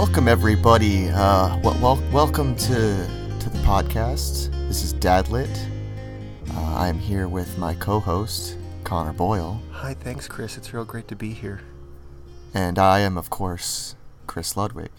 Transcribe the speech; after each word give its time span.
welcome 0.00 0.28
everybody. 0.28 1.10
Uh, 1.10 1.60
wel- 1.60 1.78
wel- 1.78 2.02
welcome 2.10 2.56
to 2.56 3.06
to 3.38 3.50
the 3.50 3.58
podcast. 3.58 4.50
This 4.66 4.82
is 4.82 4.94
Dadlit. 4.94 5.54
Uh, 6.54 6.74
I'm 6.74 6.98
here 6.98 7.28
with 7.28 7.58
my 7.58 7.74
co-host 7.74 8.56
Connor 8.82 9.12
Boyle, 9.12 9.60
Hi, 9.72 9.92
thanks, 9.92 10.26
Chris. 10.26 10.56
It's 10.56 10.72
real 10.72 10.86
great 10.86 11.06
to 11.08 11.14
be 11.16 11.34
here. 11.34 11.60
and 12.54 12.78
I 12.78 13.00
am, 13.00 13.18
of 13.18 13.28
course, 13.28 13.94
Chris 14.26 14.56
Ludwig. 14.56 14.90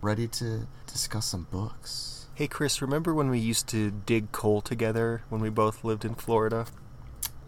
Ready 0.00 0.28
to 0.28 0.68
discuss 0.86 1.26
some 1.26 1.48
books. 1.50 2.26
Hey, 2.36 2.46
Chris, 2.46 2.80
remember 2.80 3.12
when 3.12 3.28
we 3.28 3.40
used 3.40 3.66
to 3.70 3.90
dig 3.90 4.30
coal 4.30 4.60
together 4.60 5.22
when 5.30 5.40
we 5.40 5.50
both 5.50 5.82
lived 5.82 6.04
in 6.04 6.14
Florida? 6.14 6.66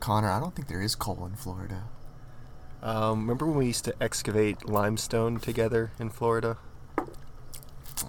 Connor, 0.01 0.29
I 0.29 0.41
don't 0.41 0.57
think 0.57 0.67
there 0.67 0.83
is 0.83 0.97
coal 0.97 1.25
in 1.25 1.37
Florida. 1.37 1.85
Um, 2.85 3.21
remember 3.21 3.47
when 3.47 3.57
we 3.57 3.67
used 3.67 3.87
to 3.87 3.95
excavate 3.99 4.69
limestone 4.69 5.41
together 5.41 5.93
in 5.99 6.11
Florida? 6.11 6.59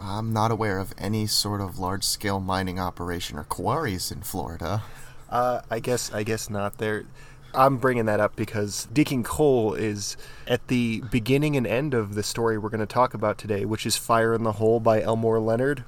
I'm 0.02 0.34
not 0.34 0.52
aware 0.52 0.80
of 0.80 0.94
any 0.98 1.28
sort 1.28 1.62
of 1.62 1.80
large-scale 1.80 2.42
mining 2.42 2.78
operation 2.78 3.40
or 3.40 3.46
quarries 3.46 4.12
in 4.12 4.22
Florida. 4.22 4.84
Uh, 5.30 5.62
I 5.72 5.80
guess 5.80 6.12
I 6.12 6.24
guess 6.24 6.50
not. 6.50 6.78
There, 6.78 7.06
I'm 7.54 7.78
bringing 7.78 8.06
that 8.08 8.20
up 8.20 8.36
because 8.36 8.90
digging 8.92 9.24
coal 9.24 9.74
is 9.74 10.18
at 10.46 10.68
the 10.68 11.02
beginning 11.10 11.56
and 11.56 11.66
end 11.66 11.94
of 11.94 12.16
the 12.16 12.24
story 12.24 12.58
we're 12.58 12.70
going 12.70 12.80
to 12.82 12.86
talk 12.86 13.14
about 13.14 13.38
today, 13.38 13.64
which 13.64 13.86
is 13.86 13.96
"Fire 13.96 14.34
in 14.34 14.44
the 14.44 14.54
Hole" 14.54 14.82
by 14.82 15.02
Elmore 15.02 15.40
Leonard. 15.40 15.86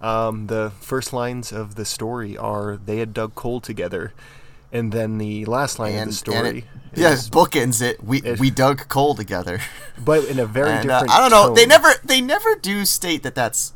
Um, 0.00 0.46
the 0.46 0.72
first 0.80 1.12
lines 1.12 1.52
of 1.52 1.74
the 1.74 1.84
story 1.84 2.36
are 2.36 2.76
they 2.76 2.98
had 2.98 3.12
dug 3.12 3.34
coal 3.34 3.60
together, 3.60 4.12
and 4.72 4.90
then 4.92 5.18
the 5.18 5.44
last 5.44 5.78
line 5.78 5.96
of 5.98 6.06
the 6.06 6.12
story. 6.12 6.58
it, 6.58 6.64
yeah, 6.98 7.12
is- 7.12 7.28
it 7.28 7.32
bookends 7.32 7.80
it. 7.82 8.02
We 8.02 8.22
it- 8.22 8.38
we 8.40 8.50
dug 8.50 8.88
coal 8.88 9.14
together. 9.14 9.60
but 10.04 10.24
in 10.24 10.38
a 10.38 10.46
very 10.46 10.70
And, 10.70 10.90
uh, 10.90 11.00
different. 11.02 11.12
I 11.18 11.20
don't 11.20 11.30
know. 11.30 11.54
They 11.54 11.66
never 11.66 11.90
they 12.04 12.20
never 12.20 12.54
do 12.56 12.84
state 12.84 13.22
that 13.22 13.34
that's 13.34 13.72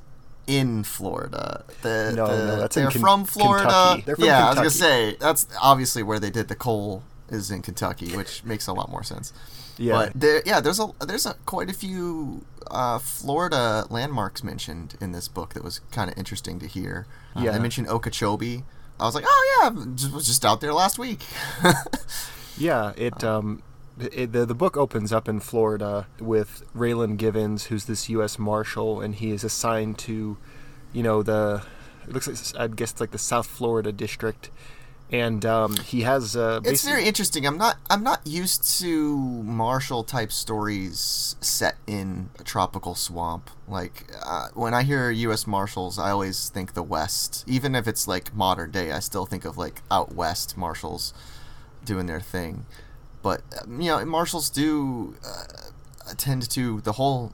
in 0.46 0.84
Florida. 0.84 1.64
The, 1.82 2.12
No, 2.14 2.26
the- 2.28 2.46
no, 2.46 2.56
that's 2.60 2.74
they're 2.74 2.90
Ken- 2.90 3.00
from 3.00 3.24
Florida. 3.24 4.02
They're 4.04 4.16
from 4.16 4.24
yeah, 4.24 4.46
I 4.46 4.48
was 4.50 4.56
gonna 4.56 4.70
say 4.70 5.16
that's 5.20 5.46
obviously 5.60 6.02
where 6.02 6.18
they 6.20 6.30
did 6.30 6.48
the 6.48 6.54
coal 6.54 7.02
is 7.28 7.50
in 7.50 7.62
Kentucky, 7.62 8.16
which 8.16 8.44
makes 8.44 8.66
a 8.68 8.72
lot 8.72 8.88
more 8.90 9.02
sense. 9.02 9.32
Yeah. 9.78 9.92
But 9.92 10.12
there, 10.20 10.42
yeah, 10.46 10.60
there's 10.60 10.78
a 10.80 10.88
there's 11.04 11.26
a 11.26 11.34
quite 11.44 11.68
a 11.68 11.72
few 11.74 12.44
uh, 12.70 12.98
Florida 12.98 13.84
landmarks 13.90 14.42
mentioned 14.44 14.96
in 15.00 15.12
this 15.12 15.28
book 15.28 15.52
that 15.54 15.62
was 15.64 15.80
kind 15.90 16.10
of 16.10 16.16
interesting 16.16 16.58
to 16.60 16.66
hear. 16.66 17.06
Uh, 17.34 17.40
Yeah. 17.42 17.52
they 17.52 17.58
mentioned 17.58 17.88
Okeechobee. 17.88 18.64
I 18.98 19.04
was 19.04 19.14
like, 19.14 19.24
oh 19.26 19.60
yeah, 19.62 19.84
just- 19.94 20.12
was 20.12 20.26
just 20.26 20.44
out 20.44 20.60
there 20.60 20.72
last 20.72 20.98
week. 20.98 21.20
Yeah, 22.58 22.92
it 22.96 23.22
um, 23.22 23.62
it, 24.00 24.32
the 24.32 24.46
the 24.46 24.54
book 24.54 24.78
opens 24.78 25.12
up 25.12 25.28
in 25.28 25.40
Florida 25.40 26.06
with 26.18 26.62
Raylan 26.74 27.18
Givens, 27.18 27.64
who's 27.66 27.84
this 27.84 28.08
U.S. 28.08 28.38
Marshal, 28.38 29.02
and 29.02 29.14
he 29.14 29.30
is 29.30 29.44
assigned 29.44 29.98
to, 29.98 30.38
you 30.94 31.02
know, 31.02 31.22
the 31.22 31.62
it 32.08 32.14
looks 32.14 32.26
like 32.26 32.58
I 32.58 32.66
guess 32.68 32.92
it's 32.92 33.00
like 33.00 33.10
the 33.10 33.18
South 33.18 33.46
Florida 33.46 33.92
district, 33.92 34.48
and 35.10 35.44
um, 35.44 35.76
he 35.76 36.02
has 36.02 36.34
uh, 36.34 36.60
It's 36.64 36.84
very 36.84 37.04
interesting. 37.04 37.46
I'm 37.46 37.58
not 37.58 37.76
I'm 37.88 38.02
not 38.02 38.26
used 38.26 38.80
to 38.80 39.16
marshal 39.16 40.02
type 40.02 40.32
stories 40.32 41.36
set 41.40 41.76
in 41.86 42.30
a 42.38 42.44
tropical 42.44 42.94
swamp. 42.94 43.50
Like 43.68 44.10
uh, 44.24 44.48
when 44.54 44.74
I 44.74 44.82
hear 44.82 45.10
U.S. 45.10 45.46
Marshals, 45.46 45.98
I 45.98 46.10
always 46.10 46.48
think 46.48 46.74
the 46.74 46.82
West. 46.82 47.44
Even 47.46 47.74
if 47.74 47.86
it's 47.86 48.08
like 48.08 48.34
modern 48.34 48.72
day, 48.72 48.90
I 48.92 48.98
still 48.98 49.26
think 49.26 49.44
of 49.44 49.56
like 49.56 49.82
out 49.90 50.14
west 50.14 50.56
marshals 50.56 51.14
doing 51.84 52.06
their 52.06 52.20
thing. 52.20 52.66
But 53.22 53.42
um, 53.62 53.80
you 53.80 53.90
know, 53.90 54.04
marshals 54.04 54.50
do 54.50 55.16
uh, 55.24 55.44
attend 56.10 56.48
to 56.50 56.80
the 56.80 56.92
whole 56.92 57.32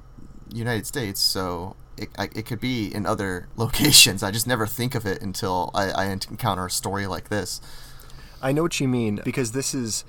United 0.53 0.87
States, 0.87 1.21
so. 1.21 1.77
It, 1.97 2.10
it 2.19 2.47
could 2.47 2.60
be 2.60 2.92
in 2.92 3.06
other 3.06 3.48
locations. 3.56 4.22
I 4.22 4.30
just 4.30 4.47
never 4.47 4.66
think 4.66 4.94
of 4.94 5.06
it 5.06 5.22
until 5.22 5.70
I, 5.75 5.91
I 5.91 6.04
encounter 6.06 6.66
a 6.66 6.70
story 6.70 7.06
like 7.06 7.28
this. 7.28 7.60
I 8.42 8.53
know 8.53 8.62
what 8.62 8.80
you 8.80 8.88
mean 8.88 9.20
because 9.25 9.53
this 9.53 9.72
is 9.72 10.04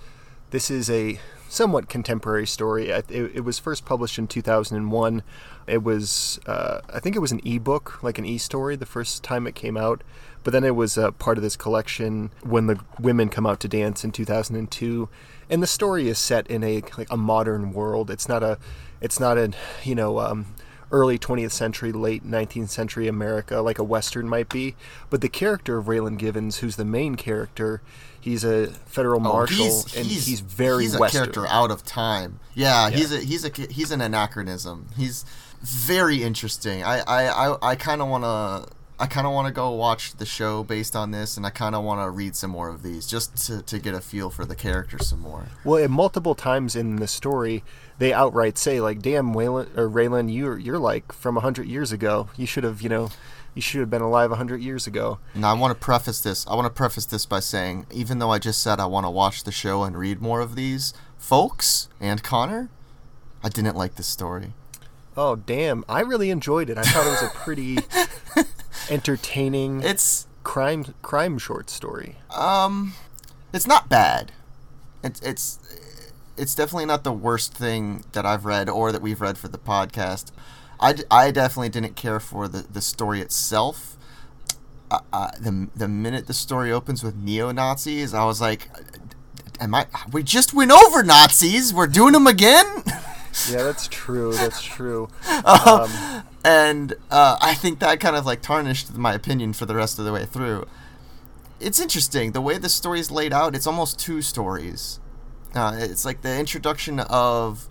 this 0.49 0.71
is 0.71 0.89
a 0.89 1.19
somewhat 1.49 1.87
contemporary 1.87 2.47
story. 2.47 2.89
It, 2.89 3.09
it 3.09 3.43
was 3.43 3.59
first 3.59 3.85
published 3.85 4.17
in 4.17 4.27
2001. 4.27 5.23
It 5.67 5.83
was 5.83 6.39
uh, 6.47 6.81
I 6.91 6.99
think 6.99 7.15
it 7.15 7.19
was 7.19 7.31
an 7.31 7.41
ebook, 7.45 8.01
like 8.01 8.17
an 8.17 8.25
e-story, 8.25 8.75
the 8.75 8.87
first 8.87 9.23
time 9.23 9.45
it 9.45 9.53
came 9.53 9.77
out. 9.77 10.03
But 10.43 10.51
then 10.51 10.63
it 10.63 10.75
was 10.75 10.97
uh, 10.97 11.11
part 11.11 11.37
of 11.37 11.43
this 11.43 11.55
collection 11.55 12.31
when 12.41 12.67
the 12.67 12.79
women 12.99 13.29
come 13.29 13.45
out 13.45 13.59
to 13.61 13.67
dance 13.67 14.03
in 14.03 14.11
2002. 14.11 15.09
And 15.49 15.63
the 15.63 15.67
story 15.67 16.09
is 16.09 16.17
set 16.17 16.47
in 16.47 16.63
a 16.63 16.81
like 16.97 17.11
a 17.11 17.17
modern 17.17 17.71
world. 17.71 18.09
It's 18.09 18.27
not 18.27 18.41
a 18.41 18.57
it's 18.99 19.19
not 19.19 19.37
a 19.37 19.51
you 19.83 19.93
know. 19.93 20.19
Um, 20.19 20.47
early 20.93 21.17
20th 21.19 21.51
century, 21.51 21.91
late 21.91 22.23
19th 22.23 22.69
century 22.69 23.07
America, 23.07 23.59
like 23.61 23.79
a 23.79 23.83
Western 23.83 24.29
might 24.29 24.47
be. 24.47 24.75
But 25.09 25.19
the 25.21 25.27
character 25.27 25.77
of 25.79 25.87
Raylan 25.87 26.17
Givens, 26.17 26.59
who's 26.59 26.75
the 26.77 26.85
main 26.85 27.15
character, 27.15 27.81
he's 28.21 28.43
a 28.45 28.67
federal 28.67 29.19
oh, 29.19 29.23
marshal, 29.33 29.83
and 29.97 30.05
he's, 30.05 30.39
very 30.39 30.83
he's 30.83 30.95
a 30.95 30.99
Western. 30.99 31.23
character 31.23 31.47
out 31.47 31.71
of 31.71 31.83
time. 31.83 32.39
Yeah, 32.53 32.87
Yeah. 32.87 32.95
he's 32.95 33.11
a 33.11 33.19
he's 33.19 33.43
a 33.43 33.49
he's 33.69 33.91
an 33.91 33.99
anachronism. 34.01 34.87
He's 34.95 35.25
very 35.61 36.23
interesting. 36.23 36.83
I 36.83 36.99
I 36.99 37.49
I, 37.49 37.71
I 37.71 37.75
kind 37.75 38.01
of 38.01 38.07
want 38.07 38.23
to. 38.23 38.73
I 38.99 39.07
kind 39.07 39.25
of 39.25 39.33
want 39.33 39.47
to 39.47 39.53
go 39.53 39.71
watch 39.71 40.13
the 40.17 40.25
show 40.25 40.63
based 40.63 40.95
on 40.95 41.09
this, 41.09 41.35
and 41.35 41.45
I 41.47 41.49
kind 41.49 41.73
of 41.73 41.83
want 41.83 41.99
to 42.05 42.09
read 42.11 42.35
some 42.35 42.51
more 42.51 42.69
of 42.69 42.83
these 42.83 43.07
just 43.07 43.35
to, 43.47 43.61
to 43.63 43.79
get 43.79 43.95
a 43.95 43.99
feel 43.99 44.29
for 44.29 44.45
the 44.45 44.55
character 44.55 44.99
some 44.99 45.19
more. 45.19 45.47
Well, 45.65 45.85
multiple 45.89 46.35
times 46.35 46.75
in 46.75 46.97
the 46.97 47.07
story, 47.07 47.63
they 47.99 48.13
outright 48.13 48.57
say 48.57 48.79
like, 48.81 49.01
"Damn, 49.01 49.33
Waylon 49.33 49.77
or 49.77 49.89
Raylan, 49.89 50.33
you're 50.33 50.57
you're 50.57 50.79
like 50.79 51.11
from 51.11 51.37
a 51.37 51.41
hundred 51.41 51.67
years 51.67 51.91
ago. 51.91 52.29
You 52.37 52.45
should 52.45 52.63
have, 52.63 52.81
you 52.81 52.89
know, 52.89 53.09
you 53.53 53.61
should 53.61 53.79
have 53.79 53.89
been 53.89 54.01
alive 54.01 54.31
a 54.31 54.35
hundred 54.35 54.61
years 54.61 54.87
ago." 54.87 55.19
Now, 55.35 55.51
I 55.51 55.57
want 55.57 55.73
to 55.73 55.79
preface 55.79 56.21
this. 56.21 56.45
I 56.47 56.55
want 56.55 56.65
to 56.65 56.73
preface 56.73 57.05
this 57.05 57.25
by 57.25 57.39
saying, 57.39 57.85
even 57.91 58.19
though 58.19 58.31
I 58.31 58.39
just 58.39 58.61
said 58.61 58.79
I 58.79 58.85
want 58.85 59.05
to 59.05 59.09
watch 59.09 59.43
the 59.43 59.51
show 59.51 59.83
and 59.83 59.97
read 59.97 60.21
more 60.21 60.41
of 60.41 60.55
these, 60.55 60.93
folks 61.17 61.87
and 61.99 62.23
Connor, 62.23 62.69
I 63.43 63.49
didn't 63.49 63.75
like 63.75 63.95
this 63.95 64.07
story. 64.07 64.53
Oh, 65.15 65.35
damn! 65.35 65.85
I 65.87 66.01
really 66.01 66.29
enjoyed 66.31 66.69
it. 66.69 66.77
I 66.77 66.83
thought 66.83 67.05
it 67.05 67.09
was 67.09 67.23
a 67.23 67.35
pretty 67.35 67.77
entertaining 68.89 69.81
It's 69.83 70.27
crime 70.43 70.93
crime 71.01 71.37
short 71.37 71.69
story. 71.69 72.17
Um, 72.35 72.93
it's 73.53 73.67
not 73.67 73.89
bad. 73.89 74.31
It's 75.03 75.19
it's 75.21 75.59
it's 76.37 76.55
definitely 76.55 76.85
not 76.85 77.03
the 77.03 77.13
worst 77.13 77.53
thing 77.53 78.03
that 78.13 78.25
I've 78.25 78.45
read 78.45 78.69
or 78.69 78.91
that 78.91 79.01
we've 79.01 79.21
read 79.21 79.37
for 79.37 79.47
the 79.47 79.57
podcast. 79.57 80.31
I, 80.79 80.95
I 81.09 81.31
definitely 81.31 81.69
didn't 81.69 81.95
care 81.95 82.19
for 82.19 82.47
the, 82.47 82.61
the 82.61 82.81
story 82.81 83.21
itself. 83.21 83.97
Uh, 84.91 84.99
uh, 85.11 85.31
the 85.39 85.69
the 85.75 85.87
minute 85.87 86.27
the 86.27 86.33
story 86.33 86.71
opens 86.71 87.03
with 87.03 87.15
neo 87.15 87.51
Nazis, 87.51 88.13
I 88.13 88.25
was 88.25 88.39
like, 88.41 88.69
"Am 89.59 89.73
I? 89.73 89.87
We 90.11 90.21
just 90.23 90.53
went 90.53 90.71
over 90.71 91.01
Nazis. 91.03 91.73
We're 91.73 91.87
doing 91.87 92.13
them 92.13 92.27
again." 92.27 92.83
Yeah, 93.49 93.63
that's 93.63 93.87
true. 93.87 94.33
That's 94.33 94.61
true. 94.61 95.09
Um, 95.27 95.43
Um, 95.65 96.23
and 96.45 96.93
uh, 97.09 97.37
I 97.41 97.53
think 97.55 97.79
that 97.79 97.99
kind 97.99 98.15
of 98.15 98.25
like 98.25 98.41
tarnished 98.41 98.93
my 98.95 99.13
opinion 99.13 99.53
for 99.53 99.65
the 99.65 99.75
rest 99.75 99.97
of 99.97 100.05
the 100.05 100.11
way 100.11 100.25
through. 100.25 100.67
It's 101.59 101.79
interesting 101.79 102.33
the 102.33 102.41
way 102.41 102.57
the 102.57 102.69
story 102.69 102.99
is 102.99 103.09
laid 103.09 103.31
out. 103.33 103.55
It's 103.55 103.65
almost 103.65 103.97
two 103.97 104.21
stories. 104.21 104.99
Uh, 105.55 105.75
it's 105.77 106.05
like 106.05 106.21
the 106.21 106.37
introduction 106.39 106.99
of 106.99 107.67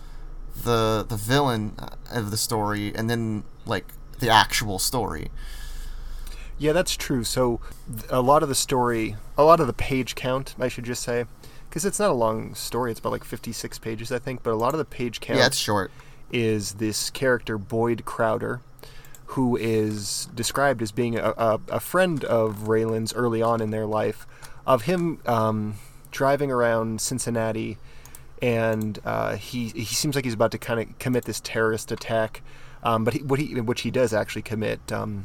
the 0.64 1.04
the 1.08 1.16
villain 1.16 1.74
uh, 1.78 1.88
of 2.10 2.30
the 2.30 2.36
story, 2.36 2.92
and 2.94 3.08
then 3.10 3.44
like 3.66 3.86
the 4.18 4.28
actual 4.30 4.78
story. 4.78 5.30
Yeah, 6.58 6.72
that's 6.72 6.96
true. 6.96 7.24
So 7.24 7.60
a 8.08 8.20
lot 8.20 8.42
of 8.44 8.48
the 8.48 8.54
story, 8.54 9.16
a 9.36 9.42
lot 9.42 9.58
of 9.58 9.66
the 9.66 9.72
page 9.72 10.14
count, 10.14 10.54
I 10.60 10.68
should 10.68 10.84
just 10.84 11.02
say, 11.02 11.24
because 11.68 11.84
it's 11.84 11.98
not 11.98 12.10
a 12.10 12.14
long 12.14 12.54
story. 12.54 12.92
It's 12.92 13.00
about 13.00 13.10
like 13.12 13.24
56 13.24 13.78
pages, 13.80 14.12
I 14.12 14.20
think. 14.20 14.44
But 14.44 14.52
a 14.52 14.56
lot 14.56 14.72
of 14.72 14.78
the 14.78 14.84
page 14.84 15.20
count 15.20 15.40
Yeah, 15.40 15.46
it's 15.46 15.56
short. 15.56 15.90
is 16.30 16.74
this 16.74 17.10
character 17.10 17.58
Boyd 17.58 18.04
Crowder, 18.04 18.60
who 19.26 19.56
is 19.56 20.28
described 20.34 20.82
as 20.82 20.92
being 20.92 21.16
a, 21.18 21.30
a, 21.36 21.60
a 21.68 21.80
friend 21.80 22.22
of 22.24 22.68
Raylan's 22.68 23.12
early 23.12 23.42
on 23.42 23.60
in 23.60 23.70
their 23.70 23.86
life, 23.86 24.24
of 24.64 24.82
him 24.82 25.18
um, 25.26 25.76
driving 26.22 26.52
around 26.52 27.00
Cincinnati, 27.00 27.78
and 28.40 29.00
uh, 29.04 29.34
he 29.34 29.70
he 29.70 29.84
seems 29.84 30.14
like 30.14 30.24
he's 30.24 30.34
about 30.34 30.52
to 30.52 30.58
kind 30.58 30.78
of 30.78 30.96
commit 31.00 31.24
this 31.24 31.40
terrorist 31.40 31.90
attack, 31.90 32.42
um, 32.84 33.02
but 33.02 33.14
he, 33.14 33.22
what 33.24 33.40
he 33.40 33.60
which 33.60 33.80
he 33.80 33.90
does 33.90 34.14
actually 34.14 34.42
commit. 34.42 34.92
Um, 34.92 35.24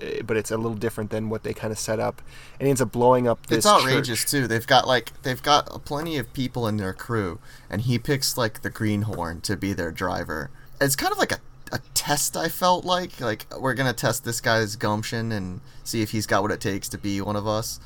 eh, 0.00 0.22
but 0.22 0.38
it's 0.38 0.50
a 0.50 0.56
little 0.56 0.78
different 0.78 1.10
than 1.10 1.28
what 1.28 1.42
they 1.42 1.52
kind 1.52 1.70
of 1.70 1.78
set 1.78 2.00
up, 2.00 2.22
and 2.58 2.64
he 2.66 2.70
ends 2.70 2.80
up 2.80 2.90
blowing 2.90 3.28
up 3.28 3.46
this. 3.48 3.58
It's 3.58 3.66
outrageous 3.66 4.20
church. 4.20 4.30
too. 4.30 4.46
They've 4.46 4.66
got 4.66 4.86
like 4.86 5.20
they've 5.20 5.42
got 5.42 5.84
plenty 5.84 6.16
of 6.16 6.32
people 6.32 6.66
in 6.66 6.78
their 6.78 6.94
crew, 6.94 7.40
and 7.68 7.82
he 7.82 7.98
picks 7.98 8.38
like 8.38 8.62
the 8.62 8.70
greenhorn 8.70 9.42
to 9.42 9.54
be 9.54 9.74
their 9.74 9.90
driver. 9.90 10.48
It's 10.80 10.96
kind 10.96 11.12
of 11.12 11.18
like 11.18 11.32
a, 11.32 11.40
a 11.72 11.80
test. 11.92 12.38
I 12.38 12.48
felt 12.48 12.86
like 12.86 13.20
like 13.20 13.44
we're 13.60 13.74
gonna 13.74 13.92
test 13.92 14.24
this 14.24 14.40
guy's 14.40 14.76
gumption 14.76 15.30
and 15.30 15.60
see 15.84 16.00
if 16.00 16.12
he's 16.12 16.26
got 16.26 16.40
what 16.40 16.52
it 16.52 16.62
takes 16.62 16.88
to 16.88 16.96
be 16.96 17.20
one 17.20 17.36
of 17.36 17.46
us. 17.46 17.80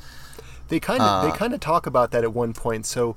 They 0.68 0.80
kind 0.80 1.02
of 1.02 1.24
they 1.24 1.30
Uh, 1.30 1.34
kind 1.36 1.52
of 1.54 1.60
talk 1.60 1.86
about 1.86 2.10
that 2.12 2.24
at 2.24 2.32
one 2.32 2.52
point. 2.52 2.86
So 2.86 3.16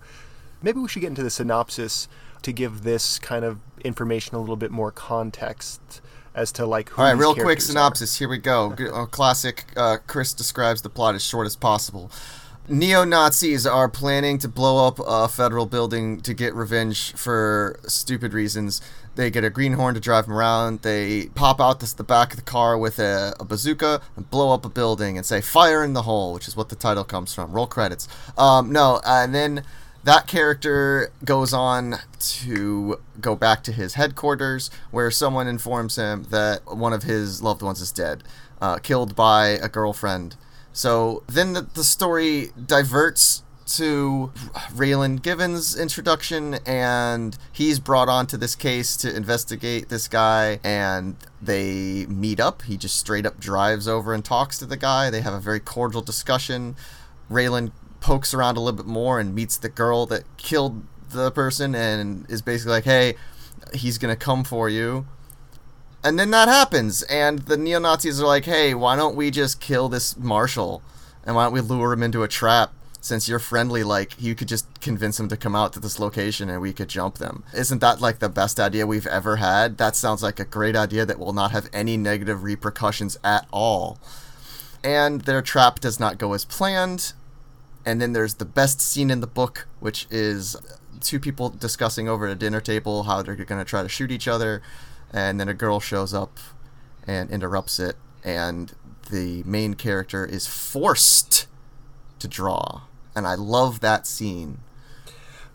maybe 0.62 0.80
we 0.80 0.88
should 0.88 1.02
get 1.02 1.08
into 1.08 1.24
the 1.24 1.30
synopsis 1.30 2.08
to 2.42 2.52
give 2.52 2.84
this 2.84 3.18
kind 3.20 3.44
of 3.46 3.60
information 3.84 4.36
a 4.36 4.40
little 4.40 4.56
bit 4.58 4.72
more 4.72 4.92
context. 4.92 6.02
as 6.34 6.52
to 6.52 6.66
like 6.66 6.90
who 6.90 7.02
All 7.02 7.08
right, 7.08 7.18
real 7.18 7.34
quick 7.34 7.46
characters 7.46 7.70
are. 7.70 7.72
synopsis. 7.72 8.18
Here 8.20 8.28
we 8.28 8.38
go. 8.40 8.74
Uh, 8.94 9.06
classic. 9.06 9.64
Uh, 9.78 9.98
Chris 10.06 10.34
describes 10.34 10.82
the 10.82 10.90
plot 10.90 11.16
as 11.16 11.24
short 11.24 11.48
as 11.48 11.56
possible. 11.56 12.12
Neo 12.68 13.04
Nazis 13.04 13.68
are 13.68 13.88
planning 13.88 14.40
to 14.40 14.48
blow 14.48 14.88
up 14.88 15.00
a 15.06 15.28
federal 15.28 15.68
building 15.68 16.20
to 16.22 16.34
get 16.34 16.56
revenge 16.56 17.14
for 17.14 17.80
stupid 17.86 18.34
reasons. 18.34 18.82
They 19.14 19.30
get 19.30 19.44
a 19.44 19.52
greenhorn 19.52 19.94
to 19.94 20.00
drive 20.00 20.26
them 20.26 20.34
around. 20.34 20.82
They 20.82 21.28
pop 21.36 21.62
out 21.62 21.80
this, 21.80 21.94
the 21.94 22.04
back 22.04 22.32
of 22.32 22.38
the 22.38 22.42
car 22.42 22.76
with 22.76 22.98
a, 22.98 23.36
a 23.40 23.46
bazooka 23.46 24.02
and 24.16 24.30
blow 24.32 24.52
up 24.52 24.66
a 24.66 24.70
building 24.70 25.16
and 25.16 25.24
say 25.24 25.42
"Fire 25.42 25.84
in 25.84 25.94
the 25.94 26.02
hole," 26.02 26.34
which 26.34 26.48
is 26.48 26.56
what 26.56 26.70
the 26.70 26.76
title 26.76 27.04
comes 27.04 27.36
from. 27.36 27.52
Roll 27.52 27.68
credits. 27.68 28.08
Um, 28.36 28.72
no, 28.72 29.00
and 29.06 29.36
then 29.36 29.64
that 30.04 30.26
character 30.26 31.12
goes 31.24 31.54
on 31.54 31.98
to 32.20 33.00
go 33.22 33.36
back 33.36 33.64
to 33.66 33.74
his 33.74 33.94
headquarters 33.94 34.72
where 34.90 35.12
someone 35.12 35.48
informs 35.48 35.98
him 35.98 36.24
that 36.32 36.66
one 36.66 36.94
of 36.94 37.04
his 37.04 37.44
loved 37.44 37.62
ones 37.62 37.80
is 37.80 37.92
dead, 37.92 38.24
uh, 38.60 38.80
killed 38.80 39.16
by 39.16 39.50
a 39.50 39.70
girlfriend. 39.70 40.36
So 40.76 41.24
then 41.28 41.54
the, 41.54 41.62
the 41.62 41.86
story 41.86 42.50
diverts 42.66 43.44
to 43.78 44.34
Raylan 44.74 45.22
Givens' 45.22 45.80
introduction, 45.80 46.56
and 46.66 47.38
he's 47.54 47.80
brought 47.80 48.10
onto 48.10 48.36
this 48.36 48.56
case 48.56 48.98
to 48.98 49.16
investigate 49.16 49.88
this 49.88 50.10
guy, 50.10 50.60
and 50.66 51.16
they 51.42 52.06
meet 52.08 52.42
up. 52.42 52.64
He 52.64 52.76
just 52.76 52.98
straight 52.98 53.26
up 53.26 53.40
drives 53.40 53.88
over 53.88 54.14
and 54.14 54.24
talks 54.24 54.60
to 54.60 54.66
the 54.66 54.76
guy. 54.76 55.10
They 55.10 55.22
have 55.22 55.34
a 55.34 55.40
very 55.40 55.62
cordial 55.62 56.02
discussion. 56.02 56.76
Raylan 57.32 57.72
pokes 58.02 58.34
around 58.34 58.58
a 58.58 58.60
little 58.60 58.76
bit 58.76 58.86
more 58.86 59.18
and 59.18 59.34
meets 59.34 59.56
the 59.56 59.70
girl 59.70 60.06
that 60.08 60.24
killed 60.36 60.84
the 61.10 61.32
person 61.32 61.74
and 61.74 62.30
is 62.30 62.42
basically 62.42 62.74
like, 62.74 62.84
hey, 62.84 63.16
he's 63.74 63.98
gonna 63.98 64.18
come 64.18 64.44
for 64.44 64.68
you. 64.68 65.08
And 66.06 66.20
then 66.20 66.30
that 66.30 66.48
happens, 66.48 67.02
and 67.02 67.40
the 67.40 67.58
neo 67.58 67.80
Nazis 67.80 68.22
are 68.22 68.28
like, 68.28 68.46
hey, 68.46 68.76
why 68.76 68.96
don't 68.96 69.16
we 69.16 69.32
just 69.32 69.60
kill 69.60 69.90
this 69.90 70.16
marshal? 70.16 70.84
And 71.24 71.36
why 71.36 71.46
don't 71.46 71.54
we 71.54 71.62
lure 71.62 71.94
him 71.94 72.04
into 72.04 72.22
a 72.22 72.28
trap? 72.28 72.72
Since 73.02 73.28
you're 73.28 73.40
friendly, 73.40 73.84
like, 73.84 74.22
you 74.22 74.36
could 74.36 74.48
just 74.48 74.82
convince 74.82 75.20
him 75.20 75.30
to 75.30 75.36
come 75.36 75.56
out 75.56 75.74
to 75.74 75.80
this 75.80 75.98
location 75.98 76.48
and 76.48 76.62
we 76.62 76.74
could 76.74 76.90
jump 76.90 77.18
them. 77.18 77.44
Isn't 77.56 77.82
that 77.82 78.02
like 78.02 78.20
the 78.20 78.30
best 78.30 78.60
idea 78.60 78.86
we've 78.86 79.08
ever 79.08 79.38
had? 79.38 79.80
That 79.80 79.96
sounds 79.96 80.22
like 80.22 80.40
a 80.40 80.46
great 80.46 80.76
idea 80.76 81.08
that 81.08 81.18
will 81.18 81.34
not 81.34 81.50
have 81.50 81.70
any 81.74 81.98
negative 81.98 82.44
repercussions 82.44 83.18
at 83.24 83.48
all. 83.52 83.98
And 84.84 85.22
their 85.22 85.42
trap 85.42 85.80
does 85.80 86.00
not 86.00 86.20
go 86.20 86.34
as 86.34 86.46
planned. 86.46 87.14
And 87.84 88.00
then 88.00 88.14
there's 88.14 88.36
the 88.36 88.46
best 88.46 88.80
scene 88.80 89.10
in 89.10 89.22
the 89.22 89.28
book, 89.28 89.68
which 89.80 90.06
is 90.12 90.56
two 91.02 91.20
people 91.20 91.50
discussing 91.50 92.08
over 92.08 92.28
a 92.28 92.36
dinner 92.36 92.62
table 92.62 93.04
how 93.04 93.24
they're 93.24 93.36
going 93.36 93.60
to 93.60 93.66
try 93.66 93.82
to 93.82 93.90
shoot 93.90 94.12
each 94.12 94.28
other. 94.28 94.62
And 95.16 95.40
then 95.40 95.48
a 95.48 95.54
girl 95.54 95.80
shows 95.80 96.14
up 96.14 96.38
and 97.08 97.32
interrupts 97.32 97.80
it. 97.80 97.96
And 98.24 98.74
the 99.10 99.44
main 99.46 99.76
character 99.76 100.26
is 100.26 100.46
forced 100.46 101.48
to 102.20 102.28
draw. 102.28 102.82
And 103.16 103.26
I 103.26 103.36
love 103.36 103.80
that 103.80 104.06
scene. 104.06 104.60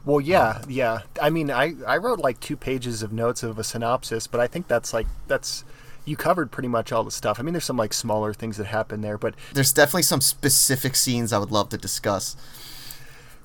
Well, 0.04 0.20
yeah, 0.20 0.40
uh, 0.40 0.62
yeah. 0.66 1.00
I 1.20 1.28
mean, 1.28 1.50
I 1.50 1.74
I 1.86 1.98
wrote 1.98 2.20
like 2.20 2.40
two 2.40 2.56
pages 2.56 3.02
of 3.02 3.12
notes 3.12 3.42
of 3.42 3.58
a 3.58 3.64
synopsis, 3.64 4.26
but 4.26 4.40
I 4.40 4.46
think 4.46 4.66
that's 4.66 4.94
like 4.94 5.06
that's 5.28 5.62
you 6.06 6.16
covered 6.16 6.50
pretty 6.50 6.68
much 6.68 6.90
all 6.90 7.04
the 7.04 7.10
stuff. 7.10 7.38
I 7.38 7.42
mean, 7.42 7.52
there's 7.52 7.66
some 7.66 7.76
like 7.76 7.92
smaller 7.92 8.32
things 8.32 8.56
that 8.56 8.66
happen 8.66 9.02
there, 9.02 9.18
but 9.18 9.34
There's 9.52 9.72
definitely 9.74 10.04
some 10.04 10.22
specific 10.22 10.96
scenes 10.96 11.34
I 11.34 11.38
would 11.38 11.50
love 11.50 11.68
to 11.70 11.76
discuss. 11.76 12.34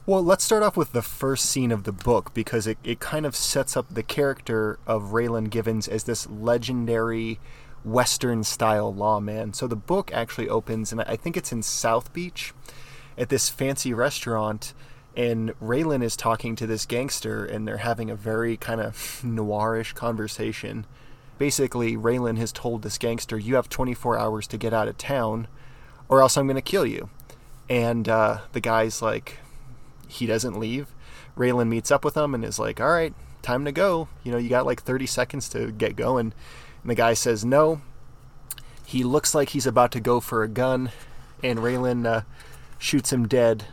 Well, 0.07 0.21
let's 0.21 0.43
start 0.43 0.61
off 0.61 0.77
with 0.77 0.91
the 0.91 1.01
first 1.01 1.47
scene 1.47 1.71
of 1.71 1.83
the 1.83 1.91
book 1.91 2.31
because 2.35 2.67
it, 2.67 2.77
it 2.83 2.99
kind 2.99 3.25
of 3.25 3.35
sets 3.35 3.75
up 3.75 3.87
the 3.89 4.03
character 4.03 4.77
of 4.85 5.13
Raylan 5.13 5.49
Givens 5.49 5.87
as 5.87 6.03
this 6.03 6.29
legendary 6.29 7.39
Western 7.83 8.43
style 8.43 8.93
lawman. 8.93 9.53
So 9.53 9.65
the 9.65 9.75
book 9.75 10.13
actually 10.13 10.47
opens, 10.47 10.91
and 10.91 11.01
I 11.01 11.15
think 11.15 11.35
it's 11.35 11.51
in 11.51 11.63
South 11.63 12.13
Beach 12.13 12.53
at 13.17 13.29
this 13.29 13.49
fancy 13.49 13.95
restaurant. 13.95 14.75
And 15.17 15.59
Raylan 15.59 16.03
is 16.03 16.15
talking 16.15 16.55
to 16.57 16.67
this 16.67 16.85
gangster, 16.85 17.43
and 17.43 17.67
they're 17.67 17.77
having 17.77 18.11
a 18.11 18.15
very 18.15 18.57
kind 18.57 18.81
of 18.81 18.95
noirish 19.25 19.95
conversation. 19.95 20.85
Basically, 21.39 21.97
Raylan 21.97 22.37
has 22.37 22.51
told 22.51 22.83
this 22.83 22.99
gangster, 22.99 23.39
You 23.39 23.55
have 23.55 23.69
24 23.69 24.19
hours 24.19 24.45
to 24.49 24.57
get 24.59 24.71
out 24.71 24.87
of 24.87 24.99
town, 24.99 25.47
or 26.07 26.21
else 26.21 26.37
I'm 26.37 26.45
going 26.45 26.57
to 26.57 26.61
kill 26.61 26.85
you. 26.85 27.09
And 27.67 28.07
uh, 28.07 28.41
the 28.51 28.61
guy's 28.61 29.01
like, 29.01 29.39
he 30.07 30.25
doesn't 30.25 30.59
leave. 30.59 30.93
Raylan 31.37 31.67
meets 31.67 31.91
up 31.91 32.05
with 32.05 32.15
him 32.15 32.33
and 32.33 32.43
is 32.45 32.59
like, 32.59 32.79
"All 32.79 32.89
right, 32.89 33.13
time 33.41 33.65
to 33.65 33.71
go. 33.71 34.07
You 34.23 34.31
know, 34.31 34.37
you 34.37 34.49
got 34.49 34.65
like 34.65 34.81
30 34.81 35.05
seconds 35.05 35.49
to 35.49 35.71
get 35.71 35.95
going." 35.95 36.33
And 36.81 36.89
the 36.89 36.95
guy 36.95 37.13
says 37.13 37.43
no. 37.43 37.81
He 38.85 39.03
looks 39.03 39.33
like 39.33 39.49
he's 39.49 39.65
about 39.65 39.91
to 39.93 39.99
go 39.99 40.19
for 40.19 40.43
a 40.43 40.47
gun, 40.47 40.91
and 41.43 41.59
Raylan 41.59 42.05
uh, 42.05 42.21
shoots 42.77 43.11
him 43.11 43.27
dead 43.27 43.65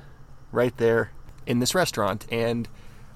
right 0.51 0.77
there 0.79 1.13
in 1.47 1.59
this 1.59 1.75
restaurant. 1.75 2.27
And 2.31 2.69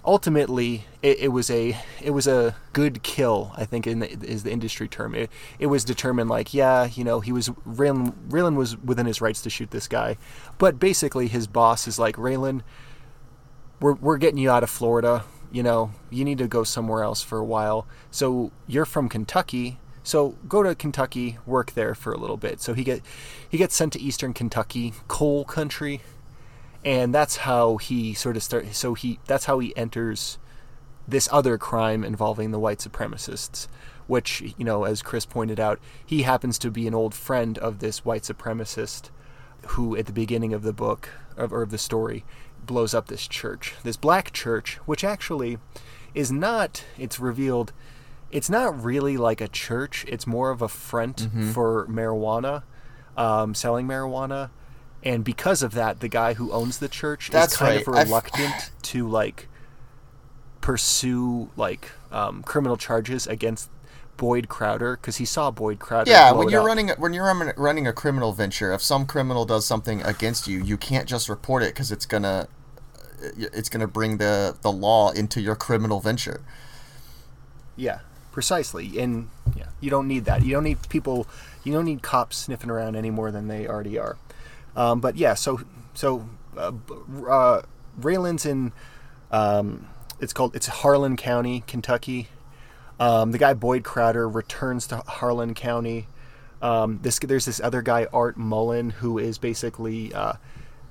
ultimately, 0.04 0.84
it, 1.02 1.18
it 1.18 1.28
was 1.28 1.50
a 1.50 1.76
it 2.02 2.10
was 2.10 2.26
a 2.26 2.54
good 2.72 3.02
kill. 3.02 3.52
I 3.56 3.64
think 3.64 3.86
in 3.86 3.98
the, 4.00 4.10
is 4.10 4.42
the 4.42 4.52
industry 4.52 4.88
term. 4.88 5.14
It, 5.14 5.30
it 5.58 5.66
was 5.66 5.84
determined 5.84 6.30
like, 6.30 6.54
yeah, 6.54 6.84
you 6.84 7.04
know, 7.04 7.20
he 7.20 7.32
was 7.32 7.48
Raylan. 7.66 8.12
Raylan 8.28 8.56
was 8.56 8.76
within 8.76 9.06
his 9.06 9.20
rights 9.20 9.42
to 9.42 9.50
shoot 9.50 9.70
this 9.70 9.88
guy, 9.88 10.16
but 10.58 10.78
basically, 10.78 11.28
his 11.28 11.46
boss 11.46 11.88
is 11.88 11.98
like, 11.98 12.16
Raylan 12.16 12.62
we're 13.80 13.94
we're 13.94 14.18
getting 14.18 14.38
you 14.38 14.50
out 14.50 14.62
of 14.62 14.70
Florida. 14.70 15.24
You 15.52 15.62
know, 15.62 15.92
you 16.10 16.24
need 16.24 16.38
to 16.38 16.48
go 16.48 16.64
somewhere 16.64 17.02
else 17.02 17.22
for 17.22 17.38
a 17.38 17.44
while. 17.44 17.86
So 18.10 18.50
you're 18.66 18.84
from 18.84 19.08
Kentucky. 19.08 19.78
So 20.02 20.36
go 20.48 20.62
to 20.62 20.74
Kentucky, 20.74 21.38
work 21.46 21.72
there 21.72 21.94
for 21.94 22.12
a 22.12 22.18
little 22.18 22.36
bit. 22.36 22.60
So 22.60 22.74
he 22.74 22.84
get 22.84 23.02
he 23.48 23.58
gets 23.58 23.74
sent 23.74 23.92
to 23.94 24.00
Eastern 24.00 24.32
Kentucky, 24.32 24.92
coal 25.08 25.44
country, 25.44 26.00
and 26.84 27.14
that's 27.14 27.38
how 27.38 27.76
he 27.76 28.14
sort 28.14 28.36
of 28.36 28.42
start. 28.42 28.74
So 28.74 28.94
he 28.94 29.18
that's 29.26 29.46
how 29.46 29.58
he 29.58 29.76
enters 29.76 30.38
this 31.08 31.28
other 31.30 31.56
crime 31.56 32.04
involving 32.04 32.50
the 32.50 32.58
white 32.58 32.78
supremacists, 32.78 33.68
which 34.06 34.42
you 34.56 34.64
know, 34.64 34.84
as 34.84 35.02
Chris 35.02 35.26
pointed 35.26 35.60
out, 35.60 35.80
he 36.04 36.22
happens 36.22 36.58
to 36.58 36.70
be 36.70 36.86
an 36.86 36.94
old 36.94 37.14
friend 37.14 37.58
of 37.58 37.78
this 37.78 38.04
white 38.04 38.22
supremacist, 38.22 39.10
who 39.68 39.96
at 39.96 40.06
the 40.06 40.12
beginning 40.12 40.52
of 40.52 40.62
the 40.62 40.72
book 40.72 41.10
of, 41.36 41.52
or 41.52 41.62
of 41.62 41.70
the 41.70 41.78
story 41.78 42.24
blows 42.66 42.92
up 42.94 43.06
this 43.08 43.26
church, 43.28 43.74
this 43.84 43.96
black 43.96 44.32
church, 44.32 44.76
which 44.86 45.04
actually 45.04 45.58
is 46.14 46.30
not. 46.32 46.84
It's 46.98 47.18
revealed. 47.20 47.72
It's 48.30 48.50
not 48.50 48.82
really 48.82 49.16
like 49.16 49.40
a 49.40 49.48
church. 49.48 50.04
It's 50.08 50.26
more 50.26 50.50
of 50.50 50.60
a 50.60 50.68
front 50.68 51.16
Mm-hmm. 51.28 51.52
for 51.52 51.86
marijuana, 51.86 52.64
um, 53.16 53.54
selling 53.54 53.86
marijuana, 53.86 54.50
and 55.02 55.24
because 55.24 55.62
of 55.62 55.72
that, 55.74 56.00
the 56.00 56.08
guy 56.08 56.34
who 56.34 56.50
owns 56.52 56.78
the 56.78 56.88
church 56.88 57.30
That's 57.30 57.52
is 57.52 57.58
kind 57.58 57.76
right. 57.76 57.86
of 57.86 57.94
I've- 57.94 58.08
reluctant 58.08 58.70
to 58.82 59.08
like 59.08 59.48
pursue 60.60 61.50
like 61.56 61.92
um, 62.10 62.42
criminal 62.42 62.76
charges 62.76 63.26
against 63.26 63.70
Boyd 64.16 64.48
Crowder 64.48 64.96
because 64.96 65.16
he 65.18 65.24
saw 65.24 65.50
Boyd 65.50 65.78
Crowder. 65.78 66.10
Yeah, 66.10 66.32
when 66.32 66.48
you're 66.48 66.62
up. 66.62 66.66
running 66.66 66.88
when 66.98 67.12
you're 67.12 67.24
running- 67.24 67.52
running 67.56 67.86
a 67.86 67.92
criminal 67.92 68.32
venture, 68.32 68.72
if 68.72 68.82
some 68.82 69.06
criminal 69.06 69.44
does 69.44 69.66
something 69.66 70.02
against 70.02 70.48
you, 70.48 70.58
you 70.62 70.76
can't 70.76 71.06
just 71.08 71.28
report 71.28 71.62
it 71.62 71.74
because 71.74 71.92
it's 71.92 72.06
gonna 72.06 72.48
it's 73.36 73.68
gonna 73.68 73.86
bring 73.86 74.18
the 74.18 74.56
the 74.62 74.72
law 74.72 75.10
into 75.10 75.40
your 75.40 75.56
criminal 75.56 76.00
venture. 76.00 76.40
Yeah, 77.76 78.00
precisely. 78.32 78.98
And 78.98 79.28
yeah, 79.56 79.68
you 79.80 79.90
don't 79.90 80.08
need 80.08 80.24
that. 80.26 80.44
You 80.44 80.52
don't 80.52 80.64
need 80.64 80.78
people. 80.88 81.26
You 81.64 81.72
don't 81.72 81.84
need 81.84 82.02
cops 82.02 82.36
sniffing 82.36 82.70
around 82.70 82.96
any 82.96 83.10
more 83.10 83.30
than 83.30 83.48
they 83.48 83.66
already 83.66 83.98
are. 83.98 84.16
Um, 84.76 85.00
but 85.00 85.16
yeah, 85.16 85.34
so 85.34 85.60
so 85.94 86.28
uh, 86.56 86.72
uh, 87.28 87.62
Raylan's 87.98 88.46
in. 88.46 88.72
Um, 89.30 89.88
it's 90.20 90.32
called 90.32 90.54
it's 90.54 90.66
Harlan 90.66 91.16
County, 91.16 91.64
Kentucky. 91.66 92.28
Um, 92.98 93.32
the 93.32 93.38
guy 93.38 93.52
Boyd 93.54 93.84
Crowder 93.84 94.28
returns 94.28 94.86
to 94.88 94.98
Harlan 95.06 95.54
County. 95.54 96.08
Um, 96.62 97.00
this 97.02 97.18
there's 97.18 97.44
this 97.44 97.60
other 97.60 97.82
guy 97.82 98.06
Art 98.12 98.36
Mullen 98.36 98.90
who 98.90 99.18
is 99.18 99.36
basically 99.38 100.14
uh, 100.14 100.34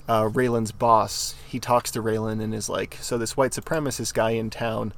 uh, 0.07 0.23
Raylan's 0.23 0.71
boss. 0.71 1.35
He 1.47 1.59
talks 1.59 1.91
to 1.91 2.01
Raylan 2.01 2.41
and 2.41 2.53
is 2.53 2.69
like, 2.69 2.97
"So 3.01 3.17
this 3.17 3.35
white 3.35 3.51
supremacist 3.51 4.13
guy 4.13 4.31
in 4.31 4.49
town, 4.49 4.93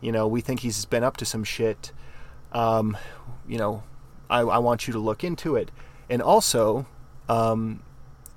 you 0.00 0.12
know, 0.12 0.26
we 0.26 0.40
think 0.40 0.60
he's 0.60 0.84
been 0.84 1.04
up 1.04 1.16
to 1.18 1.24
some 1.24 1.44
shit. 1.44 1.92
Um, 2.52 2.96
you 3.46 3.58
know, 3.58 3.82
I, 4.28 4.40
I 4.40 4.58
want 4.58 4.86
you 4.86 4.92
to 4.92 4.98
look 4.98 5.22
into 5.24 5.56
it. 5.56 5.70
And 6.08 6.20
also, 6.22 6.86
um, 7.28 7.82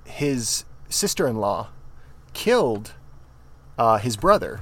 his 0.05 0.65
sister-in-law 0.89 1.69
killed 2.33 2.93
uh, 3.77 3.97
his 3.97 4.17
brother, 4.17 4.61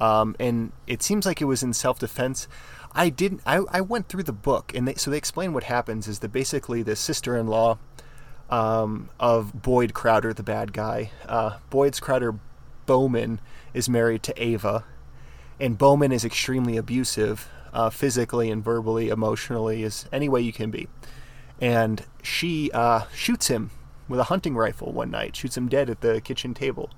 um, 0.00 0.36
and 0.38 0.72
it 0.86 1.02
seems 1.02 1.24
like 1.24 1.40
it 1.40 1.46
was 1.46 1.62
in 1.62 1.72
self-defense. 1.72 2.48
I 2.92 3.08
didn't. 3.08 3.40
I, 3.46 3.62
I 3.70 3.80
went 3.80 4.08
through 4.08 4.24
the 4.24 4.32
book, 4.32 4.72
and 4.74 4.88
they, 4.88 4.94
so 4.94 5.10
they 5.10 5.16
explain 5.16 5.52
what 5.52 5.64
happens 5.64 6.08
is 6.08 6.18
that 6.18 6.32
basically 6.32 6.82
the 6.82 6.96
sister-in-law 6.96 7.78
um, 8.50 9.08
of 9.18 9.62
Boyd 9.62 9.94
Crowder, 9.94 10.32
the 10.34 10.42
bad 10.42 10.72
guy, 10.72 11.10
uh, 11.26 11.58
Boyd's 11.70 12.00
Crowder 12.00 12.34
Bowman 12.86 13.40
is 13.72 13.88
married 13.88 14.22
to 14.24 14.42
Ava, 14.42 14.84
and 15.58 15.78
Bowman 15.78 16.12
is 16.12 16.24
extremely 16.24 16.76
abusive 16.76 17.48
uh, 17.72 17.90
physically 17.90 18.50
and 18.50 18.64
verbally, 18.64 19.08
emotionally, 19.08 19.84
as 19.84 20.06
any 20.12 20.28
way 20.28 20.40
you 20.40 20.52
can 20.52 20.70
be. 20.70 20.88
And 21.60 22.04
she 22.22 22.70
uh, 22.72 23.02
shoots 23.14 23.46
him 23.48 23.70
with 24.08 24.18
a 24.18 24.24
hunting 24.24 24.56
rifle 24.56 24.92
one 24.92 25.10
night, 25.10 25.36
shoots 25.36 25.56
him 25.56 25.68
dead 25.68 25.88
at 25.88 26.00
the 26.00 26.20
kitchen 26.20 26.52
table. 26.54 26.90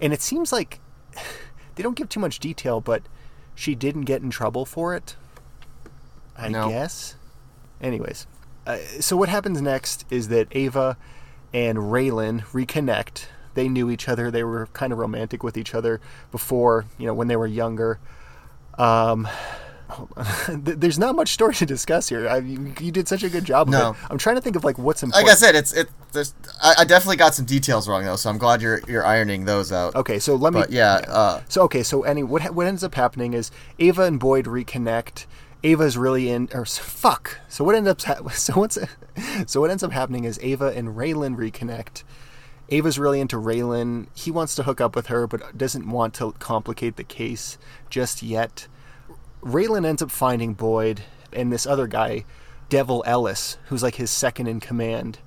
And 0.00 0.12
it 0.12 0.20
seems 0.20 0.52
like 0.52 0.80
they 1.76 1.82
don't 1.82 1.96
give 1.96 2.08
too 2.08 2.20
much 2.20 2.38
detail, 2.38 2.80
but 2.80 3.02
she 3.54 3.74
didn't 3.74 4.02
get 4.02 4.20
in 4.22 4.30
trouble 4.30 4.66
for 4.66 4.94
it. 4.94 5.16
I 6.36 6.48
No. 6.48 6.68
guess. 6.68 7.16
Anyways, 7.80 8.26
uh, 8.66 8.76
so 9.00 9.16
what 9.16 9.28
happens 9.28 9.60
next 9.60 10.04
is 10.10 10.28
that 10.28 10.48
Ava 10.52 10.96
and 11.52 11.78
Raylan 11.78 12.42
reconnect. 12.46 13.26
They 13.54 13.68
knew 13.68 13.90
each 13.90 14.08
other. 14.08 14.30
They 14.30 14.44
were 14.44 14.66
kind 14.72 14.92
of 14.92 14.98
romantic 14.98 15.42
with 15.42 15.56
each 15.56 15.74
other 15.74 16.00
before, 16.30 16.84
you 16.98 17.06
know, 17.06 17.14
when 17.14 17.28
they 17.28 17.36
were 17.36 17.46
younger. 17.48 17.98
Um, 18.78 19.26
there's 20.48 20.98
not 20.98 21.16
much 21.16 21.30
story 21.32 21.54
to 21.54 21.66
discuss 21.66 22.08
here. 22.08 22.28
I, 22.28 22.38
you, 22.38 22.72
you 22.80 22.92
did 22.92 23.08
such 23.08 23.24
a 23.24 23.28
good 23.28 23.44
job. 23.44 23.68
Of 23.68 23.72
No. 23.72 23.90
it. 23.90 23.96
I'm 24.08 24.18
trying 24.18 24.36
to 24.36 24.42
think 24.42 24.54
of 24.56 24.64
like 24.64 24.78
what's 24.78 25.02
important. 25.02 25.26
Like 25.26 25.32
I 25.32 25.36
said, 25.36 25.54
it's 25.56 25.72
it. 25.72 25.88
There's, 26.12 26.34
I, 26.62 26.74
I 26.78 26.84
definitely 26.84 27.16
got 27.16 27.34
some 27.34 27.44
details 27.44 27.88
wrong 27.88 28.04
though, 28.04 28.16
so 28.16 28.30
I'm 28.30 28.38
glad 28.38 28.62
you're 28.62 28.80
you're 28.86 29.04
ironing 29.04 29.44
those 29.44 29.72
out. 29.72 29.94
Okay, 29.96 30.18
so 30.18 30.36
let 30.36 30.52
me. 30.52 30.60
But 30.60 30.70
yeah, 30.70 31.00
uh, 31.08 31.40
So 31.48 31.62
okay, 31.62 31.82
so 31.82 32.02
any 32.02 32.22
what 32.22 32.54
what 32.54 32.66
ends 32.66 32.84
up 32.84 32.94
happening 32.94 33.34
is 33.34 33.50
Ava 33.78 34.02
and 34.02 34.20
Boyd 34.20 34.44
reconnect. 34.46 35.26
Ava's 35.62 35.98
really 35.98 36.30
in 36.30 36.48
or 36.54 36.64
fuck. 36.64 37.38
So 37.48 37.64
what 37.64 37.74
ends 37.74 37.88
up 37.88 38.00
so 38.32 38.54
what's 38.54 38.78
so 39.46 39.60
what 39.60 39.70
ends 39.70 39.82
up 39.82 39.92
happening 39.92 40.24
is 40.24 40.38
Ava 40.42 40.68
and 40.68 40.96
Raylan 40.96 41.36
reconnect. 41.36 42.02
Ava's 42.70 42.98
really 42.98 43.20
into 43.20 43.36
Raylan. 43.36 44.06
He 44.14 44.30
wants 44.30 44.54
to 44.54 44.62
hook 44.62 44.80
up 44.80 44.94
with 44.94 45.08
her, 45.08 45.26
but 45.26 45.58
doesn't 45.58 45.88
want 45.88 46.14
to 46.14 46.32
complicate 46.38 46.96
the 46.96 47.04
case 47.04 47.58
just 47.90 48.22
yet. 48.22 48.68
Raylan 49.42 49.84
ends 49.84 50.02
up 50.02 50.10
finding 50.10 50.54
Boyd 50.54 51.02
and 51.32 51.52
this 51.52 51.66
other 51.66 51.86
guy, 51.86 52.24
Devil 52.68 53.02
Ellis, 53.06 53.58
who's 53.66 53.82
like 53.82 53.96
his 53.96 54.10
second 54.10 54.46
in 54.46 54.60
command. 54.60 55.18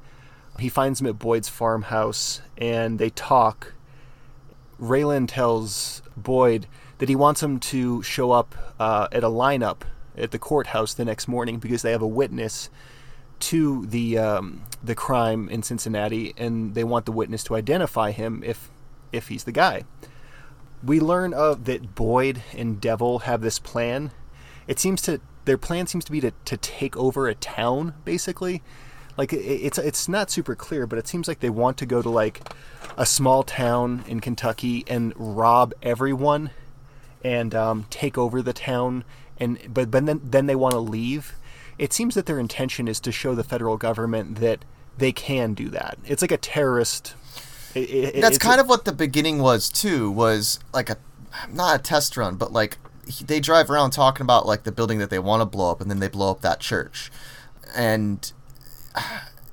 He 0.59 0.69
finds 0.69 1.01
him 1.01 1.07
at 1.07 1.19
Boyd's 1.19 1.49
farmhouse 1.49 2.41
and 2.57 2.97
they 2.97 3.09
talk. 3.09 3.73
Raylan 4.79 5.27
tells 5.27 6.01
Boyd 6.15 6.67
that 6.99 7.09
he 7.09 7.15
wants 7.15 7.43
him 7.43 7.59
to 7.59 8.01
show 8.03 8.31
up 8.31 8.55
uh, 8.79 9.07
at 9.11 9.23
a 9.23 9.29
lineup 9.29 9.81
at 10.17 10.31
the 10.31 10.39
courthouse 10.39 10.93
the 10.93 11.05
next 11.05 11.27
morning 11.27 11.59
because 11.59 11.81
they 11.81 11.91
have 11.91 12.01
a 12.01 12.07
witness 12.07 12.69
to 13.39 13.85
the 13.87 14.17
um, 14.17 14.63
the 14.81 14.95
crime 14.95 15.49
in 15.49 15.63
Cincinnati, 15.63 16.33
and 16.37 16.75
they 16.75 16.83
want 16.83 17.05
the 17.05 17.11
witness 17.11 17.43
to 17.45 17.55
identify 17.55 18.11
him 18.11 18.41
if 18.45 18.71
if 19.11 19.27
he's 19.27 19.43
the 19.43 19.51
guy. 19.51 19.83
We 20.83 20.99
learn 20.99 21.33
of 21.33 21.65
that 21.65 21.95
Boyd 21.95 22.41
and 22.55 22.79
Devil 22.79 23.19
have 23.19 23.41
this 23.41 23.59
plan. 23.59 24.11
It 24.67 24.79
seems 24.79 25.01
to 25.03 25.19
their 25.45 25.57
plan 25.57 25.87
seems 25.87 26.05
to 26.05 26.11
be 26.11 26.21
to, 26.21 26.31
to 26.45 26.57
take 26.57 26.95
over 26.95 27.27
a 27.27 27.35
town, 27.35 27.95
basically. 28.05 28.61
Like 29.17 29.33
it, 29.33 29.37
it's 29.39 29.77
it's 29.77 30.07
not 30.07 30.31
super 30.31 30.55
clear, 30.55 30.87
but 30.87 30.97
it 30.99 31.07
seems 31.07 31.27
like 31.27 31.39
they 31.39 31.49
want 31.49 31.77
to 31.77 31.85
go 31.85 32.01
to 32.01 32.09
like 32.09 32.47
a 32.97 33.05
small 33.05 33.43
town 33.43 34.03
in 34.07 34.19
Kentucky 34.19 34.83
and 34.87 35.13
rob 35.15 35.73
everyone 35.81 36.51
and 37.23 37.53
um, 37.53 37.85
take 37.89 38.17
over 38.17 38.41
the 38.41 38.53
town. 38.53 39.03
And 39.39 39.57
but 39.73 39.89
but 39.91 40.05
then 40.05 40.21
then 40.23 40.45
they 40.45 40.55
want 40.55 40.73
to 40.73 40.79
leave. 40.79 41.33
It 41.79 41.91
seems 41.93 42.13
that 42.15 42.25
their 42.27 42.39
intention 42.39 42.87
is 42.87 42.99
to 43.01 43.11
show 43.11 43.33
the 43.35 43.43
federal 43.43 43.77
government 43.77 44.39
that 44.39 44.63
they 44.97 45.11
can 45.11 45.53
do 45.55 45.69
that. 45.69 45.97
It's 46.05 46.21
like 46.21 46.31
a 46.31 46.37
terrorist. 46.37 47.15
it- 47.73 47.79
it- 47.89 48.21
that's 48.21 48.35
it's 48.35 48.45
a- 48.45 48.47
kind 48.47 48.61
of 48.61 48.69
what 48.69 48.85
the 48.85 48.91
beginning 48.91 49.39
was 49.41 49.69
too. 49.69 50.11
Was 50.11 50.59
like 50.73 50.89
a 50.91 50.97
not 51.51 51.79
a 51.79 51.81
test 51.81 52.15
run, 52.15 52.35
but 52.35 52.53
like 52.53 52.77
he- 53.07 53.25
they 53.25 53.39
drive 53.39 53.69
around 53.71 53.89
talking 53.91 54.23
about 54.23 54.45
like 54.45 54.63
the 54.63 54.71
building 54.71 54.99
that 54.99 55.09
they 55.09 55.17
want 55.19 55.41
to 55.41 55.45
blow 55.45 55.71
up, 55.71 55.81
and 55.81 55.89
then 55.89 55.99
they 55.99 56.07
blow 56.07 56.29
up 56.29 56.41
that 56.41 56.59
church. 56.59 57.11
And 57.75 58.31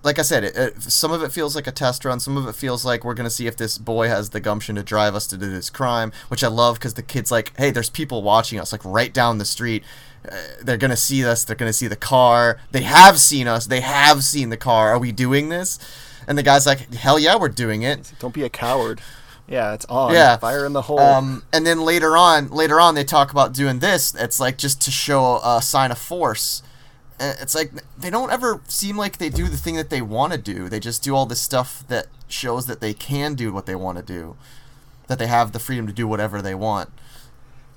like 0.03 0.19
I 0.19 0.23
said, 0.23 0.45
it, 0.45 0.57
it, 0.57 0.83
some 0.83 1.13
of 1.13 1.23
it 1.23 1.33
feels 1.33 1.55
like 1.55 1.67
a 1.67 1.73
test 1.73 2.05
run. 2.05 2.21
Some 2.21 2.37
of 2.37 2.47
it 2.47 2.55
feels 2.55 2.85
like 2.85 3.05
we're 3.05 3.15
gonna 3.15 3.31
see 3.31 3.47
if 3.47 3.57
this 3.57 3.79
boy 3.79 4.09
has 4.09 4.31
the 4.31 4.41
gumption 4.41 4.77
to 4.77 4.83
drive 4.83 5.15
us 5.15 5.27
to 5.29 5.37
do 5.37 5.51
this 5.51 5.71
crime, 5.71 6.13
which 6.29 6.43
I 6.43 6.49
love 6.49 6.77
because 6.77 6.95
the 6.95 7.03
kid's 7.03 7.31
like, 7.31 7.53
"Hey, 7.57 7.71
there's 7.71 7.91
people 7.91 8.23
watching 8.23 8.59
us, 8.59 8.73
like 8.73 8.85
right 8.85 9.13
down 9.13 9.39
the 9.39 9.45
street. 9.45 9.85
Uh, 10.31 10.37
they're 10.63 10.77
gonna 10.77 10.97
see 10.97 11.25
us. 11.25 11.45
They're 11.45 11.57
gonna 11.57 11.73
see 11.73 11.87
the 11.87 11.97
car. 11.97 12.59
They 12.73 12.83
have 12.83 13.19
seen 13.21 13.47
us. 13.47 13.67
They 13.67 13.81
have 13.81 14.25
seen 14.25 14.51
the 14.51 14.57
car. 14.57 14.91
Are 14.91 14.99
we 14.99 15.13
doing 15.13 15.49
this?" 15.49 15.79
And 16.27 16.39
the 16.39 16.43
guy's 16.43 16.67
like, 16.67 16.95
"Hell 16.95 17.19
yeah, 17.19 17.37
we're 17.37 17.49
doing 17.49 17.83
it." 17.83 18.13
Don't 18.19 18.35
be 18.35 18.43
a 18.43 18.51
coward. 18.51 19.01
Yeah, 19.51 19.75
it's 19.75 19.85
on. 19.87 20.15
Yeah. 20.15 20.37
Fire 20.37 20.65
in 20.65 20.73
the 20.73 20.83
hole. 20.83 21.01
Um, 21.01 21.43
and 21.53 21.67
then 21.67 21.81
later 21.81 22.17
on, 22.17 22.51
later 22.51 22.81
on, 22.81 22.95
they 22.95 23.03
talk 23.03 23.33
about 23.33 23.53
doing 23.53 23.81
this. 23.81 24.15
It's 24.15 24.39
like 24.39 24.57
just 24.57 24.81
to 24.83 24.93
show 24.93 25.41
a 25.45 25.61
sign 25.61 25.91
of 25.91 25.99
force. 25.99 26.63
It's 27.21 27.55
like 27.55 27.73
they 27.99 28.09
don't 28.09 28.33
ever 28.33 28.63
seem 28.67 28.97
like 28.97 29.19
they 29.19 29.29
do 29.29 29.49
the 29.49 29.59
thing 29.59 29.77
that 29.77 29.91
they 29.91 30.01
want 30.01 30.33
to 30.33 30.39
do. 30.39 30.69
They 30.69 30.81
just 30.81 31.03
do 31.03 31.15
all 31.15 31.27
this 31.27 31.41
stuff 31.41 31.85
that 31.89 32.07
shows 32.29 32.67
that 32.67 32.81
they 32.81 32.95
can 32.95 33.35
do 33.35 33.53
what 33.53 33.67
they 33.67 33.75
want 33.75 33.99
to 33.99 34.05
do, 34.05 34.37
that 35.07 35.19
they 35.19 35.27
have 35.27 35.53
the 35.53 35.59
freedom 35.59 35.87
to 35.87 35.93
do 35.93 36.09
whatever 36.09 36.41
they 36.41 36.55
want. 36.55 36.91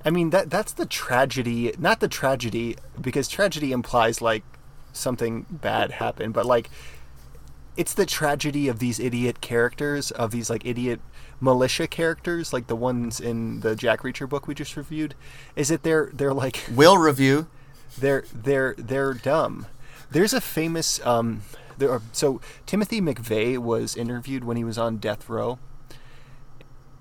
I 0.06 0.10
mean 0.10 0.30
that 0.30 0.50
that's 0.50 0.72
the 0.72 0.86
tragedy, 0.86 1.74
not 1.78 2.00
the 2.00 2.08
tragedy 2.08 2.78
because 3.00 3.28
tragedy 3.28 3.72
implies 3.72 4.22
like 4.22 4.44
something 4.94 5.46
bad 5.50 5.92
happened, 5.92 6.34
but 6.34 6.46
like 6.46 6.70
it's 7.76 7.94
the 7.94 8.06
tragedy 8.06 8.68
of 8.68 8.80
these 8.80 9.00
idiot 9.00 9.42
characters, 9.42 10.12
of 10.12 10.32
these 10.32 10.50
like 10.50 10.66
idiot 10.66 11.02
militia 11.42 11.88
characters, 11.88 12.54
like 12.54 12.68
the 12.68 12.76
ones 12.76 13.20
in 13.20 13.60
the 13.62 13.76
Jack 13.76 14.02
Reacher 14.02 14.30
book 14.30 14.48
we 14.48 14.54
just 14.54 14.78
reviewed, 14.78 15.16
is 15.56 15.70
that 15.70 15.84
they're 15.84 16.10
they're 16.14 16.34
like 16.34 16.64
Will 16.74 16.98
review. 16.98 17.48
They're 18.00 18.26
they're 18.34 18.76
they're 18.78 19.14
dumb. 19.14 19.68
There's 20.12 20.34
a 20.34 20.42
famous 20.42 21.04
um 21.06 21.42
there 21.78 21.92
are, 21.92 22.02
so 22.12 22.40
Timothy 22.66 23.02
McVeigh 23.02 23.58
was 23.58 23.96
interviewed 23.96 24.44
when 24.44 24.58
he 24.58 24.64
was 24.64 24.78
on 24.78 24.98
death 24.98 25.28
row. 25.28 25.60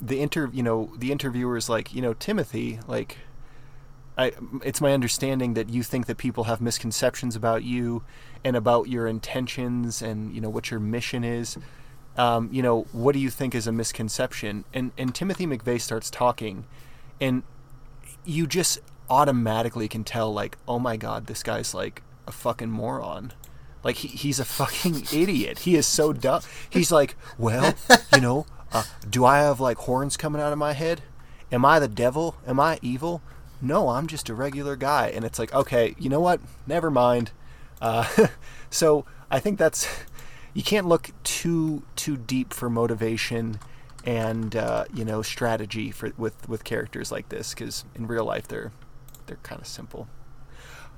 The 0.01 0.21
inter 0.21 0.51
you 0.53 0.63
know 0.63 0.93
the 0.97 1.13
interviewer 1.13 1.57
is 1.57 1.69
like 1.69 1.95
you 1.95 2.03
know 2.03 2.15
Timothy 2.15 2.81
like 2.87 3.19
I 4.17 4.33
it's 4.65 4.81
my 4.81 4.93
understanding 4.93 5.55
that 5.55 5.69
you 5.69 5.83
think 5.83 6.07
that 6.07 6.19
people 6.19 6.45
have 6.45 6.61
misconceptions 6.61 7.37
about 7.37 7.63
you 7.63 8.03
and 8.45 8.57
about 8.57 8.89
your 8.89 9.07
intentions 9.07 10.03
and 10.03 10.35
you 10.35 10.41
know 10.41 10.51
what 10.51 10.71
your 10.71 10.81
mission 10.81 11.25
is. 11.25 11.57
Um, 12.17 12.51
you 12.53 12.63
know 12.63 12.83
what 12.93 13.13
do 13.13 13.19
you 13.19 13.31
think 13.31 13.55
is 13.55 13.67
a 13.67 13.73
misconception? 13.73 14.65
And 14.75 14.93
and 14.99 15.15
Timothy 15.15 15.47
McVeigh 15.47 15.81
starts 15.81 16.11
talking, 16.11 16.67
and 17.21 17.43
you 18.25 18.47
just 18.47 18.81
automatically 19.11 19.89
can 19.89 20.05
tell 20.05 20.33
like 20.33 20.57
oh 20.67 20.79
my 20.79 20.97
god 20.97 21.27
this 21.27 21.43
guy's 21.43 21.75
like 21.75 22.03
a 22.27 22.33
fucking 22.33 22.71
moron. 22.71 23.33
Like 23.83 23.97
he, 23.97 24.09
he's 24.09 24.39
a 24.39 24.45
fucking 24.45 25.07
idiot. 25.13 25.61
He 25.61 25.75
is 25.75 25.87
so 25.87 26.13
dumb. 26.13 26.43
He's 26.71 26.93
like 26.93 27.17
well 27.39 27.75
you 28.15 28.21
know 28.21 28.47
uh, 28.73 28.85
do 29.09 29.25
i 29.25 29.39
have 29.39 29.61
like 29.61 29.77
horns 29.79 30.17
coming 30.17 30.41
out 30.41 30.53
of 30.53 30.59
my 30.59 30.73
head? 30.73 31.03
Am 31.51 31.65
i 31.65 31.79
the 31.79 31.89
devil? 31.89 32.37
Am 32.47 32.61
i 32.61 32.79
evil? 32.83 33.23
No 33.61 33.89
i'm 33.91 34.07
just 34.07 34.29
a 34.29 34.35
regular 34.35 34.77
guy. 34.77 35.09
And 35.09 35.25
it's 35.25 35.39
like 35.39 35.53
okay 35.55 35.95
you 35.99 36.09
know 36.09 36.21
what? 36.21 36.41
Never 36.67 36.91
mind. 36.91 37.33
Uh, 37.81 38.07
so 38.71 39.05
i 39.31 39.39
think 39.39 39.59
that's 39.59 39.89
you 40.55 40.63
can't 40.63 40.87
look 40.87 41.11
too 41.25 41.83
too 41.97 42.17
deep 42.17 42.53
for 42.53 42.71
motivation 42.71 43.59
and 44.05 44.57
uh, 44.57 44.85
you 44.93 45.05
know 45.05 45.23
strategy 45.23 45.91
for 45.91 46.13
with 46.17 46.49
with 46.49 46.65
characters 46.65 47.13
like 47.13 47.29
this 47.29 47.55
because 47.55 47.85
in 47.95 48.07
real 48.07 48.25
life 48.25 48.49
they're 48.49 48.73
they're 49.33 49.39
kind 49.43 49.61
of 49.61 49.67
simple. 49.67 50.09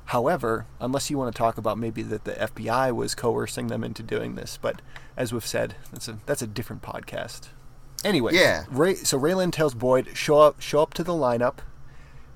However, 0.07 0.67
unless 0.81 1.09
you 1.09 1.17
want 1.17 1.35
to 1.35 1.39
talk 1.39 1.57
about 1.57 1.79
maybe 1.79 2.03
that 2.03 2.25
the 2.25 2.33
FBI 2.33 2.95
was 2.95 3.15
coercing 3.15 3.69
them 3.69 3.85
into 3.85 4.03
doing 4.03 4.35
this, 4.35 4.59
but 4.61 4.83
as 5.17 5.33
we've 5.33 5.47
said, 5.47 5.77
that's 5.93 6.09
a 6.09 6.19
that's 6.27 6.43
a 6.43 6.47
different 6.47 6.83
podcast. 6.83 7.49
Anyway, 8.05 8.35
Yeah. 8.35 8.65
Ray, 8.71 8.97
so 8.97 9.19
Raylan 9.19 9.51
tells 9.53 9.73
Boyd 9.73 10.09
show 10.15 10.41
up 10.41 10.61
show 10.61 10.83
up 10.83 10.93
to 10.95 11.05
the 11.05 11.13
lineup. 11.13 11.59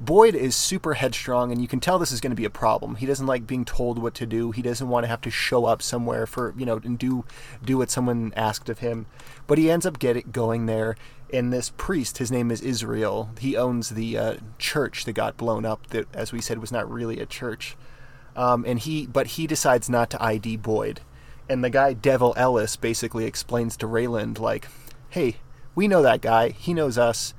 Boyd 0.00 0.36
is 0.36 0.54
super 0.54 0.94
headstrong, 0.94 1.50
and 1.50 1.60
you 1.60 1.66
can 1.66 1.80
tell 1.80 1.98
this 1.98 2.12
is 2.12 2.20
going 2.20 2.30
to 2.30 2.36
be 2.36 2.44
a 2.44 2.50
problem. 2.50 2.94
He 2.96 3.06
doesn't 3.06 3.26
like 3.26 3.48
being 3.48 3.64
told 3.64 3.98
what 3.98 4.14
to 4.14 4.26
do. 4.26 4.52
He 4.52 4.62
doesn't 4.62 4.88
want 4.88 5.04
to 5.04 5.08
have 5.08 5.20
to 5.22 5.30
show 5.30 5.64
up 5.64 5.82
somewhere 5.82 6.24
for 6.24 6.54
you 6.56 6.64
know 6.64 6.80
and 6.84 6.96
do 6.96 7.24
do 7.64 7.78
what 7.78 7.90
someone 7.90 8.32
asked 8.36 8.68
of 8.68 8.78
him. 8.78 9.06
But 9.48 9.58
he 9.58 9.70
ends 9.70 9.86
up 9.86 9.98
getting 9.98 10.30
going 10.30 10.66
there. 10.66 10.96
And 11.32 11.52
this 11.52 11.72
priest, 11.76 12.18
his 12.18 12.30
name 12.30 12.50
is 12.50 12.62
Israel. 12.62 13.30
He 13.38 13.56
owns 13.56 13.90
the 13.90 14.16
uh, 14.16 14.36
church 14.58 15.04
that 15.04 15.12
got 15.12 15.36
blown 15.36 15.66
up. 15.66 15.88
That, 15.88 16.06
as 16.14 16.32
we 16.32 16.40
said, 16.40 16.58
was 16.58 16.72
not 16.72 16.90
really 16.90 17.20
a 17.20 17.26
church. 17.26 17.76
Um, 18.34 18.64
and 18.66 18.78
he, 18.78 19.06
but 19.06 19.26
he 19.26 19.46
decides 19.46 19.90
not 19.90 20.08
to 20.10 20.22
ID 20.22 20.56
Boyd. 20.58 21.00
And 21.48 21.62
the 21.62 21.70
guy 21.70 21.92
Devil 21.92 22.32
Ellis 22.36 22.76
basically 22.76 23.24
explains 23.24 23.76
to 23.78 23.86
Raylan 23.86 24.38
like, 24.38 24.68
"Hey, 25.10 25.38
we 25.74 25.88
know 25.88 26.02
that 26.02 26.20
guy. 26.20 26.50
He 26.50 26.72
knows 26.72 26.96
us. 26.96 27.34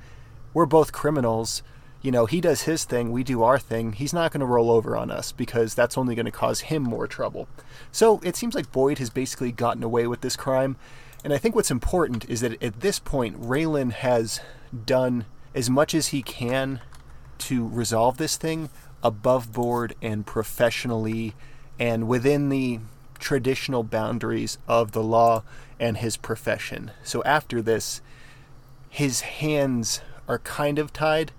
We're 0.52 0.66
both 0.66 0.92
criminals. 0.92 1.62
You 2.02 2.10
know, 2.10 2.26
he 2.26 2.40
does 2.40 2.62
his 2.62 2.84
thing, 2.84 3.12
we 3.12 3.22
do 3.22 3.42
our 3.42 3.58
thing. 3.58 3.92
He's 3.92 4.12
not 4.12 4.32
going 4.32 4.40
to 4.40 4.46
roll 4.46 4.70
over 4.70 4.96
on 4.96 5.10
us 5.10 5.32
because 5.32 5.74
that's 5.74 5.98
only 5.98 6.14
going 6.14 6.26
to 6.26 6.32
cause 6.32 6.60
him 6.60 6.82
more 6.82 7.06
trouble." 7.06 7.46
So 7.92 8.20
it 8.22 8.36
seems 8.36 8.54
like 8.54 8.72
Boyd 8.72 8.98
has 8.98 9.10
basically 9.10 9.52
gotten 9.52 9.82
away 9.82 10.06
with 10.06 10.22
this 10.22 10.36
crime. 10.36 10.76
And 11.22 11.34
I 11.34 11.38
think 11.38 11.54
what's 11.54 11.70
important 11.70 12.28
is 12.30 12.40
that 12.40 12.62
at 12.62 12.80
this 12.80 12.98
point, 12.98 13.38
Raylan 13.38 13.92
has 13.92 14.40
done 14.86 15.26
as 15.54 15.68
much 15.68 15.94
as 15.94 16.08
he 16.08 16.22
can 16.22 16.80
to 17.38 17.68
resolve 17.68 18.16
this 18.16 18.36
thing, 18.36 18.70
above 19.02 19.52
board 19.52 19.94
and 20.00 20.26
professionally 20.26 21.34
and 21.78 22.06
within 22.06 22.48
the 22.48 22.80
traditional 23.18 23.82
boundaries 23.82 24.58
of 24.68 24.92
the 24.92 25.02
law 25.02 25.42
and 25.78 25.98
his 25.98 26.16
profession. 26.16 26.90
So 27.02 27.22
after 27.24 27.60
this, 27.60 28.00
his 28.88 29.20
hands 29.20 30.00
are 30.28 30.38
kind 30.38 30.78
of 30.78 30.92
tied, 30.92 31.32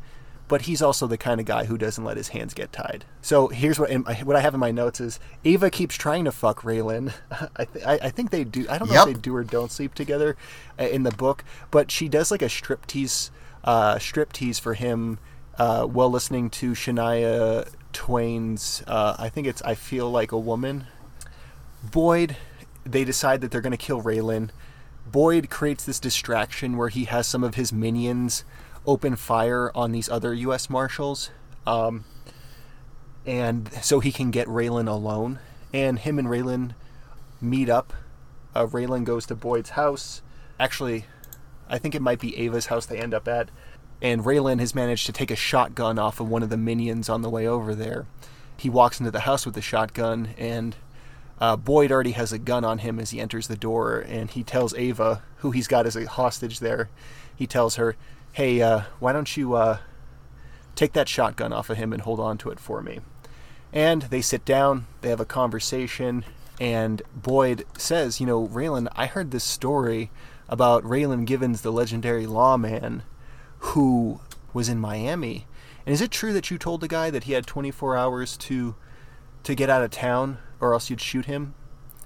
but 0.52 0.64
he's 0.64 0.82
also 0.82 1.08
the 1.08 1.18
kind 1.18 1.40
of 1.40 1.46
guy 1.46 1.64
who 1.64 1.78
doesn't 1.78 2.04
let 2.04 2.18
his 2.18 2.28
hands 2.28 2.54
get 2.54 2.74
tied. 2.74 3.06
So 3.22 3.48
here's 3.48 3.80
what 3.80 3.90
in, 3.90 4.02
what 4.04 4.36
I 4.36 4.42
have 4.42 4.54
in 4.54 4.60
my 4.60 4.70
notes 4.72 5.00
is 5.00 5.18
Ava 5.46 5.70
keeps 5.70 5.96
trying 5.96 6.26
to 6.26 6.32
fuck 6.34 6.64
Raylan. 6.64 7.14
I, 7.56 7.64
th- 7.64 7.86
I, 7.86 7.94
I 8.08 8.10
think 8.10 8.32
they 8.32 8.44
do. 8.44 8.66
I 8.70 8.78
don't 8.78 8.90
know 8.90 8.96
Yep. 8.96 9.08
if 9.08 9.14
they 9.16 9.22
do 9.22 9.34
or 9.34 9.46
don't 9.46 9.72
sleep 9.72 9.94
together 9.96 10.36
uh, 10.78 10.84
in 10.84 11.04
the 11.04 11.12
book, 11.12 11.46
but 11.72 11.90
she 11.90 12.10
does 12.10 12.32
like 12.32 12.42
a 12.42 12.48
striptease 12.48 13.30
uh, 13.64 13.96
striptease 13.96 14.60
for 14.60 14.74
him 14.74 15.20
uh, 15.58 15.86
while 15.86 16.12
listening 16.12 16.50
to 16.50 16.72
Shania 16.74 17.74
Twain's. 17.94 18.84
Uh, 18.86 19.16
I 19.18 19.30
think 19.30 19.48
it's 19.48 19.62
"I 19.62 19.74
Feel 19.76 20.12
Like 20.12 20.34
a 20.34 20.38
Woman." 20.38 20.84
Boyd, 21.82 22.36
they 22.86 23.06
decide 23.06 23.40
that 23.40 23.52
they're 23.52 23.62
going 23.62 23.72
to 23.72 23.78
kill 23.78 24.02
Raylan. 24.02 24.50
Boyd 25.10 25.50
creates 25.50 25.86
this 25.86 26.00
distraction 26.02 26.76
where 26.76 26.90
he 26.90 27.06
has 27.06 27.26
some 27.26 27.42
of 27.46 27.56
his 27.56 27.72
minions 27.72 28.44
open 28.86 29.16
fire 29.16 29.72
on 29.76 29.92
these 29.92 30.10
other 30.10 30.34
U.S. 30.34 30.70
Marshals, 30.70 31.32
um, 31.68 32.06
and 33.26 33.72
so 33.82 34.00
he 34.00 34.12
can 34.12 34.32
get 34.32 34.48
Raylan 34.48 34.88
alone. 34.88 35.40
And 35.74 36.00
him 36.00 36.20
and 36.20 36.28
Raylan 36.28 36.74
meet 37.40 37.70
up. 37.70 37.94
Uh, 38.54 38.66
Raylan 38.66 39.06
goes 39.06 39.26
to 39.28 39.36
Boyd's 39.36 39.72
house. 39.72 40.22
Actually, 40.60 41.06
I 41.70 41.78
think 41.78 41.96
it 41.96 42.02
might 42.02 42.20
be 42.20 42.38
Ava's 42.38 42.66
house 42.66 42.86
they 42.86 43.00
end 43.00 43.14
up 43.14 43.28
at. 43.28 43.50
And 44.02 44.24
Raylan 44.24 44.60
has 44.60 44.76
managed 44.76 45.06
to 45.06 45.14
take 45.14 45.32
a 45.32 45.36
shotgun 45.36 45.98
off 45.98 46.20
of 46.20 46.28
one 46.28 46.44
of 46.44 46.50
the 46.50 46.58
minions 46.58 47.08
on 47.08 47.22
the 47.22 47.30
way 47.30 47.48
over 47.48 47.74
there. 47.76 48.08
He 48.58 48.70
walks 48.70 49.00
into 49.00 49.12
the 49.12 49.22
house 49.22 49.46
with 49.46 49.56
the 49.56 49.62
shotgun, 49.62 50.30
and 50.38 50.76
uh, 51.40 51.56
Boyd 51.56 51.92
already 51.92 52.12
has 52.12 52.34
a 52.34 52.40
gun 52.40 52.66
on 52.66 52.80
him 52.80 53.00
as 53.00 53.12
he 53.12 53.20
enters 53.20 53.48
the 53.48 53.56
door, 53.56 54.00
and 54.00 54.30
he 54.30 54.44
tells 54.44 54.74
Ava, 54.76 55.24
who 55.38 55.52
he's 55.52 55.68
got 55.68 55.86
as 55.86 55.96
a 55.96 56.06
hostage 56.06 56.60
there, 56.60 56.90
he 57.36 57.48
tells 57.48 57.76
her, 57.76 57.96
"Hey, 58.34 58.62
uh, 58.62 58.82
why 59.00 59.14
don't 59.14 59.36
you 59.36 59.54
uh, 59.56 59.78
take 60.76 60.94
that 60.94 61.10
shotgun 61.10 61.52
off 61.54 61.70
of 61.70 61.78
him 61.78 61.94
and 61.94 62.02
hold 62.02 62.20
on 62.20 62.38
to 62.40 62.50
it 62.50 62.60
for 62.60 62.82
me?" 62.82 63.00
And 63.74 64.04
they 64.04 64.22
sit 64.22 64.46
down, 64.46 64.88
they 65.02 65.10
have 65.10 65.20
a 65.20 65.26
conversation, 65.26 66.26
and 66.60 67.02
Boyd 67.16 67.66
says, 67.78 68.20
"You 68.20 68.28
know, 68.28 68.48
Raylan, 68.48 68.88
I 68.96 69.06
heard 69.06 69.32
this 69.32 69.44
story 69.44 70.12
about 70.50 70.84
Raylan 70.84 71.26
Givens, 71.26 71.62
the 71.62 71.72
legendary 71.72 72.28
lawman, 72.28 73.04
who 73.60 74.20
was 74.54 74.70
in 74.70 74.80
Miami. 74.80 75.48
And 75.86 75.94
is 75.94 76.02
it 76.02 76.12
true 76.12 76.34
that 76.34 76.52
you 76.52 76.58
told 76.58 76.82
the 76.82 76.88
guy 76.88 77.10
that 77.10 77.24
he 77.24 77.34
had 77.34 77.48
24 77.48 77.98
hours 77.98 78.38
to 78.38 78.76
to 79.44 79.56
get 79.56 79.70
out 79.72 79.82
of 79.82 79.90
town, 79.90 80.38
or 80.60 80.74
else 80.74 80.90
you'd 80.90 81.02
shoot 81.02 81.26
him?" 81.26 81.56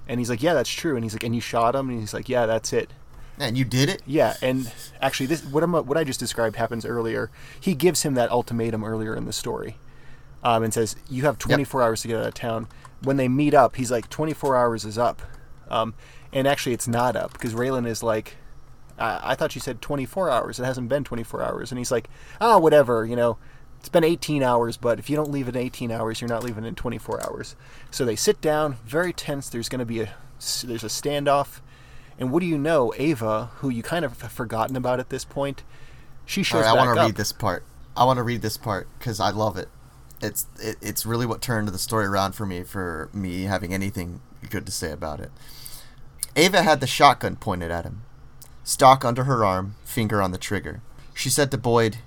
And 0.07 0.19
he's 0.19 0.29
like, 0.29 0.43
"Yeah, 0.43 0.53
that's 0.53 0.69
true." 0.69 0.95
And 0.95 1.03
he's 1.03 1.13
like, 1.13 1.23
"And 1.23 1.35
you 1.35 1.41
shot 1.41 1.75
him?" 1.75 1.89
And 1.89 1.99
he's 1.99 2.13
like, 2.13 2.29
"Yeah, 2.29 2.45
that's 2.45 2.71
it." 2.71 2.91
And 3.39 3.57
you 3.57 3.65
did 3.65 3.89
it? 3.89 4.01
Yeah, 4.05 4.35
and 4.41 4.71
actually, 5.01 5.25
this 5.25 5.43
what 5.43 5.67
what 5.85 5.97
I 5.97 6.03
just 6.03 6.19
described 6.19 6.55
happens 6.55 6.85
earlier. 6.85 7.29
He 7.59 7.75
gives 7.75 8.03
him 8.03 8.13
that 8.13 8.31
ultimatum 8.31 8.83
earlier 8.83 9.15
in 9.15 9.25
the 9.25 9.33
story, 9.33 9.77
um, 10.43 10.63
and 10.63 10.73
says, 10.73 10.95
"You 11.09 11.23
have 11.23 11.37
24 11.37 11.81
hours 11.83 12.01
to 12.01 12.07
get 12.07 12.17
out 12.17 12.27
of 12.27 12.33
town." 12.33 12.67
When 13.01 13.17
they 13.17 13.27
meet 13.27 13.53
up, 13.53 13.75
he's 13.75 13.91
like, 13.91 14.09
"24 14.09 14.55
hours 14.55 14.85
is 14.85 14.97
up," 14.97 15.21
um, 15.69 15.95
and 16.31 16.47
actually, 16.47 16.73
it's 16.73 16.87
not 16.87 17.15
up 17.15 17.33
because 17.33 17.53
Raylan 17.53 17.85
is 17.85 18.01
like, 18.01 18.37
I-, 18.97 19.19
"I 19.31 19.35
thought 19.35 19.53
you 19.53 19.61
said 19.61 19.81
24 19.81 20.29
hours. 20.29 20.59
It 20.59 20.63
hasn't 20.65 20.87
been 20.87 21.03
24 21.03 21.43
hours," 21.43 21.71
and 21.71 21.77
he's 21.77 21.91
like, 21.91 22.09
"Oh, 22.39 22.57
whatever, 22.57 23.05
you 23.05 23.15
know." 23.15 23.37
It's 23.81 23.89
been 23.91 24.03
18 24.03 24.41
hours, 24.41 24.77
but 24.77 24.97
if 24.97 25.11
you 25.11 25.15
don't 25.15 25.29
leave 25.29 25.47
in 25.47 25.55
18 25.55 25.91
hours, 25.91 26.19
you're 26.19 26.27
not 26.27 26.43
leaving 26.43 26.65
in 26.65 26.73
24 26.73 27.23
hours. 27.23 27.55
So 27.91 28.03
they 28.03 28.15
sit 28.15 28.41
down, 28.41 28.77
very 28.83 29.13
tense. 29.13 29.47
There's 29.47 29.69
going 29.69 29.77
to 29.77 29.85
be 29.85 29.99
a 29.99 30.09
there's 30.63 30.83
a 30.83 30.87
standoff. 30.87 31.59
And 32.17 32.31
what 32.31 32.39
do 32.39 32.45
you 32.45 32.57
know, 32.57 32.93
Ava, 32.97 33.51
who 33.57 33.69
you 33.69 33.83
kind 33.83 34.05
of 34.05 34.21
have 34.21 34.31
forgotten 34.31 34.75
about 34.75 34.99
at 34.99 35.09
this 35.09 35.25
point, 35.25 35.63
she 36.25 36.43
shows 36.43 36.63
right, 36.63 36.71
I 36.71 36.73
want 36.73 36.97
to 36.97 37.03
read 37.03 37.15
this 37.15 37.31
part. 37.31 37.63
I 37.95 38.05
want 38.05 38.17
to 38.17 38.23
read 38.23 38.41
this 38.41 38.57
part 38.57 38.87
because 38.97 39.19
I 39.19 39.29
love 39.31 39.57
it. 39.57 39.69
It's 40.21 40.47
it, 40.59 40.77
it's 40.81 41.05
really 41.05 41.25
what 41.25 41.41
turned 41.41 41.67
the 41.67 41.77
story 41.77 42.05
around 42.05 42.33
for 42.33 42.45
me 42.45 42.63
for 42.63 43.09
me 43.13 43.43
having 43.43 43.73
anything 43.73 44.21
good 44.49 44.65
to 44.65 44.71
say 44.71 44.91
about 44.91 45.19
it. 45.19 45.31
Ava 46.35 46.61
had 46.63 46.79
the 46.81 46.87
shotgun 46.87 47.35
pointed 47.35 47.71
at 47.71 47.85
him, 47.85 48.03
stock 48.63 49.05
under 49.05 49.25
her 49.25 49.45
arm, 49.45 49.75
finger 49.83 50.21
on 50.21 50.31
the 50.31 50.37
trigger. 50.37 50.81
She 51.13 51.29
said 51.29 51.51
to 51.51 51.57
Boyd, 51.57 51.97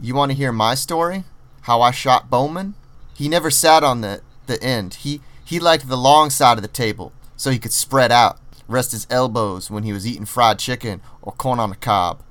"You 0.00 0.14
want 0.14 0.30
to 0.30 0.36
hear 0.36 0.52
my 0.52 0.74
story? 0.74 1.24
How 1.62 1.80
I 1.80 1.90
shot 1.90 2.30
Bowman? 2.30 2.74
He 3.14 3.28
never 3.28 3.50
sat 3.50 3.84
on 3.84 4.00
the 4.00 4.22
the 4.46 4.62
end. 4.62 4.94
He 4.94 5.20
he 5.44 5.60
liked 5.60 5.88
the 5.88 5.96
long 5.96 6.30
side 6.30 6.58
of 6.58 6.62
the 6.62 6.68
table 6.68 7.12
so 7.36 7.50
he 7.50 7.58
could 7.58 7.72
spread 7.72 8.10
out, 8.10 8.38
rest 8.68 8.92
his 8.92 9.06
elbows 9.10 9.70
when 9.70 9.82
he 9.82 9.92
was 9.92 10.06
eating 10.06 10.26
fried 10.26 10.58
chicken 10.58 11.00
or 11.20 11.32
corn 11.32 11.58
on 11.58 11.70
the 11.70 11.76
cob." 11.76 12.22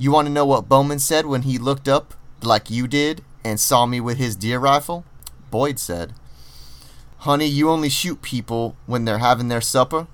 You 0.00 0.12
want 0.12 0.28
to 0.28 0.32
know 0.32 0.46
what 0.46 0.68
Bowman 0.68 0.98
said 0.98 1.26
when 1.26 1.42
he 1.42 1.58
looked 1.58 1.86
up, 1.86 2.14
like 2.42 2.70
you 2.70 2.88
did, 2.88 3.22
and 3.44 3.60
saw 3.60 3.84
me 3.84 4.00
with 4.00 4.16
his 4.16 4.34
deer 4.34 4.58
rifle? 4.58 5.04
Boyd 5.50 5.78
said, 5.78 6.14
Honey, 7.18 7.44
you 7.44 7.68
only 7.68 7.90
shoot 7.90 8.22
people 8.22 8.76
when 8.86 9.04
they're 9.04 9.18
having 9.18 9.48
their 9.48 9.60
supper? 9.60 10.06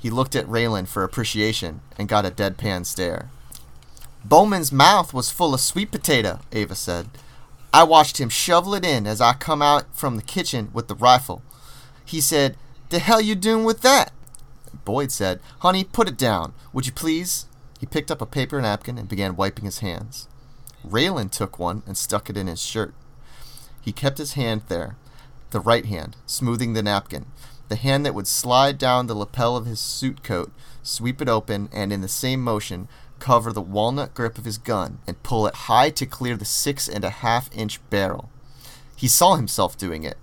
He 0.00 0.10
looked 0.10 0.34
at 0.34 0.46
Raylan 0.46 0.88
for 0.88 1.04
appreciation 1.04 1.82
and 1.96 2.08
got 2.08 2.26
a 2.26 2.32
deadpan 2.32 2.84
stare. 2.84 3.30
Bowman's 4.24 4.72
mouth 4.72 5.14
was 5.14 5.30
full 5.30 5.54
of 5.54 5.60
sweet 5.60 5.92
potato, 5.92 6.40
Ava 6.50 6.74
said. 6.74 7.10
I 7.72 7.84
watched 7.84 8.18
him 8.18 8.28
shovel 8.28 8.74
it 8.74 8.84
in 8.84 9.06
as 9.06 9.20
I 9.20 9.34
come 9.34 9.62
out 9.62 9.94
from 9.94 10.16
the 10.16 10.22
kitchen 10.22 10.70
with 10.72 10.88
the 10.88 10.96
rifle. 10.96 11.42
He 12.04 12.20
said, 12.20 12.56
The 12.88 12.98
hell 12.98 13.20
you 13.20 13.36
doing 13.36 13.64
with 13.64 13.82
that? 13.82 14.10
Boyd 14.84 15.12
said, 15.12 15.40
Honey, 15.60 15.84
put 15.84 16.08
it 16.08 16.16
down, 16.16 16.54
would 16.72 16.86
you 16.86 16.92
please? 16.92 17.46
He 17.78 17.86
picked 17.86 18.10
up 18.10 18.20
a 18.20 18.26
paper 18.26 18.60
napkin 18.60 18.98
and 18.98 19.08
began 19.08 19.36
wiping 19.36 19.64
his 19.64 19.78
hands. 19.78 20.28
Raylan 20.86 21.30
took 21.30 21.58
one 21.58 21.82
and 21.86 21.96
stuck 21.96 22.28
it 22.28 22.36
in 22.36 22.46
his 22.46 22.62
shirt. 22.62 22.94
He 23.80 23.92
kept 23.92 24.18
his 24.18 24.34
hand 24.34 24.62
there, 24.68 24.96
the 25.50 25.60
right 25.60 25.86
hand, 25.86 26.16
smoothing 26.26 26.74
the 26.74 26.82
napkin, 26.82 27.26
the 27.68 27.76
hand 27.76 28.04
that 28.04 28.14
would 28.14 28.26
slide 28.26 28.78
down 28.78 29.06
the 29.06 29.14
lapel 29.14 29.56
of 29.56 29.66
his 29.66 29.80
suit 29.80 30.22
coat, 30.22 30.52
sweep 30.82 31.22
it 31.22 31.28
open, 31.28 31.68
and 31.72 31.92
in 31.92 32.00
the 32.00 32.08
same 32.08 32.42
motion 32.42 32.88
cover 33.18 33.52
the 33.52 33.60
walnut 33.60 34.14
grip 34.14 34.38
of 34.38 34.44
his 34.44 34.58
gun 34.58 34.98
and 35.06 35.22
pull 35.22 35.46
it 35.46 35.54
high 35.54 35.90
to 35.90 36.06
clear 36.06 36.36
the 36.36 36.44
six 36.44 36.88
and 36.88 37.04
a 37.04 37.10
half 37.10 37.50
inch 37.52 37.78
barrel. 37.90 38.30
He 38.96 39.08
saw 39.08 39.36
himself 39.36 39.78
doing 39.78 40.04
it, 40.04 40.16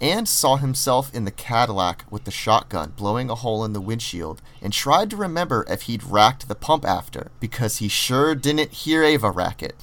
and 0.00 0.28
saw 0.28 0.56
himself 0.56 1.14
in 1.14 1.24
the 1.24 1.30
Cadillac 1.30 2.04
with 2.10 2.24
the 2.24 2.30
shotgun 2.30 2.92
blowing 2.96 3.30
a 3.30 3.34
hole 3.34 3.64
in 3.64 3.72
the 3.72 3.80
windshield 3.80 4.42
and 4.60 4.72
tried 4.72 5.10
to 5.10 5.16
remember 5.16 5.64
if 5.68 5.82
he'd 5.82 6.04
racked 6.04 6.48
the 6.48 6.54
pump 6.54 6.84
after, 6.84 7.30
because 7.40 7.78
he 7.78 7.88
sure 7.88 8.34
didn't 8.34 8.72
hear 8.72 9.02
Ava 9.02 9.30
rack 9.30 9.62
it. 9.62 9.74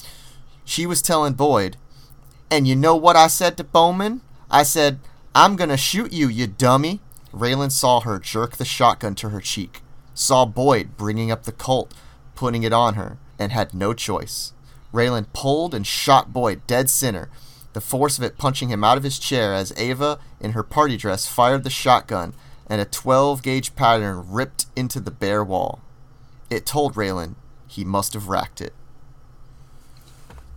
She 0.66 0.86
was 0.86 1.02
telling 1.02 1.34
Boyd, 1.34 1.78
and 2.50 2.68
you 2.68 2.76
know 2.76 2.96
what 2.96 3.16
I 3.16 3.28
said 3.28 3.58
to 3.58 3.64
Bowman? 3.64 4.22
I 4.50 4.64
said, 4.64 5.00
I'm 5.34 5.56
gonna 5.56 5.78
shoot 5.78 6.12
you, 6.12 6.28
you 6.28 6.48
dummy. 6.48 7.00
Raylan 7.34 7.72
saw 7.72 8.02
her 8.02 8.20
jerk 8.20 8.58
the 8.58 8.66
shotgun 8.66 9.16
to 9.16 9.30
her 9.30 9.40
cheek, 9.40 9.82
saw 10.14 10.46
Boyd 10.46 10.98
bringing 10.98 11.32
up 11.32 11.44
the 11.44 11.54
Colt, 11.54 11.94
putting 12.36 12.64
it 12.64 12.74
on 12.74 12.96
her, 12.96 13.18
and 13.40 13.52
had 13.52 13.74
no 13.74 13.94
choice. 13.94 14.52
Raylan 14.94 15.28
pulled 15.32 15.74
and 15.74 15.88
shot 15.88 16.34
Boyd 16.34 16.68
dead 16.68 16.90
center, 16.90 17.30
the 17.74 17.82
force 17.82 18.18
of 18.18 18.24
it 18.24 18.38
punching 18.38 18.70
him 18.70 18.84
out 18.84 18.98
of 18.98 19.04
his 19.04 19.20
chair 19.20 19.54
as 19.54 19.74
Ava, 19.78 20.20
in 20.40 20.52
her 20.52 20.64
party 20.64 20.98
dress, 20.98 21.28
fired 21.28 21.64
the 21.64 21.70
shotgun, 21.70 22.34
and 22.68 22.82
a 22.82 22.86
12 22.86 23.42
gauge 23.42 23.76
pattern 23.76 24.26
ripped 24.30 24.66
into 24.76 25.00
the 25.00 25.12
bare 25.12 25.44
wall. 25.44 25.82
It 26.50 26.66
told 26.66 26.96
Raylan 26.96 27.36
he 27.68 27.84
must 27.86 28.14
have 28.14 28.28
racked 28.28 28.62
it. 28.62 28.74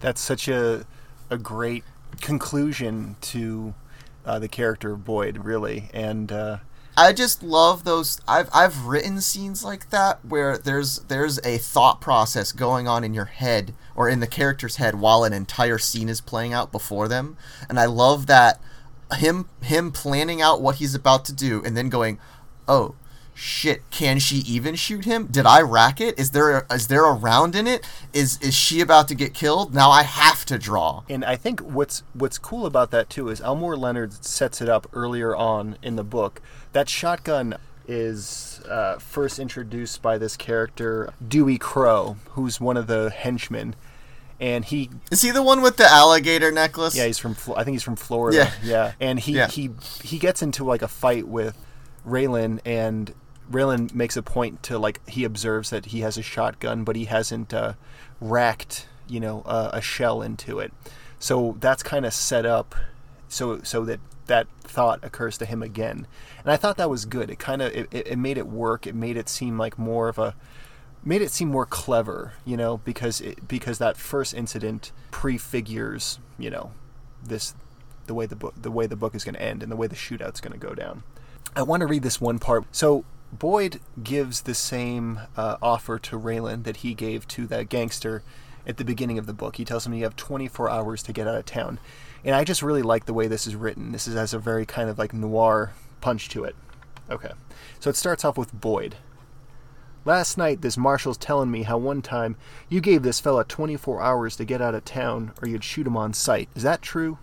That's 0.01 0.21
such 0.21 0.49
a 0.49 0.87
a 1.31 1.39
great 1.39 1.85
conclusion 2.21 3.17
to 3.21 3.75
uh, 4.27 4.39
the 4.39 4.49
character 4.49 4.93
of 4.93 5.05
Boyd, 5.05 5.45
really, 5.45 5.91
and 5.93 6.31
uh, 6.31 6.59
I 6.97 7.13
just 7.13 7.43
love 7.43 7.85
those. 7.85 8.21
I've 8.29 8.49
I've 8.53 8.85
written 8.87 9.21
scenes 9.21 9.65
like 9.65 9.91
that 9.91 10.25
where 10.25 10.57
there's 10.57 11.01
there's 11.01 11.39
a 11.45 11.59
thought 11.59 12.01
process 12.01 12.53
going 12.53 12.87
on 12.87 13.03
in 13.03 13.15
your 13.15 13.25
head 13.25 13.75
or 13.97 14.09
in 14.09 14.21
the 14.21 14.27
character's 14.27 14.77
head 14.77 14.97
while 14.97 15.25
an 15.25 15.33
entire 15.33 15.79
scene 15.79 16.09
is 16.09 16.21
playing 16.21 16.53
out 16.53 16.71
before 16.71 17.09
them, 17.09 17.37
and 17.69 17.81
I 17.81 17.87
love 17.87 18.27
that 18.27 18.61
him 19.17 19.49
him 19.61 19.91
planning 19.91 20.41
out 20.41 20.63
what 20.63 20.77
he's 20.77 20.95
about 20.95 21.25
to 21.27 21.33
do 21.33 21.63
and 21.65 21.77
then 21.77 21.89
going, 21.89 22.19
oh 22.69 22.95
shit, 23.35 23.83
can 23.91 24.21
she 24.21 24.37
even 24.37 24.77
shoot 24.77 25.05
him? 25.05 25.27
Did 25.27 25.45
I 25.45 25.61
rack 25.61 26.01
it? 26.01 26.19
Is 26.19 26.31
there 26.31 26.59
a, 26.59 26.75
is 26.75 26.87
there 26.87 27.05
a 27.05 27.13
round 27.13 27.55
in 27.57 27.67
it? 27.67 27.87
Is 28.13 28.41
is 28.41 28.55
she 28.55 28.81
about 28.81 29.09
to 29.09 29.15
get 29.15 29.35
killed? 29.35 29.75
Now 29.75 29.91
I 29.91 30.05
have 30.05 30.45
to 30.47 30.59
draw. 30.59 31.03
And 31.09 31.25
I 31.25 31.37
think 31.37 31.61
what's 31.61 32.05
what's 32.13 32.39
cool 32.39 32.67
about 32.67 32.91
that 32.93 33.11
too 33.11 33.29
is 33.29 33.41
Elmore 33.41 33.77
Leonard 33.77 34.25
sets 34.25 34.63
it 34.63 34.69
up 34.69 34.87
earlier 34.93 35.35
on 35.35 35.77
in 35.83 35.97
the 35.97 36.05
book. 36.05 36.41
That 36.75 36.89
shotgun 36.89 37.57
is 37.89 38.61
uh, 38.69 38.99
first 38.99 39.39
introduced 39.39 40.03
by 40.03 40.19
this 40.19 40.37
character 40.37 41.13
Dewey 41.27 41.57
Crow, 41.59 42.17
who's 42.31 42.61
one 42.61 42.77
of 42.77 42.87
the 42.87 43.11
henchmen, 43.11 43.75
and 44.41 44.65
he 44.65 44.91
Is 45.11 45.23
he 45.23 45.31
the 45.31 45.43
one 45.43 45.63
with 45.63 45.77
the 45.77 45.87
alligator 45.87 46.51
necklace? 46.51 46.97
yeah 46.97 47.07
he's 47.07 47.19
from 47.19 47.37
I 47.57 47.63
think 47.65 47.75
he's 47.77 47.83
from 47.83 47.97
Florida 47.97 48.51
Yeah. 48.63 48.93
and 49.01 49.19
he 49.21 49.33
Yeah. 49.37 49.49
he 49.49 49.71
he 50.03 50.19
gets 50.19 50.43
into 50.43 50.65
like 50.65 50.83
a 50.83 50.89
fight 50.89 51.29
with 51.29 51.57
Raylan 52.07 52.61
and 52.65 53.15
Raylan 53.51 53.95
makes 53.95 54.17
a 54.17 54.23
point 54.23 54.63
to 54.65 54.79
like 54.79 55.07
he 55.09 55.25
observes 55.25 55.71
that 55.71 55.87
he 55.87 56.01
has 56.01 56.17
a 56.19 56.23
shotgun 56.23 56.83
but 56.85 56.97
he 56.97 57.05
hasn't 57.05 57.53
uh, 57.55 57.75
racked 58.21 58.87
you 59.07 59.21
know 59.21 59.43
uh, 59.47 59.71
a 59.73 59.81
shell 59.83 60.23
into 60.23 60.59
it 60.59 60.73
so 61.19 61.57
that's 61.61 61.83
kind 61.83 62.05
of 62.07 62.13
set 62.15 62.45
up 62.47 62.75
so 63.35 63.61
so 63.63 63.85
that 63.85 64.01
that 64.27 64.47
thought 64.63 64.99
occurs 65.03 65.37
to 65.37 65.45
him 65.45 65.63
again 65.63 66.07
and 66.43 66.53
I 66.53 66.57
thought 66.57 66.79
that 66.79 66.89
was 66.89 67.05
good 67.05 67.29
it 67.31 67.39
kind 67.39 67.61
of 67.61 67.75
it, 67.75 67.89
it 67.93 68.19
made 68.19 68.39
it 68.39 68.47
work 68.47 68.87
it 68.87 68.95
made 68.95 69.17
it 69.17 69.29
seem 69.29 69.59
like 69.59 69.79
more 69.79 70.09
of 70.09 70.19
a 70.19 70.35
made 71.05 71.23
it 71.23 71.31
seem 71.31 71.49
more 71.49 71.67
clever, 71.67 72.33
you 72.45 72.57
know, 72.57 72.79
because 72.79 73.21
it, 73.21 73.47
because 73.47 73.79
that 73.79 73.97
first 73.97 74.35
incident 74.35 74.93
prefigures, 75.11 76.19
you 76.39 76.51
know, 76.51 76.73
this 77.23 77.55
the 78.07 78.15
way 78.15 78.27
the 78.27 78.37
book 78.37 78.55
the 78.61 78.71
way 78.71 78.87
the 78.87 78.97
book 78.97 79.15
is 79.15 79.25
going 79.25 79.35
to 79.35 79.43
end 79.43 79.63
and 79.63 79.71
the 79.71 79.77
way 79.77 79.87
the 79.87 79.97
shootout's 79.97 80.41
going 80.41 80.53
to 80.53 80.67
go 80.67 80.75
down. 80.75 81.03
I 81.55 81.63
want 81.63 81.83
to 81.83 81.87
read 81.87 82.03
this 82.03 82.21
one 82.21 82.39
part. 82.39 82.65
So 82.73 83.05
Boyd 83.33 83.81
gives 84.03 84.43
the 84.43 84.55
same 84.55 85.21
uh, 85.37 85.57
offer 85.63 85.99
to 85.99 86.19
Raylan 86.19 86.65
that 86.65 86.79
he 86.79 86.95
gave 86.95 87.27
to 87.29 87.47
that 87.49 87.69
gangster 87.69 88.23
at 88.67 88.77
the 88.77 88.85
beginning 88.85 89.19
of 89.19 89.27
the 89.27 89.33
book. 89.33 89.57
He 89.57 89.65
tells 89.65 89.87
him 89.87 89.95
you 89.95 90.05
have 90.05 90.17
24 90.17 90.71
hours 90.71 91.03
to 91.05 91.13
get 91.13 91.29
out 91.29 91.37
of 91.37 91.45
town, 91.45 91.79
and 92.25 92.35
I 92.35 92.45
just 92.45 92.63
really 92.63 92.83
like 92.83 93.07
the 93.07 93.15
way 93.15 93.27
this 93.27 93.47
is 93.47 93.55
written. 93.55 93.93
This 93.93 94.07
is, 94.07 94.15
has 94.15 94.35
a 94.35 94.39
very 94.39 94.67
kind 94.67 94.89
of 94.89 94.99
like 94.99 95.13
noir 95.13 95.73
punch 96.01 96.29
to 96.31 96.45
it. 96.45 96.57
Okay, 97.11 97.33
so 97.81 97.91
it 97.91 97.97
starts 97.97 98.25
off 98.25 98.39
with 98.39 98.59
Boyd. 98.59 98.97
Last 100.07 100.37
night, 100.37 100.61
this 100.61 100.77
marshal's 100.77 101.17
telling 101.17 101.51
me 101.51 101.63
how 101.63 101.79
one 101.79 102.03
time 102.03 102.37
you 102.69 102.81
gave 102.81 103.03
this 103.03 103.21
fella 103.21 103.45
24 103.45 104.03
hours 104.03 104.37
to 104.37 104.45
get 104.45 104.61
out 104.61 104.75
of 104.75 104.85
town 104.85 105.33
or 105.41 105.49
you'd 105.49 105.65
shoot 105.65 105.87
him 105.87 105.97
on 105.97 106.13
sight. 106.13 106.49
Is 106.55 106.63
that 106.63 106.83
true? 106.83 107.19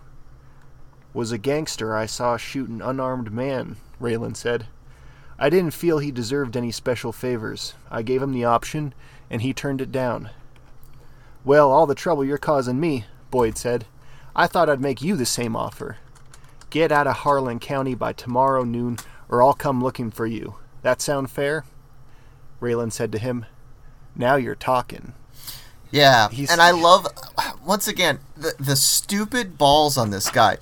Was 1.14 1.30
a 1.30 1.38
gangster 1.38 1.96
I 1.96 2.06
saw 2.06 2.36
shoot 2.36 2.68
an 2.68 2.82
unarmed 2.82 3.32
man, 3.32 3.76
Raylan 4.00 4.36
said. 4.36 4.66
I 5.38 5.48
didn't 5.48 5.74
feel 5.74 5.98
he 5.98 6.10
deserved 6.10 6.56
any 6.56 6.72
special 6.72 7.12
favors. 7.12 7.74
I 7.90 8.02
gave 8.02 8.22
him 8.22 8.32
the 8.32 8.44
option, 8.44 8.94
and 9.30 9.42
he 9.42 9.52
turned 9.52 9.80
it 9.80 9.92
down. 9.92 10.30
Well, 11.44 11.70
all 11.70 11.86
the 11.86 11.94
trouble 11.94 12.24
you're 12.24 12.38
causing 12.38 12.80
me, 12.80 13.04
Boyd 13.30 13.58
said. 13.58 13.86
I 14.34 14.46
thought 14.46 14.68
I'd 14.68 14.80
make 14.80 15.02
you 15.02 15.16
the 15.16 15.26
same 15.26 15.54
offer. 15.56 15.98
Get 16.70 16.90
out 16.90 17.06
of 17.06 17.16
Harlan 17.18 17.58
County 17.58 17.94
by 17.94 18.12
tomorrow 18.12 18.64
noon, 18.64 18.98
or 19.28 19.42
I'll 19.42 19.52
come 19.52 19.82
looking 19.82 20.10
for 20.10 20.26
you. 20.26 20.56
That 20.82 21.02
sound 21.02 21.30
fair? 21.30 21.64
Raylan 22.60 22.92
said 22.92 23.12
to 23.12 23.18
him. 23.18 23.44
Now 24.16 24.36
you're 24.36 24.54
talking. 24.54 25.12
Yeah, 25.90 26.28
He's- 26.30 26.50
and 26.50 26.60
I 26.62 26.70
love 26.70 27.06
once 27.64 27.86
again 27.86 28.20
the 28.36 28.54
the 28.58 28.76
stupid 28.76 29.58
balls 29.58 29.98
on 29.98 30.10
this 30.10 30.30
guy. 30.30 30.56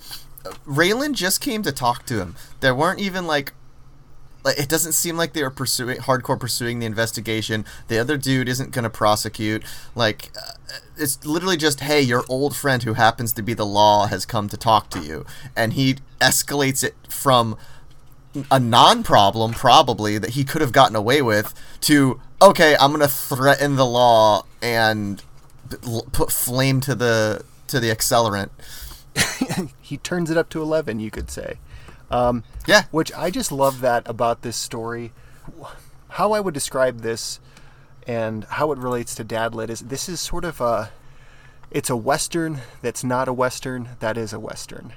Raylan 0.67 1.13
just 1.13 1.39
came 1.39 1.63
to 1.63 1.71
talk 1.71 2.05
to 2.07 2.19
him. 2.19 2.35
There 2.59 2.75
weren't 2.75 2.99
even 2.99 3.25
like 3.27 3.53
like 4.43 4.57
it 4.57 4.69
doesn't 4.69 4.93
seem 4.93 5.17
like 5.17 5.33
they 5.33 5.41
are 5.41 5.49
pursuing 5.49 5.97
hardcore 5.97 6.39
pursuing 6.39 6.79
the 6.79 6.85
investigation. 6.85 7.65
The 7.87 7.99
other 7.99 8.17
dude 8.17 8.49
isn't 8.49 8.71
going 8.71 8.83
to 8.83 8.89
prosecute. 8.89 9.63
Like 9.95 10.31
uh, 10.37 10.53
it's 10.97 11.23
literally 11.25 11.57
just 11.57 11.81
hey, 11.81 12.01
your 12.01 12.23
old 12.29 12.55
friend 12.55 12.83
who 12.83 12.93
happens 12.93 13.33
to 13.33 13.41
be 13.41 13.53
the 13.53 13.65
law 13.65 14.07
has 14.07 14.25
come 14.25 14.49
to 14.49 14.57
talk 14.57 14.89
to 14.91 14.99
you, 14.99 15.25
and 15.55 15.73
he 15.73 15.97
escalates 16.19 16.83
it 16.83 16.95
from 17.09 17.57
a 18.49 18.59
non-problem 18.59 19.51
probably 19.51 20.17
that 20.17 20.31
he 20.31 20.45
could 20.45 20.61
have 20.61 20.71
gotten 20.71 20.95
away 20.95 21.21
with 21.21 21.53
to 21.81 22.17
okay 22.41 22.77
i'm 22.79 22.91
gonna 22.91 23.05
threaten 23.05 23.75
the 23.75 23.85
law 23.85 24.45
and 24.61 25.21
put 26.13 26.31
flame 26.31 26.79
to 26.79 26.95
the 26.95 27.43
to 27.67 27.77
the 27.77 27.89
accelerant 27.89 28.49
he 29.81 29.97
turns 29.97 30.31
it 30.31 30.37
up 30.37 30.49
to 30.49 30.61
11, 30.61 30.99
you 30.99 31.11
could 31.11 31.29
say. 31.29 31.57
Um, 32.11 32.43
yeah 32.67 32.83
which 32.91 33.11
I 33.13 33.29
just 33.31 33.51
love 33.51 33.81
that 33.81 34.07
about 34.07 34.41
this 34.41 34.57
story. 34.57 35.13
How 36.09 36.33
I 36.33 36.39
would 36.39 36.53
describe 36.53 36.99
this 37.01 37.39
and 38.05 38.43
how 38.45 38.71
it 38.71 38.77
relates 38.79 39.15
to 39.15 39.23
Dadlit 39.25 39.69
is 39.69 39.79
this 39.79 40.09
is 40.09 40.19
sort 40.19 40.43
of 40.45 40.59
a 40.59 40.91
it's 41.69 41.89
a 41.89 41.95
western 41.95 42.59
that's 42.81 43.03
not 43.03 43.27
a 43.27 43.33
western 43.33 43.89
that 43.99 44.17
is 44.17 44.33
a 44.33 44.39
western 44.39 44.93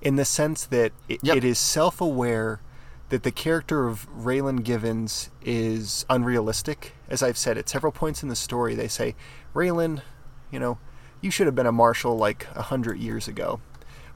in 0.00 0.16
the 0.16 0.24
sense 0.24 0.64
that 0.66 0.92
it, 1.08 1.18
Yep. 1.22 1.36
it 1.38 1.44
is 1.44 1.58
self-aware 1.58 2.60
that 3.08 3.22
the 3.22 3.32
character 3.32 3.86
of 3.86 4.06
Raylan 4.14 4.62
Givens 4.62 5.30
is 5.42 6.04
unrealistic. 6.10 6.92
As 7.08 7.22
I've 7.22 7.38
said 7.38 7.56
at 7.58 7.68
several 7.68 7.90
points 7.90 8.22
in 8.22 8.28
the 8.28 8.36
story, 8.36 8.74
they 8.74 8.86
say, 8.88 9.14
Raylan, 9.54 10.02
you 10.50 10.60
know, 10.60 10.78
you 11.20 11.30
should 11.30 11.46
have 11.46 11.54
been 11.54 11.66
a 11.66 11.72
marshal 11.72 12.16
like 12.16 12.46
a 12.54 12.62
hundred 12.62 12.98
years 12.98 13.26
ago. 13.26 13.60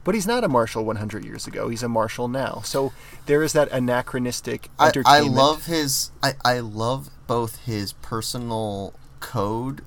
But 0.03 0.15
he's 0.15 0.27
not 0.27 0.43
a 0.43 0.49
marshal 0.49 0.83
100 0.83 1.23
years 1.23 1.47
ago. 1.47 1.69
He's 1.69 1.83
a 1.83 1.89
marshal 1.89 2.27
now. 2.27 2.61
So 2.65 2.91
there 3.25 3.41
is 3.41 3.53
that 3.53 3.71
anachronistic 3.71 4.69
I, 4.77 4.91
I 5.05 5.19
love 5.21 5.65
his 5.65 6.11
I, 6.21 6.33
I 6.43 6.59
love 6.59 7.09
both 7.27 7.63
his 7.65 7.93
personal 7.93 8.93
code 9.19 9.81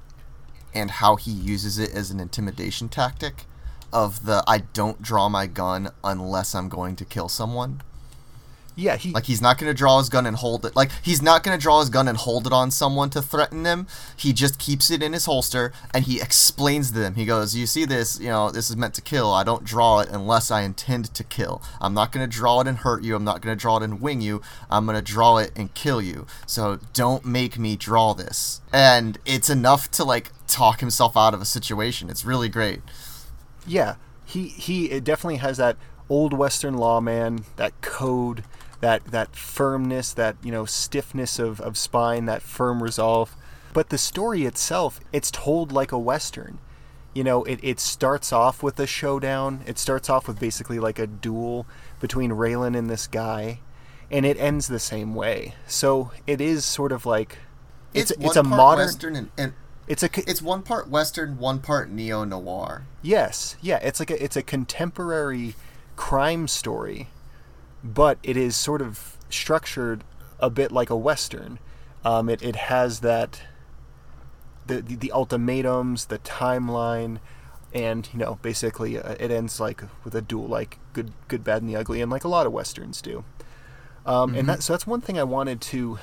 and 0.74 0.90
how 0.90 1.16
he 1.16 1.30
uses 1.30 1.78
it 1.78 1.90
as 1.94 2.10
an 2.10 2.20
intimidation 2.20 2.88
tactic 2.88 3.44
of 3.92 4.26
the 4.26 4.42
I 4.46 4.58
don't 4.58 5.00
draw 5.00 5.28
my 5.28 5.46
gun 5.46 5.90
unless 6.02 6.54
I'm 6.54 6.68
going 6.68 6.96
to 6.96 7.04
kill 7.04 7.28
someone. 7.28 7.82
Yeah, 8.78 8.96
he 8.96 9.10
Like 9.10 9.24
he's 9.24 9.40
not 9.40 9.56
going 9.56 9.70
to 9.70 9.74
draw 9.74 9.98
his 9.98 10.10
gun 10.10 10.26
and 10.26 10.36
hold 10.36 10.66
it. 10.66 10.76
Like 10.76 10.90
he's 11.02 11.22
not 11.22 11.42
going 11.42 11.58
to 11.58 11.62
draw 11.62 11.80
his 11.80 11.88
gun 11.88 12.08
and 12.08 12.18
hold 12.18 12.46
it 12.46 12.52
on 12.52 12.70
someone 12.70 13.08
to 13.10 13.22
threaten 13.22 13.62
them. 13.62 13.86
He 14.14 14.34
just 14.34 14.58
keeps 14.58 14.90
it 14.90 15.02
in 15.02 15.14
his 15.14 15.24
holster 15.24 15.72
and 15.94 16.04
he 16.04 16.20
explains 16.20 16.90
to 16.90 16.98
them. 16.98 17.14
He 17.14 17.24
goes, 17.24 17.56
"You 17.56 17.66
see 17.66 17.86
this? 17.86 18.20
You 18.20 18.28
know, 18.28 18.50
this 18.50 18.68
is 18.68 18.76
meant 18.76 18.92
to 18.94 19.00
kill. 19.00 19.32
I 19.32 19.44
don't 19.44 19.64
draw 19.64 20.00
it 20.00 20.10
unless 20.10 20.50
I 20.50 20.60
intend 20.60 21.14
to 21.14 21.24
kill. 21.24 21.62
I'm 21.80 21.94
not 21.94 22.12
going 22.12 22.28
to 22.28 22.36
draw 22.36 22.60
it 22.60 22.66
and 22.66 22.76
hurt 22.76 23.02
you. 23.02 23.16
I'm 23.16 23.24
not 23.24 23.40
going 23.40 23.56
to 23.56 23.60
draw 23.60 23.78
it 23.78 23.82
and 23.82 23.98
wing 24.00 24.20
you. 24.20 24.42
I'm 24.70 24.84
going 24.84 24.96
to 24.96 25.02
draw 25.02 25.38
it 25.38 25.52
and 25.56 25.72
kill 25.72 26.02
you. 26.02 26.26
So 26.46 26.78
don't 26.92 27.24
make 27.24 27.58
me 27.58 27.76
draw 27.76 28.12
this." 28.12 28.60
And 28.74 29.18
it's 29.24 29.48
enough 29.48 29.90
to 29.92 30.04
like 30.04 30.32
talk 30.46 30.80
himself 30.80 31.16
out 31.16 31.32
of 31.32 31.40
a 31.40 31.46
situation. 31.46 32.10
It's 32.10 32.26
really 32.26 32.50
great. 32.50 32.82
yeah, 33.66 33.94
he 34.26 34.48
he 34.48 34.90
it 34.90 35.02
definitely 35.02 35.36
has 35.36 35.56
that 35.56 35.76
old 36.08 36.32
western 36.32 36.74
lawman, 36.74 37.44
that 37.56 37.72
code, 37.80 38.44
that 38.80 39.04
that 39.06 39.34
firmness, 39.34 40.12
that, 40.14 40.36
you 40.42 40.52
know, 40.52 40.64
stiffness 40.64 41.38
of 41.38 41.60
of 41.60 41.76
spine, 41.76 42.26
that 42.26 42.42
firm 42.42 42.82
resolve. 42.82 43.36
But 43.72 43.90
the 43.90 43.98
story 43.98 44.44
itself, 44.44 45.00
it's 45.12 45.30
told 45.30 45.72
like 45.72 45.92
a 45.92 45.98
western. 45.98 46.58
You 47.14 47.24
know, 47.24 47.44
it, 47.44 47.60
it 47.62 47.80
starts 47.80 48.32
off 48.32 48.62
with 48.62 48.78
a 48.78 48.86
showdown. 48.86 49.62
It 49.66 49.78
starts 49.78 50.10
off 50.10 50.28
with 50.28 50.38
basically 50.38 50.78
like 50.78 50.98
a 50.98 51.06
duel 51.06 51.66
between 51.98 52.30
Raylan 52.32 52.76
and 52.76 52.90
this 52.90 53.06
guy, 53.06 53.60
and 54.10 54.26
it 54.26 54.38
ends 54.38 54.68
the 54.68 54.78
same 54.78 55.14
way. 55.14 55.54
So 55.66 56.10
it 56.26 56.40
is 56.40 56.64
sort 56.64 56.92
of 56.92 57.06
like 57.06 57.38
it's 57.94 58.10
it's, 58.10 58.20
one 58.20 58.38
a 58.38 58.42
modern 58.42 58.86
western 58.86 59.16
and, 59.16 59.30
and 59.38 59.52
it's 59.88 60.02
a 60.02 60.10
it's 60.28 60.42
one 60.42 60.62
part 60.62 60.88
western, 60.90 61.38
one 61.38 61.60
part 61.60 61.90
neo 61.90 62.24
noir. 62.24 62.86
yes 63.02 63.56
yeah 63.62 63.78
it's 63.82 64.00
like 64.00 64.10
a 64.10 64.22
it's 64.22 64.36
a 64.36 64.42
contemporary 64.42 65.54
crime 65.96 66.46
story, 66.46 67.08
but 67.82 68.18
it 68.22 68.36
is 68.36 68.56
sort 68.56 68.82
of 68.82 69.16
structured 69.30 70.04
a 70.38 70.50
bit 70.50 70.72
like 70.72 70.90
a 70.90 70.96
western. 70.96 71.58
Um, 72.04 72.28
it 72.28 72.42
it 72.42 72.56
has 72.56 73.00
that 73.00 73.42
the, 74.66 74.82
the 74.82 74.96
the 74.96 75.12
ultimatums, 75.12 76.06
the 76.06 76.18
timeline, 76.18 77.18
and 77.72 78.08
you 78.12 78.18
know 78.18 78.38
basically 78.42 78.98
uh, 78.98 79.14
it 79.18 79.30
ends 79.30 79.60
like 79.60 79.82
with 80.04 80.14
a 80.14 80.22
duel, 80.22 80.46
like 80.46 80.78
good 80.92 81.12
good 81.28 81.44
bad 81.44 81.62
and 81.62 81.70
the 81.70 81.76
ugly, 81.76 82.00
and 82.00 82.10
like 82.10 82.24
a 82.24 82.28
lot 82.28 82.46
of 82.46 82.52
westerns 82.52 83.00
do. 83.00 83.24
Um, 84.04 84.34
And 84.34 84.48
that 84.48 84.62
so 84.62 84.72
that's 84.72 84.86
one 84.86 85.00
thing 85.00 85.18
I 85.18 85.24
wanted 85.24 85.60
to 85.62 85.98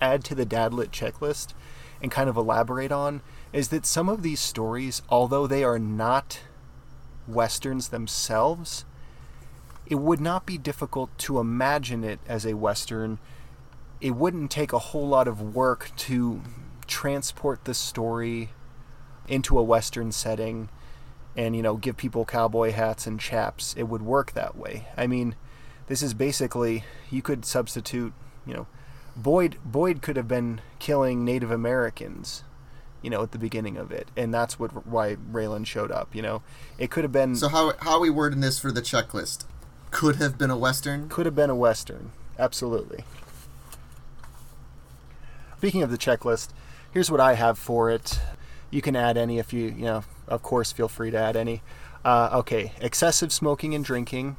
add 0.00 0.24
to 0.24 0.34
the 0.34 0.46
Dadlit 0.46 0.90
checklist 0.90 1.52
and 2.00 2.10
kind 2.10 2.28
of 2.28 2.36
elaborate 2.36 2.90
on 2.90 3.20
is 3.52 3.68
that 3.68 3.86
some 3.86 4.08
of 4.08 4.22
these 4.22 4.40
stories, 4.40 5.02
although 5.08 5.46
they 5.46 5.62
are 5.62 5.78
not 5.78 6.40
westerns 7.28 7.88
themselves, 7.88 8.84
it 9.92 9.98
would 9.98 10.22
not 10.22 10.46
be 10.46 10.56
difficult 10.56 11.10
to 11.18 11.38
imagine 11.38 12.02
it 12.02 12.18
as 12.26 12.46
a 12.46 12.54
western. 12.54 13.18
It 14.00 14.12
wouldn't 14.12 14.50
take 14.50 14.72
a 14.72 14.78
whole 14.78 15.06
lot 15.06 15.28
of 15.28 15.54
work 15.54 15.90
to 16.08 16.40
transport 16.86 17.66
the 17.66 17.74
story 17.74 18.48
into 19.28 19.58
a 19.58 19.62
western 19.62 20.10
setting 20.10 20.70
and 21.36 21.54
you 21.54 21.60
know 21.60 21.76
give 21.76 21.98
people 21.98 22.24
cowboy 22.24 22.72
hats 22.72 23.06
and 23.06 23.20
chaps 23.20 23.74
it 23.76 23.84
would 23.84 24.02
work 24.02 24.32
that 24.32 24.56
way 24.56 24.88
i 24.96 25.06
mean 25.06 25.34
this 25.86 26.02
is 26.02 26.12
basically 26.12 26.84
you 27.08 27.22
could 27.22 27.44
substitute 27.44 28.12
you 28.44 28.52
know 28.52 28.66
boyd 29.16 29.56
boyd 29.64 30.02
could 30.02 30.16
have 30.16 30.28
been 30.28 30.60
killing 30.80 31.24
native 31.24 31.50
americans 31.50 32.42
you 33.00 33.08
know 33.08 33.22
at 33.22 33.30
the 33.32 33.38
beginning 33.38 33.76
of 33.76 33.90
it 33.92 34.08
and 34.16 34.34
that's 34.34 34.58
what 34.58 34.86
why 34.86 35.16
raylan 35.30 35.64
showed 35.64 35.90
up 35.90 36.14
you 36.14 36.20
know 36.20 36.42
it 36.78 36.90
could 36.90 37.04
have 37.04 37.12
been 37.12 37.36
So 37.36 37.48
how 37.48 37.72
how 37.80 37.94
are 37.94 38.00
we 38.00 38.10
wording 38.10 38.40
this 38.40 38.58
for 38.58 38.72
the 38.72 38.82
checklist? 38.82 39.44
Could 39.92 40.16
have 40.16 40.36
been 40.36 40.50
a 40.50 40.56
western. 40.56 41.08
could 41.08 41.26
have 41.26 41.34
been 41.36 41.50
a 41.50 41.54
western 41.54 42.10
absolutely 42.38 43.04
speaking 45.58 45.82
of 45.82 45.90
the 45.90 45.98
checklist 45.98 46.48
here's 46.92 47.10
what 47.10 47.20
i 47.20 47.34
have 47.34 47.56
for 47.58 47.90
it 47.90 48.18
You 48.70 48.80
can 48.80 48.96
add 48.96 49.18
any 49.18 49.38
if 49.38 49.52
you, 49.52 49.64
you 49.66 49.84
know, 49.84 50.02
of 50.26 50.40
course, 50.42 50.72
feel 50.72 50.88
free 50.88 51.10
to 51.10 51.18
add 51.18 51.36
any. 51.36 51.60
Uh, 52.06 52.30
okay, 52.40 52.72
excessive 52.80 53.30
smoking 53.30 53.74
and 53.74 53.84
drinking. 53.84 54.38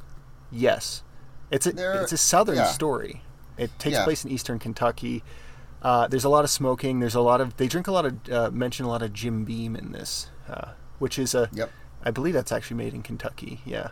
Yes, 0.51 1.03
it's 1.51 1.67
a 1.67 1.71
There- 1.71 2.01
it's 2.01 2.11
a 2.13 2.17
southern 2.17 2.55
yeah. 2.55 2.65
story. 2.65 3.21
It 3.59 3.69
takes 3.77 3.93
Yeah. 3.97 4.03
place 4.05 4.25
in 4.25 4.31
eastern 4.31 4.57
Kentucky. 4.57 5.21
Uh, 5.83 6.07
there's 6.07 6.23
a 6.23 6.29
lot 6.29 6.43
of 6.43 6.49
smoking. 6.49 6.99
There's 6.99 7.13
a 7.13 7.21
lot 7.21 7.41
of 7.41 7.55
they 7.57 7.67
drink 7.67 7.85
a 7.85 7.91
lot 7.91 8.05
of 8.07 8.13
uh, 8.27 8.49
mention 8.51 8.87
a 8.87 8.89
lot 8.89 9.03
of 9.03 9.13
Jim 9.13 9.45
Beam 9.45 9.75
in 9.75 9.91
this, 9.91 10.31
uh, 10.49 10.69
which 10.97 11.19
is 11.19 11.35
a 11.35 11.47
Yep. 11.53 11.69
I 12.03 12.09
believe 12.09 12.33
that's 12.33 12.51
actually 12.51 12.77
made 12.77 12.95
in 12.95 13.03
Kentucky. 13.03 13.61
Yeah. 13.65 13.89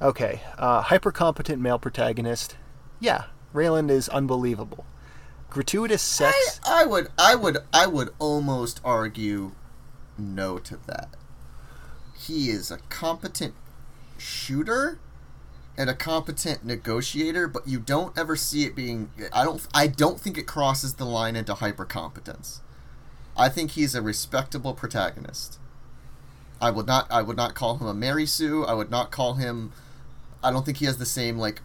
Okay. 0.00 0.42
Uh, 0.58 0.82
hyper 0.82 1.12
competent 1.12 1.60
male 1.60 1.78
protagonist. 1.78 2.56
Yeah, 3.00 3.24
Raylan 3.54 3.90
is 3.90 4.08
unbelievable. 4.08 4.84
Gratuitous 5.50 6.02
sex. 6.02 6.60
I, 6.64 6.82
I 6.82 6.86
would, 6.86 7.08
I 7.18 7.34
would, 7.34 7.58
I 7.72 7.86
would 7.86 8.10
almost 8.18 8.80
argue 8.84 9.52
no 10.18 10.58
to 10.58 10.78
that. 10.86 11.08
He 12.18 12.50
is 12.50 12.70
a 12.70 12.78
competent 12.88 13.54
shooter 14.18 14.98
and 15.78 15.90
a 15.90 15.94
competent 15.94 16.64
negotiator, 16.64 17.46
but 17.46 17.68
you 17.68 17.78
don't 17.78 18.16
ever 18.18 18.34
see 18.36 18.64
it 18.64 18.74
being. 18.74 19.10
I 19.32 19.44
don't. 19.44 19.66
I 19.74 19.86
don't 19.86 20.20
think 20.20 20.38
it 20.38 20.46
crosses 20.46 20.94
the 20.94 21.04
line 21.04 21.36
into 21.36 21.54
hyper 21.54 21.84
competence. 21.84 22.60
I 23.36 23.48
think 23.48 23.72
he's 23.72 23.94
a 23.94 24.02
respectable 24.02 24.72
protagonist. 24.74 25.58
I 26.60 26.70
would 26.70 26.86
not. 26.86 27.06
I 27.10 27.22
would 27.22 27.36
not 27.36 27.54
call 27.54 27.76
him 27.76 27.86
a 27.86 27.94
Mary 27.94 28.26
Sue. 28.26 28.64
I 28.64 28.72
would 28.74 28.90
not 28.90 29.10
call 29.10 29.34
him. 29.34 29.72
I 30.46 30.52
don't 30.52 30.64
think 30.64 30.78
he 30.78 30.86
has 30.86 30.98
the 30.98 31.06
same 31.06 31.38
like 31.38 31.60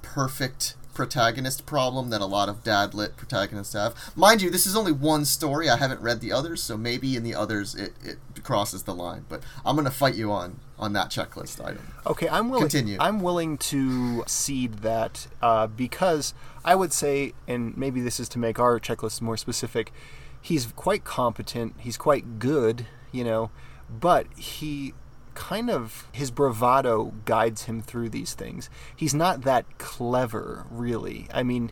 perfect 0.00 0.74
protagonist 0.94 1.66
problem 1.66 2.08
that 2.08 2.22
a 2.22 2.26
lot 2.26 2.48
of 2.48 2.64
dad 2.64 2.94
lit 2.94 3.18
protagonists 3.18 3.74
have. 3.74 3.94
Mind 4.16 4.40
you, 4.40 4.48
this 4.48 4.66
is 4.66 4.74
only 4.74 4.92
one 4.92 5.26
story. 5.26 5.68
I 5.68 5.76
haven't 5.76 6.00
read 6.00 6.20
the 6.20 6.32
others, 6.32 6.62
so 6.62 6.78
maybe 6.78 7.16
in 7.16 7.22
the 7.22 7.34
others 7.34 7.74
it, 7.74 7.92
it 8.02 8.16
crosses 8.42 8.84
the 8.84 8.94
line. 8.94 9.26
But 9.28 9.42
I'm 9.66 9.76
gonna 9.76 9.90
fight 9.90 10.14
you 10.14 10.32
on 10.32 10.60
on 10.78 10.94
that 10.94 11.10
checklist 11.10 11.62
item. 11.62 11.92
Okay, 12.06 12.26
I'm 12.28 12.48
willing. 12.48 12.62
Continue. 12.62 12.96
I'm 12.98 13.20
willing 13.20 13.58
to 13.58 14.24
cede 14.26 14.78
that 14.78 15.26
uh, 15.42 15.66
because 15.66 16.32
I 16.64 16.74
would 16.74 16.94
say, 16.94 17.34
and 17.46 17.76
maybe 17.76 18.00
this 18.00 18.18
is 18.18 18.30
to 18.30 18.38
make 18.38 18.58
our 18.58 18.80
checklist 18.80 19.20
more 19.20 19.36
specific. 19.36 19.92
He's 20.40 20.72
quite 20.72 21.04
competent. 21.04 21.74
He's 21.78 21.98
quite 21.98 22.38
good, 22.38 22.86
you 23.12 23.24
know, 23.24 23.50
but 23.90 24.26
he 24.38 24.94
kind 25.36 25.70
of 25.70 26.08
his 26.10 26.32
bravado 26.32 27.12
guides 27.24 27.64
him 27.64 27.80
through 27.80 28.08
these 28.08 28.34
things. 28.34 28.68
He's 28.96 29.14
not 29.14 29.42
that 29.42 29.78
clever, 29.78 30.66
really. 30.70 31.28
I 31.32 31.44
mean, 31.44 31.70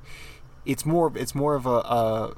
it's 0.65 0.87
more. 0.87 1.13
It's 1.17 1.35
more 1.35 1.57
of 1.57 1.67
a 1.67 2.37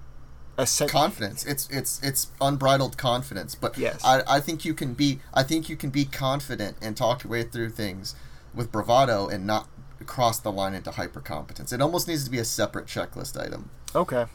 a, 0.59 0.67
confidence. 0.89 1.45
It's 1.45 1.69
it's 1.71 2.03
it's 2.03 2.33
unbridled 2.41 2.97
confidence. 2.97 3.55
But 3.55 3.77
Yes. 3.77 4.03
I, 4.05 4.23
I 4.27 4.41
think 4.41 4.65
you 4.65 4.75
can 4.75 4.95
be 4.95 5.21
I 5.35 5.43
think 5.43 5.69
you 5.69 5.77
can 5.77 5.91
be 5.91 6.05
confident 6.05 6.77
and 6.81 6.97
talk 6.97 7.25
your 7.25 7.31
way 7.31 7.43
through 7.43 7.71
things 7.71 8.15
with 8.55 8.73
bravado 8.73 9.29
and 9.29 9.47
not 9.47 9.69
cross 10.07 10.39
the 10.39 10.53
line 10.53 10.75
into 10.75 10.93
hyper 10.93 11.21
competence. 11.21 11.73
It 11.73 11.83
almost 11.83 12.09
needs 12.09 12.25
to 12.25 12.31
be 12.31 12.39
a 12.39 12.45
separate 12.45 12.87
checklist 12.87 13.39
item. 13.41 13.71
Okay. 13.95 14.27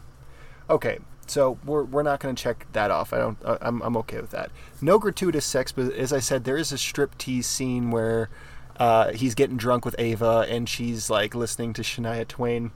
Okay. 0.72 1.00
So 1.28 1.60
we're, 1.64 1.84
we're 1.84 2.04
not 2.04 2.20
going 2.20 2.36
to 2.36 2.42
check 2.44 2.66
that 2.74 2.92
off. 2.92 3.14
I 3.14 3.20
don't. 3.20 3.38
I'm 3.46 3.82
I'm 3.84 3.96
okay 3.98 4.20
with 4.20 4.32
that. 4.32 4.52
No 4.82 5.00
gratuitous 5.00 5.46
sex, 5.46 5.72
but 5.72 5.94
as 5.94 6.12
I 6.12 6.20
said, 6.20 6.44
there 6.44 6.58
is 6.58 6.72
a 6.74 6.78
strip 6.78 7.18
tease 7.18 7.48
scene 7.48 7.90
where 7.92 8.30
uh, 8.78 9.12
he's 9.14 9.34
getting 9.36 9.56
drunk 9.56 9.86
with 9.86 9.96
Ava 10.00 10.46
and 10.50 10.68
she's 10.68 11.10
like 11.10 11.34
listening 11.36 11.72
to 11.74 11.84
Shania 11.84 12.28
Twain. 12.28 12.72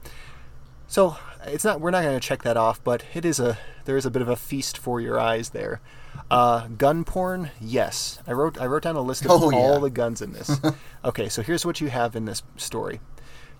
So 0.86 1.16
it's 1.44 1.64
not. 1.64 1.80
We're 1.82 1.90
not 1.90 2.02
going 2.02 2.18
to 2.18 2.26
check 2.26 2.44
that 2.44 2.56
off, 2.56 2.82
but 2.82 3.04
it 3.12 3.24
is 3.26 3.38
a. 3.40 3.58
There 3.84 3.96
is 3.96 4.06
a 4.06 4.10
bit 4.10 4.22
of 4.22 4.28
a 4.28 4.36
feast 4.36 4.78
for 4.78 5.00
your 5.02 5.20
eyes 5.20 5.50
there. 5.50 5.80
Uh, 6.30 6.68
gun 6.68 7.04
porn, 7.04 7.50
yes. 7.60 8.20
I 8.26 8.32
wrote. 8.32 8.58
I 8.58 8.64
wrote 8.66 8.84
down 8.84 8.96
a 8.96 9.02
list 9.02 9.24
of 9.26 9.32
Oh, 9.32 9.52
all 9.52 9.74
yeah. 9.74 9.78
the 9.80 9.90
guns 9.90 10.22
in 10.22 10.32
this. 10.32 10.58
okay, 11.04 11.28
so 11.28 11.42
here's 11.42 11.66
what 11.66 11.80
you 11.82 11.88
have 11.88 12.16
in 12.16 12.24
this 12.24 12.42
story. 12.56 13.00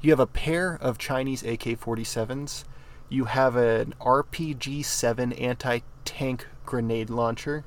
You 0.01 0.11
have 0.11 0.21
a 0.21 0.27
pair 0.27 0.79
of 0.81 0.97
Chinese 0.97 1.43
AK-47s. 1.43 2.65
You 3.09 3.27
have 3.27 3.57
an 3.57 3.95
RPG-7 4.01 5.41
anti-tank 5.41 6.47
grenade 6.65 7.11
launcher. 7.11 7.65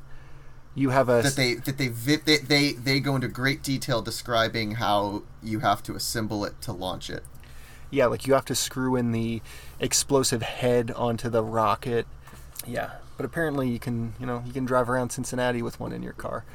You 0.76 0.90
have 0.92 1.10
a 1.10 1.22
That 1.22 1.36
they 1.36 1.56
that 1.56 1.78
they 1.78 1.88
vi- 1.88 2.18
they, 2.24 2.38
they 2.38 2.72
they 2.74 3.00
go 3.00 3.16
into 3.16 3.28
great 3.28 3.64
detail 3.64 4.02
describing 4.02 4.76
how 4.76 5.24
you 5.44 5.60
have 5.60 5.82
to 5.84 5.96
assemble 5.96 6.46
it 6.46 6.62
to 6.62 6.72
launch 6.72 7.10
it. 7.10 7.24
yeah, 7.90 8.06
like 8.06 8.28
you 8.28 8.34
have 8.34 8.46
to 8.46 8.56
screw 8.56 8.96
in 8.96 9.12
the 9.12 9.42
explosive 9.80 10.42
head 10.42 10.92
onto 10.92 11.28
the 11.30 11.44
rocket. 11.44 12.06
Yeah, 12.68 12.92
but 13.18 13.26
apparently 13.26 13.68
you 13.70 13.80
can, 13.80 14.14
you 14.20 14.26
know, 14.26 14.44
you 14.46 14.54
can 14.54 14.64
drive 14.66 14.90
around 14.90 15.10
Cincinnati 15.10 15.62
with 15.62 15.80
one 15.80 15.92
in 15.92 16.04
your 16.04 16.14
car. 16.14 16.46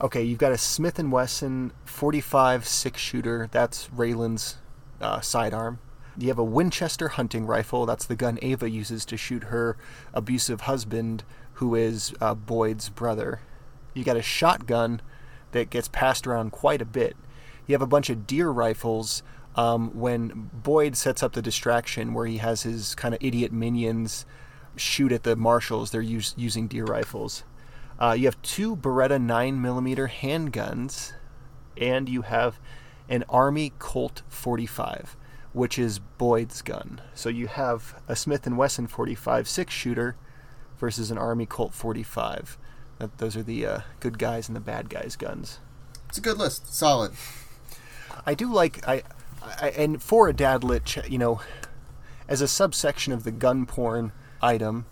Okay, 0.00 0.22
you've 0.22 0.38
got 0.38 0.52
a 0.52 0.58
Smith 0.58 0.98
and 0.98 1.10
Wesson 1.10 1.72
45 1.84 2.66
six 2.68 3.00
shooter. 3.00 3.48
That's 3.50 3.88
Raylan's 3.88 4.56
uh, 5.00 5.20
sidearm. 5.20 5.78
You 6.16 6.28
have 6.28 6.38
a 6.38 6.44
Winchester 6.44 7.08
hunting 7.08 7.46
rifle. 7.46 7.86
That's 7.86 8.04
the 8.04 8.16
gun 8.16 8.38
Ava 8.42 8.68
uses 8.68 9.04
to 9.06 9.16
shoot 9.16 9.44
her 9.44 9.76
abusive 10.12 10.62
husband, 10.62 11.24
who 11.54 11.74
is 11.74 12.12
uh, 12.20 12.34
Boyd's 12.34 12.88
brother. 12.88 13.40
You 13.94 14.04
got 14.04 14.16
a 14.16 14.22
shotgun 14.22 15.00
that 15.52 15.70
gets 15.70 15.88
passed 15.88 16.26
around 16.26 16.52
quite 16.52 16.82
a 16.82 16.86
bit. 16.86 17.16
You 17.66 17.74
have 17.74 17.82
a 17.82 17.86
bunch 17.86 18.10
of 18.10 18.26
deer 18.26 18.50
rifles. 18.50 19.22
Um, 19.54 19.90
when 19.98 20.50
Boyd 20.52 20.96
sets 20.96 21.22
up 21.22 21.32
the 21.32 21.42
distraction 21.42 22.14
where 22.14 22.26
he 22.26 22.38
has 22.38 22.62
his 22.62 22.94
kind 22.94 23.14
of 23.14 23.22
idiot 23.22 23.52
minions 23.52 24.24
shoot 24.76 25.12
at 25.12 25.24
the 25.24 25.36
marshals, 25.36 25.90
they're 25.90 26.00
use, 26.00 26.34
using 26.36 26.68
deer 26.68 26.84
rifles. 26.84 27.44
Uh, 28.00 28.12
you 28.12 28.24
have 28.24 28.40
two 28.42 28.74
Beretta 28.74 29.22
9mm 29.22 30.10
handguns, 30.10 31.12
and 31.76 32.08
you 32.08 32.22
have 32.22 32.58
an 33.08 33.24
Army 33.28 33.72
Colt 33.78 34.22
45, 34.28 35.16
which 35.52 35.78
is 35.78 35.98
Boyd's 35.98 36.62
gun. 36.62 37.00
So 37.14 37.28
you 37.28 37.46
have 37.46 38.00
a 38.08 38.16
Smith 38.16 38.46
& 38.46 38.46
Wesson 38.46 38.86
45 38.86 39.48
six 39.48 39.72
shooter 39.72 40.16
versus 40.78 41.10
an 41.10 41.18
Army 41.18 41.46
Colt 41.46 41.74
45. 41.74 42.58
That, 42.98 43.18
those 43.18 43.36
are 43.36 43.42
the 43.42 43.66
uh, 43.66 43.80
good 44.00 44.18
guys 44.18 44.48
and 44.48 44.56
the 44.56 44.60
bad 44.60 44.88
guys' 44.88 45.16
guns. 45.16 45.60
It's 46.08 46.18
a 46.18 46.22
good 46.22 46.38
list. 46.38 46.74
Solid. 46.74 47.12
I 48.26 48.34
do 48.34 48.52
like 48.52 48.86
I, 48.86 49.02
I 49.42 49.70
and 49.70 50.02
for 50.02 50.28
a 50.28 50.32
dad 50.32 50.62
lit, 50.62 50.84
ch- 50.84 51.08
you 51.08 51.18
know, 51.18 51.40
as 52.28 52.40
a 52.40 52.48
subsection 52.48 53.12
of 53.12 53.24
the 53.24 53.30
gun 53.30 53.66
porn 53.66 54.12
item, 54.40 54.86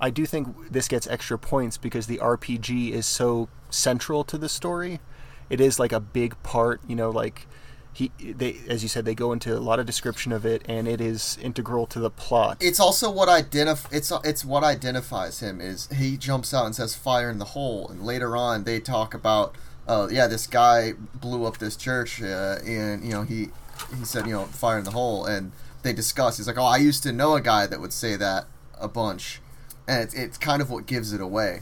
I 0.00 0.10
do 0.10 0.26
think 0.26 0.72
this 0.72 0.88
gets 0.88 1.06
extra 1.06 1.38
points 1.38 1.76
because 1.76 2.06
the 2.06 2.18
RPG 2.18 2.90
is 2.90 3.06
so 3.06 3.48
central 3.70 4.24
to 4.24 4.36
the 4.36 4.48
story. 4.48 5.00
It 5.48 5.60
is 5.60 5.78
like 5.78 5.92
a 5.92 6.00
big 6.00 6.42
part, 6.42 6.80
you 6.86 6.96
know, 6.96 7.10
like 7.10 7.46
he 7.94 8.10
they 8.18 8.58
as 8.68 8.82
you 8.82 8.88
said 8.88 9.04
they 9.04 9.14
go 9.14 9.32
into 9.32 9.56
a 9.56 9.60
lot 9.60 9.78
of 9.78 9.86
description 9.86 10.32
of 10.32 10.44
it 10.44 10.62
and 10.66 10.86
it 10.86 11.00
is 11.00 11.38
integral 11.40 11.86
to 11.86 12.00
the 12.00 12.10
plot. 12.10 12.58
It's 12.60 12.80
also 12.80 13.10
what 13.10 13.28
identif- 13.28 13.90
it's 13.90 14.12
it's 14.24 14.44
what 14.44 14.64
identifies 14.64 15.40
him 15.40 15.60
is 15.60 15.88
he 15.88 16.16
jumps 16.16 16.52
out 16.52 16.66
and 16.66 16.74
says 16.74 16.94
fire 16.94 17.30
in 17.30 17.38
the 17.38 17.46
hole 17.46 17.88
and 17.88 18.04
later 18.04 18.36
on 18.36 18.64
they 18.64 18.80
talk 18.80 19.14
about 19.14 19.54
uh, 19.88 20.08
yeah 20.10 20.26
this 20.26 20.46
guy 20.46 20.92
blew 21.14 21.44
up 21.46 21.58
this 21.58 21.76
church 21.76 22.20
uh, 22.20 22.56
and 22.66 23.04
you 23.04 23.12
know 23.12 23.22
he 23.22 23.48
he 23.96 24.04
said 24.04 24.26
you 24.26 24.32
know 24.32 24.44
fire 24.44 24.78
in 24.78 24.84
the 24.84 24.90
hole 24.90 25.24
and 25.24 25.52
they 25.82 25.92
discuss 25.92 26.36
he's 26.36 26.46
like 26.46 26.58
oh 26.58 26.64
I 26.64 26.78
used 26.78 27.02
to 27.04 27.12
know 27.12 27.34
a 27.34 27.40
guy 27.40 27.66
that 27.66 27.80
would 27.80 27.92
say 27.92 28.16
that 28.16 28.46
a 28.78 28.88
bunch 28.88 29.40
and 29.86 30.02
it's, 30.02 30.14
it's 30.14 30.36
kind 30.38 30.60
of 30.60 30.70
what 30.70 30.86
gives 30.86 31.12
it 31.12 31.20
away 31.20 31.60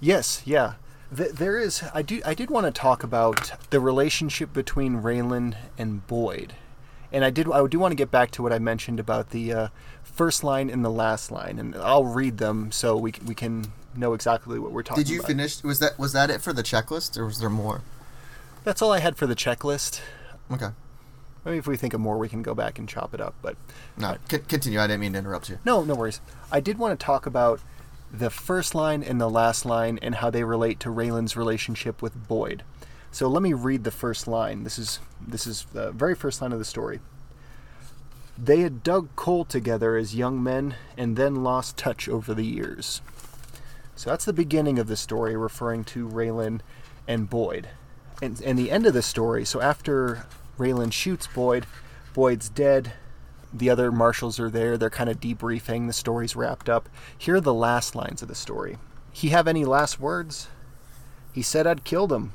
Yes, 0.00 0.42
yeah. 0.44 0.74
Th- 1.14 1.32
there 1.32 1.58
is. 1.58 1.82
I 1.94 2.02
do. 2.02 2.20
I 2.24 2.34
did 2.34 2.50
want 2.50 2.66
to 2.66 2.72
talk 2.72 3.02
about 3.02 3.52
the 3.70 3.80
relationship 3.80 4.52
between 4.52 5.00
Raylan 5.02 5.56
and 5.78 6.06
Boyd, 6.06 6.54
and 7.12 7.24
I 7.24 7.30
did. 7.30 7.50
I 7.50 7.66
do 7.66 7.78
want 7.78 7.92
to 7.92 7.96
get 7.96 8.10
back 8.10 8.30
to 8.32 8.42
what 8.42 8.52
I 8.52 8.58
mentioned 8.58 9.00
about 9.00 9.30
the 9.30 9.52
uh, 9.52 9.68
first 10.02 10.44
line 10.44 10.68
and 10.68 10.84
the 10.84 10.90
last 10.90 11.30
line, 11.30 11.58
and 11.58 11.74
I'll 11.76 12.04
read 12.04 12.38
them 12.38 12.70
so 12.72 12.96
we 12.96 13.14
we 13.26 13.34
can 13.34 13.72
know 13.96 14.12
exactly 14.12 14.58
what 14.58 14.70
we're 14.72 14.82
talking. 14.82 15.00
About. 15.02 15.06
Did 15.06 15.12
you 15.14 15.20
about. 15.20 15.28
finish 15.28 15.62
was 15.64 15.78
that 15.78 15.98
was 15.98 16.12
that 16.12 16.28
it 16.30 16.42
for 16.42 16.52
the 16.52 16.62
checklist 16.62 17.16
or 17.16 17.24
was 17.24 17.40
there 17.40 17.48
more 17.50 17.80
That's 18.64 18.82
all 18.82 18.92
I 18.92 19.00
had 19.00 19.16
for 19.16 19.26
the 19.26 19.34
checklist. 19.34 20.00
okay 20.52 20.68
Maybe 21.44 21.56
if 21.56 21.66
we 21.66 21.76
think 21.78 21.94
of 21.94 22.00
more, 22.00 22.18
we 22.18 22.28
can 22.28 22.42
go 22.42 22.54
back 22.54 22.78
and 22.78 22.86
chop 22.88 23.14
it 23.14 23.20
up. 23.20 23.34
But 23.40 23.56
no 23.96 24.16
c- 24.30 24.38
continue 24.46 24.78
I 24.78 24.86
didn't 24.86 25.00
mean 25.00 25.14
to 25.14 25.18
interrupt 25.18 25.48
you 25.48 25.58
No, 25.64 25.82
no 25.84 25.94
worries. 25.94 26.20
I 26.52 26.60
did 26.60 26.78
want 26.78 26.98
to 27.00 27.02
talk 27.04 27.24
about 27.26 27.60
the 28.12 28.30
first 28.30 28.74
line 28.74 29.02
and 29.02 29.20
the 29.20 29.30
last 29.30 29.64
line 29.64 29.98
and 30.00 30.16
how 30.16 30.30
they 30.30 30.44
relate 30.44 30.80
to 30.80 30.88
Raylan's 30.88 31.36
relationship 31.36 32.00
with 32.00 32.28
Boyd. 32.28 32.62
So 33.10 33.28
let 33.28 33.42
me 33.42 33.52
read 33.52 33.84
the 33.84 33.90
first 33.90 34.26
line. 34.28 34.64
This 34.64 34.78
is 34.78 35.00
this 35.20 35.46
is 35.46 35.66
the 35.72 35.92
very 35.92 36.14
first 36.14 36.40
line 36.40 36.52
of 36.52 36.58
the 36.58 36.64
story. 36.64 37.00
They 38.36 38.60
had 38.60 38.82
dug 38.82 39.08
coal 39.16 39.44
together 39.44 39.96
as 39.96 40.14
young 40.14 40.42
men 40.42 40.76
and 40.96 41.16
then 41.16 41.42
lost 41.42 41.76
touch 41.76 42.08
over 42.08 42.34
the 42.34 42.44
years. 42.44 43.00
So 43.96 44.10
that's 44.10 44.24
the 44.24 44.32
beginning 44.32 44.78
of 44.78 44.86
the 44.86 44.96
story, 44.96 45.36
referring 45.36 45.82
to 45.86 46.08
Raylan 46.08 46.60
and 47.08 47.28
Boyd. 47.28 47.68
And, 48.22 48.40
and 48.42 48.56
the 48.56 48.70
end 48.70 48.86
of 48.86 48.94
the 48.94 49.02
story, 49.02 49.44
so 49.44 49.60
after 49.60 50.24
Raylan 50.56 50.92
shoots 50.92 51.26
Boyd, 51.26 51.66
Boyd's 52.14 52.48
dead, 52.48 52.92
the 53.52 53.70
other 53.70 53.90
marshals 53.90 54.38
are 54.38 54.50
there. 54.50 54.76
They're 54.76 54.90
kind 54.90 55.08
of 55.08 55.20
debriefing. 55.20 55.86
The 55.86 55.92
story's 55.92 56.36
wrapped 56.36 56.68
up. 56.68 56.88
Here 57.16 57.36
are 57.36 57.40
the 57.40 57.54
last 57.54 57.94
lines 57.94 58.22
of 58.22 58.28
the 58.28 58.34
story. 58.34 58.78
he 59.12 59.28
have 59.30 59.48
any 59.48 59.64
last 59.64 59.98
words? 59.98 60.48
He 61.32 61.42
said 61.42 61.66
I'd 61.66 61.84
killed 61.84 62.12
him. 62.12 62.32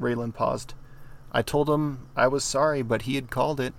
Raylan 0.00 0.34
paused. 0.34 0.74
I 1.32 1.42
told 1.42 1.68
him 1.68 2.06
I 2.16 2.28
was 2.28 2.44
sorry, 2.44 2.82
but 2.82 3.02
he 3.02 3.16
had 3.16 3.30
called 3.30 3.60
it. 3.60 3.74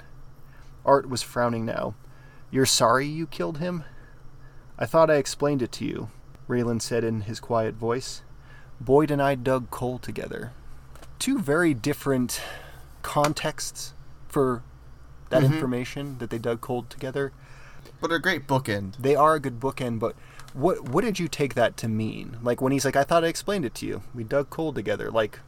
Art 0.85 1.09
was 1.09 1.21
frowning 1.21 1.65
now. 1.65 1.95
You're 2.51 2.65
sorry 2.65 3.07
you 3.07 3.27
killed 3.27 3.57
him? 3.57 3.83
I 4.77 4.85
thought 4.85 5.09
I 5.09 5.15
explained 5.15 5.61
it 5.61 5.71
to 5.73 5.85
you, 5.85 6.09
Raylan 6.47 6.81
said 6.81 7.03
in 7.03 7.21
his 7.21 7.39
quiet 7.39 7.75
voice. 7.75 8.21
Boyd 8.79 9.09
and 9.09 9.21
I 9.21 9.35
dug 9.35 9.71
coal 9.71 9.97
together. 9.97 10.51
Two 11.17 11.39
very 11.39 11.73
different 11.73 12.41
contexts 13.01 13.93
for 14.27 14.63
that 15.41 15.47
Mhm. 15.47 15.53
information 15.55 16.17
that 16.19 16.29
they 16.29 16.37
dug 16.37 16.61
coal 16.61 16.83
together. 16.89 17.31
But 18.01 18.11
a 18.11 18.19
great 18.19 18.47
bookend. 18.47 18.97
They 18.97 19.15
are 19.15 19.35
a 19.35 19.39
good 19.39 19.59
bookend, 19.59 19.99
but 19.99 20.15
what 20.53 20.89
what 20.89 21.03
did 21.03 21.19
you 21.19 21.27
take 21.27 21.53
that 21.55 21.75
to 21.77 21.87
mean? 21.87 22.37
Like 22.41 22.61
when 22.61 22.71
he's 22.71 22.85
like, 22.85 22.95
I 22.95 23.03
thought 23.03 23.23
I 23.23 23.27
explained 23.27 23.65
it 23.65 23.75
to 23.75 23.85
you. 23.85 24.01
We 24.13 24.23
dug 24.23 24.49
coal 24.49 24.73
together. 24.73 25.09
Like, 25.11 25.39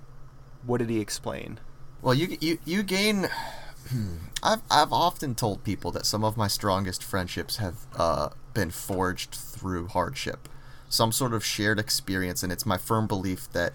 what 0.65 0.79
did 0.79 0.89
he 0.89 0.99
explain? 0.99 1.59
Well, 2.01 2.13
you 2.13 2.37
you 2.41 2.57
you 2.65 2.83
gain. 2.83 3.29
I've 4.43 4.61
I've 4.69 4.91
often 4.93 5.33
told 5.35 5.63
people 5.63 5.91
that 5.91 6.05
some 6.05 6.23
of 6.23 6.35
my 6.37 6.47
strongest 6.47 7.03
friendships 7.03 7.57
have 7.57 7.75
uh, 7.95 8.29
been 8.53 8.71
forged 8.71 9.33
through 9.33 9.87
hardship, 9.87 10.49
some 10.89 11.11
sort 11.11 11.33
of 11.33 11.43
shared 11.43 11.79
experience, 11.79 12.43
and 12.43 12.51
it's 12.51 12.65
my 12.65 12.77
firm 12.77 13.07
belief 13.07 13.49
that 13.53 13.73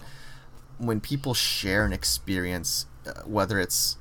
when 0.77 0.99
people 1.01 1.33
share 1.33 1.83
an 1.85 1.93
experience, 1.93 2.85
uh, 3.07 3.21
whether 3.25 3.59
it's 3.59 3.97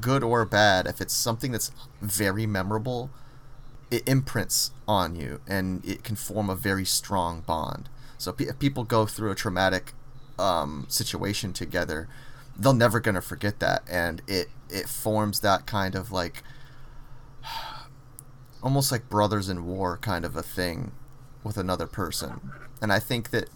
good 0.00 0.22
or 0.22 0.44
bad, 0.44 0.86
if 0.86 1.00
it's 1.00 1.14
something 1.14 1.52
that's 1.52 1.70
very 2.00 2.46
memorable, 2.46 3.10
it 3.90 4.06
imprints 4.08 4.72
on 4.88 5.14
you 5.14 5.40
and 5.46 5.84
it 5.84 6.02
can 6.02 6.16
form 6.16 6.50
a 6.50 6.54
very 6.54 6.84
strong 6.84 7.40
bond. 7.40 7.88
So 8.18 8.34
if 8.38 8.58
people 8.58 8.84
go 8.84 9.06
through 9.06 9.30
a 9.30 9.34
traumatic 9.34 9.92
um, 10.38 10.86
situation 10.88 11.52
together, 11.52 12.08
they're 12.56 12.72
never 12.72 13.00
gonna 13.00 13.20
forget 13.20 13.58
that, 13.60 13.82
and 13.90 14.22
it 14.26 14.48
it 14.70 14.88
forms 14.88 15.40
that 15.40 15.66
kind 15.66 15.94
of 15.94 16.12
like 16.12 16.42
almost 18.62 18.90
like 18.90 19.08
brothers 19.08 19.48
in 19.48 19.66
war 19.66 19.98
kind 19.98 20.24
of 20.24 20.36
a 20.36 20.42
thing 20.42 20.92
with 21.42 21.56
another 21.56 21.86
person. 21.86 22.40
And 22.80 22.92
I 22.92 22.98
think 22.98 23.30
that 23.30 23.48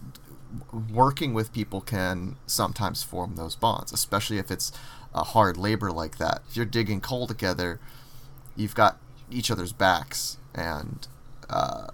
working 0.91 1.33
with 1.33 1.53
people 1.53 1.81
can 1.81 2.37
sometimes 2.45 3.03
form 3.03 3.35
those 3.35 3.55
bonds, 3.55 3.91
especially 3.91 4.37
if 4.37 4.49
it's 4.49 4.71
a 5.13 5.23
hard 5.23 5.57
labor 5.57 5.91
like 5.91 6.17
that. 6.17 6.41
If 6.49 6.55
you're 6.55 6.65
digging 6.65 7.01
coal 7.01 7.27
together, 7.27 7.79
you've 8.55 8.75
got 8.75 8.97
each 9.31 9.51
other's 9.51 9.73
backs 9.73 10.37
and 10.53 11.07
uh, 11.49 11.87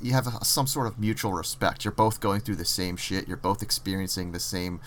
you 0.00 0.12
have 0.12 0.26
a, 0.26 0.44
some 0.44 0.66
sort 0.66 0.86
of 0.86 0.98
mutual 0.98 1.32
respect. 1.32 1.84
You're 1.84 1.92
both 1.92 2.20
going 2.20 2.40
through 2.40 2.56
the 2.56 2.64
same 2.64 2.96
shit. 2.96 3.28
You're 3.28 3.36
both 3.36 3.62
experiencing 3.62 4.32
the 4.32 4.40
same 4.40 4.80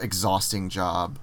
exhausting 0.00 0.68
job. 0.68 1.18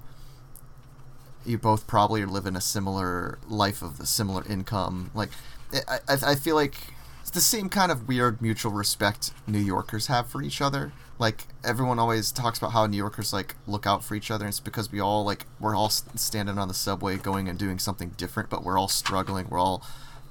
You 1.44 1.58
both 1.58 1.86
probably 1.86 2.22
are 2.22 2.26
living 2.26 2.56
a 2.56 2.60
similar 2.60 3.38
life 3.48 3.82
of 3.82 3.98
the 3.98 4.06
similar 4.06 4.44
income. 4.48 5.10
Like, 5.14 5.30
I, 5.72 5.98
I, 6.08 6.16
I 6.32 6.34
feel 6.34 6.56
like 6.56 6.74
it's 7.20 7.30
the 7.30 7.40
same 7.40 7.68
kind 7.68 7.92
of 7.92 8.08
weird 8.08 8.40
mutual 8.40 8.72
respect 8.72 9.32
New 9.46 9.60
Yorkers 9.60 10.08
have 10.08 10.28
for 10.28 10.42
each 10.42 10.60
other. 10.60 10.92
Like 11.18 11.46
everyone 11.64 11.98
always 11.98 12.30
talks 12.30 12.58
about 12.58 12.72
how 12.72 12.86
New 12.86 12.96
Yorkers 12.96 13.32
like 13.32 13.54
look 13.66 13.86
out 13.86 14.04
for 14.04 14.14
each 14.14 14.30
other. 14.30 14.44
And 14.44 14.50
it's 14.50 14.60
because 14.60 14.92
we 14.92 15.00
all 15.00 15.24
like 15.24 15.46
we're 15.58 15.74
all 15.74 15.88
standing 15.88 16.58
on 16.58 16.68
the 16.68 16.74
subway, 16.74 17.16
going 17.16 17.48
and 17.48 17.58
doing 17.58 17.78
something 17.78 18.10
different, 18.16 18.50
but 18.50 18.64
we're 18.64 18.78
all 18.78 18.88
struggling. 18.88 19.48
We're 19.48 19.58
all 19.58 19.82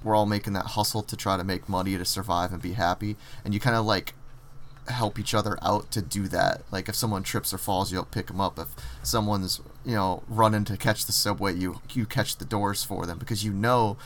we're 0.04 0.16
all 0.16 0.28
making 0.28 0.54
that 0.54 0.68
hustle 0.68 1.02
to 1.04 1.18
try 1.18 1.38
to 1.38 1.44
make 1.44 1.68
money 1.68 1.98
to 1.98 2.06
survive 2.06 2.54
and 2.54 2.62
be 2.62 2.74
happy. 2.74 3.16
And 3.44 3.54
you 3.54 3.60
kind 3.60 3.76
of 3.76 3.86
like 3.86 4.14
help 4.88 5.18
each 5.18 5.34
other 5.34 5.58
out 5.62 5.90
to 5.92 6.02
do 6.02 6.28
that. 6.28 6.62
Like 6.72 6.88
if 6.88 6.96
someone 6.96 7.24
trips 7.24 7.54
or 7.54 7.58
falls, 7.58 7.92
you'll 7.92 8.06
pick 8.06 8.28
them 8.28 8.40
up. 8.40 8.60
If 8.60 8.68
someone's 9.02 9.62
you 9.84 9.96
know 9.96 10.24
running 10.28 10.66
to 10.66 10.78
catch 10.78 11.06
the 11.06 11.12
subway, 11.12 11.56
you 11.56 11.82
you 11.94 12.06
catch 12.06 12.38
the 12.38 12.46
doors 12.46 12.84
for 12.84 13.06
them 13.06 13.18
because 13.18 13.44
you 13.44 13.52
know 13.52 13.98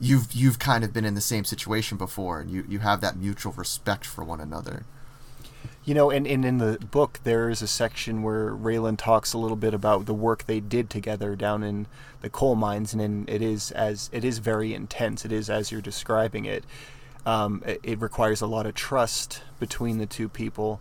you've 0.00 0.32
you've 0.32 0.58
kind 0.58 0.84
of 0.84 0.92
been 0.92 1.04
in 1.04 1.14
the 1.14 1.20
same 1.20 1.44
situation 1.44 1.98
before, 1.98 2.40
and 2.40 2.50
you 2.50 2.64
you 2.68 2.78
have 2.80 3.00
that 3.00 3.16
mutual 3.16 3.52
respect 3.52 4.04
for 4.04 4.24
one 4.24 4.40
another. 4.40 4.84
You 5.84 5.94
know, 5.94 6.10
and, 6.10 6.26
and 6.28 6.44
in 6.44 6.58
the 6.58 6.78
book, 6.78 7.18
there 7.24 7.50
is 7.50 7.60
a 7.60 7.66
section 7.66 8.22
where 8.22 8.50
Raylan 8.50 8.96
talks 8.96 9.32
a 9.32 9.38
little 9.38 9.56
bit 9.56 9.74
about 9.74 10.06
the 10.06 10.14
work 10.14 10.44
they 10.46 10.60
did 10.60 10.88
together 10.88 11.34
down 11.34 11.64
in 11.64 11.88
the 12.20 12.30
coal 12.30 12.54
mines, 12.54 12.92
and 12.92 13.02
in, 13.02 13.24
it 13.26 13.42
is 13.42 13.72
as 13.72 14.08
it 14.12 14.24
is 14.24 14.38
very 14.38 14.74
intense. 14.74 15.24
It 15.24 15.32
is 15.32 15.50
as 15.50 15.72
you're 15.72 15.80
describing 15.80 16.44
it. 16.44 16.64
Um, 17.26 17.62
it, 17.66 17.80
it 17.82 18.00
requires 18.00 18.40
a 18.40 18.46
lot 18.46 18.66
of 18.66 18.74
trust 18.74 19.42
between 19.58 19.98
the 19.98 20.06
two 20.06 20.28
people. 20.28 20.80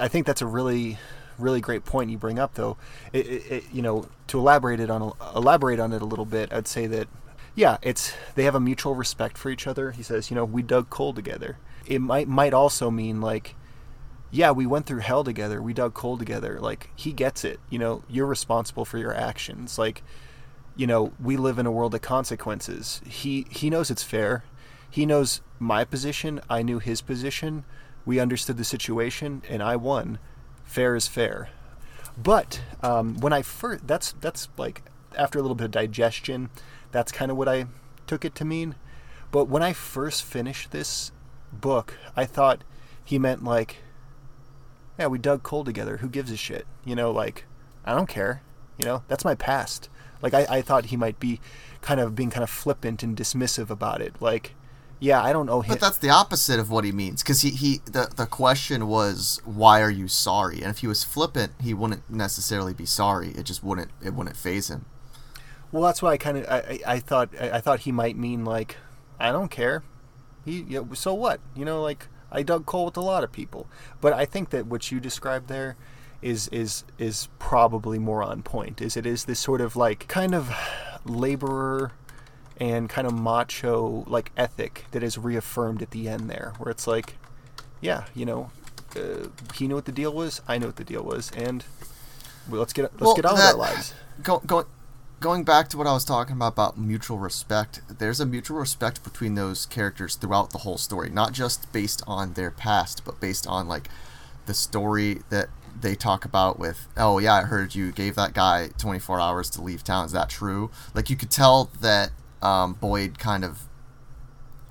I 0.00 0.08
think 0.08 0.26
that's 0.26 0.40
a 0.40 0.46
really, 0.46 0.98
really 1.38 1.60
great 1.60 1.84
point 1.84 2.10
you 2.10 2.16
bring 2.16 2.38
up, 2.38 2.54
though. 2.54 2.78
It, 3.12 3.26
it, 3.26 3.52
it, 3.52 3.64
you 3.70 3.82
know, 3.82 4.08
to 4.28 4.38
elaborate 4.38 4.80
it 4.80 4.88
on 4.88 5.12
elaborate 5.34 5.78
on 5.78 5.92
it 5.92 6.00
a 6.00 6.06
little 6.06 6.24
bit, 6.24 6.50
I'd 6.52 6.68
say 6.68 6.86
that 6.86 7.06
yeah, 7.54 7.76
it's 7.82 8.14
they 8.34 8.44
have 8.44 8.54
a 8.54 8.60
mutual 8.60 8.94
respect 8.94 9.36
for 9.36 9.50
each 9.50 9.66
other. 9.66 9.90
He 9.90 10.02
says, 10.02 10.30
you 10.30 10.34
know, 10.34 10.44
we 10.44 10.62
dug 10.62 10.88
coal 10.88 11.12
together. 11.12 11.58
It 11.86 12.00
might 12.00 12.28
might 12.28 12.54
also 12.54 12.90
mean 12.90 13.20
like 13.20 13.54
yeah, 14.34 14.50
we 14.50 14.64
went 14.64 14.86
through 14.86 15.00
hell 15.00 15.22
together. 15.22 15.60
We 15.60 15.74
dug 15.74 15.92
coal 15.92 16.16
together. 16.16 16.58
Like 16.58 16.90
he 16.96 17.12
gets 17.12 17.44
it. 17.44 17.60
You 17.68 17.78
know, 17.78 18.02
you're 18.08 18.26
responsible 18.26 18.86
for 18.86 18.96
your 18.96 19.14
actions. 19.14 19.78
Like, 19.78 20.02
you 20.74 20.86
know, 20.86 21.12
we 21.22 21.36
live 21.36 21.58
in 21.58 21.66
a 21.66 21.70
world 21.70 21.94
of 21.94 22.00
consequences. 22.00 23.02
He 23.06 23.46
he 23.50 23.68
knows 23.68 23.90
it's 23.90 24.02
fair. 24.02 24.44
He 24.90 25.04
knows 25.04 25.42
my 25.58 25.84
position. 25.84 26.40
I 26.48 26.62
knew 26.62 26.78
his 26.78 27.02
position. 27.02 27.64
We 28.06 28.18
understood 28.18 28.56
the 28.56 28.64
situation, 28.64 29.42
and 29.48 29.62
I 29.62 29.76
won. 29.76 30.18
Fair 30.64 30.96
is 30.96 31.06
fair. 31.06 31.50
But 32.16 32.62
um, 32.82 33.20
when 33.20 33.34
I 33.34 33.42
first, 33.42 33.86
that's 33.86 34.12
that's 34.22 34.48
like 34.56 34.82
after 35.16 35.38
a 35.38 35.42
little 35.42 35.54
bit 35.54 35.66
of 35.66 35.70
digestion, 35.72 36.48
that's 36.90 37.12
kind 37.12 37.30
of 37.30 37.36
what 37.36 37.48
I 37.48 37.66
took 38.06 38.24
it 38.24 38.34
to 38.36 38.46
mean. 38.46 38.76
But 39.30 39.44
when 39.44 39.62
I 39.62 39.74
first 39.74 40.24
finished 40.24 40.70
this 40.70 41.12
book, 41.52 41.98
I 42.16 42.24
thought 42.24 42.64
he 43.04 43.18
meant 43.18 43.44
like 43.44 43.76
yeah, 44.98 45.06
we 45.06 45.18
dug 45.18 45.42
coal 45.42 45.64
together. 45.64 45.98
Who 45.98 46.08
gives 46.08 46.30
a 46.30 46.36
shit? 46.36 46.66
You 46.84 46.94
know, 46.94 47.10
like, 47.10 47.44
I 47.84 47.94
don't 47.94 48.08
care. 48.08 48.42
You 48.78 48.84
know, 48.84 49.02
that's 49.08 49.24
my 49.24 49.34
past. 49.34 49.88
Like, 50.20 50.34
I, 50.34 50.46
I 50.48 50.62
thought 50.62 50.86
he 50.86 50.96
might 50.96 51.18
be 51.18 51.40
kind 51.80 52.00
of 52.00 52.14
being 52.14 52.30
kind 52.30 52.44
of 52.44 52.50
flippant 52.50 53.02
and 53.02 53.16
dismissive 53.16 53.70
about 53.70 54.00
it. 54.00 54.20
Like, 54.20 54.54
yeah, 55.02 55.20
I 55.20 55.32
don't 55.32 55.46
know 55.46 55.62
him. 55.62 55.70
But 55.70 55.80
that's 55.80 55.98
the 55.98 56.10
opposite 56.10 56.60
of 56.60 56.70
what 56.70 56.84
he 56.84 56.92
means, 56.92 57.24
because 57.24 57.40
he, 57.40 57.50
he 57.50 57.80
the, 57.86 58.08
the 58.16 58.24
question 58.24 58.86
was 58.86 59.40
why 59.44 59.82
are 59.82 59.90
you 59.90 60.06
sorry? 60.06 60.60
And 60.60 60.70
if 60.70 60.78
he 60.78 60.86
was 60.86 61.02
flippant, 61.02 61.54
he 61.60 61.74
wouldn't 61.74 62.08
necessarily 62.08 62.72
be 62.72 62.86
sorry. 62.86 63.30
It 63.30 63.42
just 63.42 63.64
wouldn't 63.64 63.90
it 64.00 64.14
wouldn't 64.14 64.36
faze 64.36 64.70
him. 64.70 64.84
Well, 65.72 65.82
that's 65.82 66.02
why 66.02 66.12
I 66.12 66.16
kind 66.18 66.38
of 66.38 66.46
I, 66.48 66.56
I, 66.56 66.80
I 66.86 66.98
thought 67.00 67.30
I, 67.40 67.50
I 67.50 67.60
thought 67.60 67.80
he 67.80 67.90
might 67.90 68.16
mean 68.16 68.44
like, 68.44 68.76
I 69.18 69.32
don't 69.32 69.50
care. 69.50 69.82
He 70.44 70.62
you 70.62 70.84
know, 70.84 70.94
so 70.94 71.14
what? 71.14 71.40
You 71.56 71.64
know, 71.64 71.82
like 71.82 72.06
I 72.32 72.42
dug 72.42 72.66
coal 72.66 72.86
with 72.86 72.96
a 72.96 73.00
lot 73.02 73.22
of 73.22 73.30
people, 73.30 73.66
but 74.00 74.12
I 74.12 74.24
think 74.24 74.50
that 74.50 74.66
what 74.66 74.90
you 74.90 74.98
described 75.00 75.48
there 75.48 75.76
is 76.22 76.48
is 76.48 76.84
is 76.98 77.28
probably 77.38 77.98
more 77.98 78.22
on 78.22 78.42
point. 78.42 78.80
Is 78.80 78.96
it 78.96 79.06
is 79.06 79.24
this 79.26 79.38
sort 79.40 79.60
of 79.60 79.76
like 79.76 80.08
kind 80.08 80.34
of 80.34 80.50
laborer 81.04 81.92
and 82.58 82.88
kind 82.88 83.06
of 83.06 83.12
macho 83.14 84.04
like 84.06 84.30
ethic 84.36 84.84
that 84.92 85.02
is 85.02 85.18
reaffirmed 85.18 85.82
at 85.82 85.90
the 85.90 86.08
end 86.08 86.30
there, 86.30 86.52
where 86.58 86.70
it's 86.70 86.86
like, 86.86 87.16
yeah, 87.80 88.04
you 88.14 88.24
know, 88.24 88.50
uh, 88.96 89.26
he 89.54 89.66
knew 89.66 89.74
what 89.74 89.84
the 89.84 89.92
deal 89.92 90.12
was, 90.12 90.40
I 90.46 90.58
knew 90.58 90.66
what 90.66 90.76
the 90.76 90.84
deal 90.84 91.02
was, 91.02 91.30
and 91.36 91.64
well, 92.48 92.60
let's 92.60 92.72
get 92.72 92.84
let's 92.92 93.00
Well, 93.02 93.14
get 93.14 93.24
on 93.26 93.36
that- 93.36 93.56
with 93.56 93.66
our 93.66 93.72
lives. 93.74 93.94
Go, 94.22 94.40
go, 94.46 94.66
going 95.22 95.44
back 95.44 95.68
to 95.68 95.78
what 95.78 95.86
I 95.86 95.92
was 95.92 96.04
talking 96.04 96.34
about 96.34 96.52
about 96.52 96.76
mutual 96.76 97.16
respect, 97.16 97.80
there's 97.98 98.20
a 98.20 98.26
mutual 98.26 98.58
respect 98.58 99.02
between 99.04 99.36
those 99.36 99.64
characters 99.66 100.16
throughout 100.16 100.50
the 100.50 100.58
whole 100.58 100.76
story, 100.76 101.08
not 101.08 101.32
just 101.32 101.72
based 101.72 102.02
on 102.06 102.34
their 102.34 102.50
past, 102.50 103.04
but 103.04 103.20
based 103.20 103.46
on 103.46 103.68
like 103.68 103.88
the 104.46 104.52
story 104.52 105.22
that 105.30 105.48
they 105.80 105.94
talk 105.94 106.26
about 106.26 106.58
with 106.58 106.86
oh 106.98 107.18
yeah 107.18 107.32
i 107.32 107.42
heard 107.42 107.74
you 107.74 107.92
gave 107.92 108.14
that 108.14 108.34
guy 108.34 108.68
24 108.76 109.20
hours 109.20 109.48
to 109.48 109.62
leave 109.62 109.82
town. 109.82 110.04
Is 110.04 110.12
that 110.12 110.28
true? 110.28 110.70
Like 110.92 111.08
you 111.08 111.16
could 111.16 111.30
tell 111.30 111.70
that 111.80 112.10
um, 112.42 112.74
boyd 112.74 113.18
kind 113.18 113.44
of 113.44 113.62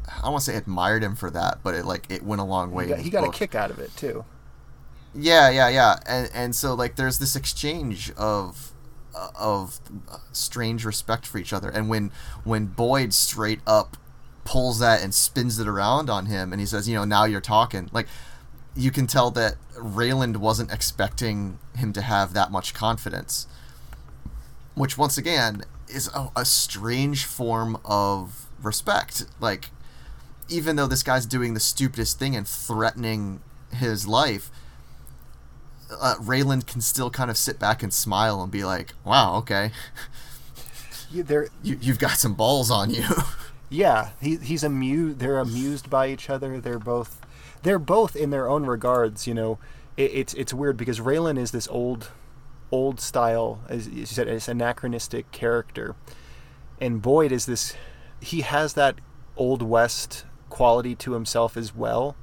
i 0.08 0.22
don't 0.22 0.34
want 0.34 0.44
to 0.44 0.52
say 0.52 0.58
admired 0.58 1.02
him 1.02 1.16
for 1.16 1.32
that 1.32 1.60
but 1.64 1.74
it 1.74 1.86
like 1.86 2.06
it 2.12 2.22
went 2.22 2.42
a 2.42 2.44
long 2.44 2.72
way 2.72 2.84
He 2.84 2.90
got, 2.90 3.00
he 3.00 3.10
got 3.10 3.24
a 3.24 3.32
kick 3.32 3.56
out 3.56 3.72
of 3.72 3.80
it 3.80 3.96
too. 3.96 4.26
Yeah, 5.14 5.50
yeah, 5.50 5.70
yeah, 5.70 6.00
and 6.06 6.30
and 6.34 6.56
so 6.56 6.74
like 6.74 6.96
there's 6.96 7.18
this 7.18 7.36
exchange 7.36 8.12
of 8.12 8.71
Uh, 9.14 9.28
of 9.36 9.80
strange 10.32 10.86
respect 10.86 11.26
for 11.26 11.38
each 11.38 11.52
other, 11.52 11.70
and 11.70 11.90
when 11.90 12.12
when 12.46 12.66
Boyd 12.68 13.14
straight 13.14 13.60
up 13.68 13.98
pulls 14.46 14.80
that 14.80 15.04
and 15.04 15.14
spins 15.14 15.60
it 15.60 15.68
around 15.68 16.10
on 16.10 16.28
him, 16.28 16.54
and 16.54 16.62
he 16.62 16.66
says, 16.66 16.88
you 16.88 16.96
know, 16.96 17.04
now 17.04 17.26
you're 17.26 17.42
talking, 17.42 17.90
like 17.92 18.08
you 18.74 18.90
can 18.90 19.08
tell 19.08 19.30
that 19.32 19.56
Raylan 19.76 20.38
wasn't 20.38 20.72
expecting 20.72 21.60
him 21.76 21.92
to 21.92 22.02
have 22.02 22.34
that 22.34 22.52
much 22.52 22.74
confidence, 22.74 23.48
which 24.76 24.98
once 24.98 25.18
again 25.18 25.64
is 25.90 26.10
a, 26.16 26.30
a 26.36 26.46
strange 26.46 27.26
form 27.26 27.78
of 27.84 28.48
respect, 28.64 29.26
like 29.42 29.72
even 30.48 30.78
though 30.78 30.88
this 30.88 31.04
guy's 31.04 31.26
doing 31.26 31.54
the 31.54 31.60
stupidest 31.60 32.18
thing 32.18 32.36
and 32.36 32.48
threatening 32.48 33.42
his 33.74 34.08
life, 34.08 34.50
uh, 36.00 36.16
Raylan 36.16 36.66
can 36.66 36.82
still 36.82 37.10
kind 37.10 37.30
of 37.30 37.38
sit 37.38 37.60
back 37.60 37.84
and 37.84 37.94
smile 37.94 38.42
and 38.42 38.52
be 38.52 38.64
like, 38.64 38.94
"Wow, 39.04 39.36
okay, 39.38 39.72
Yeah, 41.12 41.24
they're 41.24 41.48
you, 41.62 41.78
you've 41.82 42.00
got 42.00 42.18
some 42.18 42.34
balls 42.34 42.72
on 42.72 42.90
you." 42.90 43.06
yeah. 43.70 44.10
He, 44.22 44.38
he's 44.38 44.64
amused. 44.64 45.20
They're 45.20 45.40
amused 45.40 45.90
by 45.90 46.08
each 46.08 46.30
other. 46.30 46.60
They're 46.60 46.80
both 46.80 47.20
they're 47.64 47.80
both 47.80 48.16
in 48.16 48.30
their 48.30 48.48
own 48.48 48.66
regards. 48.66 49.28
You 49.28 49.34
know, 49.34 49.60
it, 49.98 50.12
it's 50.14 50.34
it's 50.36 50.54
weird 50.54 50.78
because 50.78 51.00
Raylan 51.00 51.38
is 51.38 51.52
this 51.52 51.68
old 51.68 52.10
old 52.72 53.02
style, 53.02 53.60
as 53.68 53.90
you 53.90 54.06
said, 54.06 54.28
it's 54.28 54.48
anachronistic 54.48 55.32
character, 55.32 55.96
and 56.80 57.02
Boyd 57.02 57.32
is 57.32 57.46
this. 57.46 57.76
He 58.22 58.42
has 58.42 58.74
that 58.74 59.00
old 59.36 59.62
west 59.62 60.26
quality 60.50 60.96
to 60.96 61.14
himself 61.14 61.58
as 61.58 61.76
well, 61.76 62.16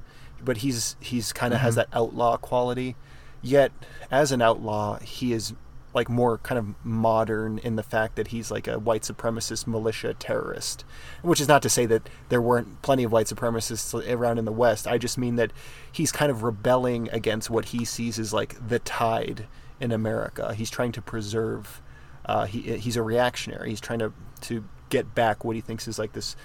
but 0.43 0.57
he's 0.57 0.95
he's 0.99 1.31
kind 1.31 1.53
of 1.53 1.59
has 1.59 1.75
that 1.75 1.87
outlaw 1.93 2.37
quality. 2.37 2.95
Yet, 3.41 3.71
as 4.11 4.31
an 4.31 4.41
outlaw, 4.41 4.99
he 4.99 5.33
is 5.33 5.53
like 5.93 6.09
more 6.09 6.37
kind 6.39 6.59
of 6.59 6.85
modern 6.85 7.57
in 7.57 7.75
the 7.75 7.83
fact 7.83 8.15
that 8.15 8.27
he's 8.27 8.51
like 8.51 8.67
a 8.67 8.77
white 8.77 9.01
supremacist 9.01 9.65
militia 9.65 10.13
terrorist. 10.13 10.85
Which 11.21 11.41
is 11.41 11.47
not 11.47 11.61
to 11.63 11.69
say 11.69 11.85
that 11.87 12.07
there 12.29 12.41
weren't 12.41 12.81
plenty 12.81 13.03
of 13.03 13.11
white 13.11 13.25
supremacists 13.25 13.93
around 14.09 14.37
in 14.37 14.45
the 14.45 14.51
West. 14.51 14.87
I 14.87 14.97
just 14.97 15.17
mean 15.17 15.35
that 15.37 15.51
he's 15.91 16.11
kind 16.11 16.31
of 16.31 16.43
rebelling 16.43 17.09
against 17.11 17.49
what 17.49 17.65
he 17.65 17.85
sees 17.85 18.19
as 18.19 18.33
like 18.33 18.55
the 18.67 18.79
tide 18.79 19.47
in 19.79 19.91
America. 19.91 20.53
He's 20.53 20.69
trying 20.69 20.91
to 20.93 21.01
preserve. 21.01 21.81
Uh, 22.25 22.45
he 22.45 22.77
he's 22.77 22.95
a 22.95 23.03
reactionary. 23.03 23.69
He's 23.69 23.81
trying 23.81 23.99
to 23.99 24.13
to 24.41 24.63
get 24.89 25.15
back 25.15 25.43
what 25.43 25.55
he 25.55 25.61
thinks 25.61 25.87
is 25.87 25.99
like 25.99 26.13
this 26.13 26.35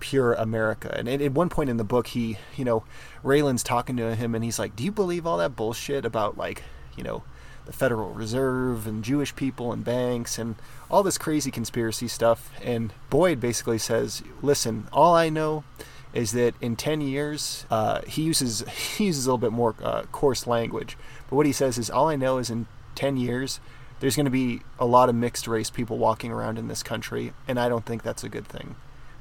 pure 0.00 0.34
America. 0.34 0.94
And 0.96 1.08
at 1.08 1.32
one 1.32 1.48
point 1.48 1.70
in 1.70 1.76
the 1.76 1.84
book, 1.84 2.08
he 2.08 2.38
you 2.56 2.64
know 2.64 2.84
Raylan's 3.22 3.62
talking 3.62 3.96
to 3.96 4.14
him, 4.14 4.34
and 4.34 4.44
he's 4.44 4.58
like, 4.58 4.76
"Do 4.76 4.84
you 4.84 4.92
believe 4.92 5.26
all 5.26 5.38
that 5.38 5.56
bullshit 5.56 6.04
about 6.04 6.36
like 6.36 6.62
you 6.96 7.04
know?" 7.04 7.22
the 7.66 7.72
Federal 7.72 8.10
Reserve 8.10 8.86
and 8.86 9.02
Jewish 9.02 9.34
people 9.34 9.72
and 9.72 9.84
banks 9.84 10.38
and 10.38 10.56
all 10.90 11.02
this 11.02 11.18
crazy 11.18 11.50
conspiracy 11.50 12.08
stuff. 12.08 12.50
And 12.62 12.92
Boyd 13.10 13.40
basically 13.40 13.78
says, 13.78 14.22
"Listen, 14.42 14.86
all 14.92 15.14
I 15.14 15.28
know 15.28 15.64
is 16.12 16.32
that 16.32 16.54
in 16.60 16.76
10 16.76 17.00
years, 17.00 17.66
uh, 17.70 18.02
he 18.06 18.22
uses 18.22 18.64
he 18.96 19.06
uses 19.06 19.26
a 19.26 19.30
little 19.30 19.38
bit 19.38 19.52
more 19.52 19.74
uh, 19.82 20.02
coarse 20.12 20.46
language, 20.46 20.96
but 21.28 21.36
what 21.36 21.46
he 21.46 21.52
says 21.52 21.78
is, 21.78 21.90
all 21.90 22.08
I 22.08 22.16
know 22.16 22.38
is 22.38 22.50
in 22.50 22.66
10 22.94 23.16
years." 23.16 23.60
There's 24.00 24.16
going 24.16 24.26
to 24.26 24.30
be 24.30 24.60
a 24.78 24.84
lot 24.84 25.08
of 25.08 25.14
mixed 25.14 25.46
race 25.46 25.70
people 25.70 25.96
walking 25.96 26.30
around 26.30 26.58
in 26.58 26.68
this 26.68 26.82
country, 26.82 27.32
and 27.48 27.58
I 27.58 27.70
don't 27.70 27.86
think 27.86 28.02
that's 28.02 28.24
a 28.24 28.28
good 28.28 28.46
thing. 28.46 28.74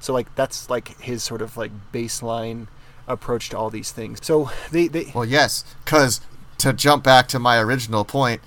So, 0.03 0.11
like, 0.11 0.35
that's 0.35 0.69
like 0.69 0.99
his 0.99 1.23
sort 1.23 1.41
of 1.41 1.55
like 1.55 1.71
baseline 1.93 2.67
approach 3.07 3.49
to 3.49 3.57
all 3.57 3.69
these 3.69 3.91
things. 3.91 4.19
So 4.21 4.51
they, 4.69 4.89
they 4.89 5.11
well, 5.15 5.23
yes, 5.23 5.63
because 5.85 6.19
to 6.57 6.73
jump 6.73 7.05
back 7.05 7.29
to 7.29 7.39
my 7.39 7.57
original 7.57 8.03
point, 8.03 8.41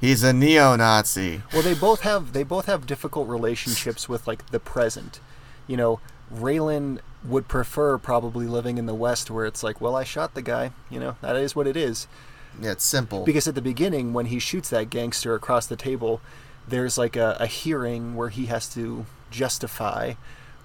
he's 0.00 0.24
a 0.24 0.32
neo-Nazi. 0.32 1.42
Well, 1.52 1.62
they 1.62 1.74
both 1.74 2.00
have 2.00 2.32
they 2.32 2.42
both 2.42 2.66
have 2.66 2.86
difficult 2.86 3.28
relationships 3.28 4.08
with 4.08 4.26
like 4.26 4.50
the 4.50 4.58
present. 4.58 5.20
You 5.68 5.76
know, 5.76 6.00
Raylan 6.34 6.98
would 7.24 7.46
prefer 7.46 7.96
probably 7.96 8.46
living 8.46 8.76
in 8.76 8.86
the 8.86 8.94
West 8.94 9.30
where 9.30 9.46
it's 9.46 9.62
like, 9.62 9.80
well, 9.80 9.94
I 9.94 10.02
shot 10.02 10.34
the 10.34 10.42
guy. 10.42 10.72
You 10.90 10.98
know, 10.98 11.16
that 11.20 11.36
is 11.36 11.54
what 11.54 11.68
it 11.68 11.76
is. 11.76 12.08
Yeah, 12.60 12.72
it's 12.72 12.84
simple. 12.84 13.24
Because 13.24 13.46
at 13.46 13.54
the 13.54 13.62
beginning, 13.62 14.12
when 14.12 14.26
he 14.26 14.40
shoots 14.40 14.70
that 14.70 14.90
gangster 14.90 15.36
across 15.36 15.66
the 15.68 15.76
table, 15.76 16.20
there's 16.66 16.98
like 16.98 17.14
a, 17.14 17.36
a 17.38 17.46
hearing 17.46 18.16
where 18.16 18.30
he 18.30 18.46
has 18.46 18.68
to 18.74 19.06
justify 19.30 20.14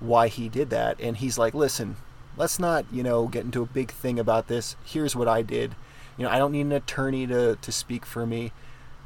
why 0.08 0.28
he 0.28 0.50
did 0.50 0.70
that, 0.70 1.00
and 1.00 1.18
he's 1.18 1.38
like, 1.38 1.54
listen, 1.54 1.98
let's 2.38 2.60
not 2.60 2.86
you 2.92 3.04
know 3.04 3.28
get 3.28 3.46
into 3.46 3.62
a 3.62 3.68
big 3.68 3.92
thing 3.92 4.20
about 4.20 4.48
this. 4.48 4.76
Here's 4.86 5.16
what 5.16 5.28
I 5.28 5.42
did. 5.42 5.76
You 6.18 6.26
know, 6.26 6.32
I 6.32 6.38
don't 6.38 6.54
need 6.54 6.62
an 6.62 6.72
attorney 6.72 7.28
to, 7.28 7.58
to 7.58 7.72
speak 7.72 8.06
for 8.06 8.26
me. 8.26 8.52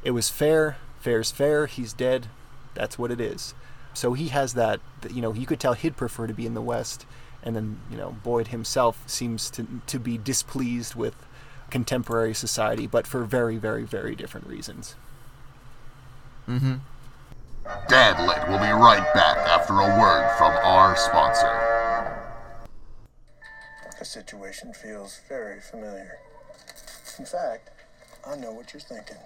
It 0.04 0.12
was 0.12 0.28
fair. 0.28 0.76
Fair's 1.00 1.30
fair. 1.32 1.66
He's 1.66 1.92
dead. 1.92 2.28
That's 2.74 2.98
what 2.98 3.10
it 3.10 3.20
is. 3.20 3.54
So 3.94 4.12
he 4.12 4.28
has 4.28 4.54
that, 4.54 4.80
you 5.10 5.20
know, 5.20 5.34
you 5.34 5.44
could 5.46 5.58
tell 5.58 5.72
he'd 5.72 5.96
prefer 5.96 6.28
to 6.28 6.34
be 6.34 6.46
in 6.46 6.54
the 6.54 6.62
West. 6.62 7.06
And 7.42 7.56
then, 7.56 7.80
you 7.90 7.96
know, 7.96 8.16
Boyd 8.22 8.48
himself 8.48 9.02
seems 9.08 9.50
to, 9.50 9.66
to 9.88 9.98
be 9.98 10.18
displeased 10.18 10.94
with 10.94 11.16
contemporary 11.70 12.34
society, 12.34 12.86
but 12.86 13.06
for 13.06 13.24
very, 13.24 13.56
very, 13.56 13.82
very 13.82 14.14
different 14.14 14.46
reasons. 14.46 14.94
mm-hmm. 16.48 16.74
Dadlit 17.64 18.48
will 18.48 18.58
be 18.58 18.72
right 18.72 19.06
back 19.14 19.36
after 19.38 19.74
a 19.74 19.98
word 20.00 20.30
from 20.38 20.52
our 20.64 20.96
sponsor. 20.96 21.50
The 23.98 24.04
situation 24.04 24.72
feels 24.72 25.20
very 25.28 25.60
familiar. 25.60 26.18
In 27.18 27.26
fact, 27.26 27.70
I 28.26 28.36
know 28.36 28.52
what 28.52 28.72
you're 28.72 28.80
thinking. 28.80 29.18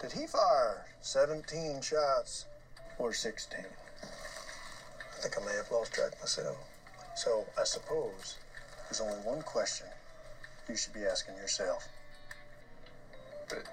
Did 0.00 0.12
he 0.12 0.26
fire 0.26 0.86
17 1.00 1.80
shots 1.80 2.46
or 2.98 3.12
16? 3.12 3.60
I 3.60 5.22
think 5.22 5.34
I 5.40 5.46
may 5.46 5.56
have 5.56 5.70
lost 5.70 5.94
track 5.94 6.12
myself. 6.20 6.56
So 7.16 7.46
I 7.58 7.64
suppose 7.64 8.36
there's 8.84 9.00
only 9.00 9.18
one 9.24 9.42
question 9.42 9.86
you 10.68 10.76
should 10.76 10.94
be 10.94 11.04
asking 11.04 11.36
yourself. 11.36 11.88
But 13.48 13.64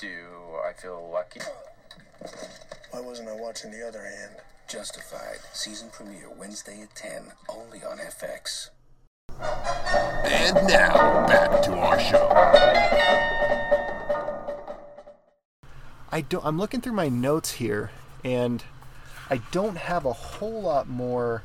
do 0.00 0.08
I 0.66 0.72
feel 0.72 1.10
lucky? 1.12 1.40
Why 2.90 3.00
wasn't 3.00 3.28
I 3.28 3.34
watching 3.34 3.70
the 3.70 3.86
other 3.86 4.02
hand? 4.02 4.36
Justified. 4.68 5.38
Season 5.52 5.90
premiere 5.90 6.30
Wednesday 6.38 6.80
at 6.82 6.94
10, 6.94 7.32
only 7.48 7.82
on 7.82 7.98
FX. 7.98 8.70
And 10.24 10.54
now, 10.66 11.26
back 11.26 11.62
to 11.62 11.72
our 11.72 12.00
show. 12.00 12.28
I 16.10 16.22
don't. 16.22 16.44
I'm 16.44 16.58
looking 16.58 16.80
through 16.80 16.94
my 16.94 17.08
notes 17.08 17.52
here, 17.52 17.90
and 18.24 18.64
I 19.28 19.42
don't 19.52 19.76
have 19.76 20.06
a 20.06 20.12
whole 20.12 20.62
lot 20.62 20.88
more 20.88 21.42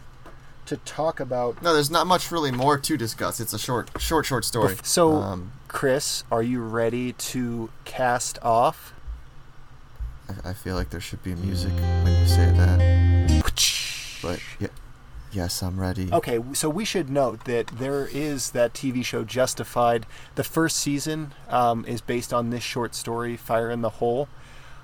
to 0.66 0.78
talk 0.78 1.20
about. 1.20 1.62
No, 1.62 1.74
there's 1.74 1.92
not 1.92 2.08
much 2.08 2.32
really 2.32 2.52
more 2.52 2.80
to 2.80 2.98
discuss. 2.98 3.42
It's 3.42 3.54
a 3.54 3.60
short, 3.60 3.90
short, 4.02 4.26
short 4.26 4.46
story. 4.46 4.78
So, 4.82 5.16
um, 5.18 5.52
Chris, 5.68 6.24
are 6.32 6.42
you 6.42 6.62
ready 6.62 7.12
to 7.14 7.70
cast 7.84 8.40
off? 8.42 8.94
I, 10.30 10.50
I 10.50 10.54
feel 10.54 10.76
like 10.76 10.90
there 10.90 11.02
should 11.02 11.24
be 11.24 11.36
music 11.36 11.74
when 12.04 12.20
you 12.20 12.28
say 12.28 12.52
that. 12.52 13.44
But 14.22 14.40
yeah, 14.60 14.68
yes, 15.32 15.62
I'm 15.62 15.80
ready. 15.80 16.10
Okay, 16.12 16.40
so 16.54 16.70
we 16.70 16.86
should 16.86 17.10
note 17.10 17.46
that 17.46 17.68
there 17.68 18.08
is 18.08 18.52
that 18.52 18.74
TV 18.74 19.04
show 19.04 19.24
Justified. 19.24 20.06
The 20.36 20.44
first 20.44 20.78
season 20.78 21.34
um, 21.50 21.86
is 21.86 22.02
based 22.02 22.34
on 22.34 22.50
this 22.50 22.64
short 22.64 22.96
story, 22.96 23.36
Fire 23.36 23.70
in 23.70 23.82
the 23.82 23.90
Hole. 23.90 24.30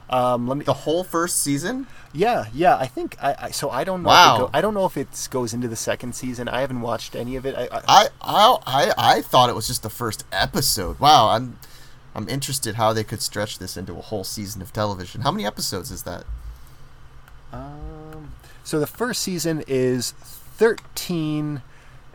Um, 0.09 0.47
let 0.47 0.57
me. 0.57 0.65
The 0.65 0.73
whole 0.73 1.03
first 1.03 1.43
season? 1.43 1.85
Yeah, 2.13 2.45
yeah. 2.53 2.75
I 2.75 2.87
think 2.87 3.15
I. 3.21 3.35
I 3.39 3.51
so 3.51 3.69
I 3.69 3.83
don't 3.83 4.01
know. 4.01 4.09
Wow. 4.09 4.35
If 4.35 4.39
it 4.39 4.43
go, 4.43 4.49
I 4.57 4.61
don't 4.61 4.73
know 4.73 4.85
if 4.85 4.97
it 4.97 5.27
goes 5.29 5.53
into 5.53 5.67
the 5.67 5.75
second 5.75 6.15
season. 6.15 6.49
I 6.49 6.61
haven't 6.61 6.81
watched 6.81 7.15
any 7.15 7.35
of 7.35 7.45
it. 7.45 7.55
I, 7.55 7.67
I, 7.71 7.81
I, 7.87 8.07
I, 8.21 8.57
I, 8.65 8.93
I 8.97 9.21
thought 9.21 9.49
it 9.49 9.55
was 9.55 9.67
just 9.67 9.83
the 9.83 9.89
first 9.89 10.25
episode. 10.31 10.99
Wow, 10.99 11.29
I'm, 11.29 11.59
I'm 12.19 12.27
interested 12.27 12.75
how 12.75 12.91
they 12.91 13.05
could 13.05 13.21
stretch 13.21 13.59
this 13.59 13.77
into 13.77 13.93
a 13.93 14.01
whole 14.01 14.25
season 14.25 14.61
of 14.61 14.73
television. 14.73 15.21
How 15.21 15.31
many 15.31 15.45
episodes 15.45 15.89
is 15.89 16.03
that? 16.03 16.25
Um, 17.53 18.33
so 18.61 18.77
the 18.77 18.87
first 18.87 19.21
season 19.21 19.63
is 19.69 20.11
13 20.11 21.61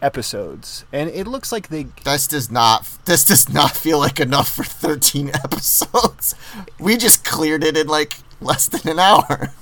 episodes, 0.03 0.85
and 0.93 1.09
it 1.09 1.27
looks 1.27 1.51
like 1.53 1.69
they. 1.69 1.85
This 2.05 2.27
does 2.27 2.51
not. 2.51 2.87
This 3.07 3.25
does 3.25 3.49
not 3.49 3.71
feel 3.71 3.99
like 3.99 4.21
enough 4.21 4.51
for 4.51 4.63
13 4.63 5.31
episodes. 5.43 6.35
We 6.79 6.99
just 6.99 7.25
cleared 7.25 7.65
it 7.65 7.75
in 7.75 7.87
like 7.87 8.19
less 8.43 8.67
than 8.67 8.87
an 8.87 8.99
hour. 8.99 9.55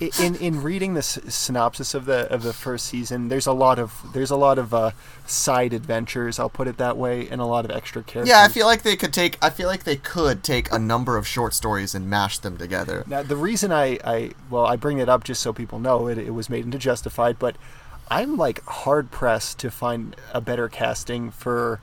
In 0.00 0.36
in 0.36 0.62
reading 0.62 0.94
the 0.94 1.02
synopsis 1.02 1.92
of 1.92 2.04
the 2.04 2.32
of 2.32 2.42
the 2.44 2.52
first 2.52 2.86
season, 2.86 3.28
there's 3.28 3.46
a 3.46 3.52
lot 3.52 3.80
of 3.80 3.92
there's 4.12 4.30
a 4.30 4.36
lot 4.36 4.58
of 4.58 4.72
uh, 4.72 4.92
side 5.26 5.72
adventures. 5.72 6.38
I'll 6.38 6.48
put 6.48 6.68
it 6.68 6.76
that 6.76 6.96
way, 6.96 7.28
and 7.28 7.40
a 7.40 7.44
lot 7.44 7.64
of 7.64 7.72
extra 7.72 8.04
characters. 8.04 8.28
Yeah, 8.28 8.42
I 8.42 8.48
feel 8.48 8.66
like 8.66 8.82
they 8.82 8.94
could 8.94 9.12
take. 9.12 9.36
I 9.42 9.50
feel 9.50 9.66
like 9.66 9.82
they 9.82 9.96
could 9.96 10.44
take 10.44 10.70
a 10.72 10.78
number 10.78 11.16
of 11.16 11.26
short 11.26 11.52
stories 11.52 11.96
and 11.96 12.08
mash 12.08 12.38
them 12.38 12.56
together. 12.56 13.02
Now, 13.08 13.24
the 13.24 13.36
reason 13.36 13.72
I, 13.72 13.98
I 14.04 14.30
well, 14.50 14.66
I 14.66 14.76
bring 14.76 14.98
it 14.98 15.08
up 15.08 15.24
just 15.24 15.42
so 15.42 15.52
people 15.52 15.80
know 15.80 16.06
it, 16.06 16.16
it 16.16 16.30
was 16.30 16.48
made 16.48 16.64
into 16.64 16.78
Justified, 16.78 17.38
but 17.40 17.56
I'm 18.10 18.36
like 18.36 18.64
hard 18.66 19.10
pressed 19.10 19.58
to 19.60 19.70
find 19.70 20.14
a 20.32 20.40
better 20.40 20.68
casting 20.68 21.30
for 21.30 21.80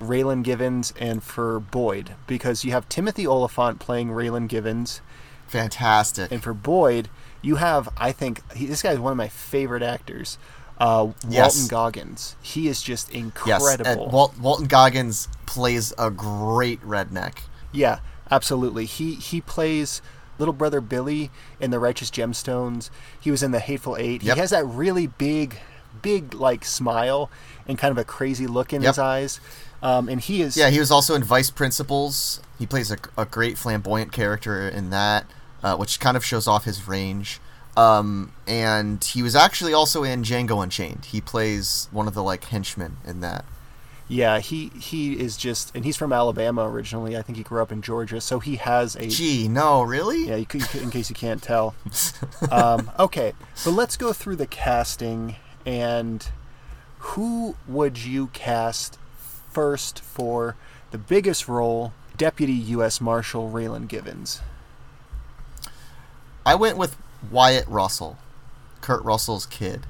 Raylan 0.00 0.42
Givens 0.42 0.94
and 0.98 1.22
for 1.22 1.60
Boyd 1.60 2.14
because 2.26 2.64
you 2.64 2.70
have 2.72 2.88
Timothy 2.88 3.26
Olyphant 3.26 3.78
playing 3.78 4.08
Raylan 4.08 4.48
Givens, 4.48 5.00
Fantastic. 5.46 6.32
and 6.32 6.42
for 6.42 6.54
Boyd 6.54 7.08
you 7.42 7.56
have 7.56 7.88
I 7.96 8.12
think 8.12 8.40
he, 8.54 8.66
this 8.66 8.82
guy 8.82 8.92
is 8.92 8.98
one 8.98 9.12
of 9.12 9.16
my 9.18 9.28
favorite 9.28 9.82
actors, 9.82 10.38
uh, 10.78 11.08
Yes. 11.28 11.56
Walton 11.56 11.68
Goggins. 11.68 12.36
He 12.42 12.68
is 12.68 12.82
just 12.82 13.08
yes, 13.14 13.16
incredible. 13.22 14.08
Walt, 14.10 14.38
Walton 14.38 14.66
Goggins 14.66 15.28
plays 15.46 15.92
a 15.98 16.10
great 16.10 16.80
redneck. 16.82 17.38
Yeah, 17.72 18.00
absolutely. 18.30 18.84
He 18.86 19.14
he 19.14 19.40
plays 19.40 20.02
little 20.38 20.54
brother 20.54 20.80
Billy 20.80 21.30
in 21.60 21.70
the 21.70 21.78
Righteous 21.78 22.10
Gemstones. 22.10 22.88
He 23.20 23.30
was 23.30 23.42
in 23.42 23.50
the 23.50 23.58
Hateful 23.60 23.96
Eight. 23.98 24.22
Yep. 24.22 24.34
He 24.36 24.40
has 24.40 24.50
that 24.50 24.64
really 24.64 25.06
big, 25.06 25.58
big 26.00 26.32
like 26.34 26.64
smile 26.64 27.30
and 27.68 27.76
kind 27.78 27.92
of 27.92 27.98
a 27.98 28.04
crazy 28.04 28.46
look 28.46 28.72
in 28.72 28.80
Yep. 28.82 28.90
his 28.90 28.98
eyes. 28.98 29.40
Um, 29.82 30.08
and 30.08 30.20
he 30.20 30.42
is 30.42 30.56
Yeah, 30.56 30.70
he 30.70 30.78
was 30.78 30.90
also 30.90 31.14
in 31.14 31.22
Vice 31.24 31.50
Principals. 31.50 32.40
He 32.58 32.66
plays 32.66 32.90
a, 32.90 32.98
a 33.16 33.24
great 33.26 33.56
flamboyant 33.58 34.12
character 34.12 34.68
in 34.68 34.90
that, 34.90 35.24
uh, 35.62 35.76
which 35.76 36.00
kind 36.00 36.16
of 36.16 36.24
shows 36.24 36.46
off 36.46 36.64
his 36.64 36.86
range. 36.88 37.40
Um, 37.76 38.32
and 38.46 39.02
he 39.02 39.22
was 39.22 39.36
actually 39.36 39.72
also 39.72 40.02
in 40.02 40.22
Django 40.22 40.62
Unchained. 40.62 41.06
He 41.06 41.20
plays 41.20 41.88
one 41.90 42.08
of 42.08 42.14
the 42.14 42.22
like 42.22 42.44
henchmen 42.44 42.96
in 43.06 43.20
that. 43.20 43.44
Yeah, 44.08 44.40
he 44.40 44.70
he 44.70 45.12
is 45.12 45.36
just, 45.36 45.74
and 45.74 45.84
he's 45.84 45.96
from 45.96 46.12
Alabama 46.12 46.68
originally. 46.68 47.16
I 47.16 47.22
think 47.22 47.38
he 47.38 47.44
grew 47.44 47.62
up 47.62 47.70
in 47.70 47.80
Georgia, 47.80 48.20
so 48.20 48.40
he 48.40 48.56
has 48.56 48.96
a. 48.96 49.06
Gee, 49.06 49.46
no, 49.46 49.82
really? 49.82 50.26
Yeah, 50.26 50.34
you 50.34 50.46
could, 50.46 50.62
you 50.74 50.80
in 50.80 50.90
case 50.90 51.10
you 51.10 51.14
can't 51.14 51.40
tell. 51.40 51.76
um, 52.50 52.90
okay, 52.98 53.34
but 53.64 53.70
let's 53.70 53.96
go 53.96 54.12
through 54.12 54.34
the 54.36 54.48
casting 54.48 55.36
and 55.64 56.28
who 56.98 57.56
would 57.66 57.98
you 57.98 58.28
cast 58.28 58.98
first 59.52 60.00
for 60.00 60.56
the 60.90 60.98
biggest 60.98 61.48
role, 61.48 61.92
Deputy 62.16 62.52
U.S. 62.52 63.00
Marshal 63.00 63.50
Raylan 63.50 63.88
Givens? 63.88 64.40
I 66.44 66.54
went 66.54 66.78
with 66.78 66.96
Wyatt 67.30 67.66
Russell, 67.68 68.16
Kurt 68.80 69.02
Russell's 69.04 69.46
kid. 69.46 69.86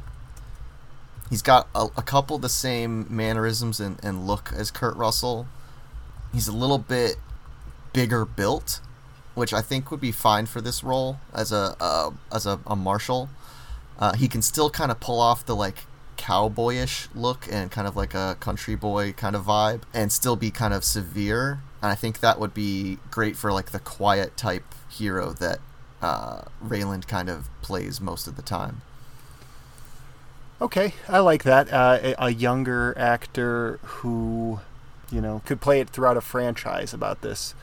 He's 1.28 1.42
got 1.42 1.68
a, 1.74 1.86
a 1.96 2.02
couple 2.02 2.36
of 2.36 2.42
the 2.42 2.48
same 2.48 3.06
mannerisms 3.08 3.78
and, 3.78 4.02
and 4.02 4.26
look 4.26 4.52
as 4.54 4.70
Kurt 4.72 4.96
Russell. 4.96 5.46
He's 6.32 6.48
a 6.48 6.52
little 6.52 6.78
bit 6.78 7.16
bigger 7.92 8.24
built, 8.24 8.80
which 9.34 9.52
I 9.52 9.62
think 9.62 9.90
would 9.90 10.00
be 10.00 10.12
fine 10.12 10.46
for 10.46 10.60
this 10.60 10.82
role 10.82 11.18
as 11.32 11.52
a 11.52 11.76
uh, 11.80 12.10
as 12.32 12.46
a, 12.46 12.58
a 12.66 12.74
marshal. 12.74 13.28
Uh, 13.98 14.14
he 14.14 14.26
can 14.26 14.42
still 14.42 14.70
kind 14.70 14.90
of 14.90 14.98
pull 14.98 15.20
off 15.20 15.46
the 15.46 15.54
like 15.54 15.84
cowboyish 16.16 17.08
look 17.14 17.46
and 17.50 17.70
kind 17.70 17.86
of 17.86 17.96
like 17.96 18.12
a 18.12 18.36
country 18.40 18.74
boy 18.74 19.12
kind 19.12 19.36
of 19.36 19.44
vibe, 19.44 19.82
and 19.94 20.10
still 20.10 20.36
be 20.36 20.50
kind 20.50 20.74
of 20.74 20.84
severe. 20.84 21.60
And 21.80 21.90
I 21.92 21.94
think 21.94 22.20
that 22.20 22.40
would 22.40 22.54
be 22.54 22.98
great 23.10 23.36
for 23.36 23.52
like 23.52 23.70
the 23.70 23.78
quiet 23.78 24.36
type 24.36 24.74
hero 24.88 25.30
that 25.34 25.60
uh, 26.02 26.42
Raylan 26.64 27.06
kind 27.06 27.28
of 27.28 27.48
plays 27.62 28.00
most 28.00 28.26
of 28.26 28.36
the 28.36 28.42
time. 28.42 28.82
Okay, 30.60 30.94
I 31.08 31.20
like 31.20 31.42
that. 31.44 31.72
Uh, 31.72 31.98
a, 32.02 32.14
a 32.26 32.30
younger 32.30 32.94
actor 32.98 33.78
who, 33.82 34.60
you 35.10 35.20
know, 35.20 35.40
could 35.46 35.60
play 35.60 35.80
it 35.80 35.88
throughout 35.88 36.16
a 36.18 36.20
franchise 36.20 36.92
about 36.92 37.22
this. 37.22 37.54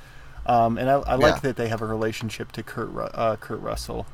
Um, 0.48 0.78
and 0.78 0.90
I, 0.90 0.94
I 1.00 1.16
like 1.16 1.36
Yeah. 1.36 1.40
that 1.42 1.56
they 1.58 1.68
have 1.68 1.82
a 1.82 1.86
relationship 1.86 2.52
to 2.54 2.64
Kurt 2.64 2.90
uh, 3.14 3.36
Kurt 3.36 3.60
Russell. 3.62 4.08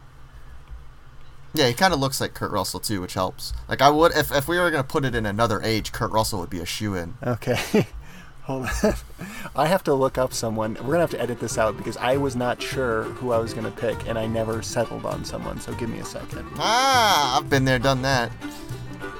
Yeah, 1.53 1.67
he 1.67 1.73
kind 1.75 1.93
of 1.93 1.99
looks 1.99 2.19
like 2.19 2.33
Kurt 2.33 2.51
Russell 2.51 2.79
too, 2.79 2.99
which 2.99 3.13
helps. 3.13 3.53
Like 3.69 3.81
I 3.81 3.89
would, 3.89 4.11
if, 4.17 4.31
if 4.31 4.47
we 4.47 4.57
were 4.57 4.71
gonna 4.71 4.83
put 4.83 5.05
it 5.05 5.13
in 5.15 5.25
another 5.25 5.61
age, 5.61 5.91
Kurt 5.91 6.11
Russell 6.11 6.39
would 6.39 6.49
be 6.49 6.59
a 6.59 6.65
shoo 6.65 6.95
in. 6.95 7.13
Okay. 7.25 7.87
Hold 8.43 8.67
on. 8.67 8.93
I 9.55 9.67
have 9.67 9.83
to 9.85 9.93
look 9.93 10.17
up 10.17 10.33
someone. 10.33 10.73
We're 10.75 10.95
going 10.95 10.95
to 10.95 11.01
have 11.01 11.11
to 11.11 11.21
edit 11.21 11.39
this 11.39 11.57
out 11.57 11.77
because 11.77 11.97
I 11.97 12.17
was 12.17 12.35
not 12.35 12.61
sure 12.61 13.03
who 13.03 13.31
I 13.31 13.37
was 13.37 13.53
going 13.53 13.65
to 13.65 13.71
pick 13.71 14.07
and 14.07 14.17
I 14.17 14.25
never 14.27 14.61
settled 14.61 15.05
on 15.05 15.23
someone. 15.23 15.59
So 15.59 15.73
give 15.75 15.89
me 15.89 15.99
a 15.99 16.05
second. 16.05 16.45
Ah, 16.57 17.37
I've 17.37 17.49
been 17.49 17.65
there, 17.65 17.79
done 17.79 18.01
that. 18.01 18.31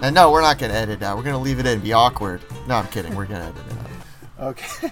And 0.01 0.13
no, 0.13 0.31
we're 0.31 0.41
not 0.41 0.59
gonna 0.59 0.73
edit 0.73 1.01
it 1.01 1.03
out. 1.03 1.15
We're 1.15 1.23
gonna 1.23 1.39
leave 1.39 1.59
it 1.59 1.65
in, 1.65 1.79
be 1.79 1.93
awkward. 1.93 2.41
No, 2.67 2.75
I'm 2.75 2.87
kidding. 2.87 3.15
We're 3.15 3.25
gonna 3.25 3.45
edit 3.45 3.63
it 3.69 3.77
out. 3.77 4.47
Okay. 4.47 4.91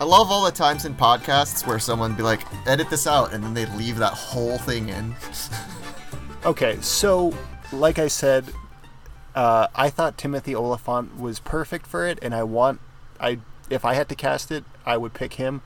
I 0.00 0.04
love 0.04 0.30
all 0.30 0.44
the 0.44 0.52
times 0.52 0.84
in 0.84 0.94
podcasts 0.94 1.66
where 1.66 1.80
someone 1.80 2.14
be 2.14 2.22
like, 2.22 2.42
edit 2.68 2.90
this 2.90 3.08
out, 3.08 3.32
and 3.32 3.42
then 3.42 3.54
they 3.54 3.66
leave 3.66 3.96
that 3.98 4.12
whole 4.12 4.58
thing 4.58 4.88
in. 4.88 5.14
Okay, 6.44 6.78
so 6.80 7.34
like 7.72 7.98
I 7.98 8.06
said, 8.06 8.44
uh, 9.34 9.66
I 9.74 9.90
thought 9.90 10.16
Timothy 10.16 10.54
Olyphant 10.54 11.18
was 11.18 11.40
perfect 11.40 11.84
for 11.84 12.06
it, 12.06 12.20
and 12.22 12.32
I 12.32 12.44
want, 12.44 12.80
I 13.20 13.38
if 13.70 13.84
I 13.84 13.94
had 13.94 14.08
to 14.08 14.14
cast 14.14 14.50
it, 14.50 14.64
I 14.86 14.96
would 14.96 15.14
pick 15.14 15.34
him. 15.34 15.62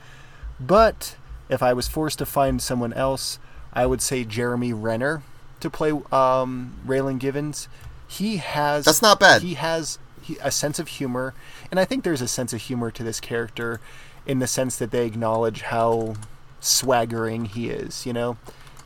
But 0.58 1.16
if 1.48 1.62
I 1.62 1.72
was 1.72 1.88
forced 1.88 2.18
to 2.18 2.26
find 2.26 2.60
someone 2.60 2.92
else, 2.92 3.38
I 3.72 3.86
would 3.86 4.02
say 4.02 4.24
Jeremy 4.24 4.72
Renner 4.72 5.22
to 5.60 5.70
play 5.70 5.92
um, 6.10 6.74
Raylan 6.86 7.18
Givens. 7.18 7.68
He 8.06 8.36
has 8.36 8.84
That's 8.84 9.02
not 9.02 9.18
bad. 9.18 9.42
He 9.42 9.54
has 9.54 9.98
he, 10.22 10.36
a 10.42 10.50
sense 10.50 10.78
of 10.78 10.88
humor, 10.88 11.34
and 11.70 11.80
I 11.80 11.84
think 11.84 12.04
there's 12.04 12.20
a 12.20 12.28
sense 12.28 12.52
of 12.52 12.60
humor 12.60 12.90
to 12.90 13.02
this 13.02 13.20
character, 13.20 13.80
in 14.26 14.38
the 14.38 14.46
sense 14.46 14.76
that 14.76 14.90
they 14.90 15.06
acknowledge 15.06 15.62
how 15.62 16.14
swaggering 16.60 17.46
he 17.46 17.70
is. 17.70 18.04
You 18.06 18.12
know, 18.12 18.36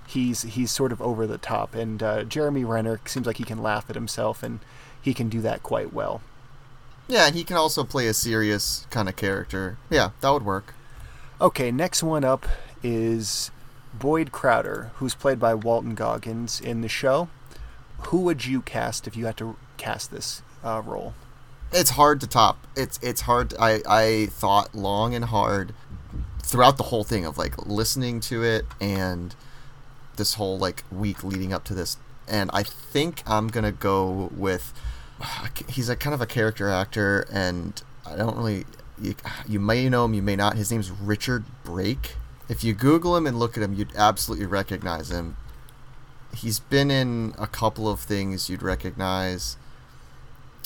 he's 0.06 0.42
he's 0.42 0.70
sort 0.70 0.92
of 0.92 1.02
over 1.02 1.26
the 1.26 1.38
top, 1.38 1.74
and 1.74 2.02
uh, 2.02 2.24
Jeremy 2.24 2.64
Renner 2.64 3.00
seems 3.04 3.26
like 3.26 3.38
he 3.38 3.44
can 3.44 3.62
laugh 3.62 3.90
at 3.90 3.96
himself, 3.96 4.42
and 4.42 4.60
he 5.00 5.12
can 5.12 5.28
do 5.28 5.40
that 5.40 5.62
quite 5.62 5.92
well. 5.92 6.20
Yeah, 7.08 7.26
and 7.26 7.34
he 7.34 7.44
can 7.44 7.56
also 7.56 7.84
play 7.84 8.06
a 8.06 8.14
serious 8.14 8.86
kind 8.90 9.08
of 9.08 9.16
character. 9.16 9.78
Yeah, 9.90 10.10
that 10.20 10.30
would 10.30 10.44
work. 10.44 10.74
Okay, 11.40 11.70
next 11.70 12.02
one 12.02 12.24
up 12.24 12.46
is 12.82 13.50
Boyd 13.94 14.32
Crowder, 14.32 14.90
who's 14.96 15.14
played 15.14 15.38
by 15.38 15.54
Walton 15.54 15.94
Goggins 15.94 16.60
in 16.60 16.80
the 16.80 16.88
show. 16.88 17.28
Who 18.08 18.20
would 18.22 18.46
you 18.46 18.62
cast 18.62 19.06
if 19.06 19.16
you 19.16 19.26
had 19.26 19.36
to 19.38 19.56
cast 19.76 20.10
this 20.10 20.42
uh, 20.64 20.82
role? 20.84 21.14
it's 21.72 21.90
hard 21.90 22.20
to 22.20 22.26
top. 22.26 22.66
It's 22.76 22.98
it's 23.02 23.22
hard. 23.22 23.54
I 23.58 23.80
I 23.88 24.26
thought 24.30 24.74
long 24.74 25.14
and 25.14 25.26
hard 25.26 25.74
throughout 26.42 26.76
the 26.76 26.84
whole 26.84 27.04
thing 27.04 27.24
of 27.24 27.38
like 27.38 27.66
listening 27.66 28.20
to 28.20 28.42
it 28.42 28.64
and 28.80 29.34
this 30.16 30.34
whole 30.34 30.58
like 30.58 30.84
week 30.90 31.24
leading 31.24 31.52
up 31.52 31.64
to 31.64 31.74
this, 31.74 31.98
and 32.28 32.50
I 32.52 32.62
think 32.62 33.22
I'm 33.26 33.48
gonna 33.48 33.72
go 33.72 34.30
with. 34.34 34.72
He's 35.68 35.88
a 35.88 35.96
kind 35.96 36.14
of 36.14 36.20
a 36.20 36.26
character 36.26 36.68
actor, 36.68 37.26
and 37.30 37.82
I 38.04 38.16
don't 38.16 38.36
really. 38.36 38.64
You, 39.00 39.14
you 39.46 39.60
may 39.60 39.88
know 39.90 40.06
him, 40.06 40.14
you 40.14 40.22
may 40.22 40.36
not. 40.36 40.56
His 40.56 40.70
name's 40.70 40.90
Richard 40.90 41.44
Brake. 41.64 42.16
If 42.48 42.64
you 42.64 42.72
Google 42.72 43.16
him 43.16 43.26
and 43.26 43.38
look 43.38 43.56
at 43.56 43.62
him, 43.62 43.74
you'd 43.74 43.94
absolutely 43.94 44.46
recognize 44.46 45.10
him. 45.10 45.36
He's 46.34 46.58
been 46.60 46.90
in 46.90 47.34
a 47.38 47.46
couple 47.46 47.88
of 47.88 48.00
things 48.00 48.48
you'd 48.48 48.62
recognize. 48.62 49.56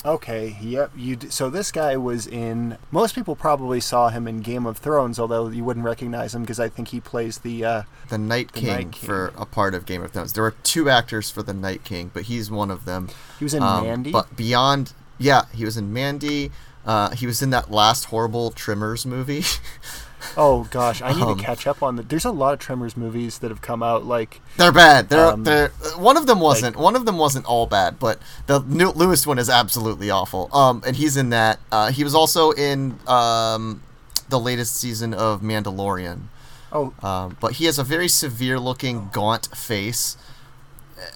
Okay, 0.03 0.57
yep. 0.61 0.91
You 0.95 1.15
d- 1.15 1.29
so 1.29 1.49
this 1.51 1.71
guy 1.71 1.95
was 1.95 2.25
in. 2.25 2.77
Most 2.89 3.13
people 3.13 3.35
probably 3.35 3.79
saw 3.79 4.09
him 4.09 4.27
in 4.27 4.41
Game 4.41 4.65
of 4.65 4.77
Thrones, 4.77 5.19
although 5.19 5.49
you 5.49 5.63
wouldn't 5.63 5.85
recognize 5.85 6.33
him 6.33 6.41
because 6.41 6.59
I 6.59 6.69
think 6.69 6.87
he 6.87 6.99
plays 6.99 7.37
the. 7.39 7.63
Uh, 7.63 7.81
the 8.09 8.17
Night 8.17 8.51
The 8.53 8.59
King, 8.61 8.69
Night 8.69 8.91
King. 8.93 9.07
for 9.07 9.27
a 9.37 9.45
part 9.45 9.75
of 9.75 9.85
Game 9.85 10.01
of 10.03 10.11
Thrones. 10.11 10.33
There 10.33 10.43
were 10.43 10.55
two 10.63 10.89
actors 10.89 11.29
for 11.29 11.43
the 11.43 11.53
Night 11.53 11.83
King, 11.83 12.09
but 12.13 12.23
he's 12.23 12.49
one 12.49 12.71
of 12.71 12.85
them. 12.85 13.09
he 13.37 13.45
was 13.45 13.53
in 13.53 13.61
Um, 13.61 13.83
Mandy. 13.83 14.11
But 14.11 14.35
beyond, 14.35 14.93
yeah, 15.19 15.43
he 15.53 15.65
was 15.65 15.77
in 15.77 15.93
Mandy. 15.93 16.51
Uh, 16.83 17.11
he 17.11 17.27
was 17.27 17.43
in 17.43 17.51
that 17.51 17.69
last 17.69 18.05
horrible 18.05 18.49
Tremors 18.49 19.05
movie. 19.05 19.43
oh 20.37 20.67
gosh, 20.71 21.01
I 21.01 21.13
need 21.13 21.23
um, 21.23 21.37
to 21.37 21.43
catch 21.43 21.67
up 21.67 21.81
on 21.83 21.95
the. 21.95 22.03
There's 22.03 22.25
a 22.25 22.31
lot 22.31 22.53
of 22.53 22.59
Tremors 22.59 22.95
movies 22.95 23.39
that 23.39 23.49
have 23.51 23.61
come 23.61 23.83
out. 23.83 24.05
Like 24.05 24.41
they're 24.57 24.71
bad. 24.71 25.09
They're 25.09 25.27
Um, 25.27 25.43
they're 25.43 25.69
one 25.97 26.17
of 26.17 26.25
them 26.25 26.39
wasn't. 26.39 26.75
one 26.75 26.95
of 26.95 27.05
them 27.05 27.17
wasn't 27.17 27.45
all 27.45 27.67
bad, 27.67 27.99
but 27.99 28.19
the 28.47 28.59
new, 28.61 28.93
newest 28.95 29.27
one 29.27 29.39
is 29.39 29.49
absolutely 29.49 30.09
awful. 30.09 30.49
Um, 30.55 30.83
and 30.85 30.95
he's 30.95 31.17
in 31.17 31.29
that. 31.29 31.59
Uh, 31.71 31.91
he 31.91 32.03
was 32.03 32.15
also 32.15 32.51
in 32.51 32.99
um, 33.07 33.81
the 34.29 34.39
latest 34.39 34.75
season 34.77 35.13
of 35.13 35.41
Mandalorian. 35.41 36.23
oh 36.71 36.93
Um, 37.03 37.37
but 37.39 37.53
he 37.53 37.65
has 37.65 37.77
a 37.77 37.83
very 37.83 38.07
severe 38.07 38.59
looking 38.59 39.09
gaunt 39.11 39.47
face. 39.55 40.17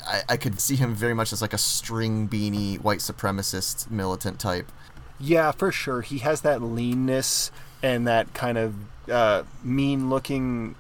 I, 0.08 0.22
I 0.30 0.38
could 0.38 0.60
see 0.60 0.76
him 0.76 0.96
very 0.96 1.14
much 1.14 1.32
as 1.32 1.42
like 1.42 1.54
a 1.54 1.60
string 1.60 2.28
beanie 2.28 2.82
white 2.82 3.00
supremacist 3.00 3.90
militant 3.92 4.40
type. 4.40 4.72
Yeah, 5.20 5.52
for 5.52 5.72
sure. 5.72 6.02
He 6.02 6.20
has 6.20 6.42
that 6.42 6.62
leanness 6.62 7.52
and 7.86 8.08
that 8.08 8.34
kind 8.34 8.58
of 8.58 8.74
uh, 9.10 9.44
mean-looking, 9.64 10.76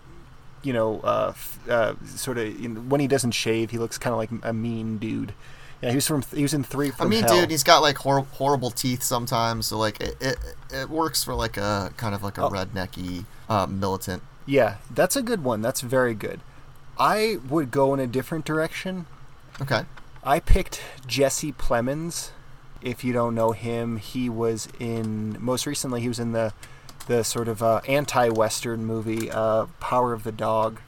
you 0.64 0.74
know, 0.74 0.99
uh, 1.01 1.34
uh, 1.70 1.93
sort 2.06 2.38
of. 2.38 2.60
You 2.60 2.70
know, 2.70 2.82
when 2.82 2.99
he 3.01 3.08
doesn't 3.08 3.32
shave, 3.32 3.70
he 3.72 3.78
looks 3.78 3.97
kind 3.97 4.12
of 4.14 4.18
like 4.18 4.30
a 4.43 4.53
mean 4.53 4.97
dude. 4.97 5.34
Yeah, 5.82 5.89
he 5.89 5.95
was 5.95 6.08
from. 6.08 6.24
He 6.34 6.41
was 6.41 6.53
in 6.53 6.64
three 6.64 6.91
I 6.99 7.06
mean, 7.06 7.24
Hell. 7.24 7.41
dude, 7.41 7.51
he's 7.51 7.64
got 7.64 7.82
like 7.82 7.97
hor- 7.97 8.22
horrible 8.34 8.72
teeth 8.72 9.03
sometimes, 9.03 9.68
so 9.68 9.78
like 9.78 9.99
it, 10.01 10.16
it 10.20 10.38
it 10.74 10.89
works 10.89 11.24
for 11.24 11.36
like 11.36 11.58
a 11.58 11.93
kind 11.97 12.16
of 12.16 12.24
like 12.24 12.38
a 12.38 12.43
Oh. 12.45 12.49
rednecky 12.49 13.26
uh, 13.49 13.68
militant. 13.68 14.24
yeah, 14.47 14.78
that's 14.89 15.16
a 15.16 15.22
good 15.22 15.43
one. 15.43 15.62
That's 15.62 15.82
very 15.82 16.14
good. 16.16 16.39
I 16.97 17.38
would 17.49 17.72
go 17.72 17.93
in 17.93 17.99
a 17.99 18.08
different 18.08 18.45
direction. 18.45 19.06
Okay. 19.62 19.82
I 20.24 20.39
picked 20.39 20.82
Jesse 21.06 21.51
Plemons. 21.51 22.32
If 22.82 23.03
you 23.03 23.14
don't 23.14 23.36
know 23.36 23.51
him, 23.51 23.97
he 23.97 24.30
was 24.30 24.68
in 24.80 25.38
most 25.39 25.66
recently. 25.68 26.01
He 26.01 26.08
was 26.08 26.20
in 26.20 26.32
the 26.32 26.53
the 27.08 27.24
sort 27.24 27.47
of 27.47 27.62
uh, 27.62 27.82
anti-western 27.88 28.86
movie 28.86 29.30
uh, 29.32 29.66
Power 29.80 30.14
of 30.14 30.24
the 30.24 30.32
Dog. 30.32 30.80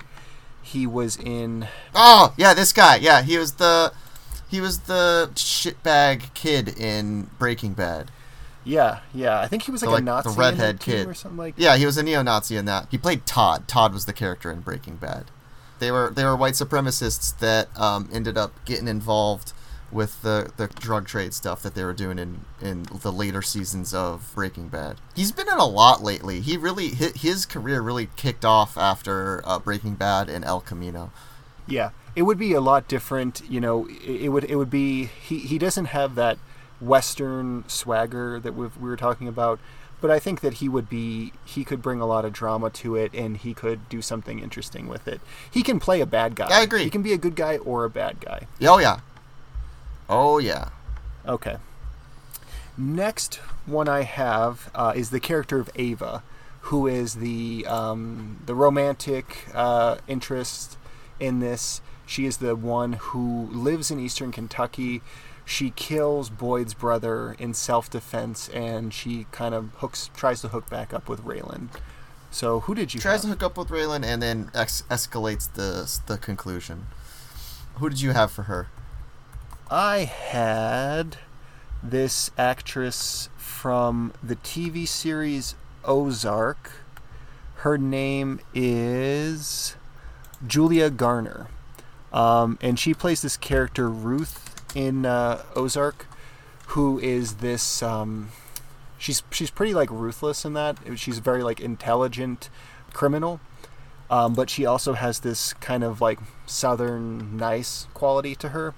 He 0.62 0.86
was 0.86 1.16
in 1.18 1.68
Oh 1.96 2.34
yeah, 2.38 2.54
this 2.54 2.74
guy. 2.74 2.98
Yeah, 2.98 3.22
he 3.22 3.38
was 3.38 3.54
the 3.54 3.94
he 4.50 4.60
was 4.62 4.80
the 4.82 5.30
shitbag 5.36 6.34
kid 6.34 6.78
in 6.80 7.30
Breaking 7.40 7.74
Bad. 7.74 8.12
yeah 8.66 9.00
yeah. 9.14 9.40
I 9.40 9.48
think 9.48 9.64
he 9.64 9.72
was 9.72 9.82
like, 9.82 9.90
The, 9.90 9.94
like, 9.94 10.02
a 10.02 10.06
Nazi 10.06 10.30
in 10.30 10.36
redhead 10.36 10.80
kid. 10.80 11.08
or 11.08 11.14
something 11.14 11.38
like. 11.38 11.56
That. 11.56 11.62
Yeah, 11.62 11.78
he 11.78 11.86
was 11.86 11.98
a 11.98 12.04
neo-Nazi 12.04 12.58
in 12.58 12.66
that. 12.66 12.88
He 12.92 12.98
played 12.98 13.26
Todd. 13.26 13.68
Todd 13.68 13.94
was 13.94 14.06
the 14.06 14.14
character 14.14 14.52
in 14.52 14.60
Breaking 14.62 14.96
Bad. 14.98 15.26
They 15.80 15.92
were 15.92 16.12
they 16.14 16.26
were 16.26 16.36
white 16.36 16.56
supremacists 16.56 17.38
that 17.40 17.70
um, 17.80 18.10
ended 18.12 18.38
up 18.38 18.54
getting 18.66 18.88
involved 18.88 19.54
with 19.92 20.22
the 20.22 20.52
the 20.58 20.68
drug 20.68 21.08
trade 21.08 21.34
stuff 21.34 21.62
that 21.64 21.74
they 21.74 21.84
were 21.84 21.94
doing 21.94 22.20
in 22.20 22.42
in 22.62 22.86
the 23.02 23.12
later 23.12 23.42
seasons 23.42 23.94
of 23.94 24.32
Breaking 24.36 24.68
Bad. 24.68 24.98
He's 25.16 25.32
been 25.32 25.48
in 25.48 25.58
a 25.58 25.66
lot 25.66 26.04
lately. 26.04 26.42
He 26.42 26.58
really 26.58 26.90
his 26.90 27.46
career 27.46 27.82
really 27.82 28.10
kicked 28.16 28.46
off 28.46 28.78
after 28.78 29.42
uh, 29.46 29.60
Breaking 29.60 29.96
Bad 29.96 30.30
and 30.30 30.44
El 30.44 30.62
Camino. 30.62 31.12
Yeah, 31.68 31.92
it 32.16 32.24
would 32.24 32.38
be 32.38 32.54
a 32.54 32.62
lot 32.62 32.88
different. 32.88 33.42
You 33.50 33.62
know, 33.62 33.88
it, 33.88 34.24
it 34.24 34.30
would 34.30 34.44
it 34.46 34.56
would 34.56 34.70
be 34.70 35.06
he 35.06 35.40
he 35.40 35.58
doesn't 35.58 35.86
have 35.86 36.16
that 36.16 36.38
western 36.80 37.64
swagger 37.68 38.40
that 38.40 38.54
we've, 38.54 38.78
we 38.78 38.88
were 38.88 38.96
talking 38.96 39.28
about, 39.28 39.60
but 40.00 40.12
I 40.12 40.20
think 40.20 40.42
that 40.42 40.56
he 40.56 40.70
would 40.70 40.90
be 40.90 41.34
he 41.46 41.64
could 41.64 41.82
bring 41.82 42.02
a 42.02 42.06
lot 42.06 42.26
of 42.26 42.34
drama 42.34 42.70
to 42.72 42.96
it, 42.96 43.14
and 43.14 43.38
he 43.38 43.54
could 43.54 43.88
do 43.90 44.02
something 44.02 44.40
interesting 44.40 44.88
with 44.88 45.08
it. 45.08 45.22
He 45.50 45.64
can 45.64 45.80
play 45.80 46.02
a 46.02 46.06
bad 46.06 46.36
guy. 46.36 46.48
I 46.50 46.62
agree. 46.62 46.84
He 46.84 46.90
can 46.90 47.02
be 47.02 47.14
a 47.14 47.18
good 47.18 47.36
guy 47.36 47.58
or 47.58 47.86
a 47.86 47.90
bad 47.90 48.20
guy. 48.20 48.48
Oh 48.62 48.80
yeah, 48.80 49.00
oh 50.10 50.38
yeah. 50.38 50.70
Okay. 51.28 51.58
Next 52.78 53.36
one 53.66 53.88
I 53.90 54.04
have 54.04 54.70
uh, 54.76 54.94
is 54.96 55.10
the 55.10 55.20
character 55.20 55.60
of 55.60 55.70
Ava, 55.76 56.24
who 56.62 56.86
is 56.88 57.16
the 57.16 57.66
um, 57.68 58.42
the 58.46 58.54
romantic 58.56 59.48
uh, 59.54 59.98
interest 60.08 60.78
in 61.20 61.40
this. 61.40 61.82
She 62.06 62.26
is 62.26 62.38
the 62.38 62.56
one 62.56 62.94
who 62.94 63.48
lives 63.52 63.92
in 63.92 64.00
eastern 64.00 64.32
Kentucky. 64.32 65.02
She 65.44 65.72
kills 65.72 66.30
Boyd's 66.30 66.74
brother 66.74 67.36
in 67.40 67.54
self-defense, 67.54 68.50
and 68.50 68.94
she 68.94 69.28
kind 69.32 69.56
of 69.56 69.70
hooks, 69.78 70.10
tries 70.16 70.42
to 70.42 70.50
hook 70.50 70.70
back 70.70 70.94
up 70.94 71.08
with 71.10 71.22
Raylan. 71.24 71.70
So, 72.32 72.60
who 72.62 72.76
did 72.76 72.94
you 72.94 73.00
Tries 73.00 73.24
have? 73.24 73.24
to 73.24 73.28
hook 73.30 73.44
up 73.44 73.58
with 73.58 73.70
Raylan 73.70 74.04
and 74.04 74.22
then 74.22 74.52
ex- 74.54 74.84
escalates 74.90 75.52
the 75.54 75.90
the 76.06 76.18
conclusion. 76.18 76.88
Who 77.76 77.90
did 77.90 78.02
you 78.02 78.12
have 78.12 78.32
for 78.32 78.44
her? 78.44 78.68
I 79.70 80.06
had 80.06 81.18
this 81.84 82.32
actress 82.38 83.28
from 83.36 84.14
the 84.24 84.38
TV 84.38 84.88
series 84.88 85.56
Ozark. 85.84 86.72
Her 87.56 87.78
name 87.78 88.40
is 88.54 89.76
Julia 90.46 90.90
Garner. 90.90 91.48
Um, 92.14 92.58
and 92.62 92.80
she 92.80 92.94
plays 92.94 93.22
this 93.22 93.36
character, 93.36 93.90
Ruth, 93.90 94.64
in 94.74 95.06
uh, 95.06 95.44
Ozark, 95.54 96.08
who 96.68 96.98
is 97.00 97.36
this. 97.36 97.84
Um, 97.84 98.30
she's 98.98 99.22
she's 99.32 99.52
pretty 99.52 99.74
like 99.74 99.92
ruthless 99.92 100.46
in 100.46 100.54
that. 100.54 100.78
She's 100.96 101.20
very 101.20 101.44
like 101.44 101.60
intelligent 101.60 102.50
criminal, 102.94 103.42
um, 104.10 104.34
but 104.34 104.50
she 104.50 104.66
also 104.66 104.94
has 104.94 105.20
this 105.20 105.52
kind 105.54 105.84
of 105.84 106.00
like 106.00 106.20
southern 106.46 107.36
nice 107.36 107.88
quality 107.94 108.34
to 108.36 108.50
her. 108.50 108.74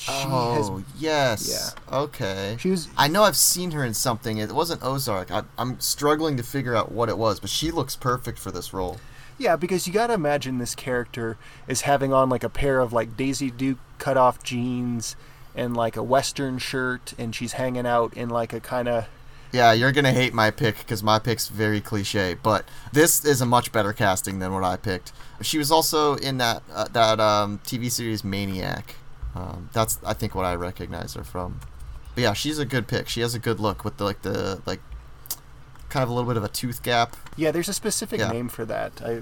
She 0.00 0.10
has 0.12 0.70
oh 0.70 0.82
yes. 0.98 1.74
Okay. 1.92 2.56
She 2.58 2.70
was- 2.70 2.88
I 2.96 3.06
know 3.08 3.24
I've 3.24 3.36
seen 3.36 3.72
her 3.72 3.84
in 3.84 3.92
something. 3.92 4.38
It 4.38 4.52
wasn't 4.52 4.82
Ozark. 4.82 5.30
I, 5.30 5.42
I'm 5.58 5.78
struggling 5.78 6.36
to 6.38 6.42
figure 6.42 6.74
out 6.74 6.90
what 6.90 7.08
it 7.10 7.18
was, 7.18 7.38
but 7.38 7.50
she 7.50 7.70
looks 7.70 7.96
perfect 7.96 8.38
for 8.38 8.50
this 8.50 8.72
role. 8.72 8.98
Yeah, 9.36 9.56
because 9.56 9.86
you 9.86 9.92
got 9.92 10.06
to 10.08 10.14
imagine 10.14 10.56
this 10.58 10.74
character 10.74 11.36
is 11.68 11.82
having 11.82 12.12
on 12.14 12.28
like 12.30 12.42
a 12.44 12.48
pair 12.48 12.80
of 12.80 12.92
like 12.94 13.16
Daisy 13.16 13.50
Duke 13.50 13.78
cut 13.98 14.16
off 14.16 14.42
jeans 14.42 15.16
and 15.54 15.76
like 15.76 15.96
a 15.96 16.02
western 16.02 16.58
shirt, 16.58 17.12
and 17.18 17.34
she's 17.34 17.52
hanging 17.52 17.86
out 17.86 18.14
in 18.14 18.28
like 18.30 18.52
a 18.54 18.60
kind 18.60 18.88
of 18.88 19.06
Yeah, 19.52 19.72
you're 19.72 19.92
gonna 19.92 20.12
hate 20.12 20.32
my 20.32 20.50
pick 20.50 20.78
because 20.78 21.02
my 21.02 21.18
pick's 21.18 21.48
very 21.48 21.80
cliche, 21.82 22.36
but 22.42 22.64
this 22.92 23.22
is 23.24 23.40
a 23.42 23.46
much 23.46 23.70
better 23.72 23.92
casting 23.92 24.38
than 24.38 24.52
what 24.54 24.64
I 24.64 24.76
picked. 24.76 25.12
She 25.42 25.58
was 25.58 25.70
also 25.70 26.14
in 26.16 26.38
that 26.38 26.62
uh, 26.72 26.88
that 26.92 27.20
um, 27.20 27.60
TV 27.64 27.90
series 27.90 28.22
Maniac. 28.24 28.94
Um, 29.34 29.70
that's 29.72 29.98
I 30.04 30.12
think 30.14 30.34
what 30.34 30.44
I 30.44 30.54
recognize 30.54 31.14
her 31.14 31.24
from. 31.24 31.60
But 32.14 32.22
yeah, 32.22 32.32
she's 32.32 32.58
a 32.58 32.64
good 32.64 32.88
pick. 32.88 33.08
She 33.08 33.20
has 33.20 33.34
a 33.34 33.38
good 33.38 33.60
look 33.60 33.84
with 33.84 33.96
the 33.98 34.04
like 34.04 34.22
the 34.22 34.60
like 34.66 34.80
kind 35.88 36.02
of 36.02 36.08
a 36.08 36.12
little 36.12 36.28
bit 36.28 36.36
of 36.36 36.44
a 36.44 36.48
tooth 36.48 36.82
gap. 36.82 37.16
yeah. 37.36 37.50
There's 37.50 37.68
a 37.68 37.72
specific 37.72 38.20
Yeah. 38.20 38.30
name 38.30 38.48
for 38.48 38.64
that. 38.64 38.92
I 39.04 39.20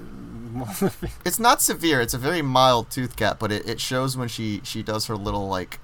It's 1.25 1.39
not 1.39 1.61
severe. 1.61 2.01
It's 2.01 2.13
a 2.13 2.17
very 2.17 2.41
mild 2.41 2.89
tooth 2.89 3.15
gap, 3.15 3.39
but 3.39 3.51
it, 3.51 3.67
it 3.69 3.79
shows 3.79 4.17
when 4.17 4.27
she 4.27 4.61
she 4.63 4.81
does 4.83 5.05
her 5.07 5.15
little 5.15 5.47
like 5.47 5.79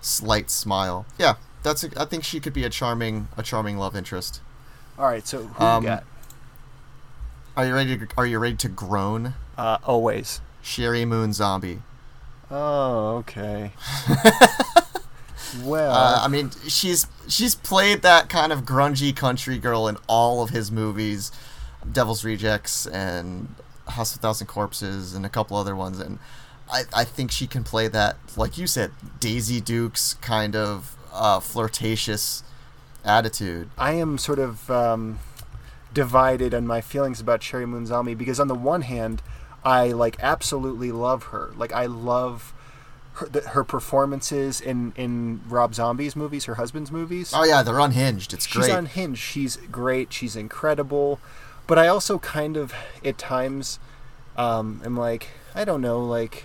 slight 0.00 0.50
smile. 0.50 1.06
Yeah, 1.18 1.34
that's 1.62 1.84
a, 1.84 1.90
I 2.00 2.04
think 2.04 2.24
she 2.24 2.40
could 2.40 2.52
be 2.52 2.64
a 2.64 2.70
charming 2.70 3.28
a 3.36 3.42
charming 3.42 3.78
love 3.78 3.94
interest. 3.96 4.40
all 4.98 5.06
right. 5.06 5.26
So 5.26 5.44
who 5.44 5.64
Um, 5.64 5.82
you 5.84 5.88
got? 5.90 6.04
Are 7.56 7.64
you 7.66 7.74
ready 7.74 7.96
to 7.96 8.06
Are 8.18 8.26
you 8.26 8.38
ready 8.38 8.56
to 8.56 8.68
groan? 8.68 9.34
Uh, 9.56 9.78
always. 9.84 10.40
Sheri 10.62 11.06
Moon 11.06 11.32
Zombie. 11.32 11.80
Oh, 12.50 13.16
okay. 13.18 13.72
well, 15.62 15.92
Uh, 15.92 16.20
I 16.22 16.28
mean, 16.28 16.50
she's 16.68 17.06
she's 17.28 17.54
played 17.54 18.02
that 18.02 18.28
kind 18.28 18.52
of 18.52 18.62
grungy 18.64 19.14
country 19.14 19.58
girl 19.58 19.88
in 19.88 19.96
all 20.06 20.42
of 20.42 20.50
his 20.50 20.70
movies, 20.70 21.32
Devil's 21.90 22.24
Rejects 22.24 22.86
and 22.86 23.54
House 23.88 24.14
of 24.14 24.20
Thousand 24.20 24.46
Corpses 24.46 25.14
and 25.14 25.24
a 25.26 25.28
couple 25.28 25.56
other 25.56 25.74
ones, 25.74 25.98
and 25.98 26.18
I, 26.70 26.82
I 26.94 27.04
think 27.04 27.30
she 27.30 27.46
can 27.46 27.62
play 27.64 27.88
that, 27.88 28.16
like 28.36 28.58
you 28.58 28.66
said, 28.66 28.90
Daisy 29.20 29.60
Duke's 29.60 30.14
kind 30.14 30.56
of 30.56 30.96
uh, 31.12 31.40
flirtatious 31.40 32.42
attitude. 33.04 33.70
I 33.78 33.92
am 33.92 34.18
sort 34.18 34.38
of 34.40 34.68
um, 34.70 35.18
divided 35.94 36.52
on 36.54 36.66
my 36.66 36.80
feelings 36.80 37.20
about 37.20 37.40
Sheri 37.40 37.68
Moon 37.68 37.86
Zombie 37.86 38.14
because 38.14 38.40
on 38.40 38.48
the 38.48 38.54
one 38.54 38.82
hand, 38.82 39.22
I 39.66 39.88
like 39.88 40.16
absolutely 40.20 40.92
love 40.92 41.24
her. 41.24 41.50
Like 41.56 41.72
I 41.72 41.86
love 41.86 42.54
her, 43.14 43.26
the, 43.26 43.40
her 43.40 43.64
performances 43.64 44.60
in 44.60 44.92
in 44.96 45.40
Rob 45.48 45.74
Zombie's 45.74 46.14
movies, 46.14 46.44
her 46.44 46.54
husband's 46.54 46.92
movies. 46.92 47.32
Oh 47.34 47.44
yeah, 47.44 47.64
they're 47.64 47.80
unhinged. 47.80 48.32
It's 48.32 48.46
She's 48.46 48.54
great. 48.54 48.66
She's 48.66 48.74
unhinged. 48.74 49.20
She's 49.20 49.56
great. 49.56 50.12
She's 50.12 50.36
incredible. 50.36 51.18
But 51.66 51.80
I 51.80 51.88
also 51.88 52.20
kind 52.20 52.56
of 52.56 52.72
at 53.04 53.18
times 53.18 53.80
um, 54.36 54.80
am 54.84 54.96
like 54.96 55.30
I 55.52 55.64
don't 55.64 55.80
know 55.80 55.98
like 56.04 56.44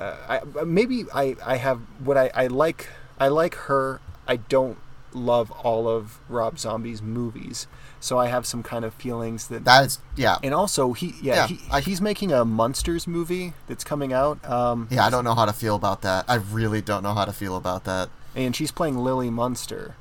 uh, 0.00 0.16
I, 0.28 0.64
maybe 0.64 1.04
I, 1.14 1.36
I 1.44 1.56
have 1.56 1.78
what 2.00 2.16
I, 2.16 2.30
I 2.34 2.48
like 2.48 2.88
I 3.18 3.28
like 3.28 3.54
her 3.54 4.00
I 4.26 4.36
don't 4.36 4.78
love 5.12 5.52
all 5.52 5.88
of 5.88 6.18
Rob 6.28 6.58
Zombie's 6.58 7.00
movies 7.00 7.68
so 8.06 8.18
I 8.18 8.28
have 8.28 8.46
some 8.46 8.62
kind 8.62 8.84
of 8.84 8.94
feelings 8.94 9.48
that 9.48 9.64
that 9.64 9.86
is 9.86 9.98
yeah. 10.16 10.38
and 10.42 10.54
also 10.54 10.92
he 10.92 11.14
yeah, 11.20 11.34
Yeah, 11.34 11.46
he, 11.48 11.58
I- 11.70 11.80
he's 11.80 12.00
making 12.00 12.32
a 12.32 12.44
Munsters 12.44 13.06
movie 13.06 13.52
that's 13.66 13.84
coming 13.84 14.12
out 14.12 14.44
um, 14.48 14.88
Yeah, 14.90 15.04
I 15.04 15.10
don't 15.10 15.24
know 15.24 15.34
how 15.34 15.44
to 15.44 15.52
feel 15.52 15.74
about 15.74 16.02
that. 16.02 16.24
I 16.28 16.36
really 16.36 16.80
don't 16.80 17.02
know 17.02 17.14
how 17.14 17.24
to 17.24 17.32
feel 17.32 17.56
about 17.56 17.84
that. 17.84 18.08
and 18.34 18.54
she's 18.54 18.70
playing 18.70 18.96
Lily 18.98 19.30
Munster 19.30 19.96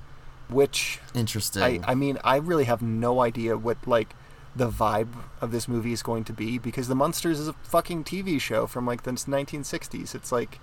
which 0.49 0.99
Interesting. 1.13 1.63
I, 1.63 1.79
I 1.91 1.95
mean, 1.95 2.19
I 2.23 2.37
really 2.37 2.65
have 2.65 2.81
no 2.81 3.21
idea 3.21 3.57
what 3.57 3.77
like 3.87 4.15
the 4.55 4.69
vibe 4.69 5.09
of 5.41 5.51
this 5.51 5.67
movie 5.67 5.91
is 5.91 6.01
going 6.01 6.23
to 6.25 6.33
be 6.33 6.57
because 6.57 6.87
The 6.87 6.95
Munsters 6.95 7.39
is 7.39 7.47
a 7.47 7.53
fucking 7.53 8.03
TV 8.03 8.39
show 8.39 8.67
from 8.67 8.85
like 8.85 9.03
the 9.03 9.11
1960s. 9.11 10.15
It's 10.15 10.31
like 10.31 10.59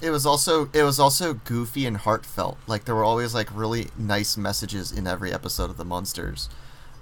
It 0.00 0.10
was 0.10 0.26
also 0.26 0.68
it 0.72 0.82
was 0.82 0.98
also 0.98 1.34
goofy 1.34 1.86
and 1.86 1.96
heartfelt. 1.98 2.58
Like 2.66 2.84
there 2.84 2.94
were 2.94 3.04
always 3.04 3.34
like 3.34 3.48
really 3.54 3.88
nice 3.96 4.36
messages 4.36 4.92
in 4.92 5.06
every 5.06 5.32
episode 5.32 5.70
of 5.70 5.76
the 5.76 5.84
Munsters. 5.84 6.48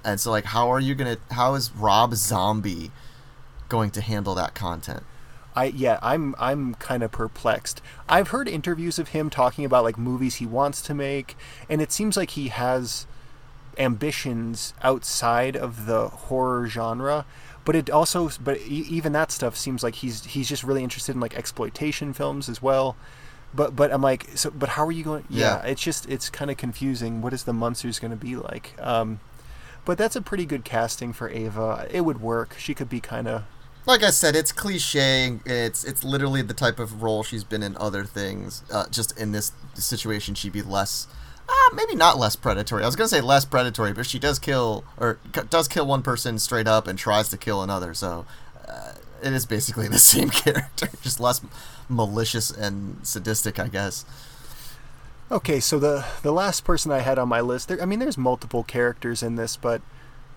And 0.04 0.20
so 0.20 0.30
like 0.30 0.46
how 0.46 0.70
are 0.70 0.80
you 0.80 0.94
going 0.94 1.16
to 1.16 1.34
how 1.34 1.54
is 1.54 1.70
Rob 1.74 2.14
Zombie 2.14 2.90
going 3.68 3.90
to 3.92 4.00
handle 4.00 4.34
that 4.36 4.54
content? 4.54 5.02
I 5.54 5.64
yeah, 5.66 5.98
I'm 6.00 6.34
I'm 6.38 6.74
kind 6.76 7.02
of 7.02 7.10
perplexed. 7.12 7.82
I've 8.08 8.28
heard 8.28 8.48
interviews 8.48 8.98
of 8.98 9.08
him 9.08 9.30
talking 9.30 9.64
about 9.64 9.84
like 9.84 9.98
movies 9.98 10.36
he 10.36 10.46
wants 10.46 10.80
to 10.82 10.94
make, 10.94 11.36
and 11.68 11.82
it 11.82 11.90
seems 11.92 12.16
like 12.16 12.30
he 12.30 12.48
has 12.48 13.06
ambitions 13.78 14.74
outside 14.82 15.56
of 15.56 15.86
the 15.86 16.08
horror 16.08 16.66
genre. 16.68 17.24
But 17.64 17.76
it 17.76 17.90
also, 17.90 18.30
but 18.42 18.58
even 18.62 19.12
that 19.12 19.30
stuff 19.30 19.56
seems 19.56 19.82
like 19.82 19.96
he's 19.96 20.24
he's 20.24 20.48
just 20.48 20.64
really 20.64 20.82
interested 20.82 21.14
in 21.14 21.20
like 21.20 21.34
exploitation 21.36 22.12
films 22.12 22.48
as 22.48 22.62
well. 22.62 22.96
But 23.52 23.76
but 23.76 23.92
I'm 23.92 24.02
like, 24.02 24.28
so 24.34 24.50
but 24.50 24.70
how 24.70 24.86
are 24.86 24.92
you 24.92 25.04
going? 25.04 25.24
Yeah, 25.28 25.62
Yeah. 25.62 25.70
it's 25.70 25.82
just 25.82 26.08
it's 26.08 26.30
kind 26.30 26.50
of 26.50 26.56
confusing. 26.56 27.20
What 27.22 27.32
is 27.32 27.44
the 27.44 27.52
Munsters 27.52 27.98
going 27.98 28.12
to 28.12 28.16
be 28.16 28.36
like? 28.36 28.74
Um, 28.80 29.20
but 29.84 29.98
that's 29.98 30.16
a 30.16 30.22
pretty 30.22 30.44
good 30.46 30.64
casting 30.64 31.12
for 31.12 31.28
Ava. 31.28 31.86
It 31.90 32.02
would 32.02 32.20
work. 32.20 32.56
She 32.58 32.74
could 32.74 32.88
be 32.88 33.00
kind 33.00 33.26
of 33.28 33.44
Like 33.86 34.02
I 34.02 34.10
said, 34.10 34.36
it's 34.36 34.52
cliche. 34.52 35.38
It's 35.44 35.84
it's 35.84 36.04
literally 36.04 36.42
the 36.42 36.54
type 36.54 36.78
of 36.78 37.02
role 37.02 37.22
she's 37.22 37.44
been 37.44 37.62
in 37.62 37.76
other 37.78 38.04
things. 38.04 38.62
Uh, 38.72 38.86
just 38.90 39.18
in 39.18 39.32
this 39.32 39.52
situation, 39.74 40.34
she'd 40.34 40.52
be 40.52 40.62
less, 40.62 41.06
uh, 41.48 41.74
maybe 41.74 41.94
not 41.96 42.18
less 42.18 42.36
predatory. 42.36 42.82
I 42.82 42.86
was 42.86 42.96
gonna 42.96 43.08
say 43.08 43.20
less 43.20 43.44
predatory, 43.44 43.92
but 43.92 44.06
she 44.06 44.18
does 44.18 44.38
kill 44.38 44.84
or 44.98 45.18
c- 45.34 45.42
does 45.48 45.66
kill 45.68 45.86
one 45.86 46.02
person 46.02 46.38
straight 46.38 46.68
up 46.68 46.86
and 46.86 46.98
tries 46.98 47.28
to 47.30 47.36
kill 47.36 47.62
another. 47.62 47.94
So 47.94 48.26
uh, 48.68 48.92
it 49.22 49.32
is 49.32 49.46
basically 49.46 49.88
the 49.88 49.98
same 50.12 50.30
character, 50.30 50.88
just 51.02 51.18
less 51.20 51.40
malicious 51.88 52.50
and 52.50 52.98
sadistic, 53.04 53.58
I 53.58 53.68
guess. 53.68 54.04
Okay, 55.30 55.60
so 55.60 55.78
the 55.78 56.04
the 56.22 56.32
last 56.32 56.64
person 56.64 56.90
I 56.90 56.98
had 57.00 57.18
on 57.18 57.28
my 57.28 57.40
list, 57.40 57.68
there, 57.68 57.80
I 57.80 57.84
mean, 57.86 57.98
there's 58.00 58.18
multiple 58.18 58.64
characters 58.64 59.22
in 59.22 59.36
this, 59.36 59.56
but 59.56 59.82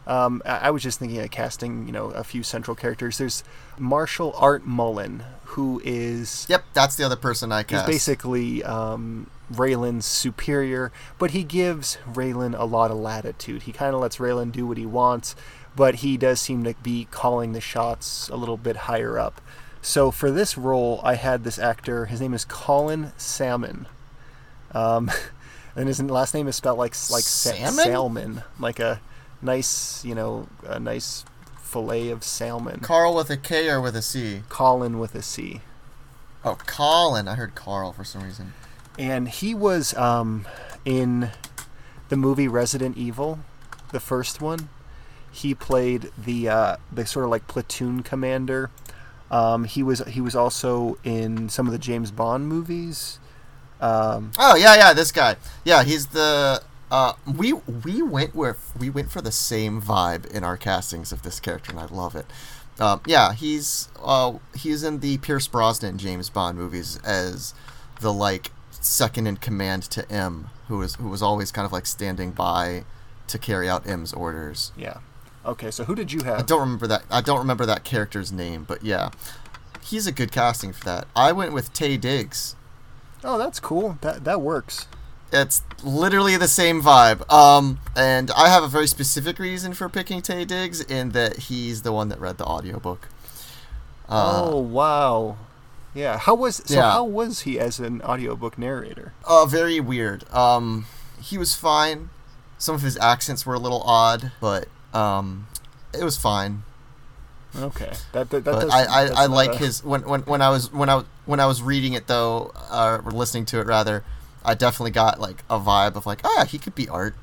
Um, 0.06 0.42
I, 0.46 0.68
I 0.68 0.72
was 0.72 0.84
just 0.84 1.00
thinking 1.00 1.20
of 1.20 1.32
casting, 1.32 1.86
you 1.88 1.94
know, 1.94 2.08
a 2.12 2.26
few 2.26 2.44
central 2.44 2.76
characters. 2.76 3.18
There's 3.18 3.42
Marshal 3.80 4.34
Art 4.38 4.66
Mullen, 4.66 5.24
who 5.56 5.82
is 5.86 6.46
Yep, 6.50 6.66
that's 6.74 6.96
the 6.96 7.06
other 7.06 7.16
person 7.16 7.52
I 7.54 7.64
cast. 7.64 7.88
He's 7.88 7.96
basically 7.96 8.62
um, 8.66 9.30
Raylan's 9.52 10.06
superior, 10.06 10.92
but 11.18 11.32
he 11.32 11.44
gives 11.46 11.98
Raylan 12.06 12.54
a 12.60 12.66
lot 12.66 12.92
of 12.92 12.98
latitude. 12.98 13.64
He 13.64 13.72
kind 13.72 13.96
of 13.96 14.02
lets 14.02 14.18
Raylan 14.18 14.52
do 14.52 14.68
what 14.68 14.78
he 14.78 14.86
wants, 14.86 15.36
but 15.74 15.96
he 16.04 16.18
does 16.18 16.42
seem 16.42 16.66
to 16.66 16.76
be 16.84 17.08
calling 17.10 17.54
the 17.54 17.62
shots 17.62 18.28
a 18.28 18.36
little 18.36 18.58
bit 18.58 18.76
higher 18.92 19.18
up. 19.18 19.40
So 19.82 20.12
for 20.12 20.32
this 20.32 20.58
role, 20.58 21.00
I 21.02 21.16
had 21.16 21.46
this 21.46 21.58
actor. 21.58 22.08
His 22.08 22.20
name 22.20 22.34
is 22.34 22.44
Colin 22.46 23.14
Salmon, 23.18 23.88
um, 24.74 25.12
and 25.76 25.88
his 25.88 26.02
last 26.02 26.34
name 26.34 26.48
is 26.48 26.56
spelled 26.56 26.78
like 26.78 26.94
like 27.10 27.24
Salmon? 27.24 27.74
salmon, 27.74 28.44
like 28.60 28.80
a 28.80 29.02
nice, 29.42 30.04
you 30.06 30.16
know, 30.16 30.48
a 30.66 30.80
nice 30.80 31.26
fillet 31.62 32.10
of 32.10 32.24
salmon. 32.24 32.80
Carl 32.82 33.16
with 33.16 33.30
a 33.30 33.38
K 33.38 33.70
or 33.70 33.82
with 33.82 33.96
a 33.96 34.02
C? 34.02 34.44
Colin 34.50 35.00
with 35.00 35.16
a 35.16 35.22
C. 35.22 35.62
Oh, 36.46 36.58
Colin. 36.66 37.28
I 37.28 37.36
heard 37.36 37.56
Carl 37.56 37.94
for 37.94 38.04
some 38.04 38.24
reason. 38.24 38.54
and 39.00 39.28
he 39.30 39.56
was 39.56 39.94
um, 39.96 40.46
in 40.86 41.32
the 42.10 42.18
movie 42.18 42.48
Resident 42.48 42.98
Evil, 42.98 43.40
the 43.92 44.00
first 44.00 44.42
one. 44.42 44.70
He 45.32 45.56
played 45.56 46.12
the 46.18 46.48
uh, 46.50 46.78
the 46.92 47.06
sort 47.08 47.26
of 47.26 47.32
like 47.32 47.48
platoon 47.48 48.04
commander. 48.04 48.70
Um, 49.32 49.64
he 49.64 49.82
was 49.82 50.00
he 50.06 50.22
was 50.22 50.36
also 50.36 51.00
in 51.04 51.50
some 51.50 51.66
of 51.66 51.72
the 51.72 51.80
James 51.80 52.12
Bond 52.12 52.48
movies. 52.48 53.18
Um, 53.82 54.32
Oh 54.38 54.56
yeah, 54.56 54.76
yeah, 54.76 54.94
this 54.94 55.12
guy. 55.12 55.36
Yeah, 55.64 55.84
he's 55.84 56.08
the. 56.08 56.62
Uh, 56.92 57.14
we 57.26 57.54
we 57.54 58.02
went 58.04 58.36
with 58.36 58.72
we 58.80 58.90
went 58.90 59.12
for 59.12 59.22
the 59.22 59.32
same 59.32 59.82
vibe 59.82 60.26
in 60.28 60.44
our 60.44 60.58
castings 60.58 61.12
of 61.12 61.24
this 61.24 61.40
character, 61.40 61.72
and 61.72 61.80
I 61.80 61.86
love 61.86 62.16
it. 62.16 62.26
Um, 62.80 63.02
yeah, 63.06 63.34
he's 63.34 63.90
uh, 64.04 64.34
he's 64.56 64.84
in 64.84 65.00
the 65.00 65.18
Pierce 65.18 65.48
Brosnan 65.48 65.98
James 65.98 66.30
Bond 66.30 66.58
movies 66.58 67.00
as 67.04 67.54
the 68.02 68.14
like 68.14 68.52
second 68.72 69.28
in 69.28 69.38
command 69.38 69.84
to 69.84 70.10
M, 70.12 70.50
who 70.68 70.78
was 70.80 70.96
who 70.96 71.10
was 71.10 71.22
always 71.22 71.52
kind 71.52 71.66
of 71.66 71.72
like 71.72 71.86
standing 71.86 72.32
by 72.32 72.84
to 73.28 73.40
carry 73.40 73.68
out 73.70 73.88
M's 73.88 74.14
orders. 74.14 74.72
yeah. 74.78 74.98
Okay, 75.46 75.72
so 75.72 75.84
who 75.84 75.94
did 75.96 76.12
you 76.14 76.24
have? 76.24 76.40
I 76.40 76.42
don't 76.44 76.62
remember 76.62 76.88
that. 76.88 77.04
I 77.12 77.20
don't 77.22 77.40
remember 77.40 77.66
that 77.66 77.84
character's 77.84 78.32
name, 78.32 78.64
but 78.64 78.82
yeah, 78.84 79.10
he's 79.84 80.08
a 80.08 80.12
good 80.12 80.32
casting 80.32 80.72
for 80.72 80.86
that. 80.86 81.06
I 81.16 81.32
went 81.34 81.52
with 81.54 81.74
Taye 81.74 82.00
Diggs. 82.00 82.56
Oh, 83.24 83.38
that's 83.38 83.60
cool. 83.60 83.98
That 84.02 84.24
that 84.26 84.42
works. 84.42 84.88
It's 85.32 85.64
literally 85.84 86.38
the 86.38 86.48
same 86.48 86.82
vibe. 86.82 87.28
Um, 87.32 87.80
and 87.96 88.30
I 88.32 88.50
have 88.50 88.64
a 88.64 88.68
very 88.68 88.86
specific 88.88 89.40
reason 89.40 89.74
for 89.74 89.90
picking 89.90 90.22
Taye 90.22 90.46
Diggs 90.46 90.82
in 90.82 91.10
that 91.10 91.38
he's 91.40 91.82
the 91.82 91.92
one 91.92 92.10
that 92.10 92.20
read 92.20 92.38
the 92.38 92.46
audiobook. 92.46 93.08
Uh, 94.08 94.44
oh 94.46 94.60
wow. 94.60 95.38
Yeah. 95.96 96.18
How 96.18 96.36
was 96.36 96.58
so? 96.58 96.76
Yeah. 96.76 96.92
How 96.92 97.04
was 97.04 97.42
he 97.42 97.60
as 97.60 97.80
an 97.80 98.02
audiobook 98.04 98.58
narrator? 98.58 99.14
uh, 99.26 99.46
very 99.46 99.80
weird. 99.80 100.30
Um, 100.32 100.86
he 101.20 101.38
was 101.38 101.56
fine. 101.56 102.10
Some 102.58 102.76
of 102.76 102.82
his 102.82 102.98
accents 102.98 103.46
were 103.46 103.56
a 103.56 103.60
little 103.60 103.82
odd, 103.84 104.32
but 104.40 104.68
um, 104.94 105.48
it 105.98 106.04
was 106.04 106.18
fine. 106.18 106.64
Okay. 107.56 107.92
That 108.14 108.30
that, 108.32 108.44
that 108.46 108.62
does, 108.62 108.70
I, 108.72 108.84
I, 108.86 109.24
I 109.24 109.26
like 109.28 109.54
a- 109.54 109.58
his 109.58 109.84
when, 109.84 110.02
when 110.08 110.22
when 110.22 110.42
I 110.42 110.50
was 110.50 110.72
when 110.72 110.90
I 110.90 111.04
when 111.26 111.40
I 111.40 111.46
was 111.46 111.62
reading 111.62 111.94
it 111.94 112.08
though, 112.08 112.52
uh, 112.70 113.00
or 113.04 113.12
listening 113.12 113.46
to 113.48 113.60
it 113.60 113.68
rather, 113.68 114.04
I 114.44 114.54
definitely 114.56 114.92
got 114.92 115.20
like 115.20 115.44
a 115.50 115.60
vibe 115.60 115.96
of 115.96 116.06
like, 116.06 116.22
ah, 116.24 116.34
yeah, 116.40 116.46
he 116.46 116.58
could 116.58 116.76
be 116.76 116.90
art. 116.90 117.16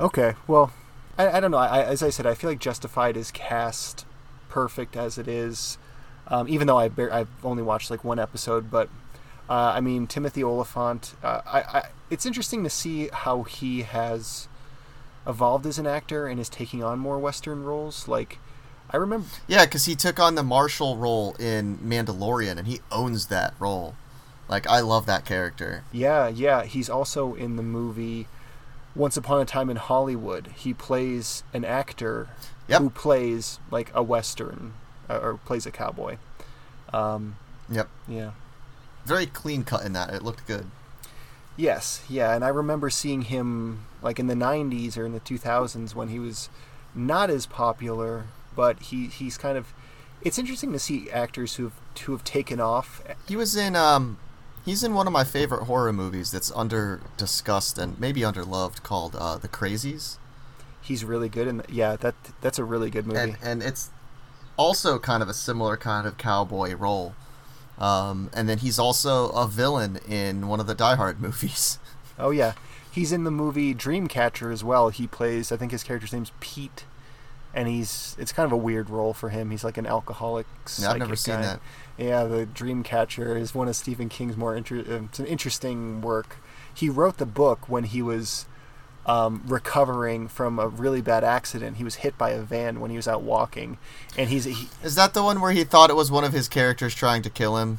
Okay, 0.00 0.34
well, 0.46 0.72
I, 1.16 1.28
I 1.28 1.40
don't 1.40 1.50
know. 1.50 1.56
I, 1.58 1.82
as 1.82 2.02
I 2.02 2.10
said, 2.10 2.26
I 2.26 2.34
feel 2.34 2.50
like 2.50 2.58
Justified 2.58 3.16
is 3.16 3.30
cast 3.30 4.04
perfect 4.48 4.96
as 4.96 5.18
it 5.18 5.28
is. 5.28 5.78
Um, 6.28 6.48
even 6.48 6.66
though 6.66 6.78
I 6.78 6.88
bar- 6.88 7.12
I've 7.12 7.28
only 7.44 7.62
watched 7.62 7.90
like 7.90 8.02
one 8.02 8.18
episode, 8.18 8.70
but 8.70 8.88
uh, 9.48 9.72
I 9.76 9.80
mean 9.80 10.06
Timothy 10.08 10.42
Olyphant. 10.42 11.14
Uh, 11.22 11.42
I, 11.46 11.60
I 11.60 11.82
it's 12.10 12.26
interesting 12.26 12.64
to 12.64 12.70
see 12.70 13.08
how 13.12 13.44
he 13.44 13.82
has 13.82 14.48
evolved 15.26 15.66
as 15.66 15.78
an 15.78 15.86
actor 15.86 16.26
and 16.26 16.40
is 16.40 16.48
taking 16.48 16.82
on 16.82 16.98
more 16.98 17.18
Western 17.18 17.62
roles. 17.64 18.08
Like 18.08 18.38
I 18.90 18.96
remember, 18.96 19.26
Yeah, 19.48 19.64
because 19.64 19.84
he 19.86 19.94
took 19.96 20.18
on 20.20 20.34
the 20.36 20.42
marshal 20.42 20.96
role 20.96 21.34
in 21.38 21.78
Mandalorian, 21.78 22.56
and 22.58 22.66
he 22.66 22.80
owns 22.92 23.26
that 23.26 23.54
role. 23.58 23.94
Like, 24.48 24.66
I 24.68 24.80
love 24.80 25.06
that 25.06 25.24
character. 25.24 25.82
yeah, 25.92 26.28
yeah. 26.28 26.62
He's 26.64 26.88
also 26.88 27.34
in 27.34 27.56
the 27.56 27.62
movie 27.64 28.28
Once 28.94 29.16
Upon 29.16 29.40
a 29.40 29.44
Time 29.44 29.68
in 29.70 29.76
Hollywood. 29.76 30.48
He 30.56 30.72
plays 30.72 31.42
an 31.52 31.64
actor 31.64 32.28
Yep. 32.68 32.80
who 32.80 32.90
plays 32.90 33.58
like 33.70 33.90
a 33.94 34.02
Western 34.02 34.74
uh, 35.10 35.18
or 35.22 35.34
plays 35.44 35.66
a 35.66 35.70
cowboy. 35.72 36.16
Um, 36.92 37.36
Yep. 37.70 37.88
yeah. 38.08 38.30
Very 39.04 39.26
clean 39.26 39.64
cut 39.64 39.84
in 39.84 39.92
that. 39.94 40.12
It 40.14 40.22
looked 40.22 40.46
good. 40.46 40.66
Yes, 41.56 42.02
yeah, 42.08 42.34
and 42.34 42.44
I 42.44 42.48
remember 42.48 42.90
seeing 42.90 43.22
him 43.22 43.86
like 44.02 44.18
in 44.18 44.26
the 44.26 44.34
'90s 44.34 44.96
or 44.98 45.06
in 45.06 45.12
the 45.12 45.20
2000s 45.20 45.94
when 45.94 46.08
he 46.08 46.18
was 46.18 46.48
not 46.94 47.30
as 47.30 47.46
popular, 47.46 48.24
but 48.56 48.80
he 48.80 49.06
he's 49.06 49.38
kind 49.38 49.56
of. 49.56 49.72
It's 50.22 50.38
interesting 50.38 50.72
to 50.72 50.78
see 50.78 51.08
actors 51.10 51.54
who've 51.54 51.74
who 52.00 52.12
have 52.12 52.24
taken 52.24 52.60
off. 52.60 53.02
He 53.28 53.36
was 53.36 53.54
in, 53.54 53.76
um, 53.76 54.18
he's 54.64 54.82
in 54.82 54.94
one 54.94 55.06
of 55.06 55.12
my 55.12 55.24
favorite 55.24 55.64
horror 55.64 55.92
movies 55.92 56.30
that's 56.30 56.50
under 56.52 57.00
discussed 57.16 57.78
and 57.78 58.00
maybe 58.00 58.24
under 58.24 58.44
loved 58.44 58.82
called 58.82 59.14
uh, 59.14 59.36
The 59.36 59.48
Crazies. 59.48 60.16
He's 60.80 61.04
really 61.04 61.28
good, 61.28 61.46
and 61.46 61.64
yeah, 61.68 61.96
that 61.96 62.14
that's 62.40 62.58
a 62.58 62.64
really 62.64 62.90
good 62.90 63.06
movie. 63.06 63.20
And, 63.20 63.36
and 63.42 63.62
it's 63.62 63.90
also 64.56 64.98
kind 64.98 65.22
of 65.22 65.28
a 65.28 65.34
similar 65.34 65.76
kind 65.76 66.06
of 66.06 66.16
cowboy 66.16 66.74
role. 66.74 67.14
Um, 67.78 68.30
and 68.32 68.48
then 68.48 68.58
he's 68.58 68.78
also 68.78 69.28
a 69.30 69.46
villain 69.46 69.98
in 70.08 70.48
one 70.48 70.60
of 70.60 70.66
the 70.66 70.74
Die 70.74 70.96
Hard 70.96 71.20
movies. 71.20 71.78
oh 72.18 72.30
yeah, 72.30 72.54
he's 72.90 73.12
in 73.12 73.24
the 73.24 73.30
movie 73.30 73.74
Dreamcatcher 73.74 74.52
as 74.52 74.64
well. 74.64 74.88
He 74.88 75.06
plays, 75.06 75.52
I 75.52 75.56
think 75.56 75.72
his 75.72 75.84
character's 75.84 76.12
name's 76.12 76.32
Pete, 76.40 76.84
and 77.56 77.66
he's 77.66 78.14
it's 78.18 78.32
kind 78.32 78.46
of 78.46 78.52
a 78.52 78.56
weird 78.56 78.90
role 78.90 79.14
for 79.14 79.30
him. 79.30 79.50
He's 79.50 79.64
like 79.64 79.78
an 79.78 79.86
alcoholic. 79.86 80.46
Yeah, 80.78 80.90
I've 80.90 80.98
never 80.98 81.16
seen 81.16 81.36
guy. 81.36 81.42
that. 81.42 81.60
Yeah, 81.96 82.24
the 82.24 82.46
Dreamcatcher 82.46 83.40
is 83.40 83.54
one 83.54 83.66
of 83.66 83.74
Stephen 83.74 84.10
King's 84.10 84.36
more 84.36 84.54
inter- 84.54 84.84
uh, 84.86 85.04
it's 85.04 85.18
an 85.18 85.26
interesting 85.26 86.02
work. 86.02 86.36
He 86.72 86.90
wrote 86.90 87.16
the 87.16 87.26
book 87.26 87.68
when 87.70 87.84
he 87.84 88.02
was 88.02 88.44
um, 89.06 89.42
recovering 89.46 90.28
from 90.28 90.58
a 90.58 90.68
really 90.68 91.00
bad 91.00 91.24
accident. 91.24 91.78
He 91.78 91.84
was 91.84 91.96
hit 91.96 92.18
by 92.18 92.30
a 92.30 92.42
van 92.42 92.78
when 92.80 92.90
he 92.90 92.96
was 92.96 93.08
out 93.08 93.22
walking, 93.22 93.78
and 94.18 94.28
he's 94.28 94.44
he, 94.44 94.68
Is 94.84 94.94
that 94.96 95.14
the 95.14 95.22
one 95.22 95.40
where 95.40 95.52
he 95.52 95.64
thought 95.64 95.88
it 95.88 95.96
was 95.96 96.10
one 96.10 96.24
of 96.24 96.34
his 96.34 96.48
characters 96.48 96.94
trying 96.94 97.22
to 97.22 97.30
kill 97.30 97.56
him? 97.56 97.78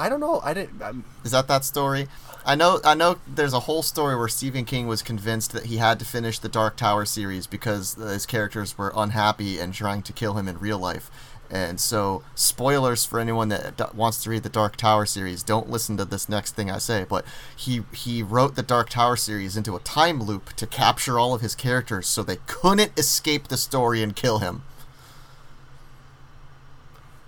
I 0.00 0.08
don't 0.08 0.20
know. 0.20 0.40
I 0.42 0.54
didn't. 0.54 0.80
Um, 0.80 1.04
Is 1.24 1.32
that 1.32 1.46
that 1.48 1.62
story? 1.62 2.08
I 2.46 2.54
know. 2.54 2.80
I 2.82 2.94
know. 2.94 3.18
There's 3.26 3.52
a 3.52 3.60
whole 3.60 3.82
story 3.82 4.16
where 4.16 4.28
Stephen 4.28 4.64
King 4.64 4.86
was 4.86 5.02
convinced 5.02 5.52
that 5.52 5.66
he 5.66 5.76
had 5.76 5.98
to 5.98 6.06
finish 6.06 6.38
the 6.38 6.48
Dark 6.48 6.76
Tower 6.76 7.04
series 7.04 7.46
because 7.46 7.94
his 7.94 8.24
characters 8.24 8.78
were 8.78 8.94
unhappy 8.96 9.58
and 9.58 9.74
trying 9.74 10.00
to 10.02 10.14
kill 10.14 10.38
him 10.38 10.48
in 10.48 10.58
real 10.58 10.78
life. 10.78 11.10
And 11.50 11.78
so, 11.78 12.22
spoilers 12.34 13.04
for 13.04 13.20
anyone 13.20 13.50
that 13.50 13.94
wants 13.94 14.22
to 14.22 14.30
read 14.30 14.42
the 14.42 14.48
Dark 14.48 14.76
Tower 14.76 15.04
series. 15.04 15.42
Don't 15.42 15.68
listen 15.68 15.98
to 15.98 16.06
this 16.06 16.30
next 16.30 16.54
thing 16.54 16.70
I 16.70 16.78
say. 16.78 17.04
But 17.06 17.26
he 17.54 17.82
he 17.92 18.22
wrote 18.22 18.54
the 18.54 18.62
Dark 18.62 18.88
Tower 18.88 19.16
series 19.16 19.54
into 19.54 19.76
a 19.76 19.80
time 19.80 20.22
loop 20.22 20.54
to 20.54 20.66
capture 20.66 21.18
all 21.18 21.34
of 21.34 21.42
his 21.42 21.54
characters, 21.54 22.06
so 22.06 22.22
they 22.22 22.38
couldn't 22.46 22.98
escape 22.98 23.48
the 23.48 23.58
story 23.58 24.02
and 24.02 24.16
kill 24.16 24.38
him. 24.38 24.62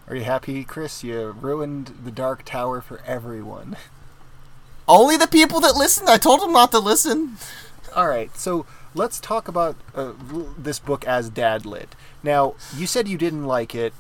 Are 0.09 0.17
you 0.17 0.25
happy, 0.25 0.65
Chris? 0.65 1.05
You 1.05 1.31
ruined 1.31 1.93
the 2.05 2.11
Dark 2.11 2.45
Tower 2.45 2.81
for 2.81 3.01
everyone. 3.07 3.77
Only 4.89 5.17
the 5.17 5.29
people 5.29 5.61
that 5.61 5.77
listened. 5.77 6.09
I 6.09 6.19
told 6.19 6.41
them 6.41 6.53
not 6.53 6.71
to 6.73 6.79
listen. 6.79 7.37
All 7.95 8.09
right, 8.09 8.35
so 8.37 8.67
let's 8.95 9.21
talk 9.21 9.49
about 9.49 9.77
uh, 9.95 10.13
this 10.59 10.79
book 10.79 11.07
as 11.07 11.29
Dad 11.31 11.65
lit. 11.65 11.95
Now, 12.23 12.55
you 12.77 12.87
said 12.87 13.07
you 13.09 13.19
didn't 13.19 13.45
like 13.47 13.75
it. 13.75 13.93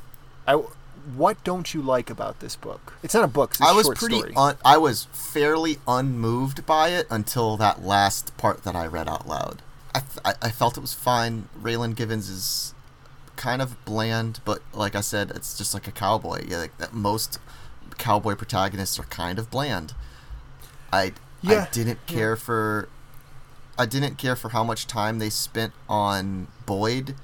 I, 0.46 0.54
what 0.54 1.42
don't 1.44 1.72
you 1.72 1.82
like 1.82 2.10
about 2.10 2.40
this 2.40 2.56
book? 2.56 2.94
It's 3.02 3.14
not 3.14 3.24
a 3.24 3.28
book. 3.28 3.52
It's 3.52 3.60
a 3.60 3.66
I 3.66 3.72
was 3.72 3.88
pretty. 3.88 4.18
story. 4.18 4.32
Un- 4.36 4.56
I 4.64 4.78
was 4.78 5.04
fairly 5.12 5.78
unmoved 5.86 6.66
by 6.66 6.88
it 6.88 7.06
until 7.10 7.56
that 7.58 7.84
last 7.84 8.36
part 8.36 8.64
that 8.64 8.74
I 8.74 8.86
read 8.86 9.08
out 9.08 9.26
loud. 9.28 9.62
I, 9.94 10.00
th- 10.00 10.20
I, 10.24 10.34
I 10.42 10.50
felt 10.50 10.76
it 10.76 10.80
was 10.80 10.94
fine. 10.94 11.48
Raylan 11.60 11.94
Givens 11.94 12.28
is 12.28 12.74
kind 13.36 13.62
of 13.62 13.82
bland, 13.84 14.40
but 14.44 14.62
like 14.72 14.94
I 14.94 15.00
said, 15.00 15.30
it's 15.30 15.56
just 15.56 15.74
like 15.74 15.86
a 15.86 15.92
cowboy. 15.92 16.44
Yeah, 16.46 16.58
like 16.58 16.78
that 16.78 16.92
most 16.92 17.38
cowboy 17.98 18.34
protagonists 18.34 18.98
are 18.98 19.04
kind 19.04 19.38
of 19.38 19.50
bland. 19.50 19.94
I 20.92 21.12
Yeah, 21.42 21.66
I 21.68 21.72
didn't 21.72 22.06
care 22.06 22.36
for. 22.36 22.88
I 23.78 23.86
didn't 23.86 24.18
care 24.18 24.36
for 24.36 24.50
how 24.50 24.62
much 24.62 24.86
time 24.86 25.18
they 25.18 25.30
spent 25.30 25.72
on 25.88 26.48
Boyd 26.66 27.14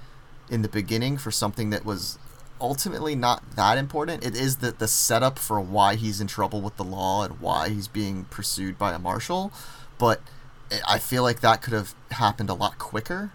in 0.51 0.63
the 0.63 0.69
beginning 0.69 1.19
for 1.19 1.31
something 1.31 1.71
that 1.71 1.85
was 1.85 2.19
ultimately 2.61 3.15
not 3.15 3.57
that 3.57 3.79
important. 3.79 4.25
It 4.25 4.35
is 4.35 4.57
the 4.57 4.73
the 4.73 4.89
setup 4.89 5.39
for 5.39 5.61
why 5.61 5.95
he's 5.95 6.21
in 6.21 6.27
trouble 6.27 6.61
with 6.61 6.77
the 6.77 6.85
law 6.85 7.25
and 7.25 7.41
why 7.41 7.69
he's 7.69 7.89
being 7.89 8.25
pursued 8.25 8.79
by 8.79 8.95
a 8.95 8.99
marshal, 8.99 9.53
but 9.99 10.21
I 10.87 10.99
feel 10.99 11.23
like 11.23 11.41
that 11.41 11.63
could 11.63 11.73
have 11.73 11.95
happened 12.11 12.51
a 12.51 12.55
lot 12.55 12.79
quicker. 12.79 13.31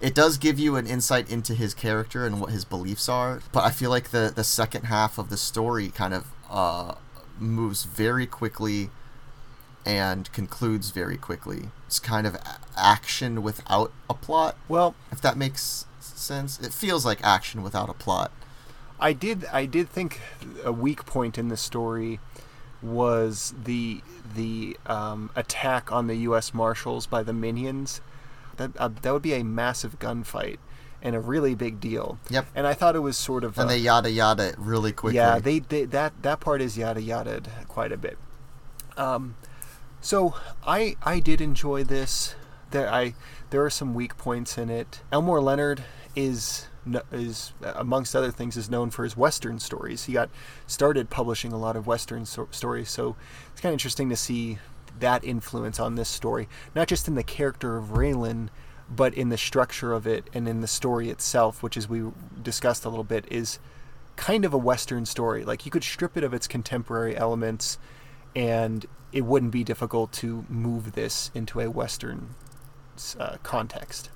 It 0.00 0.14
does 0.14 0.38
give 0.38 0.58
you 0.58 0.76
an 0.76 0.86
insight 0.86 1.30
into 1.30 1.54
his 1.54 1.74
character 1.74 2.26
and 2.26 2.40
what 2.40 2.50
his 2.50 2.64
beliefs 2.64 3.08
are. 3.08 3.40
But 3.52 3.64
I 3.64 3.70
feel 3.70 3.90
like 3.90 4.10
the 4.10 4.32
the 4.34 4.44
second 4.44 4.84
half 4.84 5.18
of 5.18 5.30
the 5.30 5.36
story 5.36 5.88
kind 5.88 6.14
of 6.14 6.26
uh, 6.50 6.94
moves 7.38 7.84
very 7.84 8.26
quickly 8.26 8.90
and 9.86 10.32
concludes 10.32 10.90
very 10.90 11.16
quickly. 11.16 11.68
It's 11.86 11.98
kind 12.00 12.26
of 12.26 12.36
action 12.76 13.42
without 13.42 13.92
a 14.08 14.14
plot. 14.14 14.56
Well, 14.68 14.94
If 15.12 15.20
that 15.20 15.36
makes 15.36 15.86
sense, 16.00 16.58
it 16.58 16.72
feels 16.72 17.04
like 17.04 17.22
action 17.22 17.62
without 17.62 17.88
a 17.88 17.94
plot. 17.94 18.32
I 18.98 19.12
did 19.12 19.44
I 19.52 19.66
did 19.66 19.88
think 19.88 20.20
a 20.64 20.72
weak 20.72 21.04
point 21.04 21.36
in 21.36 21.48
the 21.48 21.56
story 21.56 22.20
was 22.82 23.54
the 23.64 24.02
the 24.34 24.76
um, 24.86 25.30
attack 25.36 25.92
on 25.92 26.06
the 26.06 26.16
U.S. 26.16 26.54
Marshals 26.54 27.06
by 27.06 27.22
the 27.22 27.32
minions. 27.32 28.00
That 28.56 28.70
uh, 28.78 28.88
that 29.02 29.12
would 29.12 29.22
be 29.22 29.34
a 29.34 29.44
massive 29.44 29.98
gunfight 29.98 30.58
and 31.02 31.14
a 31.14 31.20
really 31.20 31.54
big 31.54 31.80
deal. 31.80 32.18
Yep. 32.30 32.46
And 32.54 32.66
I 32.66 32.72
thought 32.74 32.96
it 32.96 33.00
was 33.00 33.16
sort 33.18 33.44
of 33.44 33.58
And 33.58 33.66
uh, 33.66 33.72
they 33.72 33.78
yada 33.78 34.10
yada 34.10 34.48
it 34.48 34.54
really 34.58 34.92
quickly. 34.92 35.16
yeah 35.16 35.38
they, 35.38 35.58
they 35.58 35.84
that 35.84 36.22
that 36.22 36.40
part 36.40 36.62
is 36.62 36.78
yada 36.78 37.02
yada 37.02 37.42
quite 37.68 37.92
a 37.92 37.96
bit. 37.96 38.18
Um, 38.96 39.36
so 40.00 40.34
I 40.66 40.96
I 41.02 41.20
did 41.20 41.40
enjoy 41.40 41.84
this. 41.84 42.34
There 42.70 42.88
I 42.92 43.14
there 43.50 43.64
are 43.64 43.70
some 43.70 43.94
weak 43.94 44.16
points 44.16 44.56
in 44.58 44.70
it. 44.70 45.00
Elmore 45.12 45.40
Leonard 45.40 45.84
is 46.16 46.66
is 47.12 47.52
amongst 47.62 48.14
other 48.14 48.30
things 48.30 48.56
is 48.56 48.68
known 48.70 48.90
for 48.90 49.04
his 49.04 49.16
western 49.16 49.58
stories. 49.58 50.04
He 50.04 50.12
got 50.12 50.28
started 50.66 51.08
publishing 51.08 51.52
a 51.52 51.58
lot 51.58 51.76
of 51.76 51.86
western 51.86 52.26
so- 52.26 52.48
stories, 52.50 52.90
so 52.90 53.16
it's 53.52 53.60
kind 53.60 53.70
of 53.70 53.74
interesting 53.74 54.10
to 54.10 54.16
see 54.16 54.58
that 54.98 55.24
influence 55.24 55.80
on 55.80 55.94
this 55.94 56.08
story, 56.08 56.48
not 56.74 56.88
just 56.88 57.08
in 57.08 57.14
the 57.14 57.22
character 57.22 57.76
of 57.76 57.90
Raylan, 57.90 58.48
but 58.88 59.14
in 59.14 59.28
the 59.28 59.38
structure 59.38 59.92
of 59.92 60.06
it 60.06 60.28
and 60.32 60.46
in 60.46 60.60
the 60.60 60.66
story 60.66 61.10
itself, 61.10 61.62
which 61.62 61.76
as 61.76 61.88
we 61.88 62.10
discussed 62.42 62.84
a 62.84 62.88
little 62.88 63.04
bit 63.04 63.24
is 63.30 63.58
kind 64.16 64.44
of 64.44 64.52
a 64.52 64.58
western 64.58 65.06
story. 65.06 65.44
Like 65.44 65.64
you 65.64 65.72
could 65.72 65.84
strip 65.84 66.16
it 66.16 66.24
of 66.24 66.34
its 66.34 66.46
contemporary 66.46 67.16
elements 67.16 67.78
and 68.36 68.86
it 69.12 69.22
wouldn't 69.22 69.52
be 69.52 69.64
difficult 69.64 70.12
to 70.12 70.44
move 70.48 70.92
this 70.92 71.30
into 71.34 71.60
a 71.60 71.70
western 71.70 72.34
uh, 73.18 73.36
context. 73.42 74.10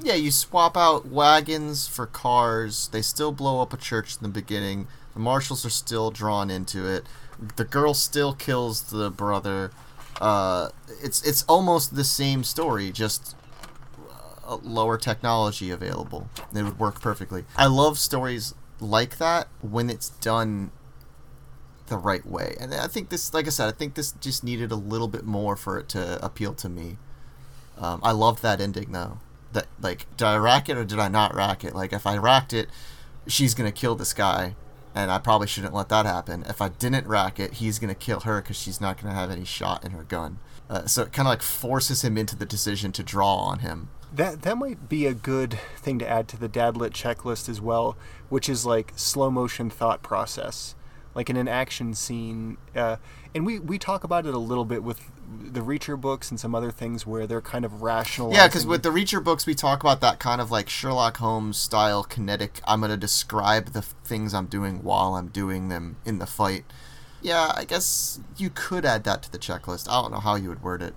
Yeah, 0.00 0.14
you 0.14 0.30
swap 0.30 0.76
out 0.76 1.08
wagons 1.08 1.88
for 1.88 2.06
cars. 2.06 2.88
They 2.88 3.02
still 3.02 3.32
blow 3.32 3.60
up 3.60 3.72
a 3.72 3.76
church 3.76 4.16
in 4.16 4.22
the 4.22 4.28
beginning. 4.28 4.86
The 5.14 5.20
marshals 5.20 5.66
are 5.66 5.70
still 5.70 6.12
drawn 6.12 6.50
into 6.50 6.86
it. 6.86 7.04
The 7.56 7.64
girl 7.64 7.94
still 7.94 8.32
kills 8.32 8.82
the 8.84 9.10
brother. 9.10 9.72
Uh, 10.18 10.70
it's 11.02 11.22
it's 11.22 11.44
almost 11.44 11.94
the 11.94 12.04
same 12.04 12.42
story, 12.42 12.90
just 12.90 13.36
uh, 14.46 14.58
lower 14.62 14.98
technology 14.98 15.70
available. 15.70 16.28
It 16.54 16.62
would 16.62 16.78
work 16.78 17.00
perfectly. 17.00 17.44
I 17.56 17.66
love 17.66 17.98
stories 17.98 18.54
like 18.80 19.18
that 19.18 19.48
when 19.60 19.90
it's 19.90 20.10
done 20.10 20.70
the 21.88 21.96
right 21.96 22.26
way. 22.26 22.56
And 22.60 22.74
I 22.74 22.86
think 22.86 23.08
this, 23.08 23.32
like 23.32 23.46
I 23.46 23.50
said, 23.50 23.68
I 23.68 23.72
think 23.72 23.94
this 23.94 24.12
just 24.12 24.44
needed 24.44 24.70
a 24.70 24.76
little 24.76 25.08
bit 25.08 25.24
more 25.24 25.56
for 25.56 25.78
it 25.78 25.88
to 25.90 26.22
appeal 26.24 26.54
to 26.54 26.68
me. 26.68 26.98
Um, 27.78 28.00
I 28.02 28.12
loved 28.12 28.42
that 28.42 28.60
ending 28.60 28.92
though. 28.92 29.18
That 29.52 29.66
like, 29.80 30.06
did 30.16 30.26
I 30.26 30.36
rack 30.36 30.68
it 30.68 30.76
or 30.76 30.84
did 30.84 30.98
I 30.98 31.08
not 31.08 31.34
rack 31.34 31.64
it? 31.64 31.74
Like, 31.74 31.92
if 31.92 32.06
I 32.06 32.16
racked 32.16 32.52
it, 32.52 32.68
she's 33.26 33.54
gonna 33.54 33.72
kill 33.72 33.94
this 33.94 34.12
guy, 34.12 34.54
and 34.94 35.10
I 35.10 35.18
probably 35.18 35.46
shouldn't 35.46 35.74
let 35.74 35.88
that 35.88 36.06
happen. 36.06 36.44
If 36.48 36.60
I 36.60 36.68
didn't 36.68 37.06
rack 37.06 37.38
it, 37.38 37.54
he's 37.54 37.78
gonna 37.78 37.94
kill 37.94 38.20
her 38.20 38.40
because 38.40 38.58
she's 38.58 38.80
not 38.80 39.00
gonna 39.00 39.14
have 39.14 39.30
any 39.30 39.44
shot 39.44 39.84
in 39.84 39.92
her 39.92 40.04
gun. 40.04 40.38
Uh, 40.70 40.86
so 40.86 41.02
it 41.02 41.12
kind 41.12 41.26
of 41.26 41.30
like 41.30 41.42
forces 41.42 42.02
him 42.02 42.18
into 42.18 42.36
the 42.36 42.46
decision 42.46 42.92
to 42.92 43.02
draw 43.02 43.36
on 43.36 43.60
him. 43.60 43.88
That 44.12 44.42
that 44.42 44.56
might 44.56 44.88
be 44.88 45.06
a 45.06 45.14
good 45.14 45.58
thing 45.76 45.98
to 45.98 46.08
add 46.08 46.28
to 46.28 46.36
the 46.38 46.48
Dadlit 46.48 46.90
checklist 46.90 47.48
as 47.48 47.60
well, 47.60 47.96
which 48.28 48.48
is 48.48 48.64
like 48.64 48.92
slow 48.96 49.30
motion 49.30 49.70
thought 49.70 50.02
process, 50.02 50.74
like 51.14 51.28
in 51.28 51.36
an 51.36 51.48
action 51.48 51.94
scene. 51.94 52.56
Uh, 52.74 52.96
and 53.34 53.44
we 53.44 53.58
we 53.58 53.78
talk 53.78 54.04
about 54.04 54.26
it 54.26 54.34
a 54.34 54.38
little 54.38 54.64
bit 54.64 54.82
with 54.82 55.10
the 55.30 55.60
Reacher 55.60 56.00
books 56.00 56.30
and 56.30 56.40
some 56.40 56.54
other 56.54 56.70
things 56.70 57.06
where 57.06 57.26
they're 57.26 57.40
kind 57.40 57.64
of 57.64 57.82
rational. 57.82 58.32
Yeah, 58.32 58.48
because 58.48 58.66
with 58.66 58.82
the 58.82 58.90
Reacher 58.90 59.22
books, 59.22 59.46
we 59.46 59.54
talk 59.54 59.82
about 59.82 60.00
that 60.00 60.18
kind 60.18 60.40
of 60.40 60.50
like 60.50 60.68
Sherlock 60.68 61.18
Holmes 61.18 61.56
style 61.56 62.02
kinetic. 62.02 62.60
I'm 62.66 62.80
going 62.80 62.90
to 62.90 62.96
describe 62.96 63.72
the 63.72 63.82
things 63.82 64.32
I'm 64.34 64.46
doing 64.46 64.82
while 64.82 65.14
I'm 65.14 65.28
doing 65.28 65.68
them 65.68 65.96
in 66.04 66.18
the 66.18 66.26
fight. 66.26 66.64
Yeah, 67.20 67.52
I 67.54 67.64
guess 67.64 68.20
you 68.36 68.48
could 68.48 68.84
add 68.84 69.04
that 69.04 69.22
to 69.24 69.32
the 69.32 69.38
checklist. 69.38 69.88
I 69.90 70.00
don't 70.00 70.12
know 70.12 70.20
how 70.20 70.36
you 70.36 70.48
would 70.48 70.62
word 70.62 70.82
it. 70.82 70.94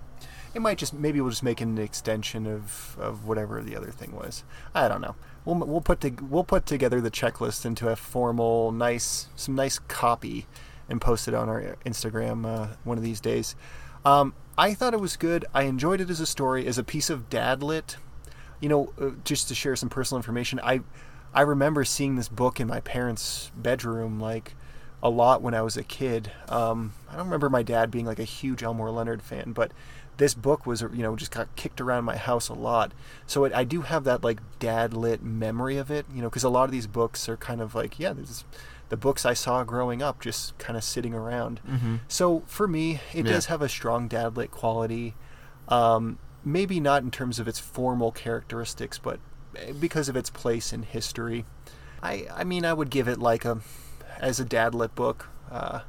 it 0.54 0.60
might 0.60 0.78
just 0.78 0.92
maybe 0.92 1.20
we'll 1.20 1.30
just 1.30 1.42
make 1.42 1.60
an 1.60 1.78
extension 1.78 2.46
of, 2.46 2.96
of 3.00 3.26
whatever 3.26 3.62
the 3.62 3.76
other 3.76 3.90
thing 3.90 4.12
was. 4.12 4.44
I 4.74 4.88
don't 4.88 5.00
know. 5.00 5.16
We'll 5.44 5.56
we'll 5.56 5.80
put 5.80 6.00
to, 6.02 6.10
we'll 6.22 6.44
put 6.44 6.66
together 6.66 7.00
the 7.00 7.10
checklist 7.10 7.64
into 7.64 7.88
a 7.88 7.96
formal, 7.96 8.70
nice 8.72 9.28
some 9.34 9.54
nice 9.54 9.78
copy, 9.78 10.46
and 10.88 11.00
post 11.00 11.26
it 11.26 11.34
on 11.34 11.48
our 11.48 11.76
Instagram 11.86 12.46
uh, 12.46 12.76
one 12.84 12.98
of 12.98 13.04
these 13.04 13.20
days. 13.20 13.56
Um, 14.04 14.34
I 14.56 14.74
thought 14.74 14.94
it 14.94 15.00
was 15.00 15.16
good. 15.16 15.44
I 15.54 15.62
enjoyed 15.62 16.00
it 16.00 16.10
as 16.10 16.20
a 16.20 16.26
story, 16.26 16.66
as 16.66 16.78
a 16.78 16.84
piece 16.84 17.10
of 17.10 17.30
dad 17.30 17.62
lit. 17.62 17.96
You 18.60 18.68
know, 18.68 18.92
uh, 19.00 19.10
just 19.24 19.48
to 19.48 19.54
share 19.54 19.74
some 19.76 19.88
personal 19.88 20.18
information, 20.18 20.60
I 20.62 20.80
I 21.34 21.40
remember 21.42 21.84
seeing 21.84 22.16
this 22.16 22.28
book 22.28 22.60
in 22.60 22.68
my 22.68 22.80
parents' 22.80 23.50
bedroom 23.56 24.20
like 24.20 24.54
a 25.02 25.10
lot 25.10 25.42
when 25.42 25.54
I 25.54 25.62
was 25.62 25.76
a 25.76 25.82
kid. 25.82 26.30
Um, 26.48 26.92
I 27.08 27.16
don't 27.16 27.24
remember 27.24 27.50
my 27.50 27.62
dad 27.62 27.90
being 27.90 28.06
like 28.06 28.18
a 28.18 28.24
huge 28.24 28.62
Elmore 28.62 28.90
Leonard 28.90 29.22
fan, 29.22 29.52
but 29.52 29.72
this 30.22 30.34
book 30.34 30.66
was 30.66 30.82
you 30.82 31.02
know 31.04 31.16
just 31.16 31.32
got 31.32 31.54
kicked 31.56 31.80
around 31.80 32.04
my 32.04 32.16
house 32.16 32.48
a 32.48 32.54
lot. 32.54 32.92
So 33.26 33.44
it, 33.44 33.52
I 33.52 33.64
do 33.64 33.80
have 33.82 34.04
that 34.04 34.22
like 34.22 34.40
dad 34.60 34.94
lit 34.94 35.20
memory 35.22 35.76
of 35.78 35.90
it, 35.90 36.06
you 36.14 36.22
know, 36.22 36.28
because 36.30 36.44
a 36.44 36.48
lot 36.56 36.64
of 36.64 36.70
these 36.70 36.86
books 36.86 37.28
are 37.28 37.36
kind 37.36 37.60
of 37.60 37.74
like 37.74 37.98
yeah, 37.98 38.12
this 38.12 38.30
is 38.30 38.44
the 38.88 38.96
books 38.96 39.24
I 39.26 39.34
saw 39.34 39.64
growing 39.64 40.00
up, 40.02 40.20
just 40.20 40.56
kind 40.58 40.76
of 40.76 40.84
sitting 40.84 41.14
around. 41.14 41.60
So 42.08 42.42
for 42.46 42.68
me, 42.68 43.00
it 43.14 43.24
Yeah. 43.26 43.32
does 43.32 43.46
have 43.46 43.62
a 43.62 43.68
strong 43.68 44.06
dad 44.06 44.36
lit 44.36 44.50
quality. 44.50 45.14
Um, 45.68 46.18
maybe 46.44 46.78
not 46.80 47.02
in 47.02 47.10
terms 47.10 47.38
of 47.40 47.48
its 47.48 47.58
formal 47.58 48.12
characteristics, 48.12 48.98
but 48.98 49.18
because 49.80 50.08
of 50.08 50.16
its 50.16 50.30
place 50.30 50.72
in 50.72 50.82
history. 50.82 51.44
I 52.02 52.26
I 52.40 52.44
mean 52.44 52.64
I 52.64 52.72
would 52.74 52.90
give 52.90 53.08
it 53.08 53.18
like 53.18 53.44
a 53.44 53.58
as 54.20 54.38
a 54.40 54.44
dad 54.44 54.74
lit 54.74 54.94
book, 54.94 55.28
uh, 55.50 55.80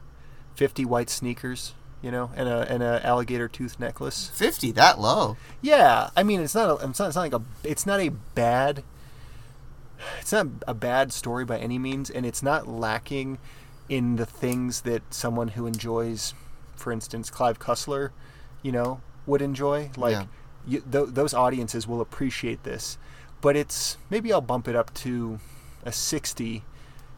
fifty 0.55 0.85
white 0.85 1.09
sneakers, 1.09 1.73
you 2.03 2.11
know, 2.11 2.29
and 2.35 2.47
a 2.47 2.71
and 2.71 2.83
a 2.83 3.03
alligator 3.03 3.47
tooth 3.47 3.79
necklace. 3.79 4.29
50, 4.35 4.71
that 4.73 4.99
low. 4.99 5.37
Yeah, 5.61 6.09
I 6.15 6.21
mean 6.21 6.41
it's 6.41 6.53
not 6.53 6.69
a, 6.69 6.87
it's 6.89 6.99
not, 6.99 7.07
it's 7.07 7.15
not 7.15 7.21
like 7.21 7.33
a 7.33 7.41
it's 7.63 7.85
not 7.87 7.99
a 7.99 8.09
bad 8.09 8.83
it's 10.19 10.31
not 10.33 10.47
a 10.67 10.73
bad 10.73 11.13
story 11.13 11.45
by 11.45 11.57
any 11.57 11.79
means, 11.79 12.09
and 12.09 12.25
it's 12.25 12.43
not 12.43 12.67
lacking 12.67 13.39
in 13.89 14.17
the 14.17 14.25
things 14.25 14.81
that 14.81 15.01
someone 15.13 15.49
who 15.49 15.65
enjoys, 15.65 16.33
for 16.75 16.91
instance, 16.91 17.29
Clive 17.29 17.57
Cussler, 17.59 18.09
you 18.61 18.71
know, 18.71 18.99
would 19.25 19.41
enjoy. 19.41 19.91
Like 19.95 20.11
Yeah. 20.13 20.25
you, 20.67 20.81
th- 20.81 21.09
those 21.09 21.33
audiences 21.33 21.87
will 21.87 22.01
appreciate 22.01 22.63
this, 22.63 22.97
but 23.39 23.55
it's 23.55 23.97
maybe 24.09 24.33
I'll 24.33 24.41
bump 24.41 24.67
it 24.67 24.75
up 24.75 24.93
to 24.95 25.39
a 25.85 25.91
sixty 25.93 26.63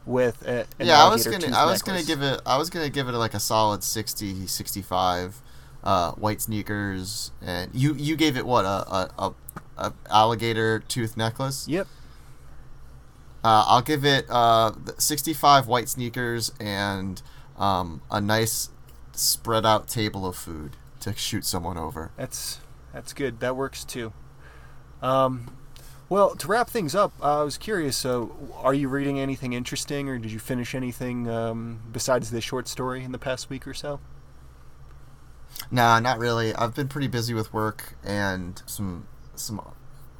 with 0.05 0.47
a, 0.47 0.61
an 0.79 0.87
yeah, 0.87 1.03
I 1.03 1.09
was 1.09 1.25
gonna 1.25 1.55
I 1.55 1.65
was 1.65 1.81
gonna 1.81 2.03
give 2.03 2.21
it 2.21 2.41
I 2.45 2.57
was 2.57 2.69
gonna 2.69 2.89
give 2.89 3.07
it 3.07 3.13
like 3.13 3.33
a 3.33 3.39
solid 3.39 3.83
60, 3.83 4.47
65. 4.47 5.41
Uh, 5.83 6.13
white 6.13 6.41
sneakers, 6.41 7.31
and 7.43 7.69
you 7.71 7.93
you 7.93 8.15
gave 8.15 8.37
it 8.37 8.43
what 8.43 8.65
a 8.65 8.67
a, 8.67 9.11
a, 9.19 9.33
a 9.77 9.93
alligator 10.09 10.79
tooth 10.79 11.15
necklace. 11.15 11.67
Yep. 11.67 11.85
Uh, 13.43 13.63
I'll 13.67 13.83
give 13.83 14.03
it 14.03 14.25
uh, 14.27 14.71
65 14.97 15.67
white 15.67 15.87
sneakers 15.87 16.51
and 16.59 17.21
um, 17.59 18.01
a 18.09 18.19
nice 18.19 18.69
spread 19.11 19.63
out 19.63 19.87
table 19.87 20.25
of 20.25 20.35
food 20.35 20.75
to 21.01 21.15
shoot 21.15 21.45
someone 21.45 21.77
over. 21.77 22.09
That's 22.17 22.59
that's 22.91 23.13
good. 23.13 23.39
That 23.41 23.55
works 23.55 23.83
too. 23.83 24.13
Um, 25.03 25.55
well, 26.09 26.35
to 26.35 26.47
wrap 26.47 26.69
things 26.69 26.95
up, 26.95 27.13
I 27.21 27.41
was 27.43 27.57
curious. 27.57 27.97
So, 27.97 28.35
are 28.57 28.73
you 28.73 28.87
reading 28.87 29.19
anything 29.19 29.53
interesting, 29.53 30.07
or 30.09 30.17
did 30.17 30.31
you 30.31 30.39
finish 30.39 30.75
anything 30.75 31.29
um, 31.29 31.81
besides 31.91 32.31
this 32.31 32.43
short 32.43 32.67
story 32.67 33.03
in 33.03 33.11
the 33.11 33.17
past 33.17 33.49
week 33.49 33.67
or 33.67 33.73
so? 33.73 33.99
Nah, 35.71 35.99
not 35.99 36.19
really. 36.19 36.53
I've 36.53 36.75
been 36.75 36.87
pretty 36.87 37.07
busy 37.07 37.33
with 37.33 37.53
work 37.53 37.95
and 38.03 38.61
some 38.65 39.07
some 39.35 39.61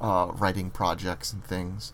uh, 0.00 0.32
writing 0.34 0.70
projects 0.70 1.32
and 1.32 1.44
things. 1.44 1.92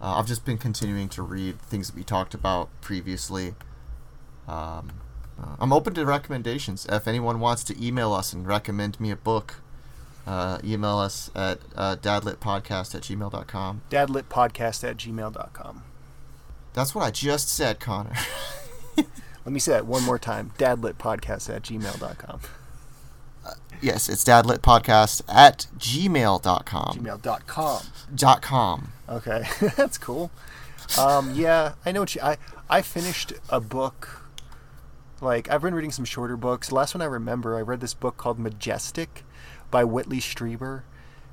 Uh, 0.00 0.18
I've 0.18 0.26
just 0.26 0.44
been 0.44 0.58
continuing 0.58 1.08
to 1.10 1.22
read 1.22 1.60
things 1.60 1.88
that 1.88 1.96
we 1.96 2.04
talked 2.04 2.34
about 2.34 2.68
previously. 2.80 3.54
Um, 4.46 4.92
uh, 5.40 5.56
I'm 5.60 5.72
open 5.72 5.94
to 5.94 6.06
recommendations. 6.06 6.86
If 6.88 7.06
anyone 7.06 7.40
wants 7.40 7.64
to 7.64 7.84
email 7.84 8.12
us 8.12 8.32
and 8.32 8.46
recommend 8.46 8.98
me 9.00 9.10
a 9.10 9.16
book, 9.16 9.56
uh, 10.28 10.58
email 10.62 10.98
us 10.98 11.30
at 11.34 11.58
uh, 11.74 11.96
dadlitpodcast 11.96 12.94
at 12.94 13.02
gmail.com. 13.02 13.82
Dadlitpodcast 13.90 14.88
at 14.88 14.96
gmail.com. 14.98 15.82
That's 16.74 16.94
what 16.94 17.04
I 17.04 17.10
just 17.10 17.48
said, 17.48 17.80
Connor. 17.80 18.12
Let 18.96 19.06
me 19.46 19.58
say 19.58 19.72
that 19.72 19.86
one 19.86 20.02
more 20.04 20.18
time. 20.18 20.52
Dadlitpodcast 20.58 21.54
at 21.54 21.62
gmail.com. 21.62 22.40
Yes, 23.80 24.08
it's 24.10 24.22
dadlitpodcast 24.22 25.22
at 25.28 25.66
gmail.com. 25.78 26.98
Gmail.com. 26.98 27.82
Dot 28.14 28.42
com. 28.42 28.92
Okay, 29.08 29.44
that's 29.76 29.96
cool. 29.96 30.30
Um, 30.98 31.34
yeah, 31.34 31.74
I 31.86 31.92
know 31.92 32.00
what 32.00 32.14
you. 32.14 32.20
I 32.20 32.36
I 32.68 32.82
finished 32.82 33.32
a 33.48 33.60
book. 33.60 34.22
Like 35.22 35.50
I've 35.50 35.62
been 35.62 35.74
reading 35.74 35.92
some 35.92 36.04
shorter 36.04 36.36
books. 36.36 36.68
The 36.68 36.74
last 36.74 36.94
one 36.94 37.00
I 37.00 37.06
remember, 37.06 37.56
I 37.56 37.62
read 37.62 37.80
this 37.80 37.94
book 37.94 38.18
called 38.18 38.38
Majestic 38.38 39.24
by 39.70 39.84
Whitley 39.84 40.18
Strieber. 40.20 40.82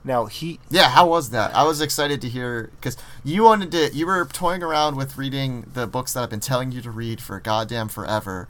Now 0.03 0.25
he 0.27 0.59
Yeah, 0.69 0.89
how 0.89 1.07
was 1.07 1.31
that? 1.31 1.55
I 1.55 1.63
was 1.63 1.81
excited 1.81 2.21
to 2.21 2.29
hear 2.29 2.69
because 2.79 2.95
you 3.23 3.43
wanted 3.43 3.71
to. 3.71 3.91
You 3.95 4.05
were 4.05 4.25
toying 4.25 4.61
around 4.61 4.95
with 4.97 5.17
reading 5.17 5.69
the 5.73 5.88
books 5.88 6.13
that 6.13 6.21
I've 6.23 6.29
been 6.29 6.39
telling 6.39 6.71
you 6.71 6.81
to 6.81 6.91
read 6.91 7.21
for 7.21 7.39
goddamn 7.39 7.88
forever. 7.89 8.47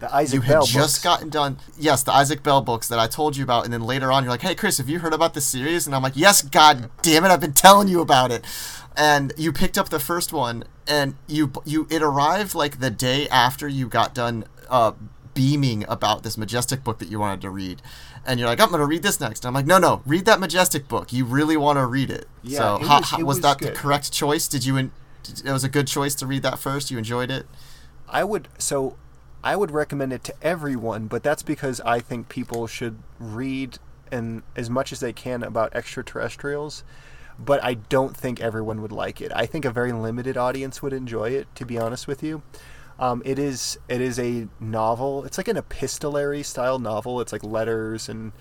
the 0.00 0.12
Isaac 0.14 0.40
Bell 0.40 0.42
you 0.42 0.46
had 0.46 0.52
Bell 0.54 0.66
just 0.66 0.96
books. 0.96 1.04
gotten 1.04 1.28
done. 1.30 1.58
Yes, 1.78 2.02
the 2.02 2.12
Isaac 2.12 2.42
Bell 2.42 2.60
books 2.60 2.88
that 2.88 2.98
I 2.98 3.06
told 3.06 3.36
you 3.36 3.44
about, 3.44 3.64
and 3.64 3.72
then 3.72 3.82
later 3.82 4.10
on, 4.10 4.24
you're 4.24 4.32
like, 4.32 4.42
"Hey, 4.42 4.54
Chris, 4.56 4.78
have 4.78 4.88
you 4.88 4.98
heard 4.98 5.14
about 5.14 5.32
this 5.34 5.46
series?" 5.46 5.86
And 5.86 5.94
I'm 5.94 6.02
like, 6.02 6.16
"Yes, 6.16 6.42
god 6.42 6.90
damn 7.02 7.24
it, 7.24 7.28
I've 7.30 7.40
been 7.40 7.52
telling 7.54 7.86
you 7.88 8.00
about 8.00 8.30
it." 8.32 8.44
And 8.96 9.32
you 9.36 9.52
picked 9.52 9.78
up 9.78 9.90
the 9.90 10.00
first 10.00 10.32
one, 10.32 10.64
and 10.88 11.14
you 11.28 11.52
you 11.64 11.86
it 11.88 12.02
arrived 12.02 12.54
like 12.56 12.80
the 12.80 12.90
day 12.90 13.28
after 13.28 13.68
you 13.68 13.86
got 13.86 14.12
done 14.12 14.44
uh, 14.68 14.92
beaming 15.34 15.84
about 15.88 16.24
this 16.24 16.36
majestic 16.36 16.82
book 16.82 16.98
that 16.98 17.08
you 17.08 17.20
wanted 17.20 17.40
to 17.42 17.50
read. 17.50 17.80
And 18.26 18.40
you're 18.40 18.48
like, 18.48 18.60
I'm 18.60 18.70
gonna 18.70 18.86
read 18.86 19.02
this 19.02 19.20
next. 19.20 19.44
And 19.44 19.48
I'm 19.48 19.54
like, 19.54 19.66
no, 19.66 19.78
no, 19.78 20.02
read 20.04 20.24
that 20.24 20.40
majestic 20.40 20.88
book. 20.88 21.12
You 21.12 21.24
really 21.24 21.56
want 21.56 21.78
to 21.78 21.86
read 21.86 22.10
it. 22.10 22.26
Yeah, 22.42 22.58
so, 22.58 22.74
it 22.76 22.80
was- 22.80 22.88
how- 23.10 23.18
it 23.18 23.22
was, 23.22 23.36
was 23.36 23.40
that 23.42 23.58
good. 23.58 23.68
the 23.68 23.72
correct 23.78 24.12
choice? 24.12 24.48
Did 24.48 24.64
you? 24.64 24.76
In, 24.76 24.90
it 25.44 25.50
was 25.52 25.64
a 25.64 25.68
good 25.68 25.86
choice 25.86 26.14
to 26.16 26.26
read 26.26 26.42
that 26.42 26.58
first. 26.58 26.90
You 26.90 26.98
enjoyed 26.98 27.30
it. 27.30 27.46
I 28.08 28.24
would 28.24 28.48
so 28.58 28.96
I 29.44 29.54
would 29.56 29.70
recommend 29.70 30.12
it 30.12 30.24
to 30.24 30.34
everyone, 30.42 31.06
but 31.06 31.22
that's 31.22 31.42
because 31.42 31.80
I 31.82 32.00
think 32.00 32.28
people 32.28 32.66
should 32.66 32.98
read 33.18 33.78
and 34.12 34.42
as 34.56 34.68
much 34.70 34.92
as 34.92 35.00
they 35.00 35.12
can 35.12 35.42
about 35.42 35.74
extraterrestrials. 35.74 36.84
But 37.38 37.62
I 37.62 37.74
don't 37.74 38.16
think 38.16 38.40
everyone 38.40 38.80
would 38.82 38.92
like 38.92 39.20
it. 39.20 39.30
I 39.34 39.44
think 39.46 39.64
a 39.66 39.70
very 39.70 39.92
limited 39.92 40.36
audience 40.36 40.80
would 40.82 40.92
enjoy 40.94 41.30
it. 41.30 41.46
To 41.56 41.66
be 41.66 41.78
honest 41.78 42.06
with 42.08 42.22
you, 42.22 42.42
um, 42.98 43.22
it 43.24 43.38
is 43.38 43.78
it 43.88 44.00
is 44.00 44.18
a 44.18 44.48
novel. 44.58 45.24
It's 45.24 45.38
like 45.38 45.48
an 45.48 45.56
epistolary 45.56 46.42
style 46.42 46.78
novel. 46.78 47.20
It's 47.20 47.32
like 47.32 47.44
letters 47.44 48.08
and 48.08 48.32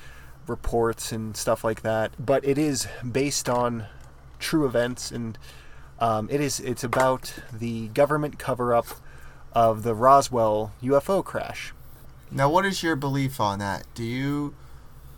reports 0.47 1.11
and 1.11 1.35
stuff 1.35 1.63
like 1.63 1.81
that. 1.81 2.11
But 2.23 2.45
it 2.45 2.57
is 2.57 2.87
based 3.09 3.49
on 3.49 3.87
true 4.39 4.65
events, 4.65 5.11
and 5.11 5.37
um, 5.99 6.29
it 6.31 6.39
is 6.39 6.59
it's 6.59 6.83
about 6.83 7.33
the 7.51 7.89
government 7.89 8.39
cover 8.39 8.73
up 8.73 8.87
of 9.53 9.83
the 9.83 9.93
Roswell 9.93 10.73
UFO 10.81 11.23
crash. 11.23 11.73
Now, 12.31 12.49
what 12.49 12.65
is 12.65 12.81
your 12.81 12.95
belief 12.95 13.39
on 13.39 13.59
that? 13.59 13.85
Do 13.93 14.03
you 14.03 14.55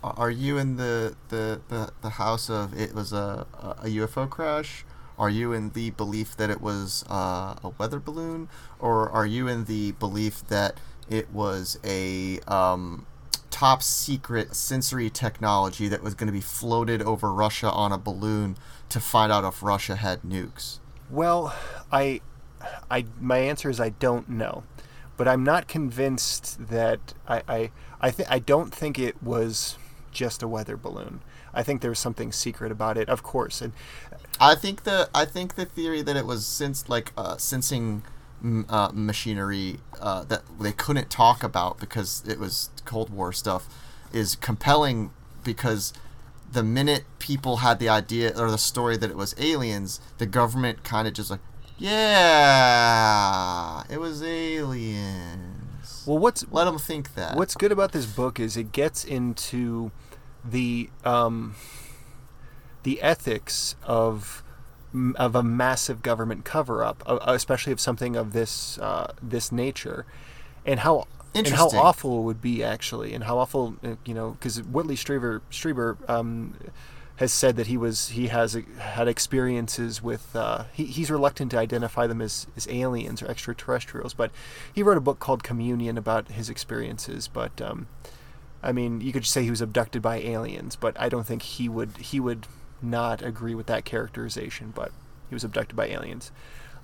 are 0.02 0.30
you 0.30 0.58
in 0.58 0.76
the 0.76 1.16
the, 1.28 1.60
the, 1.68 1.92
the 2.02 2.10
house 2.10 2.50
of 2.50 2.78
it 2.78 2.94
was 2.94 3.12
a, 3.12 3.46
a 3.82 3.86
UFO 3.86 4.28
crash? 4.28 4.84
Are 5.18 5.30
you 5.30 5.52
in 5.52 5.70
the 5.70 5.90
belief 5.90 6.36
that 6.36 6.48
it 6.48 6.60
was 6.60 7.04
uh, 7.10 7.56
a 7.62 7.72
weather 7.76 7.98
balloon, 7.98 8.48
or 8.78 9.10
are 9.10 9.26
you 9.26 9.48
in 9.48 9.64
the 9.64 9.92
belief 9.92 10.46
that 10.48 10.78
it 11.10 11.32
was 11.32 11.78
a 11.84 12.38
um, 12.40 13.06
top 13.50 13.82
secret 13.82 14.54
sensory 14.54 15.10
technology 15.10 15.88
that 15.88 16.02
was 16.02 16.14
going 16.14 16.28
to 16.28 16.32
be 16.32 16.40
floated 16.40 17.02
over 17.02 17.32
Russia 17.32 17.70
on 17.70 17.90
a 17.90 17.98
balloon 17.98 18.56
to 18.88 19.00
find 19.00 19.32
out 19.32 19.44
if 19.44 19.62
Russia 19.62 19.96
had 19.96 20.22
nukes? 20.22 20.78
Well, 21.10 21.54
I, 21.90 22.20
I 22.90 23.06
my 23.20 23.38
answer 23.38 23.70
is 23.70 23.80
I 23.80 23.88
don't 23.88 24.28
know, 24.28 24.62
but 25.16 25.26
I'm 25.26 25.42
not 25.42 25.66
convinced 25.66 26.68
that 26.68 27.14
I 27.26 27.42
I 27.48 27.70
I, 28.00 28.10
th- 28.12 28.28
I 28.30 28.38
don't 28.38 28.72
think 28.72 28.98
it 28.98 29.20
was 29.22 29.76
just 30.12 30.42
a 30.42 30.48
weather 30.48 30.76
balloon. 30.76 31.20
I 31.52 31.62
think 31.62 31.80
there 31.80 31.90
was 31.90 31.98
something 31.98 32.30
secret 32.30 32.70
about 32.70 32.96
it, 32.96 33.08
of 33.08 33.22
course, 33.22 33.60
and 33.60 33.72
I 34.40 34.54
think 34.54 34.84
the 34.84 35.08
I 35.14 35.24
think 35.24 35.54
the 35.54 35.64
theory 35.64 36.02
that 36.02 36.16
it 36.16 36.26
was 36.26 36.46
since 36.46 36.88
like 36.88 37.12
uh, 37.16 37.36
sensing 37.36 38.02
uh, 38.68 38.90
machinery 38.92 39.78
uh, 40.00 40.24
that 40.24 40.42
they 40.60 40.72
couldn't 40.72 41.10
talk 41.10 41.42
about 41.42 41.80
because 41.80 42.22
it 42.26 42.38
was 42.38 42.70
Cold 42.84 43.10
War 43.10 43.32
stuff 43.32 43.66
is 44.12 44.36
compelling 44.36 45.10
because 45.44 45.92
the 46.50 46.62
minute 46.62 47.04
people 47.18 47.58
had 47.58 47.78
the 47.78 47.88
idea 47.88 48.32
or 48.38 48.50
the 48.50 48.58
story 48.58 48.96
that 48.96 49.10
it 49.10 49.16
was 49.16 49.34
aliens, 49.38 50.00
the 50.18 50.26
government 50.26 50.84
kind 50.84 51.06
of 51.06 51.14
just 51.14 51.30
like, 51.30 51.40
yeah, 51.76 53.82
it 53.90 54.00
was 54.00 54.22
aliens. 54.22 56.04
well, 56.06 56.18
what's 56.18 56.44
Let 56.50 56.64
them 56.64 56.78
think 56.78 57.14
that. 57.14 57.36
What's 57.36 57.54
good 57.54 57.72
about 57.72 57.92
this 57.92 58.06
book 58.06 58.40
is 58.40 58.56
it 58.56 58.72
gets 58.72 59.04
into 59.04 59.90
the 60.44 60.90
um, 61.04 61.54
the 62.82 63.00
ethics 63.02 63.76
of 63.84 64.42
of 65.16 65.34
a 65.34 65.42
massive 65.42 66.02
government 66.02 66.44
cover 66.44 66.82
up, 66.82 67.02
especially 67.06 67.72
of 67.72 67.80
something 67.80 68.16
of 68.16 68.32
this 68.32 68.78
uh, 68.78 69.12
this 69.22 69.52
nature, 69.52 70.06
and 70.64 70.80
how 70.80 71.06
and 71.34 71.46
how 71.48 71.68
awful 71.68 72.20
it 72.20 72.22
would 72.22 72.40
be 72.40 72.64
actually, 72.64 73.14
and 73.14 73.24
how 73.24 73.38
awful 73.38 73.76
uh, 73.84 73.96
you 74.04 74.14
know 74.14 74.30
because 74.30 74.62
Whitley 74.62 74.96
Strieber 74.96 75.40
Strieber 75.50 75.96
um, 76.08 76.54
has 77.18 77.32
said 77.32 77.56
that 77.56 77.66
he 77.66 77.76
was 77.76 78.10
he 78.10 78.28
has 78.28 78.54
uh, 78.54 78.62
had 78.78 79.08
experiences 79.08 80.02
with 80.02 80.34
uh, 80.34 80.64
he, 80.72 80.84
he's 80.84 81.10
reluctant 81.10 81.50
to 81.50 81.58
identify 81.58 82.06
them 82.06 82.22
as, 82.22 82.46
as 82.56 82.66
aliens 82.68 83.22
or 83.22 83.28
extraterrestrials, 83.28 84.14
but 84.14 84.30
he 84.72 84.82
wrote 84.82 84.96
a 84.96 85.00
book 85.00 85.18
called 85.18 85.42
Communion 85.42 85.98
about 85.98 86.28
his 86.28 86.48
experiences. 86.48 87.28
But 87.28 87.60
um, 87.60 87.88
I 88.62 88.72
mean, 88.72 89.00
you 89.00 89.12
could 89.12 89.26
say 89.26 89.42
he 89.42 89.50
was 89.50 89.60
abducted 89.60 90.00
by 90.00 90.16
aliens, 90.18 90.76
but 90.76 90.98
I 90.98 91.08
don't 91.08 91.26
think 91.26 91.42
he 91.42 91.68
would 91.68 91.96
he 91.98 92.20
would 92.20 92.46
not 92.82 93.22
agree 93.22 93.54
with 93.54 93.66
that 93.66 93.84
characterization. 93.84 94.72
But 94.74 94.92
he 95.28 95.34
was 95.34 95.44
abducted 95.44 95.76
by 95.76 95.88
aliens, 95.88 96.32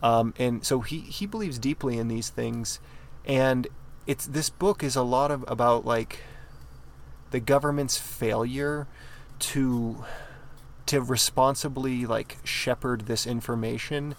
um, 0.03 0.34
and 0.38 0.64
so 0.64 0.80
he 0.80 1.01
he 1.01 1.26
believes 1.26 1.59
deeply 1.59 1.99
in 1.99 2.09
these 2.09 2.28
things, 2.28 2.80
and 3.24 3.66
it's 4.07 4.26
this 4.26 4.51
book 4.51 4.82
is 4.82 4.97
a 4.97 5.03
lot 5.03 5.30
of 5.30 5.45
about 5.49 5.84
like 5.84 6.20
the 7.30 7.40
government's 7.40 7.99
failure 7.99 8.86
to 9.38 10.05
to 10.86 11.01
responsibly 11.01 12.07
like 12.07 12.36
shepherd 12.45 13.03
this 13.03 13.26
information 13.26 14.14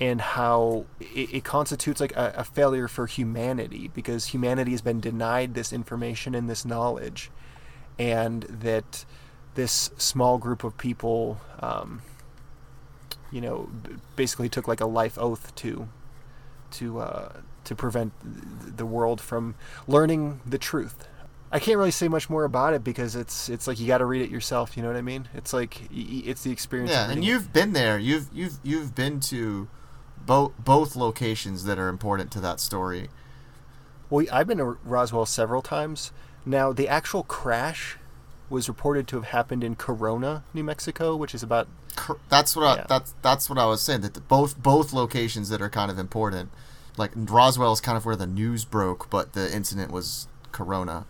and 0.00 0.20
how 0.20 0.84
it, 1.00 1.34
it 1.34 1.44
constitutes 1.44 2.00
like 2.00 2.14
a, 2.16 2.34
a 2.38 2.44
failure 2.44 2.88
for 2.88 3.06
humanity 3.06 3.90
because 3.94 4.26
humanity 4.26 4.70
has 4.70 4.82
been 4.82 5.00
denied 5.00 5.54
this 5.54 5.72
information 5.72 6.34
and 6.34 6.48
this 6.48 6.64
knowledge 6.64 7.30
and 7.98 8.42
that 8.44 9.04
this 9.56 9.90
small 9.98 10.38
group 10.38 10.62
of 10.62 10.78
people 10.78 11.40
um, 11.60 12.02
you 13.32 13.40
know 13.40 13.68
basically 14.14 14.48
took 14.48 14.68
like 14.68 14.80
a 14.80 14.86
life 14.86 15.18
oath 15.18 15.54
to 15.56 15.88
to 16.70 17.00
uh, 17.00 17.32
to 17.64 17.74
prevent 17.74 18.12
the 18.76 18.86
world 18.86 19.20
from 19.20 19.54
learning 19.86 20.40
the 20.46 20.58
truth. 20.58 21.08
I 21.50 21.58
can't 21.58 21.78
really 21.78 21.92
say 21.92 22.08
much 22.08 22.28
more 22.28 22.44
about 22.44 22.74
it 22.74 22.82
because 22.84 23.16
it's 23.16 23.48
it's 23.48 23.66
like 23.66 23.78
you 23.78 23.86
got 23.86 23.98
to 23.98 24.04
read 24.04 24.22
it 24.22 24.30
yourself. 24.30 24.76
You 24.76 24.82
know 24.82 24.88
what 24.88 24.96
I 24.96 25.02
mean? 25.02 25.28
It's 25.34 25.52
like 25.52 25.80
it's 25.90 26.42
the 26.42 26.50
experience. 26.50 26.90
Yeah, 26.90 27.10
and 27.10 27.24
you've 27.24 27.52
been 27.52 27.72
there. 27.72 27.98
You've 27.98 28.28
you've 28.32 28.58
you've 28.62 28.94
been 28.94 29.20
to 29.20 29.68
both 30.24 30.52
both 30.58 30.96
locations 30.96 31.64
that 31.64 31.78
are 31.78 31.88
important 31.88 32.30
to 32.32 32.40
that 32.40 32.60
story. 32.60 33.08
Well, 34.10 34.26
I've 34.32 34.46
been 34.46 34.58
to 34.58 34.78
Roswell 34.84 35.26
several 35.26 35.62
times. 35.62 36.12
Now, 36.44 36.72
the 36.72 36.88
actual 36.88 37.24
crash 37.24 37.98
was 38.48 38.68
reported 38.68 39.08
to 39.08 39.16
have 39.16 39.26
happened 39.26 39.64
in 39.64 39.74
Corona, 39.74 40.44
New 40.54 40.64
Mexico, 40.64 41.16
which 41.16 41.34
is 41.34 41.42
about 41.42 41.68
That's 42.28 42.54
what 42.54 42.66
I 42.66 42.84
that's 42.88 43.14
that's 43.22 43.48
what 43.48 43.58
I 43.58 43.66
was 43.66 43.82
saying. 43.82 44.02
That 44.02 44.14
the, 44.14 44.20
both 44.20 44.60
both 44.62 44.92
locations 44.92 45.48
that 45.48 45.60
are 45.60 45.70
kind 45.70 45.90
of 45.90 45.98
important. 45.98 46.50
Like 46.96 47.12
Roswell 47.14 47.72
is 47.72 47.80
kind 47.80 47.98
of 47.98 48.06
where 48.06 48.16
the 48.16 48.26
news 48.26 48.64
broke, 48.64 49.10
but 49.10 49.34
the 49.34 49.54
incident 49.54 49.92
was 49.92 50.28
Corona. 50.52 51.04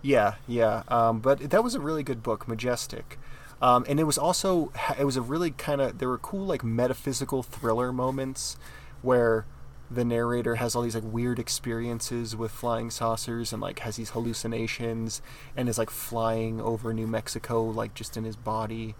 Yeah, 0.00 0.34
yeah. 0.46 0.84
Um, 0.88 1.20
but 1.20 1.50
that 1.50 1.62
was 1.64 1.74
a 1.74 1.80
really 1.80 2.02
good 2.02 2.22
book, 2.22 2.48
Majestic. 2.48 3.18
Um, 3.60 3.84
and 3.88 3.98
it 3.98 4.04
was 4.04 4.18
also 4.18 4.72
it 4.98 5.04
was 5.04 5.16
a 5.16 5.22
really 5.22 5.50
kind 5.50 5.80
of 5.80 5.98
there 5.98 6.08
were 6.08 6.18
cool 6.18 6.46
like 6.46 6.62
metaphysical 6.62 7.42
thriller 7.42 7.92
moments 7.92 8.56
where 9.02 9.46
the 9.90 10.04
narrator 10.04 10.56
has 10.56 10.74
all 10.74 10.82
these 10.82 10.94
like 10.94 11.04
weird 11.04 11.38
experiences 11.38 12.34
with 12.34 12.50
flying 12.50 12.90
saucers 12.90 13.52
and 13.52 13.62
like 13.62 13.80
has 13.80 13.96
these 13.96 14.10
hallucinations 14.10 15.22
and 15.56 15.68
is 15.68 15.78
like 15.78 15.90
flying 15.90 16.60
over 16.60 16.92
New 16.92 17.06
Mexico 17.06 17.62
like 17.64 17.94
just 17.94 18.16
in 18.16 18.24
his 18.24 18.36
body. 18.36 18.94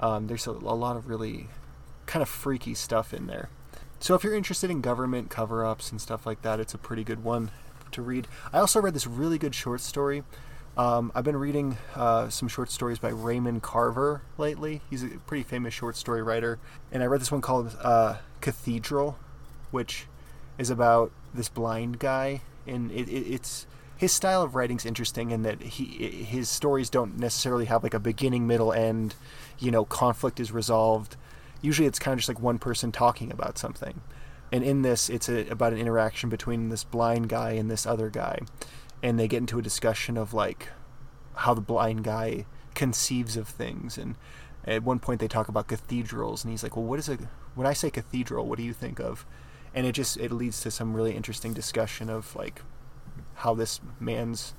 Um, 0.00 0.26
there's 0.26 0.46
a, 0.46 0.50
a 0.50 0.74
lot 0.74 0.96
of 0.96 1.08
really 1.08 1.48
kind 2.06 2.22
of 2.22 2.28
freaky 2.28 2.74
stuff 2.74 3.14
in 3.14 3.26
there. 3.26 3.48
So 4.00 4.16
if 4.16 4.24
you're 4.24 4.34
interested 4.34 4.68
in 4.68 4.80
government 4.80 5.30
cover-ups 5.30 5.92
and 5.92 6.00
stuff 6.00 6.26
like 6.26 6.42
that, 6.42 6.58
it's 6.58 6.74
a 6.74 6.78
pretty 6.78 7.04
good 7.04 7.22
one 7.22 7.52
to 7.92 8.02
read. 8.02 8.26
I 8.52 8.58
also 8.58 8.80
read 8.80 8.94
this 8.94 9.06
really 9.06 9.38
good 9.38 9.54
short 9.54 9.80
story. 9.80 10.24
Um, 10.76 11.12
I've 11.14 11.24
been 11.24 11.36
reading 11.36 11.76
uh, 11.94 12.30
some 12.30 12.48
short 12.48 12.70
stories 12.70 12.98
by 12.98 13.10
Raymond 13.10 13.62
Carver 13.62 14.22
lately. 14.38 14.80
He's 14.90 15.04
a 15.04 15.08
pretty 15.26 15.44
famous 15.44 15.72
short 15.74 15.96
story 15.96 16.22
writer, 16.22 16.58
and 16.90 17.02
I 17.02 17.06
read 17.06 17.20
this 17.20 17.30
one 17.30 17.42
called 17.42 17.76
uh, 17.80 18.16
Cathedral, 18.40 19.18
which 19.70 20.06
is 20.58 20.70
about 20.70 21.12
this 21.34 21.48
blind 21.48 21.98
guy, 21.98 22.42
and 22.66 22.90
it, 22.90 23.08
it, 23.08 23.26
it's 23.32 23.66
his 23.96 24.12
style 24.12 24.42
of 24.42 24.54
writing's 24.54 24.84
interesting 24.84 25.30
in 25.30 25.42
that 25.42 25.62
he 25.62 25.84
his 26.24 26.48
stories 26.48 26.90
don't 26.90 27.18
necessarily 27.18 27.66
have 27.66 27.82
like 27.82 27.94
a 27.94 28.00
beginning, 28.00 28.46
middle, 28.46 28.72
end. 28.72 29.14
You 29.58 29.70
know, 29.70 29.84
conflict 29.84 30.40
is 30.40 30.52
resolved. 30.52 31.16
Usually, 31.60 31.86
it's 31.86 31.98
kind 31.98 32.12
of 32.12 32.18
just 32.18 32.28
like 32.28 32.40
one 32.40 32.58
person 32.58 32.92
talking 32.92 33.30
about 33.30 33.58
something. 33.58 34.00
And 34.50 34.62
in 34.64 34.82
this, 34.82 35.08
it's 35.08 35.28
a, 35.28 35.48
about 35.48 35.72
an 35.72 35.78
interaction 35.78 36.28
between 36.28 36.68
this 36.68 36.84
blind 36.84 37.28
guy 37.28 37.52
and 37.52 37.70
this 37.70 37.86
other 37.86 38.10
guy, 38.10 38.40
and 39.02 39.18
they 39.18 39.28
get 39.28 39.38
into 39.38 39.58
a 39.58 39.62
discussion 39.62 40.16
of 40.16 40.34
like 40.34 40.68
how 41.34 41.54
the 41.54 41.60
blind 41.60 42.04
guy 42.04 42.46
conceives 42.74 43.36
of 43.36 43.48
things 43.48 43.98
and 43.98 44.16
at 44.64 44.82
one 44.82 44.98
point 44.98 45.20
they 45.20 45.28
talk 45.28 45.48
about 45.48 45.68
cathedrals 45.68 46.44
and 46.44 46.50
he's 46.50 46.62
like 46.62 46.76
well 46.76 46.84
what 46.84 46.98
is 46.98 47.08
a 47.08 47.18
when 47.54 47.66
i 47.66 47.72
say 47.72 47.90
cathedral 47.90 48.46
what 48.46 48.56
do 48.56 48.64
you 48.64 48.72
think 48.72 48.98
of 48.98 49.26
and 49.74 49.86
it 49.86 49.92
just 49.92 50.16
it 50.18 50.30
leads 50.32 50.60
to 50.60 50.70
some 50.70 50.94
really 50.94 51.14
interesting 51.16 51.52
discussion 51.52 52.08
of 52.10 52.34
like 52.36 52.62
how 53.36 53.54
this 53.54 53.80
man's 54.00 54.54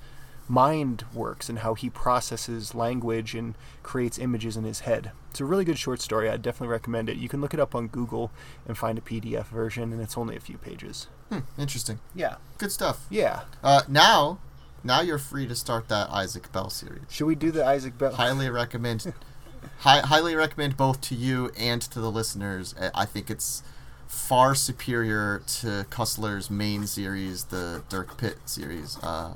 mind 0.50 1.06
works 1.14 1.48
and 1.48 1.60
how 1.60 1.74
he 1.74 1.90
processes 1.90 2.76
language 2.76 3.34
and 3.34 3.56
creates 3.82 4.20
images 4.20 4.58
in 4.58 4.66
his 4.66 4.82
head 4.82 5.12
it's 5.30 5.40
a 5.40 5.46
really 5.46 5.64
good 5.64 5.78
short 5.80 6.02
story 6.02 6.30
i'd 6.30 6.42
definitely 6.42 6.68
recommend 6.68 7.08
it 7.10 7.16
you 7.16 7.30
can 7.30 7.40
look 7.40 7.54
it 7.54 7.60
up 7.62 7.74
on 7.74 7.88
google 7.88 8.30
and 8.68 8.78
find 8.78 8.98
a 8.98 9.02
pdf 9.02 9.46
version 9.46 9.94
and 9.94 10.02
it's 10.02 10.18
only 10.18 10.36
a 10.36 10.40
few 10.42 10.58
pages 10.58 11.08
Hmm, 11.32 11.40
interesting. 11.58 12.00
yeah 12.14 12.36
Good 12.58 12.72
stuff. 12.74 13.08
yeah 13.10 13.44
Uh, 13.64 13.82
now, 13.88 14.40
now 14.84 15.00
you're 15.02 15.18
free 15.18 15.48
to 15.48 15.56
start 15.56 15.88
that 15.88 16.10
Isaac 16.12 16.52
Bell 16.52 16.70
series. 16.70 17.04
should 17.10 17.26
we 17.26 17.36
do 17.36 17.50
the 17.50 17.66
isaac 17.66 17.98
bell 17.98 18.14
Highly 18.14 18.50
recommend. 18.50 19.14
hi, 19.80 20.02
highly 20.02 20.36
recommend 20.36 20.76
both 20.76 21.00
to 21.02 21.16
you 21.16 21.50
and 21.58 21.82
to 21.84 22.00
the 22.02 22.12
listeners. 22.12 22.76
Uh, 22.78 22.90
I 22.94 23.06
think 23.06 23.32
it's 23.32 23.64
far 24.08 24.56
superior 24.56 25.42
to 25.60 25.86
Cussler's 25.90 26.50
main 26.50 26.88
series, 26.88 27.46
the 27.46 27.84
Dirk 27.90 28.18
Pitt 28.18 28.38
series. 28.46 28.98
Uh, 29.02 29.36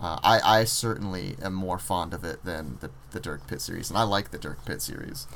uh, 0.00 0.18
I, 0.22 0.40
I 0.60 0.64
certainly 0.64 1.36
am 1.42 1.54
more 1.54 1.78
fond 1.78 2.12
of 2.12 2.24
it 2.24 2.44
than 2.44 2.78
the, 2.80 2.90
the 3.12 3.20
Dirk 3.20 3.46
Pitt 3.46 3.60
series, 3.60 3.88
and 3.88 3.98
I 3.98 4.02
like 4.02 4.30
the 4.32 4.38
Dirk 4.38 4.64
Pitt 4.64 4.82
series. 4.82 5.28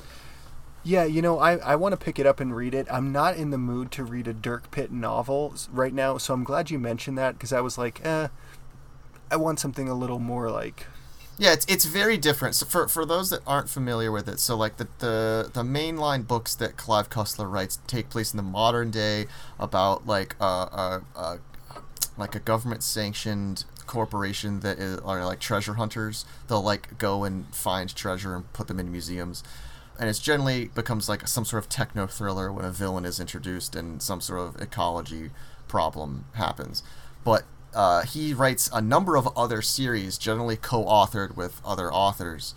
Yeah, 0.83 1.05
you 1.05 1.23
know, 1.23 1.39
I, 1.39 1.57
I 1.57 1.77
want 1.77 1.93
to 1.93 1.97
pick 1.97 2.19
it 2.19 2.27
up 2.27 2.39
and 2.39 2.55
read 2.55 2.75
it. 2.75 2.87
I'm 2.91 3.11
not 3.11 3.37
in 3.37 3.51
the 3.51 3.59
mood 3.59 3.91
to 3.93 4.05
read 4.05 4.29
a 4.29 4.33
Dirk 4.33 4.71
Pitt 4.71 4.93
novel 4.93 5.55
right 5.73 5.93
now, 5.93 6.19
so 6.19 6.35
I'm 6.35 6.45
glad 6.45 6.71
you 6.71 6.79
mentioned 6.79 7.19
that 7.19 7.35
because 7.35 7.53
I 7.53 7.61
was 7.61 7.77
like, 7.77 8.05
eh, 8.05 8.29
I 9.31 9.37
want 9.37 9.61
something 9.61 9.89
a 9.89 9.95
little 9.95 10.21
more 10.21 10.51
like. 10.51 10.87
Yeah, 11.39 11.53
it's 11.53 11.67
it's 11.69 11.85
very 11.85 12.17
different. 12.17 12.55
So 12.55 12.65
for 12.65 12.89
for 12.89 13.05
those 13.05 13.29
that 13.31 13.41
aren't 13.47 13.69
familiar 13.69 14.11
with 14.11 14.27
it, 14.29 14.41
so 14.41 14.57
like 14.57 14.79
the 14.79 14.89
the 14.99 15.51
the 15.53 15.63
mainline 15.63 16.27
books 16.27 16.55
that 16.55 16.77
Clive 16.79 17.11
Cussler 17.11 17.51
writes 17.51 17.79
take 17.87 18.09
place 18.09 18.33
in 18.33 18.39
the 18.39 18.43
modern 18.43 18.91
day 18.91 19.27
about 19.59 20.07
like 20.07 20.35
a 20.41 20.45
a, 20.45 21.03
a 21.15 21.39
like 22.17 22.35
a 22.35 22.41
government 22.41 22.83
sanctioned 22.83 23.65
corporation 23.87 24.61
that 24.61 24.79
is, 24.79 24.99
are 25.01 25.25
like 25.27 25.39
treasure 25.39 25.75
hunters. 25.75 26.25
They'll 26.49 26.63
like 26.63 26.97
go 26.99 27.25
and 27.25 27.55
find 27.55 27.95
treasure 27.95 28.35
and 28.35 28.51
put 28.55 28.69
them 28.69 28.81
in 28.81 28.91
museums. 28.91 29.45
And 29.99 30.09
it's 30.09 30.19
generally 30.19 30.67
becomes 30.69 31.09
like 31.09 31.27
some 31.29 31.45
sort 31.45 31.63
of 31.63 31.69
techno 31.69 32.07
thriller 32.07 32.53
when 32.53 32.65
a 32.65 32.71
villain 32.71 33.05
is 33.05 33.21
introduced 33.21 33.77
and 33.77 34.03
some 34.03 34.21
sort 34.21 34.41
of 34.41 34.61
ecology 34.61 35.31
problem 35.69 36.27
happens. 36.35 36.83
But 37.25 37.45
uh, 37.77 38.03
he 38.05 38.33
writes 38.33 38.71
a 38.73 38.81
number 38.81 39.17
of 39.17 39.29
other 39.37 39.61
series, 39.61 40.17
generally 40.17 40.57
co-authored 40.57 41.37
with 41.37 41.61
other 41.63 41.93
authors. 41.93 42.55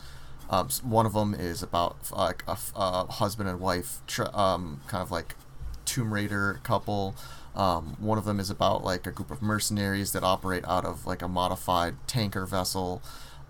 Um, 0.49 0.69
one 0.81 1.05
of 1.05 1.11
them 1.11 1.33
is 1.33 1.61
about 1.61 1.97
like 2.11 2.41
a, 2.47 2.57
a 2.73 3.11
husband 3.11 3.49
and 3.49 3.59
wife, 3.59 3.97
tr- 4.07 4.33
um, 4.33 4.79
kind 4.87 5.03
of 5.03 5.11
like 5.11 5.35
Tomb 5.83 6.13
Raider 6.13 6.61
couple. 6.63 7.15
Um, 7.53 7.97
one 7.99 8.17
of 8.17 8.23
them 8.23 8.39
is 8.39 8.49
about 8.49 8.85
like 8.85 9.05
a 9.05 9.11
group 9.11 9.29
of 9.29 9.41
mercenaries 9.41 10.13
that 10.13 10.23
operate 10.23 10.63
out 10.65 10.85
of 10.85 11.05
like 11.05 11.21
a 11.21 11.27
modified 11.27 11.95
tanker 12.07 12.45
vessel. 12.45 13.01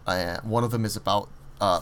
Uh, 0.08 0.40
one 0.42 0.64
of 0.64 0.72
them 0.72 0.86
is 0.86 0.96
about 0.96 1.30
uh, 1.62 1.82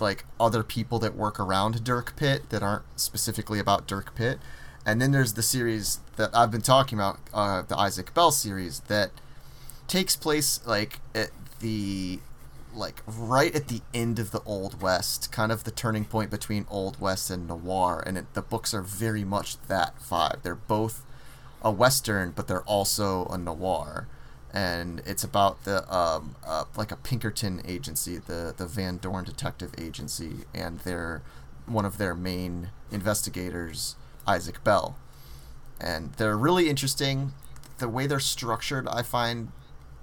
like 0.00 0.24
other 0.40 0.64
people 0.64 0.98
that 0.98 1.14
work 1.14 1.38
around 1.38 1.84
Dirk 1.84 2.16
Pitt 2.16 2.50
that 2.50 2.60
aren't 2.60 2.84
specifically 2.96 3.60
about 3.60 3.86
Dirk 3.86 4.16
Pitt. 4.16 4.40
And 4.84 5.00
then 5.00 5.12
there's 5.12 5.34
the 5.34 5.42
series 5.42 6.00
that 6.16 6.34
I've 6.34 6.50
been 6.50 6.62
talking 6.62 6.98
about, 6.98 7.20
uh, 7.32 7.62
the 7.62 7.78
Isaac 7.78 8.12
Bell 8.14 8.32
series, 8.32 8.80
that 8.80 9.10
takes 9.86 10.16
place 10.16 10.60
like 10.66 11.00
at 11.14 11.30
the 11.60 12.20
like 12.74 13.02
right 13.06 13.54
at 13.54 13.68
the 13.68 13.82
end 13.92 14.18
of 14.18 14.30
the 14.30 14.40
Old 14.44 14.80
West, 14.80 15.30
kind 15.30 15.52
of 15.52 15.64
the 15.64 15.70
turning 15.70 16.04
point 16.04 16.30
between 16.30 16.66
Old 16.70 17.00
West 17.00 17.30
and 17.30 17.46
noir, 17.46 18.02
and 18.06 18.16
it, 18.18 18.34
the 18.34 18.42
books 18.42 18.72
are 18.74 18.82
very 18.82 19.24
much 19.24 19.60
that 19.68 19.98
vibe. 20.00 20.42
They're 20.42 20.54
both 20.54 21.04
a 21.60 21.70
western, 21.70 22.30
but 22.30 22.48
they're 22.48 22.62
also 22.62 23.26
a 23.26 23.38
noir, 23.38 24.08
and 24.52 25.02
it's 25.06 25.22
about 25.22 25.64
the 25.64 25.90
um 25.94 26.36
uh, 26.46 26.64
like 26.76 26.90
a 26.90 26.96
Pinkerton 26.96 27.62
agency, 27.66 28.18
the 28.18 28.54
the 28.56 28.66
Van 28.66 28.96
Dorn 28.96 29.24
Detective 29.24 29.72
Agency, 29.78 30.46
and 30.54 30.80
their 30.80 31.22
one 31.66 31.84
of 31.84 31.98
their 31.98 32.14
main 32.14 32.70
investigators, 32.90 33.96
Isaac 34.26 34.62
Bell, 34.64 34.96
and 35.80 36.12
they're 36.14 36.36
really 36.36 36.68
interesting. 36.68 37.32
The 37.78 37.88
way 37.88 38.06
they're 38.06 38.20
structured, 38.20 38.86
I 38.88 39.02
find 39.02 39.52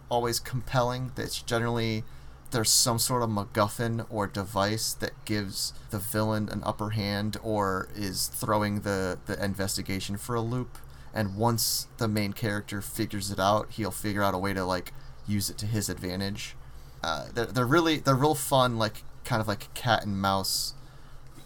always 0.10 0.40
compelling. 0.40 1.12
That's 1.16 1.42
generally 1.42 2.04
there's 2.52 2.70
some 2.72 3.00
sort 3.00 3.22
of 3.22 3.30
MacGuffin 3.30 4.06
or 4.10 4.28
device 4.28 4.94
that 4.94 5.12
gives 5.26 5.74
the 5.92 6.00
villain 6.00 6.50
an 6.50 6.64
upper 6.66 6.92
hand 6.92 7.38
or 7.44 7.90
is 7.96 8.28
throwing 8.28 8.82
the, 8.82 9.20
the 9.28 9.44
investigation 9.44 10.18
for 10.18 10.36
a 10.36 10.42
loop. 10.42 10.78
And 11.14 11.36
once 11.36 11.88
the 11.98 12.08
main 12.08 12.34
character 12.34 12.82
figures 12.82 13.32
it 13.32 13.40
out, 13.40 13.72
he'll 13.72 13.92
figure 13.92 14.24
out 14.24 14.34
a 14.34 14.38
way 14.38 14.54
to 14.54 14.64
like 14.64 14.94
use 15.28 15.50
it 15.50 15.58
to 15.60 15.66
his 15.66 15.90
advantage. 15.90 16.56
Uh, 17.04 17.28
they're, 17.34 17.46
they're 17.46 17.66
really 17.66 17.98
they're 17.98 18.16
real 18.16 18.36
fun, 18.36 18.78
like 18.78 19.04
kind 19.24 19.42
of 19.42 19.48
like 19.48 19.74
cat 19.74 20.04
and 20.04 20.20
mouse, 20.20 20.74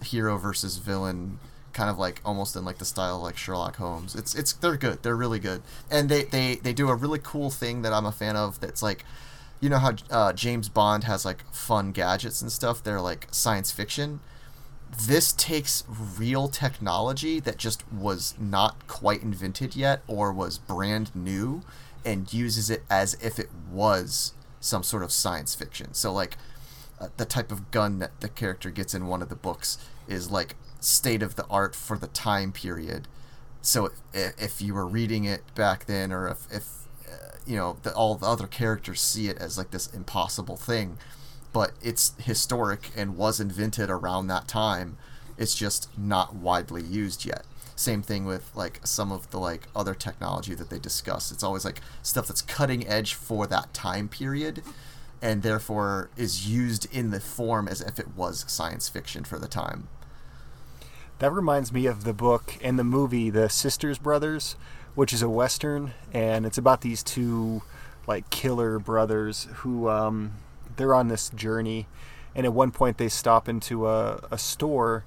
hero 0.04 0.38
versus 0.38 0.78
villain 0.78 1.40
kind 1.74 1.90
of 1.90 1.98
like 1.98 2.22
almost 2.24 2.56
in 2.56 2.64
like 2.64 2.78
the 2.78 2.86
style 2.86 3.20
like 3.20 3.38
Sherlock 3.38 3.78
Holmes. 3.78 4.16
It's 4.16 4.36
it's 4.36 4.54
they're 4.54 4.78
good. 4.78 5.04
They're 5.04 5.16
really 5.16 5.40
good. 5.40 5.62
And 5.92 6.10
they 6.10 6.24
they 6.24 6.56
they 6.56 6.74
do 6.74 6.90
a 6.90 6.96
really 6.96 7.20
cool 7.22 7.50
thing 7.50 7.82
that 7.82 7.94
I'm 7.94 8.06
a 8.06 8.12
fan 8.12 8.36
of 8.36 8.60
that's 8.60 8.84
like 8.84 9.04
you 9.60 9.70
know 9.70 9.80
how 9.80 9.94
uh, 10.10 10.34
James 10.34 10.70
Bond 10.70 11.06
has 11.06 11.26
like 11.26 11.44
fun 11.54 11.92
gadgets 11.92 12.42
and 12.42 12.52
stuff. 12.52 12.84
They're 12.84 13.02
like 13.02 13.28
science 13.32 13.72
fiction. 13.72 14.20
This 15.08 15.34
takes 15.34 15.84
real 15.88 16.48
technology 16.50 17.40
that 17.40 17.58
just 17.58 17.84
was 17.92 18.36
not 18.40 18.88
quite 18.88 19.24
invented 19.24 19.76
yet 19.76 20.04
or 20.06 20.32
was 20.32 20.60
brand 20.60 21.16
new 21.16 21.62
and 22.06 22.32
uses 22.32 22.70
it 22.70 22.84
as 22.90 23.16
if 23.22 23.40
it 23.40 23.50
was 23.72 24.34
some 24.60 24.84
sort 24.84 25.02
of 25.02 25.12
science 25.12 25.56
fiction. 25.56 25.94
So 25.94 26.14
like 26.14 26.38
uh, 27.00 27.08
the 27.18 27.26
type 27.26 27.52
of 27.52 27.72
gun 27.72 28.00
that 28.00 28.20
the 28.20 28.30
character 28.30 28.70
gets 28.70 28.94
in 28.94 29.08
one 29.08 29.22
of 29.22 29.30
the 29.30 29.36
books 29.36 29.78
is 30.08 30.30
like 30.30 30.56
state 30.84 31.24
of 31.24 31.36
the 31.36 31.46
art 31.48 31.76
for 31.76 31.98
the 31.98 32.08
time 32.08 32.52
period. 32.52 33.08
So 33.62 33.92
if, 34.14 34.34
if 34.42 34.62
you 34.62 34.74
were 34.74 34.86
reading 34.86 35.24
it 35.24 35.42
back 35.56 35.86
then, 35.86 36.12
or 36.12 36.28
if, 36.28 36.52
if 36.52 36.68
uh, 37.08 37.38
you 37.46 37.56
know 37.56 37.78
the, 37.84 37.94
all 37.94 38.16
the 38.16 38.26
other 38.26 38.48
characters 38.48 39.02
see 39.02 39.28
it 39.30 39.38
as 39.38 39.58
like 39.58 39.72
this 39.72 39.88
impossible 39.88 40.58
thing, 40.58 40.98
but 41.54 41.72
it's 41.82 42.14
historic 42.18 42.92
and 42.96 43.18
was 43.18 43.40
invented 43.40 43.90
around 43.90 44.28
that 44.28 44.48
time. 44.48 44.98
It's 45.38 45.56
just 45.56 45.98
not 45.98 46.36
widely 46.36 46.84
used 46.84 47.26
yet. 47.26 47.44
Same 47.76 48.04
thing 48.04 48.26
with 48.26 48.52
like 48.56 48.80
some 48.84 49.12
of 49.12 49.32
the 49.32 49.40
like 49.40 49.68
other 49.76 49.96
technology 49.96 50.54
that 50.56 50.70
they 50.70 50.80
discuss. 50.80 51.32
It's 51.32 51.44
always 51.44 51.66
like 51.66 51.82
stuff 52.02 52.28
that's 52.28 52.42
cutting 52.42 52.88
edge 52.88 53.14
for 53.14 53.48
that 53.48 53.74
time 53.74 54.08
period 54.10 54.62
and 55.22 55.42
therefore 55.42 56.10
is 56.18 56.50
used 56.50 56.94
in 56.94 57.12
the 57.12 57.20
form 57.20 57.68
as 57.68 57.80
if 57.80 57.98
it 57.98 58.16
was 58.16 58.44
science 58.48 58.90
fiction 58.90 59.24
for 59.24 59.40
the 59.40 59.48
time. 59.48 59.88
That 61.20 61.32
reminds 61.32 61.72
me 61.72 61.86
of 61.86 62.04
the 62.04 62.14
book 62.14 62.58
and 62.62 62.78
the 62.78 62.84
movie 62.84 63.30
The 63.30 63.48
Sisters 63.48 63.98
Brothers, 63.98 64.56
which 64.96 65.14
is 65.14 65.22
a 65.22 65.30
western, 65.30 65.94
and 66.12 66.46
it's 66.46 66.58
about 66.58 66.82
these 66.82 67.04
two 67.04 67.62
like 68.08 68.30
killer 68.30 68.80
brothers 68.80 69.48
who 69.58 69.88
um, 69.90 70.34
they're 70.76 70.94
on 70.94 71.08
this 71.08 71.30
journey, 71.30 71.88
and 72.36 72.46
at 72.46 72.54
one 72.54 72.72
point 72.72 72.98
they 72.98 73.08
stop 73.08 73.48
into 73.48 73.88
a, 73.88 74.22
a 74.32 74.38
store, 74.38 75.06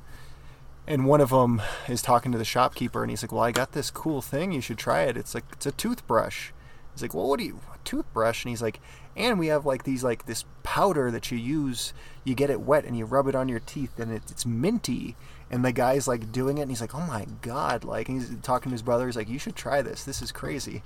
and 0.86 1.06
one 1.06 1.20
of 1.20 1.30
them 1.30 1.60
is 1.88 2.00
talking 2.00 2.32
to 2.32 2.38
the 2.38 2.44
shopkeeper, 2.44 3.02
and 3.02 3.10
he's 3.10 3.22
like, 3.22 3.32
"Well, 3.32 3.42
I 3.42 3.52
got 3.52 3.72
this 3.72 3.90
cool 3.90 4.22
thing. 4.22 4.52
You 4.52 4.60
should 4.60 4.78
try 4.78 5.02
it. 5.02 5.16
It's 5.16 5.34
like 5.34 5.44
it's 5.52 5.66
a 5.66 5.72
toothbrush." 5.72 6.52
He's 6.94 7.02
like, 7.02 7.14
"Well, 7.14 7.28
what 7.28 7.40
do 7.40 7.44
you 7.44 7.60
a 7.74 7.78
toothbrush?" 7.84 8.44
And 8.44 8.50
he's 8.50 8.62
like, 8.62 8.80
"And 9.16 9.38
we 9.38 9.48
have 9.48 9.66
like 9.66 9.82
these 9.82 10.04
like 10.04 10.26
this 10.26 10.44
powder 10.62 11.10
that 11.10 11.30
you 11.30 11.36
use. 11.36 11.92
You 12.24 12.34
get 12.34 12.48
it 12.48 12.60
wet 12.60 12.84
and 12.84 12.96
you 12.96 13.04
rub 13.04 13.28
it 13.28 13.34
on 13.34 13.48
your 13.48 13.60
teeth, 13.60 13.98
and 13.98 14.12
it, 14.12 14.22
it's 14.30 14.46
minty." 14.46 15.16
And 15.51 15.64
the 15.64 15.73
guy's 15.73 16.09
like 16.09 16.32
doing 16.32 16.59
it, 16.59 16.62
and 16.62 16.70
he's 16.70 16.81
like, 16.81 16.94
"Oh 16.94 17.06
my 17.06 17.27
god!" 17.43 17.85
Like 17.85 18.09
he's 18.09 18.31
talking 18.43 18.70
to 18.70 18.74
his 18.74 18.82
brother. 18.82 19.06
He's 19.06 19.16
like, 19.16 19.28
"You 19.28 19.39
should 19.39 19.55
try 19.55 19.81
this. 19.81 20.02
This 20.05 20.20
is 20.20 20.32
crazy." 20.32 20.82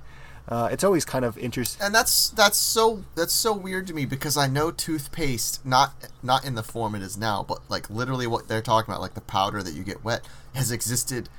Uh, 0.47 0.69
it's 0.71 0.83
always 0.83 1.05
kind 1.05 1.23
of 1.23 1.37
interesting. 1.37 1.85
And 1.85 1.93
that's 1.93 2.29
that's 2.29 2.57
so 2.57 3.03
that's 3.15 3.33
so 3.33 3.53
weird 3.53 3.87
to 3.87 3.93
me 3.93 4.05
because 4.05 4.37
I 4.37 4.47
know 4.47 4.71
toothpaste 4.71 5.65
not 5.65 5.93
not 6.23 6.45
in 6.45 6.55
the 6.55 6.63
form 6.63 6.95
it 6.95 7.01
is 7.01 7.17
now, 7.17 7.43
but 7.47 7.59
like 7.69 7.89
literally 7.89 8.27
what 8.27 8.47
they're 8.47 8.61
talking 8.61 8.91
about, 8.91 9.01
like 9.01 9.13
the 9.13 9.21
powder 9.21 9.63
that 9.63 9.73
you 9.73 9.83
get 9.83 10.03
wet, 10.03 10.21
has 10.53 10.71
existed 10.71 11.29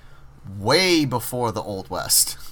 way 0.59 1.05
before 1.05 1.53
the 1.53 1.63
old 1.63 1.91
west. 1.91 2.39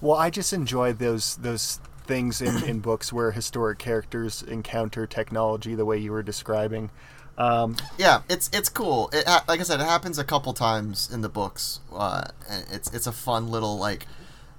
Well, 0.00 0.18
I 0.18 0.28
just 0.28 0.52
enjoy 0.52 0.92
those 0.92 1.36
those 1.36 1.80
things 2.06 2.42
in, 2.42 2.62
in 2.64 2.80
books 2.80 3.10
where 3.10 3.30
historic 3.30 3.78
characters 3.78 4.42
encounter 4.42 5.06
technology 5.06 5.74
the 5.74 5.86
way 5.86 5.96
you 5.96 6.12
were 6.12 6.22
describing. 6.22 6.90
Um, 7.36 7.76
Yeah, 7.98 8.22
it's 8.28 8.48
it's 8.52 8.68
cool. 8.68 9.10
It 9.12 9.26
ha- 9.26 9.44
like 9.48 9.60
I 9.60 9.64
said, 9.64 9.80
it 9.80 9.86
happens 9.86 10.18
a 10.18 10.24
couple 10.24 10.52
times 10.52 11.10
in 11.12 11.20
the 11.20 11.28
books. 11.28 11.80
Uh, 11.92 12.24
and 12.48 12.64
it's 12.70 12.92
it's 12.94 13.06
a 13.06 13.12
fun 13.12 13.48
little 13.48 13.76
like. 13.78 14.06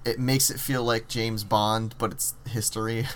It 0.04 0.20
makes 0.20 0.50
it 0.52 0.60
feel 0.60 0.84
like 0.84 1.08
James 1.08 1.44
Bond, 1.44 1.96
but 1.98 2.12
it's 2.12 2.36
history. 2.48 3.08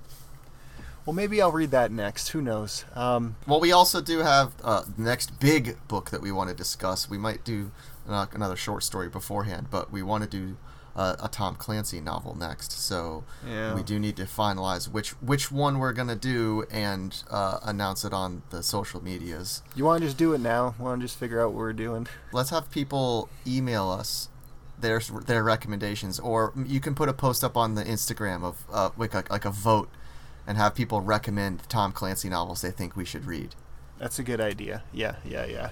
well, 1.04 1.12
maybe 1.14 1.42
I'll 1.42 1.52
read 1.52 1.70
that 1.72 1.90
next. 1.92 2.28
Who 2.28 2.40
knows? 2.40 2.84
Um, 2.94 3.36
well, 3.46 3.60
we 3.60 3.72
also 3.72 4.00
do 4.00 4.20
have 4.20 4.54
uh, 4.64 4.84
the 4.96 5.02
next 5.02 5.38
big 5.38 5.76
book 5.88 6.10
that 6.10 6.22
we 6.22 6.32
want 6.32 6.48
to 6.48 6.56
discuss. 6.56 7.10
We 7.10 7.18
might 7.18 7.44
do 7.44 7.72
uh, 8.08 8.26
another 8.32 8.56
short 8.56 8.84
story 8.84 9.08
beforehand, 9.08 9.66
but 9.70 9.92
we 9.92 10.02
want 10.02 10.24
to 10.24 10.30
do 10.30 10.56
uh, 10.94 11.16
a 11.22 11.28
Tom 11.28 11.54
Clancy 11.56 12.00
novel 12.00 12.34
next. 12.34 12.72
So 12.72 13.24
Yeah. 13.46 13.74
we 13.74 13.82
do 13.82 13.98
need 13.98 14.16
to 14.16 14.24
finalize 14.24 14.88
which 14.88 15.10
which 15.20 15.50
one 15.50 15.78
we're 15.78 15.92
gonna 15.92 16.16
do 16.16 16.64
and 16.70 17.22
uh, 17.30 17.58
announce 17.62 18.04
it 18.04 18.12
on 18.12 18.42
the 18.50 18.62
social 18.62 19.02
medias. 19.02 19.62
you 19.74 19.84
want 19.84 20.00
to 20.02 20.06
just 20.06 20.18
do 20.18 20.32
it 20.34 20.40
now? 20.40 20.74
Want 20.78 21.00
to 21.00 21.06
just 21.06 21.18
figure 21.18 21.40
out 21.40 21.48
what 21.52 21.58
we're 21.58 21.72
doing? 21.72 22.06
let's 22.32 22.50
have 22.50 22.70
people 22.70 23.28
email 23.46 23.88
us 23.90 24.28
their 24.78 25.00
their 25.26 25.42
recommendations, 25.44 26.18
or 26.20 26.52
you 26.66 26.80
can 26.80 26.94
put 26.94 27.08
a 27.08 27.12
post 27.12 27.42
up 27.44 27.56
on 27.56 27.74
the 27.76 27.84
Instagram 27.84 28.42
of 28.42 28.64
uh, 28.72 28.90
like 28.96 29.14
a, 29.14 29.24
like 29.30 29.44
a 29.44 29.50
vote, 29.50 29.88
and 30.46 30.58
have 30.58 30.74
people 30.74 31.00
recommend 31.00 31.62
Tom 31.68 31.92
Clancy 31.92 32.28
novels 32.28 32.62
they 32.62 32.70
think 32.72 32.96
we 32.96 33.04
should 33.04 33.24
read. 33.24 33.54
That's 33.98 34.18
a 34.18 34.24
good 34.24 34.40
idea. 34.40 34.82
Yeah, 34.92 35.16
yeah, 35.24 35.46
yeah. 35.46 35.70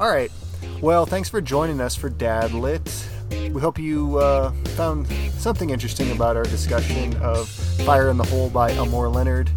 All 0.00 0.08
right. 0.08 0.32
Well, 0.80 1.04
thanks 1.04 1.28
for 1.28 1.42
joining 1.42 1.78
us 1.78 1.94
for 1.94 2.08
Dad 2.08 2.54
Lit. 2.54 3.06
We 3.52 3.60
hope 3.60 3.78
you 3.78 4.16
uh, 4.16 4.50
found 4.74 5.06
something 5.36 5.68
interesting 5.68 6.10
about 6.12 6.38
our 6.38 6.44
discussion 6.44 7.14
of 7.18 7.50
Fire 7.84 8.08
in 8.08 8.16
the 8.16 8.24
Hole 8.24 8.48
by 8.48 8.72
Elmore 8.72 9.10
Leonard. 9.10 9.50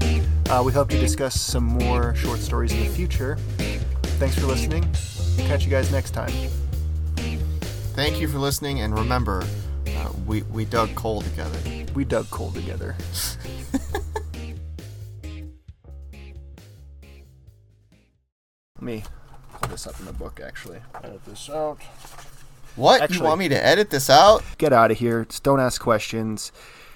Uh, 0.49 0.61
we 0.65 0.73
hope 0.73 0.89
to 0.89 0.99
discuss 0.99 1.39
some 1.39 1.63
more 1.63 2.13
short 2.15 2.39
stories 2.39 2.73
in 2.73 2.81
the 2.81 2.89
future. 2.89 3.37
Thanks 4.19 4.37
for 4.37 4.45
listening. 4.45 4.83
Catch 5.47 5.63
you 5.63 5.71
guys 5.71 5.93
next 5.93 6.11
time. 6.11 6.33
Thank 7.95 8.19
you 8.19 8.27
for 8.27 8.37
listening, 8.37 8.81
and 8.81 8.93
remember, 8.93 9.45
uh, 9.95 10.11
we 10.25 10.41
we 10.43 10.65
dug 10.65 10.93
coal 10.93 11.21
together. 11.21 11.57
We 11.95 12.03
dug 12.03 12.29
coal 12.31 12.51
together. 12.51 12.97
Me 18.81 19.03
pull 19.63 19.71
this 19.71 19.87
up 19.87 19.97
in 19.99 20.05
the 20.05 20.13
book, 20.13 20.41
actually. 20.45 20.79
Edit 21.03 21.23
this 21.25 21.49
out. 21.49 21.77
What 22.75 23.01
Actually- 23.01 23.17
you 23.17 23.23
want 23.23 23.39
me 23.39 23.49
to 23.49 23.65
edit 23.65 23.89
this 23.91 24.09
out? 24.09 24.43
Get 24.57 24.73
out 24.73 24.91
of 24.91 24.97
here. 24.97 25.25
Just 25.25 25.43
don't 25.43 25.59
ask 25.59 25.79
questions. 25.81 26.51